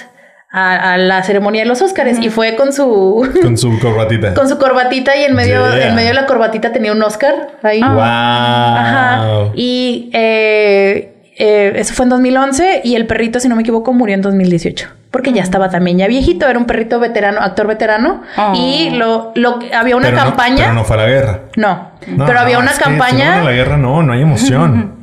a, 0.52 0.92
a 0.92 0.98
la 0.98 1.22
ceremonia 1.22 1.62
de 1.62 1.68
los 1.68 1.80
Oscars 1.80 2.18
y 2.20 2.28
fue 2.28 2.56
con 2.56 2.72
su 2.72 3.26
Con 3.42 3.56
su 3.56 3.78
corbatita. 3.80 4.34
con 4.34 4.48
su 4.48 4.58
corbatita 4.58 5.16
y 5.16 5.24
en 5.24 5.34
medio, 5.34 5.62
Yeah. 5.74 5.88
en 5.88 5.94
medio 5.94 6.08
de 6.08 6.14
la 6.14 6.26
corbatita 6.26 6.72
tenía 6.72 6.92
un 6.92 7.02
Oscar 7.02 7.48
ahí. 7.62 7.80
Wow. 7.80 7.98
Ajá. 8.00 9.24
Y 9.54 10.10
eh, 10.12 11.14
eh, 11.38 11.72
eso 11.76 11.94
fue 11.94 12.04
en 12.04 12.10
2011 12.10 12.82
y 12.84 12.94
el 12.96 13.06
perrito, 13.06 13.40
si 13.40 13.48
no 13.48 13.56
me 13.56 13.62
equivoco, 13.62 13.92
murió 13.92 14.14
en 14.14 14.22
2018. 14.22 14.88
Porque 15.10 15.32
ya 15.32 15.42
estaba 15.42 15.68
también 15.68 15.98
ya 15.98 16.06
viejito, 16.06 16.48
era 16.48 16.58
un 16.58 16.64
perrito 16.66 16.98
veterano, 16.98 17.40
actor 17.40 17.66
veterano. 17.66 18.22
Oh. 18.38 18.52
Y 18.56 18.90
lo, 18.90 19.32
lo 19.34 19.58
había 19.74 19.94
una 19.96 20.06
Pero 20.06 20.16
no- 20.18 20.24
campaña. 20.24 20.56
pero 20.64 20.72
no 20.74 20.84
fue 20.84 20.96
a 20.96 21.00
la 21.00 21.06
guerra. 21.06 21.40
no, 21.56 21.90
No, 22.08 22.26
pero 22.26 22.40
había 22.40 22.58
una 22.58 22.70
es 22.70 22.78
que 22.78 22.84
si 22.84 22.90
no 22.90 22.98
campaña. 22.98 23.40
a 23.40 23.44
la 23.44 23.52
guerra 23.52 23.76
no, 23.76 24.02
no 24.02 24.12
hay 24.14 24.22
emoción. 24.22 25.00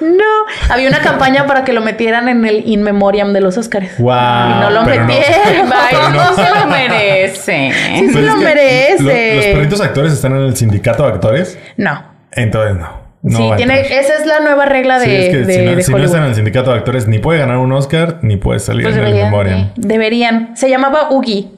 No, 0.00 0.24
había 0.70 0.88
una 0.88 0.98
campaña 1.02 1.46
para 1.46 1.64
que 1.64 1.72
lo 1.72 1.80
metieran 1.80 2.28
en 2.28 2.44
el 2.46 2.66
In 2.66 2.82
Memoriam 2.82 3.32
de 3.32 3.40
los 3.40 3.58
Oscars. 3.58 3.98
Wow. 3.98 4.12
Y 4.12 4.60
no 4.60 4.70
lo 4.70 4.82
metieron. 4.84 5.70
Ay, 5.72 5.96
no 6.12 6.34
se 6.34 6.54
lo 6.60 6.66
merece. 6.66 7.72
Sí, 7.98 8.10
se 8.10 8.22
lo 8.22 8.36
merece. 8.36 9.02
lo- 9.02 9.36
los 9.36 9.46
perritos 9.46 9.80
actores 9.80 10.12
están 10.12 10.32
en 10.32 10.42
el 10.42 10.56
sindicato 10.56 11.02
de 11.04 11.08
actores. 11.12 11.58
No. 11.76 12.02
Entonces 12.32 12.76
no. 12.76 12.88
no 13.22 13.36
sí, 13.38 13.50
tiene, 13.56 13.80
esa 13.80 14.14
es 14.14 14.26
la 14.26 14.40
nueva 14.40 14.64
regla 14.66 14.98
de, 14.98 15.04
Sí, 15.04 15.12
es 15.16 15.28
que 15.30 15.36
de- 15.44 15.54
si, 15.54 15.60
no, 15.64 15.76
de 15.76 15.82
si 15.82 15.90
no 15.90 15.96
Hollywood. 15.96 16.12
está 16.14 16.24
en 16.24 16.30
el 16.30 16.34
sindicato 16.36 16.70
de 16.72 16.78
actores, 16.78 17.06
ni 17.08 17.18
puede 17.18 17.38
ganar 17.40 17.58
un 17.58 17.72
Oscar, 17.72 18.18
ni 18.22 18.36
puede 18.36 18.60
salir 18.60 18.84
Pues 18.84 18.96
en 18.96 19.04
el 19.04 19.14
Memoriam. 19.14 19.72
Deberían. 19.76 20.56
Se 20.56 20.70
llamaba 20.70 21.10
Ugi. 21.10 21.50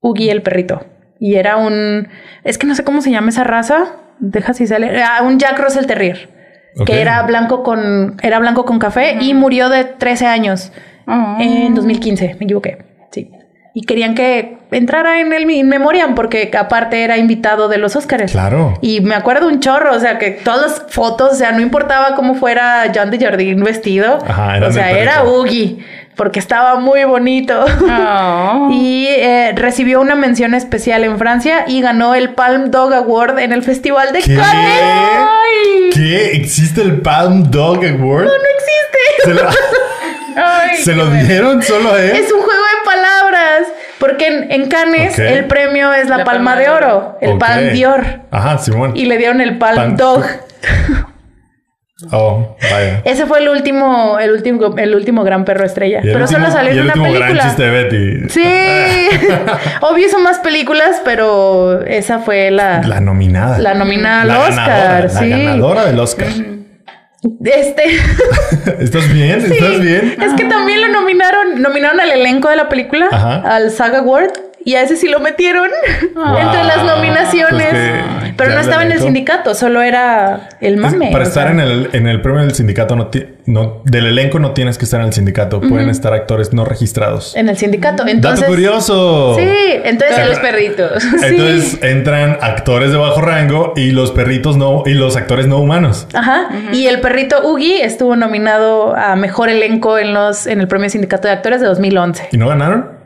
Ugi 0.00 0.30
el 0.30 0.42
perrito. 0.42 0.84
Y 1.18 1.36
era 1.36 1.56
un... 1.56 2.08
Es 2.44 2.58
que 2.58 2.66
no 2.66 2.74
sé 2.74 2.84
cómo 2.84 3.00
se 3.00 3.10
llama 3.10 3.28
esa 3.30 3.44
raza. 3.44 3.92
Deja 4.18 4.54
si 4.54 4.66
sale. 4.66 5.02
Ah, 5.02 5.22
un 5.22 5.38
Jack 5.38 5.58
Russell 5.58 5.86
Terrier. 5.86 6.28
Ok. 6.78 6.86
Que 6.86 7.00
era 7.00 7.22
blanco 7.22 7.62
con... 7.62 8.16
Era 8.22 8.38
blanco 8.38 8.64
con 8.64 8.78
café 8.78 9.18
y 9.20 9.34
murió 9.34 9.68
de 9.68 9.84
13 9.84 10.26
años. 10.26 10.72
Ah. 11.06 11.38
En 11.40 11.74
2015. 11.74 12.36
Me 12.38 12.44
equivoqué. 12.44 12.78
Sí. 13.10 13.30
Y 13.74 13.82
querían 13.82 14.14
que 14.14 14.58
entrara 14.70 15.20
en 15.20 15.32
el 15.32 15.50
in 15.50 15.68
memoriam 15.68 16.14
porque 16.14 16.50
aparte 16.58 17.04
era 17.04 17.16
invitado 17.16 17.68
de 17.68 17.78
los 17.78 17.96
Oscars. 17.96 18.32
Claro. 18.32 18.78
Y 18.82 19.00
me 19.00 19.14
acuerdo 19.14 19.48
un 19.48 19.60
chorro, 19.60 19.94
o 19.94 20.00
sea, 20.00 20.18
que 20.18 20.30
todas 20.30 20.62
las 20.62 20.92
fotos, 20.92 21.32
o 21.32 21.34
sea, 21.34 21.52
no 21.52 21.60
importaba 21.60 22.14
cómo 22.14 22.34
fuera 22.34 22.90
John 22.94 23.10
de 23.10 23.18
Jardín 23.18 23.62
vestido. 23.62 24.18
Ajá, 24.26 24.60
o 24.66 24.72
sea, 24.72 24.90
era 24.90 25.22
perrito. 25.22 25.78
Porque 26.16 26.38
estaba 26.38 26.76
muy 26.76 27.04
bonito. 27.04 27.64
Oh. 27.88 28.68
y 28.72 29.06
eh, 29.08 29.52
recibió 29.56 30.00
una 30.00 30.14
mención 30.14 30.54
especial 30.54 31.04
en 31.04 31.18
Francia 31.18 31.64
y 31.66 31.80
ganó 31.80 32.14
el 32.14 32.30
Palm 32.34 32.70
Dog 32.70 32.92
Award 32.92 33.38
en 33.38 33.52
el 33.52 33.62
Festival 33.62 34.12
de 34.12 34.20
¿Qué? 34.20 34.36
Cannes. 34.36 35.94
¿Qué? 35.94 36.32
¿Existe 36.36 36.82
el 36.82 37.00
Palm 37.00 37.50
Dog 37.50 37.78
Award? 37.84 38.24
No 38.26 38.32
existe. 38.32 39.24
¿Se 39.24 39.34
lo, 39.34 39.42
Ay, 40.36 40.76
¿se 40.78 40.90
qué 40.92 40.96
lo 40.96 41.06
bueno. 41.06 41.24
dieron 41.28 41.62
solo 41.62 41.92
a 41.94 42.02
él? 42.02 42.10
Es 42.10 42.30
un 42.32 42.40
juego 42.42 42.60
de 42.62 42.84
palabras. 42.84 43.62
Porque 43.98 44.26
en, 44.26 44.50
en 44.50 44.68
Cannes 44.68 45.16
el 45.18 45.44
premio 45.46 45.92
es 45.92 46.08
la, 46.08 46.18
La 46.18 46.24
palma, 46.24 46.54
palma 46.54 46.60
de 46.60 46.68
oro, 46.70 47.18
el. 47.20 47.38
Palm 47.38 47.70
Dior. 47.72 48.04
Ajá, 48.32 48.58
Simón. 48.58 48.96
Y 48.96 49.04
le 49.06 49.16
dieron 49.16 49.40
el 49.40 49.58
Palm 49.58 49.76
Palm- 49.76 49.96
Dog. 49.96 50.24
Oh, 52.10 52.56
vaya. 52.70 53.02
Ese 53.04 53.26
fue 53.26 53.38
el 53.40 53.48
último, 53.48 54.18
el 54.18 54.30
último, 54.32 54.74
el 54.76 54.94
último 54.94 55.22
gran 55.24 55.44
perro 55.44 55.64
estrella. 55.64 56.00
Pero 56.02 56.20
último- 56.24 56.40
solo 56.40 56.50
salió 56.50 56.72
en 56.72 56.78
el 56.78 56.84
una 56.84 56.92
último 56.94 57.12
gran 57.12 57.28
película. 57.28 57.44
chiste 57.44 57.62
de 57.62 57.70
Betty. 57.70 58.28
Sí. 58.28 59.28
Obvio 59.82 60.08
son 60.08 60.22
más 60.22 60.38
películas, 60.40 61.00
pero 61.04 61.82
esa 61.82 62.18
fue 62.18 62.50
la, 62.50 62.82
La 62.82 63.00
nominada. 63.00 63.58
la 63.58 63.74
nominada 63.74 64.22
al 64.22 64.28
La 64.28 64.40
Oscar. 64.40 64.66
ganadora, 64.68 65.08
sí. 65.08 65.28
La 65.28 65.36
ganadora 65.38 65.84
del 65.86 65.98
Oscar. 66.00 66.28
Este. 67.44 67.82
¿Estás 68.80 69.12
bien? 69.12 69.40
sí. 69.46 69.52
¿Estás 69.54 69.80
bien? 69.80 70.16
Es 70.20 70.32
que 70.34 70.44
también 70.44 70.80
lo 70.80 70.88
nominaron, 70.88 71.62
nominaron 71.62 72.00
al 72.00 72.10
elenco 72.10 72.48
de 72.48 72.56
la 72.56 72.68
película, 72.68 73.08
Ajá. 73.12 73.36
al 73.54 73.70
Saga 73.70 73.98
Award. 73.98 74.30
Y 74.64 74.76
a 74.76 74.82
ese 74.82 74.94
sí 74.96 75.08
lo 75.08 75.18
metieron 75.18 75.68
entre 76.00 76.62
las 76.64 76.84
nominaciones. 76.84 77.68
Pues 77.68 77.72
que 77.72 78.21
pero 78.42 78.50
ya 78.50 78.54
no 78.56 78.60
estaba 78.62 78.82
en 78.84 78.92
el 78.92 79.00
sindicato, 79.00 79.54
solo 79.54 79.82
era 79.82 80.48
el 80.60 80.74
Es- 80.74 80.80
mame. 80.80 81.10
para 81.12 81.24
estar 81.24 81.44
sea. 81.44 81.52
en 81.52 81.60
el, 81.60 81.88
en 81.92 82.06
el 82.06 82.20
premio 82.20 82.42
del 82.42 82.54
sindicato, 82.54 82.96
no, 82.96 83.06
ti- 83.08 83.26
no- 83.46 83.82
del 83.84 84.06
elenco 84.06 84.38
no 84.38 84.52
tienes 84.52 84.78
que 84.78 84.84
estar 84.84 85.00
en 85.00 85.06
el 85.08 85.12
sindicato. 85.12 85.60
Pueden 85.60 85.88
estar 85.88 86.12
actores 86.12 86.52
no 86.52 86.64
registrados. 86.64 87.34
En 87.36 87.48
el 87.48 87.56
sindicato. 87.56 88.06
Entonces, 88.06 88.40
Dato 88.40 88.52
curioso. 88.52 89.36
Sí, 89.38 89.48
entonces 89.84 90.28
los 90.28 90.38
perritos. 90.38 91.02
Entonces 91.22 91.78
entran 91.82 92.38
actores 92.40 92.90
de 92.92 92.96
bajo 92.98 93.20
rango 93.20 93.72
y 93.76 93.90
los 93.92 94.10
perritos 94.12 94.56
no 94.56 94.82
y 94.86 94.94
los 94.94 95.16
actores 95.16 95.46
no 95.46 95.58
humanos. 95.58 96.06
Ajá. 96.14 96.48
Y 96.72 96.86
el 96.86 97.00
perrito 97.00 97.46
Ugi 97.48 97.80
estuvo 97.80 98.16
nominado 98.16 98.94
a 98.96 99.16
mejor 99.16 99.48
elenco 99.48 99.98
en 99.98 100.12
los 100.14 100.46
en 100.46 100.60
el 100.60 100.68
premio 100.68 100.88
Sindicato 100.90 101.28
de 101.28 101.34
Actores 101.34 101.60
de 101.60 101.66
2011. 101.66 102.28
¿Y 102.32 102.36
no 102.36 102.48
ganaron? 102.48 103.01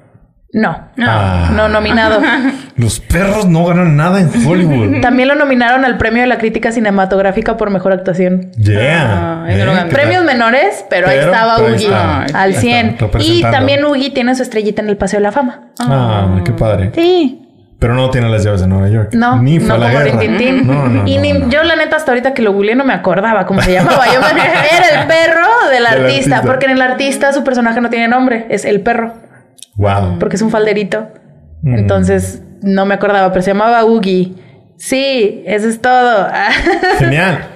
No. 0.57 0.75
Ah. 0.99 1.51
No 1.55 1.69
nominado. 1.69 2.19
Los 2.77 2.99
perros 3.01 3.45
no 3.47 3.67
ganan 3.67 3.95
nada 3.95 4.21
en 4.23 4.31
Hollywood. 4.47 5.01
También 5.03 5.29
lo 5.29 5.35
nominaron 5.35 5.85
al 5.85 5.99
premio 5.99 6.23
de 6.23 6.27
la 6.29 6.39
crítica 6.39 6.73
cinematográfica 6.73 7.59
por 7.59 7.69
mejor 7.69 7.93
actuación. 7.93 8.53
Yeah. 8.57 9.45
Ah, 9.45 9.53
y 9.53 9.57
no 9.59 9.67
lo 9.67 9.73
ganó. 9.75 9.89
¿qué 9.89 9.95
tal? 9.95 10.01
Premios 10.01 10.25
menores, 10.25 10.83
pero, 10.89 11.09
ahí 11.09 11.19
estaba 11.19 11.57
pero 11.57 11.75
Ugi 11.75 11.85
está. 11.85 12.23
al 12.23 12.35
Ahí 12.35 12.51
está, 12.53 12.61
100. 12.61 12.97
Y 13.21 13.43
también 13.43 13.85
Ugi 13.85 14.09
tiene 14.11 14.35
su 14.35 14.43
estrellita 14.43 14.81
en 14.81 14.89
el 14.89 14.97
Paseo 14.97 15.19
de 15.19 15.25
la 15.25 15.33
Fama. 15.33 15.61
Ah, 15.79 16.41
qué 16.43 16.53
padre. 16.53 16.91
Sí. 16.95 17.43
Pero 17.79 17.93
no 17.95 18.09
tiene 18.09 18.31
las 18.31 18.43
llaves 18.43 18.63
de 18.63 18.67
Nueva 18.67 18.89
York. 18.89 19.11
No, 19.13 19.43
Ni 19.43 19.59
fue 19.61 19.69
no 19.69 19.75
a 19.75 19.79
la 19.79 19.87
como 19.93 19.99
guerra. 20.05 20.19
Rintintín. 20.21 20.67
No, 20.67 20.89
no, 20.89 21.07
y 21.07 21.17
no, 21.17 21.21
ni, 21.23 21.33
no. 21.35 21.51
yo 21.51 21.63
la 21.65 21.77
neta 21.77 21.97
hasta 21.97 22.11
ahorita 22.13 22.33
que 22.33 22.41
lo 22.41 22.55
googleé 22.55 22.75
no 22.75 22.85
me 22.87 22.95
acordaba 22.95 23.45
cómo 23.45 23.61
se 23.61 23.75
llamaba. 23.75 24.07
Yo 24.07 24.19
me- 24.23 24.29
era 24.79 25.03
el 25.03 25.07
perro 25.07 25.47
del 25.71 25.85
Del 25.85 25.87
artista, 25.87 26.37
artista. 26.37 26.43
porque 26.43 26.65
en 26.65 26.73
el 26.73 26.81
artista 26.81 27.33
su 27.35 27.45
personaje 27.45 27.83
no 27.83 27.91
tiene 27.91 28.09
nombre, 28.09 28.47
es 28.49 28.65
el 28.65 28.81
perro. 28.81 29.26
Wow. 29.77 30.19
porque 30.19 30.37
es 30.37 30.43
un 30.43 30.51
falderito. 30.51 31.09
Mm. 31.63 31.75
Entonces 31.79 32.43
no 32.63 32.87
me 32.87 32.95
acordaba, 32.95 33.31
pero 33.33 33.43
se 33.43 33.51
llamaba 33.51 33.85
Ugi. 33.85 34.37
Sí, 34.77 35.43
eso 35.47 35.69
es 35.69 35.81
todo. 35.81 36.29
Genial. 36.99 37.47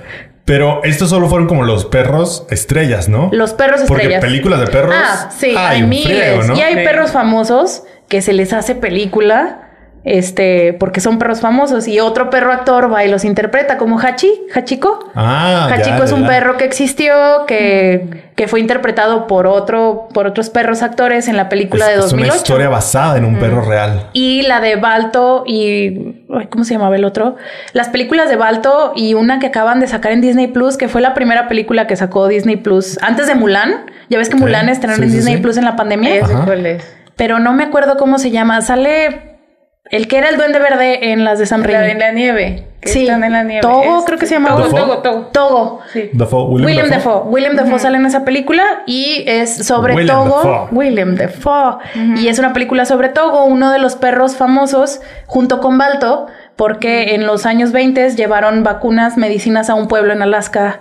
Pero 0.44 0.82
estos 0.84 1.10
solo 1.10 1.28
fueron 1.28 1.46
como 1.46 1.62
los 1.64 1.84
perros 1.84 2.46
estrellas, 2.50 3.08
¿no? 3.08 3.28
Los 3.32 3.52
perros 3.54 3.82
Porque 3.86 4.02
estrellas. 4.04 4.24
películas 4.24 4.60
de 4.60 4.66
perros. 4.66 4.94
Ah, 4.96 5.30
sí, 5.36 5.54
hay 5.56 5.82
miles. 5.84 6.48
Y 6.56 6.60
hay 6.60 6.74
Sí. 6.74 6.80
perros 6.84 7.12
famosos 7.12 7.84
que 8.08 8.20
se 8.20 8.32
les 8.32 8.52
hace 8.52 8.74
película. 8.74 9.69
Este, 10.02 10.72
porque 10.80 11.00
son 11.00 11.18
perros 11.18 11.42
famosos 11.42 11.86
y 11.86 12.00
otro 12.00 12.30
perro 12.30 12.52
actor 12.52 12.90
va 12.90 13.04
y 13.04 13.10
los 13.10 13.22
interpreta 13.24 13.76
como 13.76 14.00
Hachi, 14.00 14.30
Hachiko. 14.54 15.10
Ah, 15.14 15.66
ya, 15.68 15.74
Hachiko 15.74 16.04
es 16.04 16.10
ya, 16.10 16.16
un 16.16 16.22
ya. 16.22 16.28
perro 16.28 16.56
que 16.56 16.64
existió, 16.64 17.12
que, 17.46 18.30
que 18.34 18.48
fue 18.48 18.60
interpretado 18.60 19.26
por 19.26 19.46
otro, 19.46 20.08
por 20.14 20.26
otros 20.26 20.48
perros 20.48 20.82
actores 20.82 21.28
en 21.28 21.36
la 21.36 21.50
película 21.50 21.84
Es, 21.86 21.90
de 21.90 21.96
es 21.98 22.02
2008. 22.12 22.28
una 22.32 22.36
historia 22.36 22.68
basada 22.70 23.18
en 23.18 23.26
un 23.26 23.38
perro 23.38 23.60
real. 23.60 24.08
Y 24.14 24.40
la 24.42 24.60
de 24.60 24.76
Balto 24.76 25.44
y... 25.46 26.24
ay, 26.34 26.46
¿Cómo 26.50 26.64
se 26.64 26.72
llamaba 26.72 26.96
el 26.96 27.04
otro? 27.04 27.36
Las 27.74 27.90
películas 27.90 28.30
de 28.30 28.36
Balto 28.36 28.92
y 28.96 29.12
una 29.12 29.38
que 29.38 29.48
acaban 29.48 29.80
de 29.80 29.86
sacar 29.86 30.12
en 30.12 30.22
Disney 30.22 30.46
Plus, 30.46 30.78
que 30.78 30.88
fue 30.88 31.02
la 31.02 31.12
primera 31.12 31.46
película 31.46 31.86
que 31.86 31.96
sacó 31.96 32.26
Disney 32.26 32.56
Plus 32.56 32.98
antes 33.02 33.26
de 33.26 33.34
Mulan. 33.34 33.84
Ya 34.08 34.16
ves 34.16 34.30
que. 34.30 34.36
Mulan 34.36 34.70
estrenó 34.70 34.96
Sí, 34.96 35.02
en 35.02 35.10
sí, 35.10 35.16
Disney 35.16 35.34
sí. 35.36 35.42
Plus 35.42 35.58
en 35.58 35.66
la 35.66 35.76
pandemia. 35.76 36.16
Es. 36.16 36.84
Pero 37.16 37.38
no 37.38 37.52
me 37.52 37.64
acuerdo 37.64 37.96
cómo 37.98 38.18
se 38.18 38.30
llama. 38.30 38.62
Sale 38.62 39.29
el 39.90 40.08
que 40.08 40.18
era 40.18 40.28
el 40.28 40.36
duende 40.36 40.58
verde 40.58 41.12
en 41.12 41.24
las 41.24 41.38
de 41.38 41.46
Sam 41.46 41.62
La 41.62 41.66
Raimi. 41.80 41.94
de 41.94 41.98
la 41.98 42.12
nieve. 42.12 42.66
que 42.80 42.88
Sí. 42.88 43.02
están 43.02 43.22
en 43.24 43.32
la 43.32 43.42
nieve. 43.44 43.60
Togo, 43.60 43.98
Es- 43.98 44.04
creo 44.06 44.18
que 44.18 44.24
se 44.24 44.32
llama. 44.36 44.56
Togo. 44.56 44.68
Togo, 44.74 44.98
Togo. 45.02 45.20
Togo. 45.32 45.80
Sí. 45.92 46.08
William, 46.14 46.64
William. 46.64 46.88
Dafoe. 46.88 47.22
William 47.26 47.54
Dafoe 47.54 47.78
sale 47.78 47.98
en 47.98 48.06
esa 48.06 48.24
película 48.24 48.62
y 48.86 49.22
es 49.26 49.66
sobre 49.66 49.94
William 49.94 50.16
Togo. 50.24 50.36
Dafoe. 50.38 50.68
William 50.72 51.14
Dafoe. 51.14 51.76
Y 52.16 52.28
es 52.28 52.38
una 52.38 52.54
película 52.54 52.86
sobre 52.86 53.10
Togo, 53.10 53.44
uno 53.44 53.70
de 53.70 53.78
los 53.80 53.96
perros 53.96 54.36
famosos, 54.36 55.02
junto 55.26 55.60
con 55.60 55.76
Balto, 55.76 56.28
porque 56.56 57.14
en 57.14 57.26
los 57.26 57.44
años 57.44 57.70
20 57.72 58.08
llevaron 58.16 58.62
vacunas, 58.62 59.18
medicinas 59.18 59.68
a 59.68 59.74
un 59.74 59.86
pueblo 59.86 60.14
en 60.14 60.22
Alaska 60.22 60.80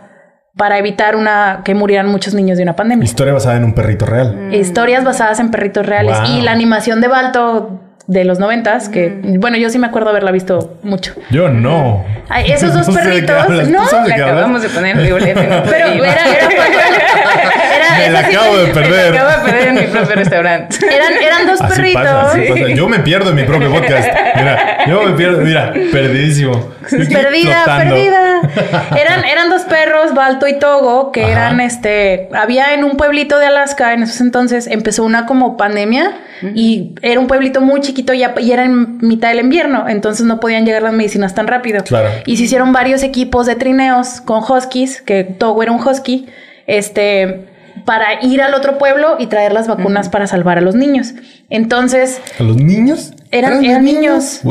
para 0.55 0.77
evitar 0.77 1.17
una 1.17 1.63
que 1.65 1.75
murieran 1.75 2.07
muchos 2.07 2.33
niños 2.33 2.55
de 2.57 2.63
una 2.63 2.77
pandemia. 2.77 3.03
Historia 3.03 3.33
basada 3.33 3.57
en 3.57 3.65
un 3.65 3.73
perrito 3.73 4.05
real. 4.05 4.53
Historias 4.53 5.03
basadas 5.03 5.41
en 5.41 5.51
perritos 5.51 5.85
reales. 5.85 6.17
Wow. 6.17 6.29
Y 6.37 6.41
la 6.43 6.53
animación 6.53 7.01
de 7.01 7.09
Balto 7.09 7.81
de 8.10 8.26
los 8.26 8.39
noventas, 8.39 8.89
que 8.89 9.20
bueno, 9.24 9.55
yo 9.57 9.70
sí 9.70 9.78
me 9.78 9.86
acuerdo 9.86 10.10
haberla 10.10 10.32
visto 10.32 10.78
mucho. 10.82 11.14
Yo 11.30 11.47
no. 11.47 12.03
Ay, 12.28 12.51
esos 12.51 12.74
dos 12.74 12.88
No 12.89 12.93
sé 12.95 13.01
de 13.01 13.05
qué 13.05 13.28
perritos, 13.28 13.36
hablas. 13.38 13.68
¿Tú 13.68 13.72
no, 13.72 13.86
sabes 13.88 14.12
de 14.12 14.18
La 14.18 14.26
acabamos 14.26 14.62
de 14.64 14.70
poner 14.70 14.97
en. 14.97 15.64
Pero 15.70 16.03
era, 16.03 16.26
era, 16.26 16.47
era- 16.47 16.49
Me 17.97 18.09
la 18.09 18.19
acabo 18.19 18.53
me- 18.53 18.59
de 18.59 18.73
perder. 18.73 19.17
Acabo 19.17 19.29
de 19.45 19.51
perder 19.51 19.67
en 19.69 19.75
mi 19.75 19.81
propio 19.87 20.15
restaurante. 20.15 20.77
Eran, 20.95 21.13
eran 21.23 21.47
dos 21.47 21.61
Así 21.61 21.75
perritos. 21.75 22.01
pasa, 22.03 22.21
así 22.31 22.41
pasa. 22.47 22.67
Yo 22.73 22.87
me 22.89 22.99
pierdo 22.99 23.29
en 23.31 23.35
mi 23.35 23.43
propio 23.43 23.71
podcast. 23.71 24.07
Mira, 24.35 24.85
yo 24.87 25.03
me 25.03 25.11
pierdo, 25.13 25.41
mira, 25.41 25.73
perdidísimo. 25.91 26.71
Perdida, 26.89 27.63
Flotando. 27.63 27.93
perdida. 27.95 28.41
Eran, 28.99 29.25
eran 29.25 29.49
dos 29.49 29.63
perros, 29.63 30.13
Balto 30.13 30.47
y 30.47 30.57
Togo, 30.59 31.11
que 31.11 31.23
Ajá. 31.23 31.31
eran 31.31 31.59
este. 31.61 32.29
Había 32.33 32.73
en 32.73 32.83
un 32.83 32.97
pueblito 32.97 33.37
de 33.37 33.45
Alaska, 33.47 33.93
en 33.93 34.03
esos 34.03 34.21
entonces 34.21 34.67
empezó 34.67 35.03
una 35.03 35.25
como 35.25 35.57
pandemia 35.57 36.13
y 36.55 36.95
era 37.01 37.19
un 37.19 37.27
pueblito 37.27 37.59
muy 37.61 37.81
chiquito 37.81 38.13
y, 38.13 38.23
y 38.39 38.51
era 38.51 38.63
en 38.63 38.97
mitad 38.99 39.27
del 39.29 39.39
invierno, 39.41 39.87
entonces 39.89 40.25
no 40.25 40.39
podían 40.39 40.65
llegar 40.65 40.81
las 40.81 40.93
medicinas 40.93 41.35
tan 41.35 41.47
rápido. 41.47 41.83
Claro. 41.83 42.09
Y 42.25 42.37
se 42.37 42.43
hicieron 42.43 42.71
varios 42.73 43.03
equipos 43.03 43.45
de 43.45 43.55
trineos 43.55 44.21
con 44.21 44.41
huskies, 44.41 45.01
que 45.01 45.23
Togo 45.25 45.61
era 45.63 45.71
un 45.71 45.85
husky, 45.85 46.27
este. 46.65 47.45
Para 47.89 48.23
ir 48.23 48.39
al 48.43 48.53
otro 48.53 48.77
pueblo 48.77 49.15
y 49.17 49.25
traer 49.25 49.51
las 49.51 49.67
vacunas 49.67 50.09
para 50.09 50.27
salvar 50.27 50.59
a 50.59 50.61
los 50.61 50.75
niños. 50.75 51.13
Entonces, 51.49 52.21
¿A 52.39 52.43
los 52.43 52.57
niños? 52.57 53.13
Eran- 53.31 53.65
eran 53.65 53.83
niños. 53.83 54.41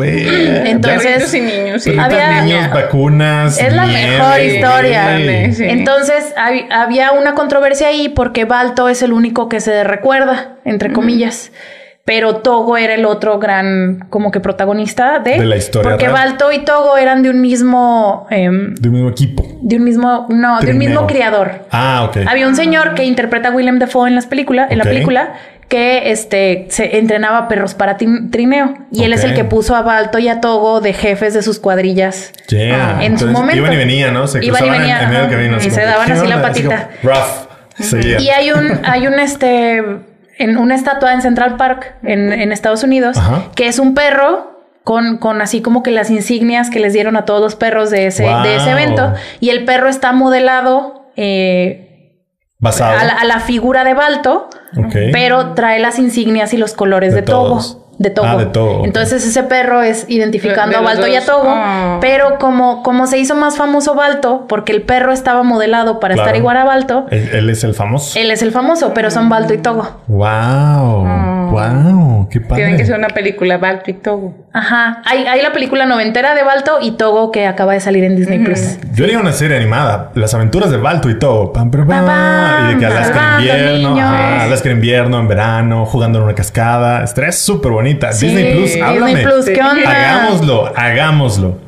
Entonces- 0.67 1.33
y 1.35 1.41
niños, 1.41 1.85
sí. 1.85 1.95
Había- 1.97 2.43
niños, 2.43 2.69
vacunas. 2.73 3.61
Es 3.61 3.73
la 3.73 3.87
nieve, 3.87 4.19
mejor 4.19 4.41
historia. 4.41 5.53
Sí. 5.55 5.65
Entonces 5.65 6.35
hab- 6.37 6.67
había 6.73 7.13
una 7.13 7.35
controversia 7.37 7.87
ahí 7.87 8.09
porque 8.09 8.45
Balto 8.45 8.89
es 8.89 9.03
el 9.03 9.13
único 9.13 9.49
que 9.49 9.61
se 9.61 9.85
recuerda, 9.85 10.57
entre 10.65 10.93
comillas. 10.93 11.53
Pero 12.09 12.37
Togo 12.37 12.79
era 12.79 12.95
el 12.95 13.05
otro 13.05 13.39
gran 13.39 14.07
como 14.09 14.31
que 14.31 14.41
protagonista 14.41 15.19
de, 15.19 15.33
De 15.33 15.45
la 15.45 15.57
historia 15.57 15.91
Porque 15.91 16.07
real. 16.09 16.15
Balto 16.31 16.51
y 16.53 16.61
Togo 16.61 16.97
eran 16.97 17.23
de 17.23 17.29
un 17.29 17.43
mismo 17.43 18.27
em, 18.31 18.75
De 18.77 18.89
un 18.89 18.95
mismo 18.95 19.11
equipo. 19.11 19.47
de 19.61 19.77
un 19.77 19.85
mismo 19.85 20.27
no, 20.31 20.59
de 20.61 20.73
un 20.73 20.79
mismo 20.79 21.07
criador. 21.07 21.67
Ah, 21.71 22.05
ok. 22.09 22.27
Había 22.27 22.49
un 22.49 22.57
señor 22.57 22.95
que 22.95 23.05
interpreta 23.05 23.51
a 23.51 23.53
William 23.53 23.79
Dafoe 23.79 24.09
en 24.09 24.15
las 24.15 24.25
películas, 24.25 24.71
en 24.71 24.79
la 24.79 24.85
película, 24.85 25.35
que 25.69 26.11
este 26.11 26.65
se 26.71 26.97
entrenaba 26.97 27.47
perros 27.47 27.75
para 27.75 27.99
trineo 27.99 28.73
y 28.91 29.05
él 29.05 29.13
es 29.13 29.23
el 29.25 29.35
que 29.35 29.45
puso 29.45 29.77
a 29.77 29.83
Balto 29.83 30.19
y 30.19 30.29
a 30.29 30.41
Togo 30.41 30.81
de 30.81 30.95
jefes 30.95 31.35
de 31.35 31.43
sus 31.43 31.59
cuadrillas. 31.59 32.33
Yeah. 32.49 33.05
En 33.05 33.19
su 33.19 33.27
Entonces, 33.27 33.31
momento. 33.33 33.57
Iban 33.61 33.73
y 33.75 33.77
venían, 33.77 34.15
¿no? 34.15 34.27
Se 34.27 34.43
Iban 34.43 34.65
y 34.65 34.67
en- 34.67 34.73
venían, 34.73 35.03
en, 35.03 35.09
medio 35.11 35.21
del 35.25 35.27
ajá. 35.29 35.37
camino. 35.37 35.53
Y 35.53 35.57
así 35.59 35.71
se 35.71 35.81
como 35.83 35.93
daban 35.93 36.07
¿qué 36.07 36.13
así 36.15 36.27
la 36.27 36.37
onda? 36.37 36.49
como, 36.49 36.65
patita. 36.71 36.89
Rough. 37.03 37.49
Y 38.21 38.29
hay 38.31 38.51
un, 38.51 38.81
hay 38.85 39.07
un 39.07 39.21
este, 39.21 39.83
en 40.39 40.57
una 40.57 40.75
estatua 40.75 41.13
en 41.13 41.23
Central 41.23 41.57
Park, 41.57 41.95
en, 42.03 42.33
en 42.33 42.53
Estados 42.53 42.83
Unidos, 42.85 43.17
Ajá. 43.19 43.43
que 43.55 43.67
es 43.69 43.79
un 43.79 43.95
perro 43.95 44.57
con, 44.85 45.19
con 45.19 45.43
así 45.43 45.61
como 45.61 45.83
que 45.83 45.91
las 45.91 46.11
insignias 46.11 46.71
que 46.71 46.81
les 46.81 46.93
dieron 46.95 47.17
a 47.17 47.25
todos 47.25 47.41
los 47.43 47.57
perros 47.57 47.91
de 47.91 48.07
ese, 48.07 48.25
Wow. 48.25 48.43
de 48.43 48.57
ese 48.57 48.71
evento. 48.71 49.13
Y 49.41 49.51
el 49.51 49.65
perro 49.65 49.89
está 49.89 50.13
modelado 50.13 51.11
eh, 51.17 51.88
Basado. 52.61 52.99
a, 52.99 53.05
la, 53.05 53.13
a 53.13 53.25
la 53.25 53.39
figura 53.41 53.85
de 53.85 53.95
Balto, 53.95 54.49
pero 55.13 55.55
trae 55.55 55.79
las 55.79 55.99
insignias 55.99 56.53
y 56.55 56.57
los 56.57 56.75
colores 56.75 57.15
De 57.15 57.21
de, 57.21 57.27
Togo. 57.27 57.61
De 57.99 58.11
Togo. 58.11 58.27
Ah, 58.29 58.37
de 58.37 58.47
Togo. 58.47 58.85
Entonces 58.85 59.25
ese 59.25 59.43
perro 59.45 59.83
es 59.83 60.07
identificando 60.09 60.77
De- 60.79 60.83
de 60.83 60.89
a 60.91 60.95
Balto 60.95 61.07
y 61.07 61.15
a. 61.17 61.25
Togo, 61.25 61.49
Ah. 61.49 61.99
pero 62.01 62.39
como, 62.39 62.83
como 62.83 63.07
se 63.07 63.19
hizo 63.19 63.35
más 63.37 63.57
famoso 63.57 63.95
Balto, 63.95 64.47
porque 64.49 64.73
el 64.73 64.83
perro 64.83 65.13
estaba 65.13 65.43
modelado 65.45 66.01
para 66.01 66.15
Claro. 66.15 66.29
estar 66.29 66.37
igual 66.37 66.57
a 66.57 66.65
Balto, 66.65 67.07
Él, 67.11 67.29
él 67.33 67.51
es 67.51 67.63
el 67.65 67.75
famoso. 67.75 68.19
él 68.19 68.31
es 68.33 68.43
el 68.43 68.51
famoso, 68.53 68.93
pero 68.95 69.11
son 69.13 69.29
Balto 69.29 69.55
y 69.55 69.59
Togo. 69.59 69.89
Wow. 70.09 71.07
Wow. 71.51 72.29
Qué 72.31 72.41
padre. 72.41 72.63
Tienen 72.63 72.77
que 72.79 72.87
ser 72.87 72.99
una 72.99 73.09
película 73.09 73.59
Balto 73.59 73.91
y 73.91 73.95
Togo. 73.95 74.35
Ajá. 74.53 75.03
Hay, 75.05 75.27
hay 75.27 75.43
la 75.43 75.53
película 75.53 75.87
noventera 75.87 76.35
de 76.35 76.43
Balto 76.43 76.79
y 76.81 76.93
Togo 76.93 77.31
que 77.31 77.47
acaba 77.47 77.73
de 77.73 77.81
salir 77.81 78.05
en 78.05 78.17
Disney 78.17 78.39
Plus. 78.41 78.79
Yo 78.95 79.05
haría 79.05 79.19
una 79.19 79.33
serie 79.33 79.57
animada, 79.57 80.11
Las 80.15 80.35
aventuras 80.35 80.71
de 80.71 80.77
Balto 80.77 81.11
y 81.11 81.19
todo. 81.19 81.53
Pam, 81.53 81.71
pam, 81.71 81.87
pam. 81.87 82.71
Y 82.71 82.75
de 82.75 82.79
que 82.81 82.87
Alaska 82.87 83.39
en 83.39 83.41
invierno, 83.41 83.99
ajá, 83.99 84.43
Alaska 84.45 84.69
en 84.71 84.77
invierno, 84.77 85.21
en 85.21 85.29
verano, 85.29 85.87
jugando 85.87 86.19
en 86.19 86.25
una 86.25 86.35
cascada. 86.35 87.05
Estaría 87.05 87.33
súper 87.33 87.73
bonita. 87.73 88.11
Disney 88.11 88.55
Plus, 88.55 88.65
Disney 88.65 88.83
háblame. 88.83 89.23
Plus, 89.23 89.47
¿qué 89.47 89.61
onda? 89.63 89.91
Hagámoslo, 89.91 90.73
hagámoslo. 90.77 91.68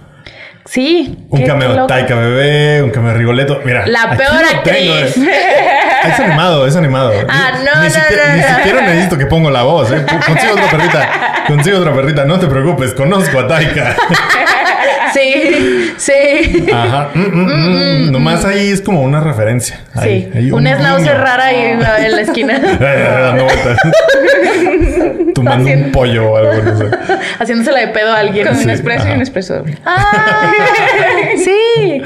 Sí. 0.70 1.18
Un 1.30 1.42
cameo. 1.44 1.86
Taika 1.88 2.14
Bebé, 2.14 2.80
un 2.82 2.90
cameo 2.90 3.12
Rigoletto. 3.14 3.60
Mira, 3.64 3.86
La 3.88 4.16
peor 4.16 4.44
actriz. 4.44 4.62
tengo, 5.14 5.26
eh. 5.28 5.30
Es 6.04 6.20
animado, 6.20 6.64
es 6.66 6.76
animado. 6.76 7.12
Ah, 7.28 7.50
Ni- 7.58 7.64
no, 7.64 7.82
ni 7.82 7.88
no, 7.88 7.94
siquiera, 7.94 8.26
no, 8.28 8.34
Ni 8.36 8.40
no. 8.40 8.56
siquiera 8.56 8.80
necesito 8.82 9.18
que 9.18 9.26
pongo 9.26 9.50
la 9.50 9.62
voz, 9.62 9.90
¿eh? 9.90 10.04
Consigo 10.26 10.52
otra 10.52 10.70
perrita. 10.70 11.08
Consigo 11.48 11.78
otra 11.78 11.92
perrita. 11.92 12.24
No 12.24 12.38
te 12.38 12.46
preocupes, 12.46 12.94
conozco 12.94 13.40
a 13.40 13.48
Taika. 13.48 13.96
Sí, 15.14 15.92
sí. 15.96 16.66
Ajá. 16.72 17.08
Mm, 17.14 17.20
mm, 17.20 18.08
mm. 18.08 18.12
Nomás 18.12 18.44
ahí 18.44 18.70
es 18.70 18.80
como 18.80 19.02
una 19.02 19.20
referencia. 19.20 19.80
Ahí, 19.94 20.28
Sí. 20.32 20.38
ahí 20.38 20.50
un 20.52 20.66
schnauzer 20.66 21.16
rara 21.16 21.46
ahí 21.46 21.56
en 21.72 21.80
la, 21.80 22.20
esquina. 22.20 22.58
Dando 22.80 23.44
vueltas. 23.44 23.78
Tumbando 25.34 25.70
un 25.70 25.92
pollo 25.92 26.30
o 26.32 26.36
algo, 26.36 26.52
no 26.62 26.76
sé. 26.76 26.84
Haciéndosela 27.38 27.80
de 27.80 27.88
pedo 27.88 28.12
a 28.12 28.18
alguien. 28.18 28.46
Con 28.46 28.56
Sí, 28.56 28.64
un 28.64 28.70
expreso 28.70 29.08
y 29.08 29.12
un 29.12 29.20
expreso 29.20 29.54
doble. 29.56 29.78
Ah, 29.84 30.52
sí. 31.42 32.02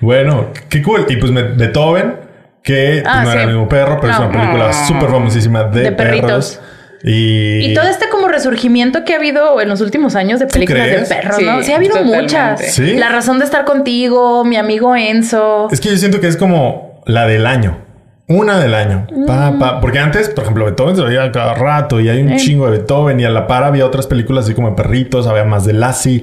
Bueno, 0.00 0.50
qué 0.68 0.82
cool. 0.82 1.06
Y 1.08 1.16
pues 1.16 1.32
Beethoven, 1.32 2.16
que 2.62 3.00
pues, 3.02 3.14
Ah, 3.14 3.22
no 3.24 3.30
era 3.32 3.40
sí. 3.42 3.46
el 3.46 3.52
mismo 3.54 3.68
perro, 3.68 3.98
pero 4.00 4.12
es 4.12 4.18
una 4.18 4.30
película 4.30 4.72
súper 4.72 5.08
famosísima 5.10 5.64
de, 5.64 5.82
De 5.82 5.92
perritos. 5.92 6.56
perros. 6.56 6.60
Y, 7.06 7.66
Y 7.66 7.74
todo 7.74 7.84
este 7.86 8.08
como 8.08 8.28
resurgimiento 8.28 9.04
que 9.04 9.12
ha 9.12 9.16
habido 9.16 9.60
en 9.60 9.68
los 9.68 9.80
últimos 9.82 10.14
años 10.16 10.40
de 10.40 10.46
películas 10.46 10.86
de 11.08 11.14
perros, 11.14 11.36
Sí, 11.36 11.44
¿no? 11.44 11.62
Sí, 11.62 11.72
ha 11.72 11.76
habido 11.76 11.92
totalmente. 11.96 12.22
muchas. 12.22 12.72
¿Sí? 12.74 12.94
La 12.96 13.10
razón 13.10 13.38
de 13.38 13.44
estar 13.44 13.64
contigo, 13.66 14.44
mi 14.44 14.56
amigo 14.56 14.96
Enzo. 14.96 15.68
Es 15.70 15.80
que 15.80 15.90
yo 15.90 15.96
siento 15.98 16.20
que 16.20 16.28
es 16.28 16.36
como 16.38 17.02
la 17.06 17.26
del 17.26 17.46
año. 17.46 17.78
Una 18.26 18.58
del 18.58 18.74
año. 18.74 19.06
Pa, 19.26 19.50
Mm. 19.50 19.58
pa. 19.58 19.80
Porque 19.82 19.98
antes, 19.98 20.30
por 20.30 20.44
ejemplo, 20.44 20.64
Beethoven 20.64 20.96
se 20.96 21.02
veía 21.02 21.30
cada 21.30 21.52
rato 21.52 22.00
y 22.00 22.08
hay 22.08 22.22
un 22.22 22.30
Eh. 22.32 22.36
chingo 22.36 22.64
de 22.70 22.78
Beethoven 22.78 23.20
y 23.20 23.24
a 23.26 23.28
la 23.28 23.46
par 23.46 23.64
había 23.64 23.84
otras 23.84 24.06
películas 24.06 24.46
así 24.46 24.54
como 24.54 24.70
de 24.70 24.76
perritos, 24.76 25.26
había 25.26 25.44
más 25.44 25.66
de 25.66 25.74
Lassie. 25.74 26.22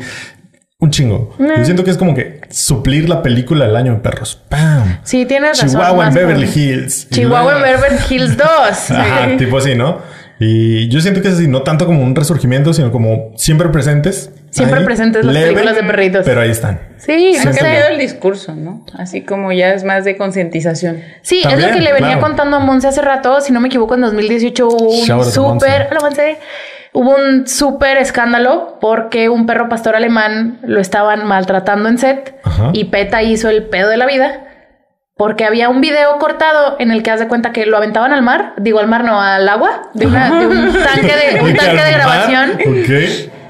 Un 0.80 0.90
chingo. 0.90 1.36
Eh. 1.40 1.46
Yo 1.60 1.64
siento 1.66 1.84
que 1.84 1.92
es 1.92 1.98
como 1.98 2.16
que 2.16 2.42
suplir 2.50 3.08
la 3.08 3.22
película 3.22 3.68
del 3.68 3.76
año 3.76 3.92
de 3.94 4.00
perros. 4.00 4.42
¡Pam! 4.50 4.98
Sí, 5.04 5.28
tienes 5.28 5.62
razón. 5.62 5.70
Chihuahua 5.70 6.08
en 6.08 6.14
Beverly 6.16 6.50
Hills. 6.56 7.08
Chihuahua 7.12 7.58
en 7.58 7.62
Beverly 7.62 8.00
Hills 8.10 8.36
2. 8.36 8.48
Ajá, 8.90 9.28
Sí. 9.30 9.38
tipo 9.38 9.60
así, 9.60 9.76
¿no? 9.76 10.00
Y 10.44 10.90
yo 10.90 11.02
siento 11.02 11.22
que 11.22 11.28
es 11.28 11.36
así, 11.36 11.48
no 11.48 11.62
tanto 11.62 11.86
como 11.86 12.02
un 12.02 12.16
resurgimiento, 12.16 12.74
sino 12.74 12.92
como 12.92 13.32
siempre 13.36 13.70
presentes. 13.70 14.32
Siempre 14.50 14.82
presentes 14.82 15.24
las 15.24 15.36
películas 15.38 15.76
de 15.76 15.84
perritos. 15.84 16.26
Pero 16.26 16.42
ahí 16.42 16.50
están. 16.50 16.80
Sí, 16.98 17.36
Ha 17.40 17.46
no 17.46 17.52
cambiado 17.52 17.90
el 17.90 18.00
discurso, 18.00 18.56
¿no? 18.56 18.84
Así 18.98 19.22
como 19.22 19.52
ya 19.52 19.72
es 19.76 19.84
más 19.84 20.04
de 20.04 20.18
concientización. 20.18 21.04
Sí, 21.22 21.44
es 21.48 21.62
lo 21.62 21.72
que 21.72 21.80
le 21.80 21.94
venía 21.94 22.14
claro. 22.14 22.22
contando 22.22 22.58
a 22.58 22.60
Monse 22.60 22.88
hace 22.88 23.04
rato. 23.04 23.40
Si 23.40 23.54
no 23.54 23.60
me 23.60 23.68
equivoco, 23.68 23.94
en 23.94 24.02
2018 24.02 24.68
hubo 24.68 24.90
un 24.90 25.26
súper... 25.26 25.90
Hola, 25.92 26.00
Monse. 26.02 26.38
Hubo 26.94 27.16
un 27.16 27.48
súper 27.48 27.98
escándalo 27.98 28.80
porque 28.82 29.30
un 29.30 29.46
perro 29.46 29.70
pastor 29.70 29.96
alemán 29.96 30.58
lo 30.64 30.82
estaban 30.82 31.24
maltratando 31.28 31.88
en 31.88 32.00
set 32.00 32.36
Ajá. 32.44 32.72
y 32.74 32.86
PETA 32.86 33.22
hizo 33.22 33.48
el 33.48 33.64
pedo 33.64 33.90
de 33.90 33.98
la 33.98 34.08
vida 34.08 34.51
porque 35.22 35.46
había 35.46 35.70
un 35.70 35.82
video 35.82 36.18
cortado 36.18 36.78
en 36.80 36.90
el 36.90 37.04
que 37.04 37.12
haz 37.12 37.20
de 37.20 37.28
cuenta 37.28 37.52
que 37.52 37.68
lo 37.68 37.78
aventaban 37.78 38.12
al 38.12 38.24
mar, 38.24 38.54
digo 38.58 38.80
al 38.80 38.88
mar 38.88 39.04
no, 39.04 39.22
al 39.22 39.48
agua, 39.48 39.84
de, 39.94 40.08
una- 40.08 40.32
de 40.40 40.48
un 40.48 40.74
tanque 40.74 41.14
de, 41.16 41.42
un 41.42 41.46
¿De 41.46 41.54
qué, 41.54 41.60
tanque 41.60 41.84
de 41.84 41.92
grabación. 41.92 42.52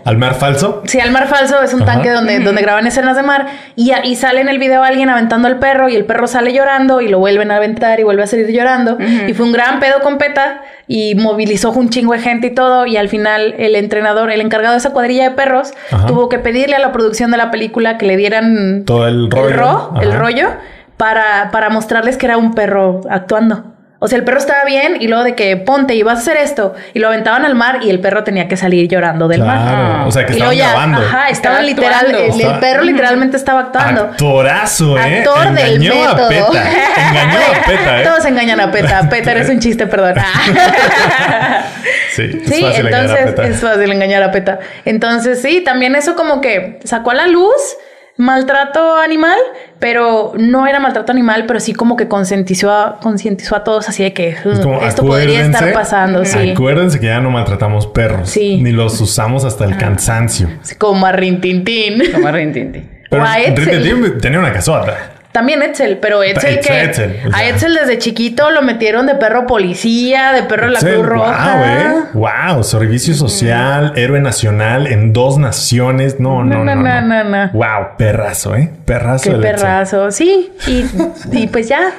¿Al 0.03 0.17
mar 0.17 0.33
falso? 0.33 0.81
Sí, 0.85 0.99
al 0.99 1.11
mar 1.11 1.27
falso 1.27 1.61
es 1.61 1.73
un 1.75 1.83
Ajá. 1.83 1.93
tanque 1.93 2.09
donde, 2.09 2.39
donde 2.39 2.61
graban 2.61 2.87
escenas 2.87 3.15
de 3.15 3.23
mar 3.23 3.45
y, 3.77 3.93
y 4.03 4.15
sale 4.17 4.41
en 4.41 4.49
el 4.49 4.57
video 4.57 4.83
alguien 4.83 5.09
aventando 5.09 5.47
al 5.47 5.59
perro 5.59 5.87
y 5.89 5.95
el 5.95 6.03
perro 6.05 6.25
sale 6.27 6.51
llorando 6.53 6.99
y 7.01 7.07
lo 7.07 7.19
vuelven 7.19 7.51
a 7.51 7.55
aventar 7.57 7.99
y 7.99 8.03
vuelve 8.03 8.23
a 8.23 8.27
salir 8.27 8.47
llorando. 8.51 8.97
Y 9.27 9.33
fue 9.33 9.45
un 9.45 9.51
gran 9.53 9.79
pedo 9.79 9.99
con 10.01 10.17
PETA 10.17 10.61
y 10.87 11.13
movilizó 11.15 11.69
un 11.71 11.89
chingo 11.89 12.11
de 12.13 12.19
gente 12.19 12.47
y 12.47 12.53
todo 12.55 12.85
y 12.87 12.97
al 12.97 13.07
final 13.09 13.53
el 13.59 13.75
entrenador, 13.77 14.29
el 14.31 14.41
encargado 14.41 14.73
de 14.73 14.79
esa 14.79 14.89
cuadrilla 14.89 15.29
de 15.29 15.35
perros, 15.35 15.71
Ajá. 15.91 16.07
tuvo 16.07 16.27
que 16.27 16.39
pedirle 16.39 16.75
a 16.75 16.79
la 16.79 16.91
producción 16.91 17.29
de 17.31 17.37
la 17.37 17.49
película 17.51 17.97
que 17.99 18.07
le 18.07 18.17
dieran 18.17 18.83
Todo 18.85 19.07
el 19.07 19.29
rollo. 19.31 19.47
el, 19.49 19.53
ro- 19.55 19.93
el 20.01 20.13
rollo 20.13 20.49
para, 21.01 21.49
para 21.49 21.71
mostrarles 21.71 22.15
que 22.15 22.27
era 22.27 22.37
un 22.37 22.53
perro 22.53 23.01
actuando. 23.09 23.63
O 23.97 24.07
sea, 24.07 24.19
el 24.19 24.23
perro 24.23 24.37
estaba 24.37 24.65
bien 24.65 24.97
y 25.01 25.07
luego 25.07 25.23
de 25.23 25.33
que 25.33 25.57
ponte 25.57 25.95
y 25.95 26.03
vas 26.03 26.19
a 26.19 26.21
hacer 26.21 26.37
esto 26.37 26.75
y 26.93 26.99
lo 26.99 27.07
aventaban 27.07 27.43
al 27.43 27.55
mar 27.55 27.79
y 27.81 27.89
el 27.89 27.99
perro 27.99 28.23
tenía 28.23 28.47
que 28.47 28.55
salir 28.55 28.87
llorando 28.87 29.27
del 29.27 29.41
mar. 29.41 29.57
Claro. 29.61 30.07
O 30.07 30.11
sea, 30.11 30.27
que 30.27 30.33
estaban 30.33 30.55
ya, 30.55 30.69
grabando. 30.69 30.97
ajá, 30.99 31.29
estaban 31.29 31.65
Estaba 31.65 31.91
literal, 32.03 32.31
el, 32.39 32.59
perro 32.59 32.83
literalmente 32.83 33.35
estaba 33.35 33.61
actuando. 33.61 34.01
Actorazo, 34.03 34.95
¿eh? 34.99 35.17
Actor 35.19 35.53
del 35.53 35.75
Engañó 35.83 36.03
a 36.03 36.13
método. 36.13 36.29
Peta. 36.29 36.63
Engañó 37.09 37.39
a 37.39 37.65
Peta, 37.65 38.01
¿eh? 38.01 38.03
Todos 38.03 38.25
engañan 38.25 38.59
a 38.59 38.71
Peta. 38.71 39.01
Peta 39.09 39.31
eres 39.31 39.49
un 39.49 39.59
chiste, 39.59 39.87
perdón. 39.87 40.13
Ah. 40.19 41.63
Sí, 42.15 42.21
es 42.45 42.47
Sí, 42.55 42.61
fácil 42.63 42.85
engañar 42.85 42.93
a 42.93 42.99
entonces 42.99 43.25
Peta. 43.33 43.47
es 43.47 43.59
fácil 43.59 43.91
engañar 43.91 44.21
a 44.23 44.31
Peta. 44.31 44.59
Entonces, 44.85 45.41
sí, 45.41 45.61
también 45.65 45.95
eso 45.95 46.15
como 46.15 46.41
que 46.41 46.79
sacó 46.83 47.09
a 47.09 47.15
la 47.15 47.25
luz 47.25 47.55
maltrato 48.21 48.97
animal, 48.97 49.37
pero 49.79 50.33
no 50.37 50.67
era 50.67 50.79
maltrato 50.79 51.11
animal, 51.11 51.45
pero 51.47 51.59
sí 51.59 51.73
como 51.73 51.97
que 51.97 52.07
concientizó 52.07 52.71
a, 52.71 52.99
concientizó 52.99 53.55
a 53.55 53.63
todos 53.63 53.89
así 53.89 54.03
de 54.03 54.13
que 54.13 54.29
Es 54.29 54.45
"Uh, 54.45 54.61
como, 54.61 54.81
esto 54.81 55.03
podría 55.05 55.41
estar 55.41 55.73
pasando, 55.73 56.23
sí. 56.23 56.51
Acuérdense 56.51 56.99
que 56.99 57.07
ya 57.07 57.19
no 57.19 57.31
maltratamos 57.31 57.87
perros. 57.87 58.29
Sí. 58.29 58.59
Ni 58.61 58.71
los 58.71 59.01
usamos 59.01 59.43
hasta 59.43 59.65
el 59.65 59.75
cansancio. 59.77 60.49
Así 60.61 60.75
como 60.75 61.05
a 61.05 61.11
Rintintín. 61.11 62.01
Como. 62.11 62.27
Pero 62.31 63.23
a. 63.23 63.35
Rintintín 63.37 64.19
tenía 64.21 64.39
una 64.39 64.53
casota. 64.53 65.10
También 65.31 65.61
Etzel, 65.61 65.97
pero 65.97 66.23
Etzel 66.23 66.57
Etzel, 66.57 66.75
que 66.75 66.83
Etzel, 66.83 67.19
o 67.31 67.35
a. 67.35 67.45
Etzel 67.45 67.73
desde 67.73 67.97
chiquito 67.99 68.51
lo 68.51 68.61
metieron 68.61 69.07
de 69.07 69.15
perro 69.15 69.47
policía, 69.47 70.33
de 70.33 70.43
perro 70.43 70.65
de 70.65 70.71
la 70.73 70.79
Cruz 70.79 71.05
Roja. 71.05 71.55
Wow, 71.55 71.65
eh. 71.65 72.53
Wow, 72.53 72.63
servicio 72.63 73.13
social, 73.13 73.93
héroe 73.95 74.19
nacional 74.19 74.87
en 74.87 75.13
dos 75.13 75.37
naciones. 75.37 76.19
No, 76.19 76.43
no, 76.43 76.65
no. 76.65 76.75
No, 76.75 77.01
no, 77.01 77.01
no, 77.01 77.23
no. 77.23 77.49
Wow, 77.53 77.97
perrazo, 77.97 78.55
eh. 78.55 78.69
Perrazo. 78.85 79.31
Qué 79.31 79.37
perrazo. 79.37 80.11
Sí, 80.11 80.51
y, 80.67 80.85
y 81.31 81.47
pues 81.47 81.69
ya. 81.69 81.91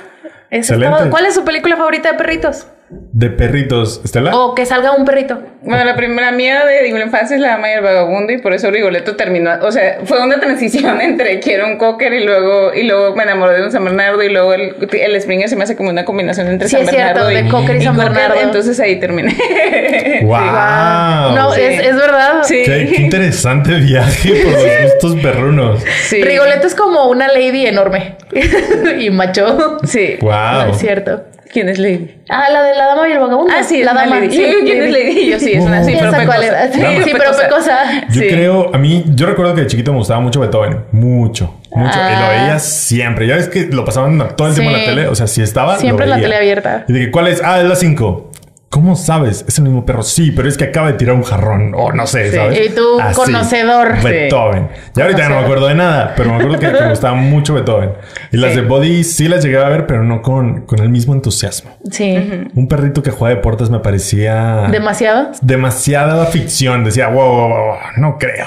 Eso 0.50 0.74
es 0.74 0.80
todo. 0.80 1.10
¿Cuál 1.10 1.24
es 1.24 1.34
su 1.34 1.44
película 1.44 1.76
favorita 1.76 2.12
de 2.12 2.18
perritos? 2.18 2.66
De 3.12 3.30
perritos. 3.30 4.00
¿Estela? 4.04 4.36
O 4.36 4.54
que 4.54 4.66
salga 4.66 4.92
un 4.92 5.04
perrito. 5.04 5.40
Bueno, 5.62 5.84
la 5.84 5.94
primera 5.96 6.32
mía 6.32 6.64
de 6.66 6.90
la 6.90 7.04
infancia 7.04 7.36
es 7.36 7.40
la 7.40 7.50
dama 7.50 7.70
y 7.70 7.74
el 7.74 7.82
vagabundo 7.82 8.32
y 8.32 8.38
por 8.38 8.52
eso 8.52 8.70
Rigoletto 8.70 9.16
terminó, 9.16 9.50
o 9.62 9.70
sea, 9.70 9.98
fue 10.04 10.20
una 10.22 10.40
transición 10.40 11.00
entre 11.00 11.38
quiero 11.40 11.66
un 11.66 11.76
cocker 11.78 12.12
y 12.12 12.24
luego 12.24 12.74
y 12.74 12.82
luego 12.82 13.14
me 13.14 13.22
enamoré 13.22 13.54
de 13.58 13.64
un 13.64 13.72
San 13.72 13.84
Bernardo 13.84 14.22
y 14.22 14.28
luego 14.30 14.52
el, 14.54 14.74
el 14.92 15.20
Springer 15.22 15.48
se 15.48 15.56
me 15.56 15.64
hace 15.64 15.76
como 15.76 15.90
una 15.90 16.04
combinación 16.04 16.48
entre 16.48 16.68
Sí, 16.68 16.72
San 16.76 16.82
es 16.84 16.90
cierto, 16.90 17.24
Bernardo 17.26 17.28
de 17.28 17.48
cocker 17.48 17.76
y 17.76 17.82
San 17.82 17.96
Bernardo. 17.96 18.40
entonces 18.40 18.78
ahí 18.80 18.96
terminé. 18.98 19.34
Wow. 20.22 21.34
No, 21.34 21.52
sí. 21.52 21.60
es, 21.62 21.80
es 21.86 21.96
verdad. 21.96 22.42
Sí. 22.44 22.62
Qué, 22.64 22.86
qué 22.94 23.02
interesante 23.02 23.74
viaje 23.76 24.34
por 24.42 24.52
los 24.52 24.64
gustos 24.84 25.16
perrunos. 25.22 25.82
Sí. 26.04 26.22
Rigoletto 26.22 26.66
es 26.66 26.74
como 26.74 27.08
una 27.08 27.28
lady 27.28 27.66
enorme. 27.66 28.16
y 28.98 29.10
macho. 29.10 29.78
Sí. 29.84 30.16
No 30.20 30.28
Wow. 30.28 30.70
es 30.72 30.78
cierto. 30.78 31.24
¿Quién 31.52 31.68
es 31.68 31.78
Lady? 31.78 32.16
Ah, 32.30 32.48
la 32.50 32.62
de 32.62 32.74
la 32.74 32.86
dama 32.86 33.08
y 33.08 33.12
el 33.12 33.18
vagabundo. 33.18 33.52
Ah, 33.54 33.62
sí, 33.62 33.82
la 33.82 33.92
dama. 33.92 34.16
Lady. 34.20 34.30
Sí, 34.30 34.54
¿Quién 34.64 34.82
es 34.84 34.90
Lady? 34.90 35.30
Yo 35.30 35.38
sí, 35.38 35.52
es 35.52 35.62
una 35.64 35.84
sí, 35.84 35.94
pero 35.98 36.10
sé 36.10 36.24
cuál 36.26 36.40
pecosa. 36.40 36.64
era. 36.64 36.72
Sí, 36.72 37.02
sí, 37.04 37.10
pero 37.12 37.30
pecosa. 37.36 37.78
Yo 38.08 38.20
Sí. 38.22 38.28
creo, 38.28 38.74
a 38.74 38.78
mí, 38.78 39.04
yo 39.14 39.26
recuerdo 39.26 39.54
que 39.54 39.60
de 39.62 39.66
chiquito 39.66 39.92
me 39.92 39.98
gustaba 39.98 40.20
mucho 40.20 40.40
Beethoven. 40.40 40.84
Mucho, 40.92 41.54
mucho. 41.70 41.98
Y 41.98 42.18
lo 42.18 42.24
Ah. 42.26 42.28
veía 42.30 42.58
siempre. 42.58 43.26
Ya 43.26 43.36
ves 43.36 43.48
que 43.48 43.66
lo 43.66 43.84
pasaban 43.84 44.18
todo 44.34 44.48
el 44.48 44.54
tiempo 44.54 44.70
en 44.74 44.78
la 44.80 44.84
tele. 44.86 45.08
O 45.08 45.14
sea, 45.14 45.26
si 45.26 45.42
estaba. 45.42 45.76
Siempre 45.78 46.06
lo 46.06 46.14
en 46.14 46.20
la 46.20 46.24
tele 46.24 46.36
abierta. 46.36 46.84
Y 46.88 46.92
de 46.94 47.00
que, 47.00 47.10
¿cuál 47.10 47.28
es? 47.28 47.42
Ah, 47.44 47.60
es 47.60 47.66
la 47.66 47.76
5. 47.76 48.30
¿Cómo 48.72 48.96
sabes? 48.96 49.44
Es 49.46 49.58
el 49.58 49.64
mismo 49.64 49.84
perro. 49.84 50.02
Sí, 50.02 50.30
pero 50.30 50.48
es 50.48 50.56
que 50.56 50.64
acaba 50.64 50.86
de 50.86 50.94
tirar 50.94 51.14
un 51.14 51.22
jarrón. 51.24 51.74
O 51.76 51.92
no 51.92 52.06
sé, 52.06 52.30
Sí. 52.30 52.36
¿sabes? 52.36 52.58
Y 52.58 52.70
tú, 52.74 52.98
conocedor. 53.14 54.02
Beethoven. 54.02 54.68
Ya 54.94 55.02
ahorita 55.04 55.20
ya 55.20 55.28
no 55.28 55.34
me 55.36 55.42
acuerdo 55.42 55.66
de 55.68 55.74
nada, 55.74 56.14
pero 56.16 56.30
me 56.30 56.36
acuerdo 56.36 56.58
que, 56.58 56.72
que 56.72 56.80
me 56.82 56.88
gustaba 56.90 57.14
mucho 57.14 57.52
Beethoven. 57.52 57.90
Y 58.30 58.38
las 58.38 58.54
de 58.56 58.62
Body 58.62 59.04
sí 59.04 59.28
las 59.28 59.44
llegué 59.44 59.58
a 59.58 59.68
ver, 59.68 59.86
pero 59.86 60.02
no 60.02 60.22
con, 60.22 60.62
con 60.62 60.78
el 60.78 60.88
mismo 60.88 61.12
entusiasmo. 61.12 61.76
Sí. 61.90 62.48
Un 62.54 62.66
perrito 62.66 63.02
que 63.02 63.10
juega 63.10 63.34
deportes 63.34 63.68
me 63.68 63.78
parecía 63.80 64.68
Demasiado. 64.70 65.32
demasiada 65.42 66.24
ficción. 66.24 66.82
Decía, 66.82 67.08
wow, 67.08 67.26
wow, 67.28 67.48
wow, 67.48 67.66
wow, 67.66 67.76
no 67.98 68.16
creo. 68.18 68.46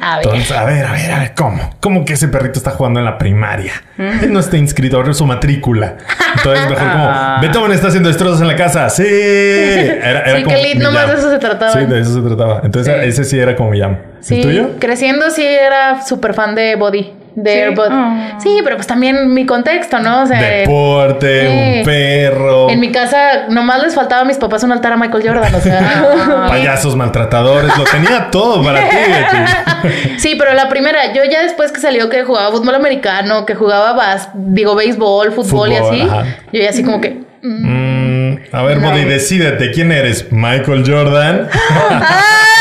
A 0.00 0.18
ver. 0.18 0.26
Entonces, 0.26 0.52
a 0.52 0.64
ver, 0.64 0.84
a 0.84 0.92
ver, 0.92 1.10
a 1.12 1.18
ver, 1.18 1.34
¿cómo? 1.34 1.70
¿Cómo 1.80 2.04
que 2.04 2.12
ese 2.12 2.28
perrito 2.28 2.58
está 2.58 2.70
jugando 2.70 3.00
en 3.00 3.06
la 3.06 3.18
primaria? 3.18 3.72
Él 3.98 4.32
no 4.32 4.38
está 4.40 4.56
inscrito, 4.56 4.96
ahora 4.96 5.12
su 5.14 5.26
matrícula. 5.26 5.96
Entonces, 6.36 6.68
mejor 6.70 6.86
Ah. 6.88 6.92
como, 7.38 7.40
Beethoven 7.42 7.72
está 7.72 7.88
haciendo 7.88 8.08
destrozos 8.08 8.40
en 8.40 8.46
la 8.48 8.56
casa. 8.56 8.88
Sí. 8.88 9.04
Era, 9.04 10.20
era 10.20 10.36
Sí, 10.38 10.44
como 10.44 10.56
que 10.56 10.74
nomás 10.76 11.08
de 11.08 11.14
eso 11.14 11.30
se 11.30 11.38
trataba. 11.38 11.72
Sí, 11.72 11.86
de 11.86 12.00
eso 12.00 12.14
se 12.14 12.20
trataba. 12.20 12.60
Entonces, 12.62 12.94
Sí. 13.02 13.08
ese 13.08 13.24
sí 13.24 13.38
era 13.38 13.56
como 13.56 13.70
mi 13.70 13.80
jam. 13.80 13.96
Sí, 14.20 14.36
¿El 14.36 14.42
tuyo? 14.42 14.70
creciendo 14.78 15.30
sí 15.30 15.44
era 15.44 16.02
súper 16.02 16.34
fan 16.34 16.54
de 16.54 16.76
Body, 16.76 17.12
de 17.42 17.74
Sí. 17.74 17.82
Ah. 17.90 18.38
Sí, 18.40 18.60
pero 18.64 18.76
pues 18.76 18.86
también 18.86 19.32
mi 19.32 19.46
contexto, 19.46 19.98
¿no? 19.98 20.22
O 20.22 20.26
sea, 20.26 20.40
Deporte, 20.40 21.78
un 21.78 21.84
perro, 21.84 22.70
en 22.70 22.80
mi 22.80 22.90
casa 22.90 23.46
nomás 23.48 23.82
les 23.82 23.94
faltaba 23.94 24.22
a 24.22 24.24
mis 24.24 24.36
papás 24.36 24.62
un 24.64 24.72
altar 24.72 24.92
a 24.92 24.96
Michael 24.96 25.22
Jordan, 25.26 25.54
o 25.54 25.60
sea. 25.60 26.46
payasos 26.48 26.96
maltratadores. 26.96 27.76
Lo 27.76 27.84
tenía 27.84 28.30
todo 28.30 28.62
para 28.62 28.88
ti, 28.88 28.96
Betty. 28.96 30.18
sí, 30.18 30.36
pero 30.38 30.54
la 30.54 30.68
primera, 30.68 31.12
yo 31.12 31.22
ya 31.24 31.42
después 31.42 31.72
que 31.72 31.80
salió 31.80 32.08
que 32.08 32.24
jugaba 32.24 32.50
fútbol 32.50 32.74
americano, 32.74 33.46
que 33.46 33.54
jugaba 33.54 33.92
bas, 33.92 34.28
digo 34.34 34.74
béisbol, 34.74 35.32
fútbol, 35.32 35.72
y 35.72 35.76
así, 35.76 36.00
ajá. 36.02 36.24
yo 36.52 36.60
ya 36.60 36.70
así 36.70 36.82
como 36.82 37.00
que 37.00 37.20
mm, 37.42 37.90
Mm, 38.30 38.38
a 38.52 38.62
ver, 38.62 38.78
No. 38.80 38.90
Body, 38.90 39.04
decídete. 39.04 39.70
¿Quién 39.70 39.92
eres? 39.92 40.30
¿Michael 40.30 40.84
Jordan? 40.86 41.48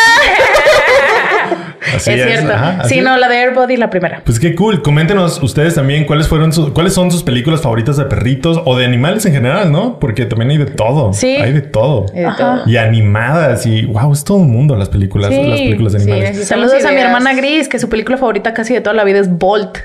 Así 1.95 2.11
es 2.11 2.25
cierto. 2.25 2.53
ajá, 2.53 2.77
así 2.81 2.89
sí, 2.89 2.99
es. 2.99 3.03
no, 3.03 3.17
la 3.17 3.27
de 3.27 3.37
Airbud 3.37 3.69
y 3.69 3.77
la 3.77 3.89
primera. 3.89 4.21
Pues 4.23 4.39
qué 4.39 4.55
cool. 4.55 4.81
Coméntenos 4.81 5.41
ustedes 5.41 5.75
también 5.75 6.05
cuáles 6.05 6.27
fueron 6.27 6.53
sus, 6.53 6.71
cuáles 6.71 6.93
son 6.93 7.11
sus 7.11 7.23
películas 7.23 7.61
favoritas 7.61 7.97
de 7.97 8.05
perritos 8.05 8.61
o 8.65 8.77
de 8.77 8.85
animales 8.85 9.25
en 9.25 9.33
general, 9.33 9.71
¿no? 9.71 9.99
Porque 9.99 10.25
también 10.25 10.51
hay 10.51 10.57
de 10.57 10.65
todo. 10.65 11.13
Sí. 11.13 11.35
Hay 11.35 11.53
de 11.53 11.61
todo. 11.61 12.05
Y 12.13 12.19
de 12.19 12.29
todo. 12.37 12.61
Y 12.65 12.77
animadas 12.77 13.65
y 13.65 13.85
wow, 13.85 14.13
es 14.13 14.23
todo 14.23 14.37
un 14.37 14.51
mundo 14.51 14.75
las 14.75 14.89
películas, 14.89 15.29
Sí, 15.29 15.43
las 15.43 15.59
películas 15.59 15.93
de 15.93 16.01
animales. 16.01 16.47
Saludos 16.47 16.85
a 16.85 16.91
mi 16.91 16.97
hermana 16.97 17.33
Gris, 17.33 17.67
que 17.67 17.79
su 17.79 17.89
película 17.89 18.17
favorita 18.17 18.53
casi 18.53 18.73
de 18.73 18.81
toda 18.81 18.95
la 18.95 19.03
vida 19.03 19.19
es 19.19 19.29
Bolt. 19.29 19.77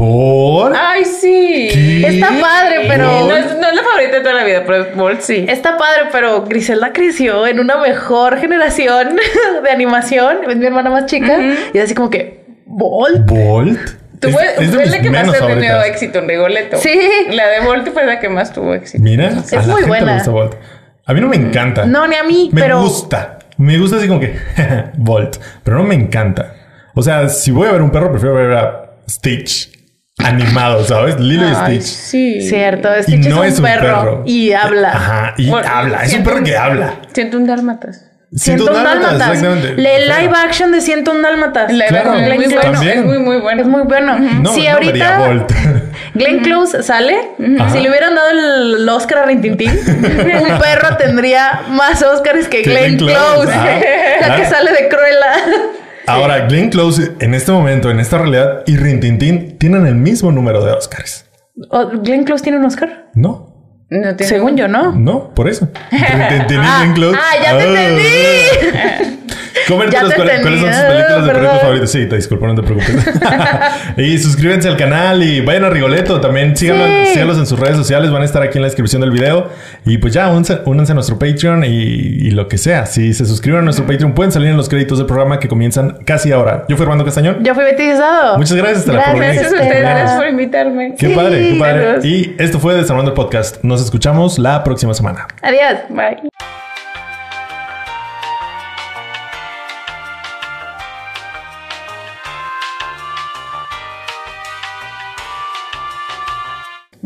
¿Por? 0.00 0.72
Ay, 0.74 1.04
sí. 1.04 1.68
¿Qué? 1.74 2.06
Está 2.08 2.28
padre, 2.40 2.86
pero 2.88 3.04
No 3.04 3.36
es, 3.36 3.44
no 3.58 3.68
es 3.68 3.74
la 3.76 3.82
favorita 3.82 4.16
de 4.16 4.20
toda 4.22 4.32
la 4.34 4.44
vida, 4.44 4.62
pero 4.66 4.86
Bolt 4.96 5.20
sí. 5.20 5.44
Está 5.46 5.76
padre, 5.76 6.04
pero 6.10 6.42
Griselda 6.46 6.90
creció 6.94 7.46
en 7.46 7.60
una 7.60 7.76
mejor 7.76 8.38
generación 8.38 9.16
de 9.62 9.70
animación. 9.70 10.38
Es 10.48 10.56
mi 10.56 10.64
hermana 10.64 10.88
más 10.88 11.04
chica. 11.04 11.36
Y 11.74 11.76
es 11.76 11.84
así 11.84 11.94
como 11.94 12.08
que, 12.08 12.46
¿Bolt? 12.64 13.26
¿Bolt? 13.26 13.78
Tú 14.20 14.28
Es- 14.28 14.34
fue, 14.34 14.44
es 14.58 14.72
de 14.72 14.76
fue 14.78 14.86
la 14.86 15.00
que 15.02 15.10
más 15.10 15.38
tenido 15.38 15.82
éxito 15.82 16.18
en 16.20 16.28
Rigoletto. 16.30 16.78
Sí. 16.78 16.98
La 17.32 17.48
de 17.48 17.60
Bolt 17.60 17.92
fue 17.92 18.06
la 18.06 18.18
que 18.20 18.30
más 18.30 18.54
tuvo 18.54 18.72
éxito. 18.72 19.02
Mira, 19.04 19.26
a 19.26 19.40
Es 19.40 19.52
la 19.52 19.60
muy 19.64 19.72
gente 19.82 19.86
buena. 19.88 20.06
le 20.06 20.12
gusta 20.14 20.30
Bolt. 20.30 20.54
A 21.04 21.12
mí 21.12 21.20
no 21.20 21.28
me 21.28 21.36
encanta. 21.36 21.84
No, 21.84 22.06
ni 22.06 22.16
a 22.16 22.22
mí, 22.24 22.48
Me 22.54 22.62
pero. 22.62 22.80
gusta. 22.80 23.38
Me 23.58 23.76
gusta 23.76 23.98
así 23.98 24.08
como 24.08 24.20
que 24.20 24.34
Bolt, 24.96 25.36
pero 25.62 25.76
no 25.76 25.84
me 25.84 25.94
encanta. 25.94 26.54
O 26.94 27.02
sea, 27.02 27.28
si 27.28 27.50
voy 27.50 27.68
a 27.68 27.72
ver 27.72 27.82
un 27.82 27.90
perro, 27.90 28.10
prefiero 28.10 28.34
ver 28.34 28.52
a 28.54 28.92
Stitch 29.06 29.72
animado, 30.24 30.84
¿sabes? 30.84 31.18
Lilo 31.20 31.48
y 31.48 31.52
Ay, 31.56 31.80
Stitch. 31.80 31.96
sí. 31.98 32.40
Cierto, 32.42 32.88
Y 32.98 33.02
Stitch 33.02 33.26
no 33.28 33.44
es 33.44 33.58
un 33.58 33.64
perro, 33.64 34.22
y 34.26 34.52
habla. 34.52 34.88
Ajá, 34.90 35.34
y 35.36 35.48
Bueno, 35.50 35.68
habla. 35.72 36.04
Es 36.04 36.14
un 36.14 36.22
perro 36.24 36.42
que 36.42 36.56
habla. 36.56 36.94
Siento 37.12 37.36
un 37.36 37.46
dálmatas. 37.46 38.06
Siento 38.32 38.66
un 38.66 38.72
dálmatas. 38.74 39.14
exactamente. 39.14 39.72
Le 39.74 40.00
live 40.06 40.32
action 40.46 40.70
de 40.70 40.80
Siento 40.80 41.10
un 41.10 41.20
dálmatas. 41.20 41.72
La 41.72 41.86
Claro, 41.86 42.14
es 42.14 42.20
muy 42.28 42.36
Glenn 42.36 42.50
bueno. 42.54 42.70
también. 42.72 42.98
Es 43.00 43.04
muy, 43.04 43.18
muy 43.18 43.36
bueno. 43.40 43.60
Es 43.62 43.66
muy 43.68 43.82
bueno. 43.82 44.18
No, 44.18 44.52
si 44.54 44.62
no 44.68 44.72
ahorita. 44.74 45.46
Glenn 46.14 46.38
Close 46.40 46.82
sale, 46.82 47.16
Ajá. 47.58 47.70
si 47.70 47.80
le 47.80 47.88
hubieran 47.88 48.14
dado 48.14 48.30
el 48.30 48.88
Oscar 48.88 49.18
a 49.18 49.24
Rintintín, 49.26 49.70
un 49.86 50.58
perro 50.58 50.96
tendría 50.96 51.62
más 51.70 52.02
Oscars 52.02 52.46
que 52.48 52.62
Que 52.62 52.70
Glenn 52.70 52.96
Glenn 52.98 53.16
Close, 53.16 53.42
Close, 53.42 53.56
la 54.20 54.36
que 54.36 54.42
Claro. 54.42 54.50
sale 54.50 54.72
de 54.72 54.88
Cruella. 54.88 55.32
Ahora, 56.12 56.46
Glenn 56.46 56.70
Close, 56.70 57.12
en 57.20 57.34
este 57.34 57.52
momento, 57.52 57.90
en 57.90 58.00
esta 58.00 58.18
realidad, 58.18 58.62
y 58.66 58.76
Rintintín 58.76 59.56
tienen 59.58 59.86
el 59.86 59.94
mismo 59.94 60.30
número 60.32 60.64
de 60.64 60.72
Oscars. 60.72 61.26
¿Glenn 62.02 62.24
Close 62.24 62.42
tiene 62.42 62.58
un 62.58 62.64
Oscar? 62.64 63.10
No, 63.14 63.48
No 63.90 64.16
tiene- 64.16 64.28
Según 64.28 64.56
yo, 64.56 64.68
¿no? 64.68 64.92
no, 64.92 65.34
por 65.34 65.48
eso. 65.48 65.68
Y 65.90 65.96
Ah, 66.02 66.80
Glenn 66.82 66.94
Close. 66.94 67.18
ah, 67.18 67.42
ya 67.42 67.58
te 67.58 67.64
entendí. 67.64 69.16
Coméntanos 69.68 70.14
cuáles, 70.14 70.40
cuáles 70.40 70.60
son 70.60 70.72
sus 70.72 70.82
películas 70.82 71.22
de 71.22 71.26
perritos 71.28 71.48
perdón. 71.48 71.60
favoritos. 71.60 71.90
Sí, 71.92 72.06
te 72.06 72.16
disculpo, 72.16 72.46
no 72.46 72.54
te 72.54 72.62
preocupes. 72.62 72.96
y 73.96 74.18
suscríbanse 74.18 74.68
al 74.68 74.76
canal 74.76 75.22
y 75.22 75.40
vayan 75.40 75.64
a 75.64 75.70
Rigoleto. 75.70 76.20
También 76.20 76.56
síganlos, 76.56 76.88
Sí. 76.88 77.12
síganlos 77.14 77.38
en 77.38 77.46
sus 77.46 77.58
redes 77.58 77.76
sociales. 77.76 78.10
Van 78.10 78.22
a 78.22 78.24
estar 78.24 78.42
aquí 78.42 78.58
en 78.58 78.62
la 78.62 78.68
descripción 78.68 79.00
del 79.02 79.10
video. 79.10 79.48
Y 79.84 79.98
pues 79.98 80.12
ya, 80.14 80.28
únanse, 80.28 80.60
únanse 80.64 80.92
a 80.92 80.94
nuestro 80.94 81.18
Patreon 81.18 81.64
y, 81.64 81.68
y 81.68 82.30
lo 82.30 82.48
que 82.48 82.58
sea. 82.58 82.86
Si 82.86 83.12
se 83.14 83.24
suscriben 83.26 83.60
a 83.60 83.62
nuestro 83.62 83.86
Patreon, 83.86 84.12
pueden 84.14 84.32
salir 84.32 84.48
en 84.50 84.56
los 84.56 84.68
créditos 84.68 84.98
del 84.98 85.06
programa 85.06 85.38
que 85.38 85.48
comienzan 85.48 85.98
casi 86.04 86.32
ahora. 86.32 86.64
Yo 86.68 86.76
fui 86.76 86.84
Armando 86.84 87.04
Castañón. 87.04 87.42
Yo 87.44 87.54
fui 87.54 87.64
Betty. 87.64 87.90
Muchas 88.36 88.56
gracias, 88.56 88.78
Estela, 88.80 89.04
por 89.04 89.18
venir. 89.18 89.34
Gracias 89.40 89.52
a 89.52 89.54
ustedes 89.62 89.80
gracias 89.80 90.12
por 90.16 90.28
invitarme. 90.28 90.94
Qué 90.98 91.08
Sí, 91.08 91.14
padre, 91.14 91.48
qué 91.52 91.58
padre. 91.58 91.84
saludos. 91.84 92.04
Y 92.04 92.34
esto 92.38 92.58
fue 92.60 92.74
Desarmando 92.74 93.10
el 93.10 93.14
Podcast. 93.14 93.62
Nos 93.62 93.82
escuchamos 93.82 94.38
la 94.38 94.62
próxima 94.64 94.94
semana. 94.94 95.26
Adiós. 95.42 95.80
Bye. 95.90 96.29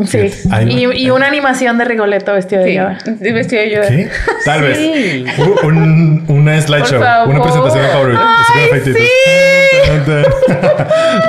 Sí. 0.06 0.28
Va. 0.52 0.62
Y, 0.62 0.84
y 1.04 1.10
una 1.10 1.28
animación 1.28 1.78
de 1.78 1.84
Rigoletto 1.84 2.32
vestido 2.32 2.62
de 2.62 2.68
Sí, 2.68 2.74
Yoda. 2.74 2.98
vestido 3.06 3.62
de 3.62 3.70
Yoda. 3.70 3.88
¿Qué? 3.88 4.10
Tal 4.44 4.74
Sí. 4.74 5.24
vez. 5.24 5.38
Un- 5.62 6.24
una 6.28 6.60
slideshow. 6.60 6.98
Una 7.28 7.42
presentación 7.42 7.86
favorita. 7.92 8.36
¡Ay, 8.48 8.82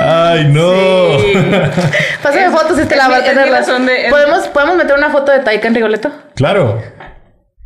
Ay, 0.00 0.44
no. 0.52 1.18
Sí. 1.20 1.32
Pásame 2.22 2.44
Es- 2.46 2.52
fotos, 2.52 2.78
Estela, 2.78 3.04
es 3.04 3.08
mi- 3.08 3.14
para 3.14 3.26
es 3.26 3.32
mi 3.32 3.34
tenerlas. 3.38 3.60
razón 3.68 3.86
de- 3.86 4.06
es- 4.06 4.10
¿Podemos, 4.10 4.48
¿Podemos 4.48 4.76
meter 4.76 4.96
una 4.96 5.10
foto 5.10 5.32
de 5.32 5.38
Taika 5.40 5.68
en 5.68 5.74
Rigoletto? 5.74 6.10
Claro. 6.34 6.82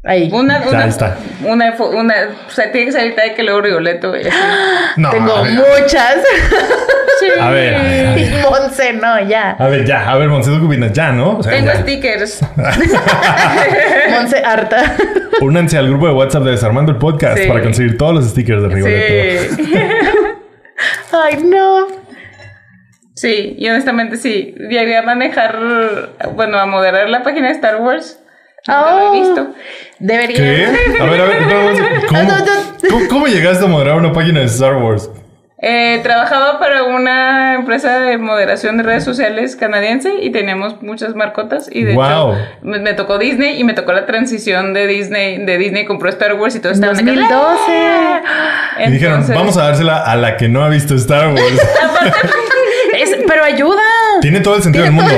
Ahí. 0.02 0.30
Una, 0.32 0.62
Ya 0.64 0.68
una, 0.70 0.86
está. 0.86 1.16
Una, 1.44 1.74
una, 1.78 2.14
o 2.46 2.50
sea, 2.50 2.72
tiene 2.72 2.86
que 2.86 2.92
salir 2.92 3.14
de 3.14 3.34
que 3.34 3.42
luego 3.42 3.60
Rigoletto. 3.60 4.12
así. 4.14 4.28
No. 4.96 5.10
Tengo 5.10 5.36
a 5.36 5.42
ver. 5.42 5.52
muchas. 5.52 6.16
A 7.38 7.50
ver, 7.50 7.74
a 7.74 7.82
ver, 7.82 8.06
a 8.06 8.18
Y. 8.18 8.42
Monse, 8.42 8.92
no, 8.94 9.20
ya. 9.28 9.50
A 9.58 9.68
ver, 9.68 9.84
ya. 9.84 10.10
A 10.10 10.16
ver, 10.16 10.28
Monse, 10.30 10.50
¿tú 10.50 10.60
qué 10.60 10.66
opinas? 10.66 10.92
Ya, 10.94 11.12
¿no? 11.12 11.36
O 11.38 11.42
sea, 11.42 11.52
Tengo 11.52 11.66
ya. 11.72 11.80
stickers. 11.82 12.40
Monse 14.10 14.38
harta. 14.44 14.94
Únanse 15.42 15.76
al 15.78 15.88
grupo 15.88 16.06
de 16.06 16.12
WhatsApp 16.14 16.44
de 16.44 16.52
Desarmando 16.52 16.92
el 16.92 16.98
Podcast 16.98 17.38
Sí. 17.38 17.48
para 17.48 17.62
conseguir 17.62 17.96
todos 17.98 18.14
los 18.14 18.28
stickers 18.30 18.62
de 18.62 18.68
Rigoletto. 18.68 19.54
Sí. 19.56 19.72
Ay, 21.12 21.42
no. 21.44 21.86
Sí, 23.14 23.54
y 23.58 23.68
honestamente 23.68 24.16
sí. 24.16 24.54
Llegué 24.56 24.96
a 24.96 25.02
manejar, 25.02 25.58
bueno, 26.34 26.58
a 26.58 26.66
moderar 26.66 27.08
la 27.10 27.22
página 27.22 27.48
de 27.48 27.54
Star 27.54 27.76
Wars. 27.76 28.19
Nunca 28.68 28.80
lo 28.92 29.10
Oh. 29.10 29.14
he 29.14 29.20
visto. 29.20 29.46
Debería. 29.98 30.36
¿Qué? 30.36 30.66
A 31.00 31.04
ver, 31.04 31.20
a 31.20 31.24
ver, 31.24 31.44
vamos. 31.44 31.80
¿Cómo, 32.08 32.22
No, 32.22 32.28
no, 32.28 32.38
no. 32.38 32.90
¿Cómo, 32.90 33.08
cómo 33.08 33.26
llegaste 33.26 33.64
a 33.64 33.68
moderar 33.68 33.96
una 33.96 34.12
página 34.12 34.40
de 34.40 34.46
Star 34.46 34.74
Wars? 34.76 35.10
Eh, 35.62 36.00
trabajaba 36.02 36.58
para 36.58 36.84
una 36.84 37.54
empresa 37.56 37.98
de 38.00 38.16
moderación 38.16 38.78
de 38.78 38.82
redes 38.82 39.04
sociales 39.04 39.56
canadiense 39.56 40.10
y 40.22 40.30
teníamos 40.32 40.80
muchas 40.80 41.14
marcotas 41.14 41.68
y 41.70 41.84
de 41.84 41.92
Wow. 41.92 42.32
hecho 42.32 42.38
me, 42.62 42.78
me 42.78 42.94
tocó 42.94 43.18
Disney 43.18 43.60
y 43.60 43.64
me 43.64 43.74
tocó 43.74 43.92
la 43.92 44.06
transición 44.06 44.72
de 44.72 44.86
Disney 44.86 45.36
de 45.44 45.58
Disney 45.58 45.84
compró 45.84 46.08
Star 46.08 46.32
Wars 46.32 46.56
y 46.56 46.60
todo 46.60 46.72
estaba 46.72 46.94
2012. 46.94 47.28
Y 48.86 48.90
dijeron, 48.90 49.22
vamos 49.28 49.58
a 49.58 49.64
dársela 49.64 49.98
a 49.98 50.16
la 50.16 50.38
que 50.38 50.48
no 50.48 50.64
ha 50.64 50.68
visto 50.70 50.94
Star 50.94 51.28
Wars. 51.28 51.42
Es- 52.98 53.16
pero 53.26 53.44
ayuda. 53.44 53.82
Tiene 54.20 54.40
todo 54.40 54.56
el 54.56 54.62
sentido 54.62 54.84
del 54.84 54.92
mundo. 54.94 55.12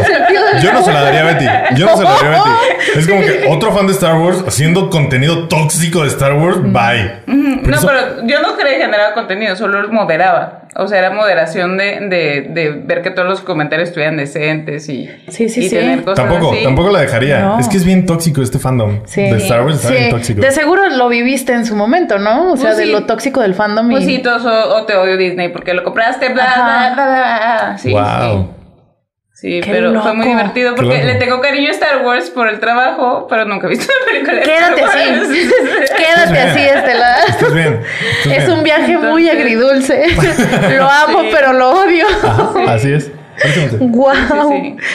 Yo 0.60 0.72
no 0.72 0.82
se 0.82 0.92
la 0.92 1.02
daría 1.02 1.20
a 1.20 1.24
Betty. 1.24 1.46
Yo 1.76 1.86
no 1.86 1.96
se 1.96 2.02
la 2.04 2.10
daría 2.10 2.28
a. 2.28 2.44
Betty. 2.44 2.98
Es 2.98 3.06
como 3.06 3.20
que 3.20 3.44
otro 3.48 3.72
fan 3.72 3.86
de 3.86 3.92
Star 3.92 4.16
Wars 4.16 4.44
haciendo 4.46 4.90
contenido 4.90 5.48
tóxico 5.48 6.02
de 6.02 6.08
Star 6.08 6.34
Wars. 6.34 6.58
Bye. 6.62 7.22
No, 7.26 7.76
eso- 7.76 7.86
pero 7.86 8.26
yo 8.26 8.42
no 8.42 8.56
creía 8.56 8.78
generar 8.84 9.14
contenido, 9.14 9.54
solo 9.56 9.88
moderaba. 9.92 10.58
O 10.74 10.88
sea, 10.88 11.00
era 11.00 11.10
moderación 11.10 11.76
de, 11.76 12.00
de, 12.08 12.46
de 12.48 12.70
ver 12.70 13.02
que 13.02 13.10
todos 13.10 13.28
los 13.28 13.40
comentarios 13.42 13.88
estuvieran 13.90 14.16
decentes 14.16 14.88
y, 14.88 15.06
Sí, 15.28 15.50
sí, 15.50 15.60
y 15.66 15.68
sí. 15.68 15.76
tener 15.76 16.02
cosas 16.02 16.26
Tampoco, 16.26 16.52
así. 16.54 16.64
tampoco 16.64 16.90
la 16.90 17.00
dejaría. 17.00 17.40
No. 17.40 17.58
Es 17.60 17.68
que 17.68 17.76
es 17.76 17.84
bien 17.84 18.06
tóxico 18.06 18.40
este 18.40 18.58
fandom 18.58 19.00
Sí. 19.04 19.20
de 19.20 19.36
Star 19.36 19.62
Wars. 19.64 19.76
Está 19.76 19.88
Sí. 19.88 19.94
bien 19.94 20.10
tóxico. 20.10 20.40
De 20.40 20.50
seguro 20.50 20.88
lo 20.88 21.08
viviste 21.10 21.52
en 21.52 21.66
su 21.66 21.76
momento, 21.76 22.18
¿no? 22.18 22.52
O 22.52 22.56
sea, 22.56 22.68
Pues 22.70 22.78
de 22.78 22.84
sí. 22.86 22.90
lo 22.92 23.04
tóxico 23.04 23.42
del 23.42 23.54
fandom. 23.54 23.90
y- 23.90 23.94
Pues 23.96 24.04
sí, 24.06 24.18
todos 24.22 24.46
o, 24.46 24.76
o 24.76 24.84
te 24.86 24.96
odio 24.96 25.18
Disney 25.18 25.50
porque 25.50 25.74
lo 25.74 25.84
compraste, 25.84 26.30
bla, 26.30 26.44
Ajá. 26.44 26.92
bla, 26.94 27.04
bla, 27.04 27.04
bla, 27.04 27.66
bla. 27.68 27.78
Sí, 27.78 27.92
wow. 27.92 28.48
Sí. 29.42 29.60
Qué 29.60 29.70
pero 29.72 30.00
fue 30.00 30.14
muy 30.14 30.26
divertido 30.28 30.74
porque 30.74 31.02
le 31.04 31.16
tengo 31.16 31.40
cariño 31.40 31.68
a 31.68 31.72
Star 31.72 32.04
Wars 32.06 32.30
por 32.30 32.48
el 32.48 32.58
trabajo, 32.60 33.26
pero 33.28 33.44
nunca 33.44 33.66
he 33.66 33.70
visto 33.70 33.92
una 33.92 34.06
película 34.10 34.36
de 34.38 34.42
Quédate 34.42 34.80
Star 34.82 34.98
así. 35.24 35.50
Quédate 35.98 36.38
así, 36.40 36.60
Estela. 36.60 37.16
Estás 37.28 37.52
bien. 37.54 37.80
estás 38.24 38.32
Es 38.38 38.46
bien. 38.46 38.50
un 38.58 38.64
viaje 38.64 38.96
muy 38.98 39.28
Entonces- 39.28 39.90
agridulce. 39.90 40.06
Lo 40.78 40.88
amo, 40.88 41.22
Sí. 41.22 41.28
pero 41.32 41.52
lo 41.52 41.70
odio. 41.70 42.06
Ajá, 42.22 42.52
así 42.74 42.92
es. 42.92 43.10
Wow. 43.80 44.12
Sí, 44.14 44.20
sí, 44.28 44.76
sí. 44.78 44.86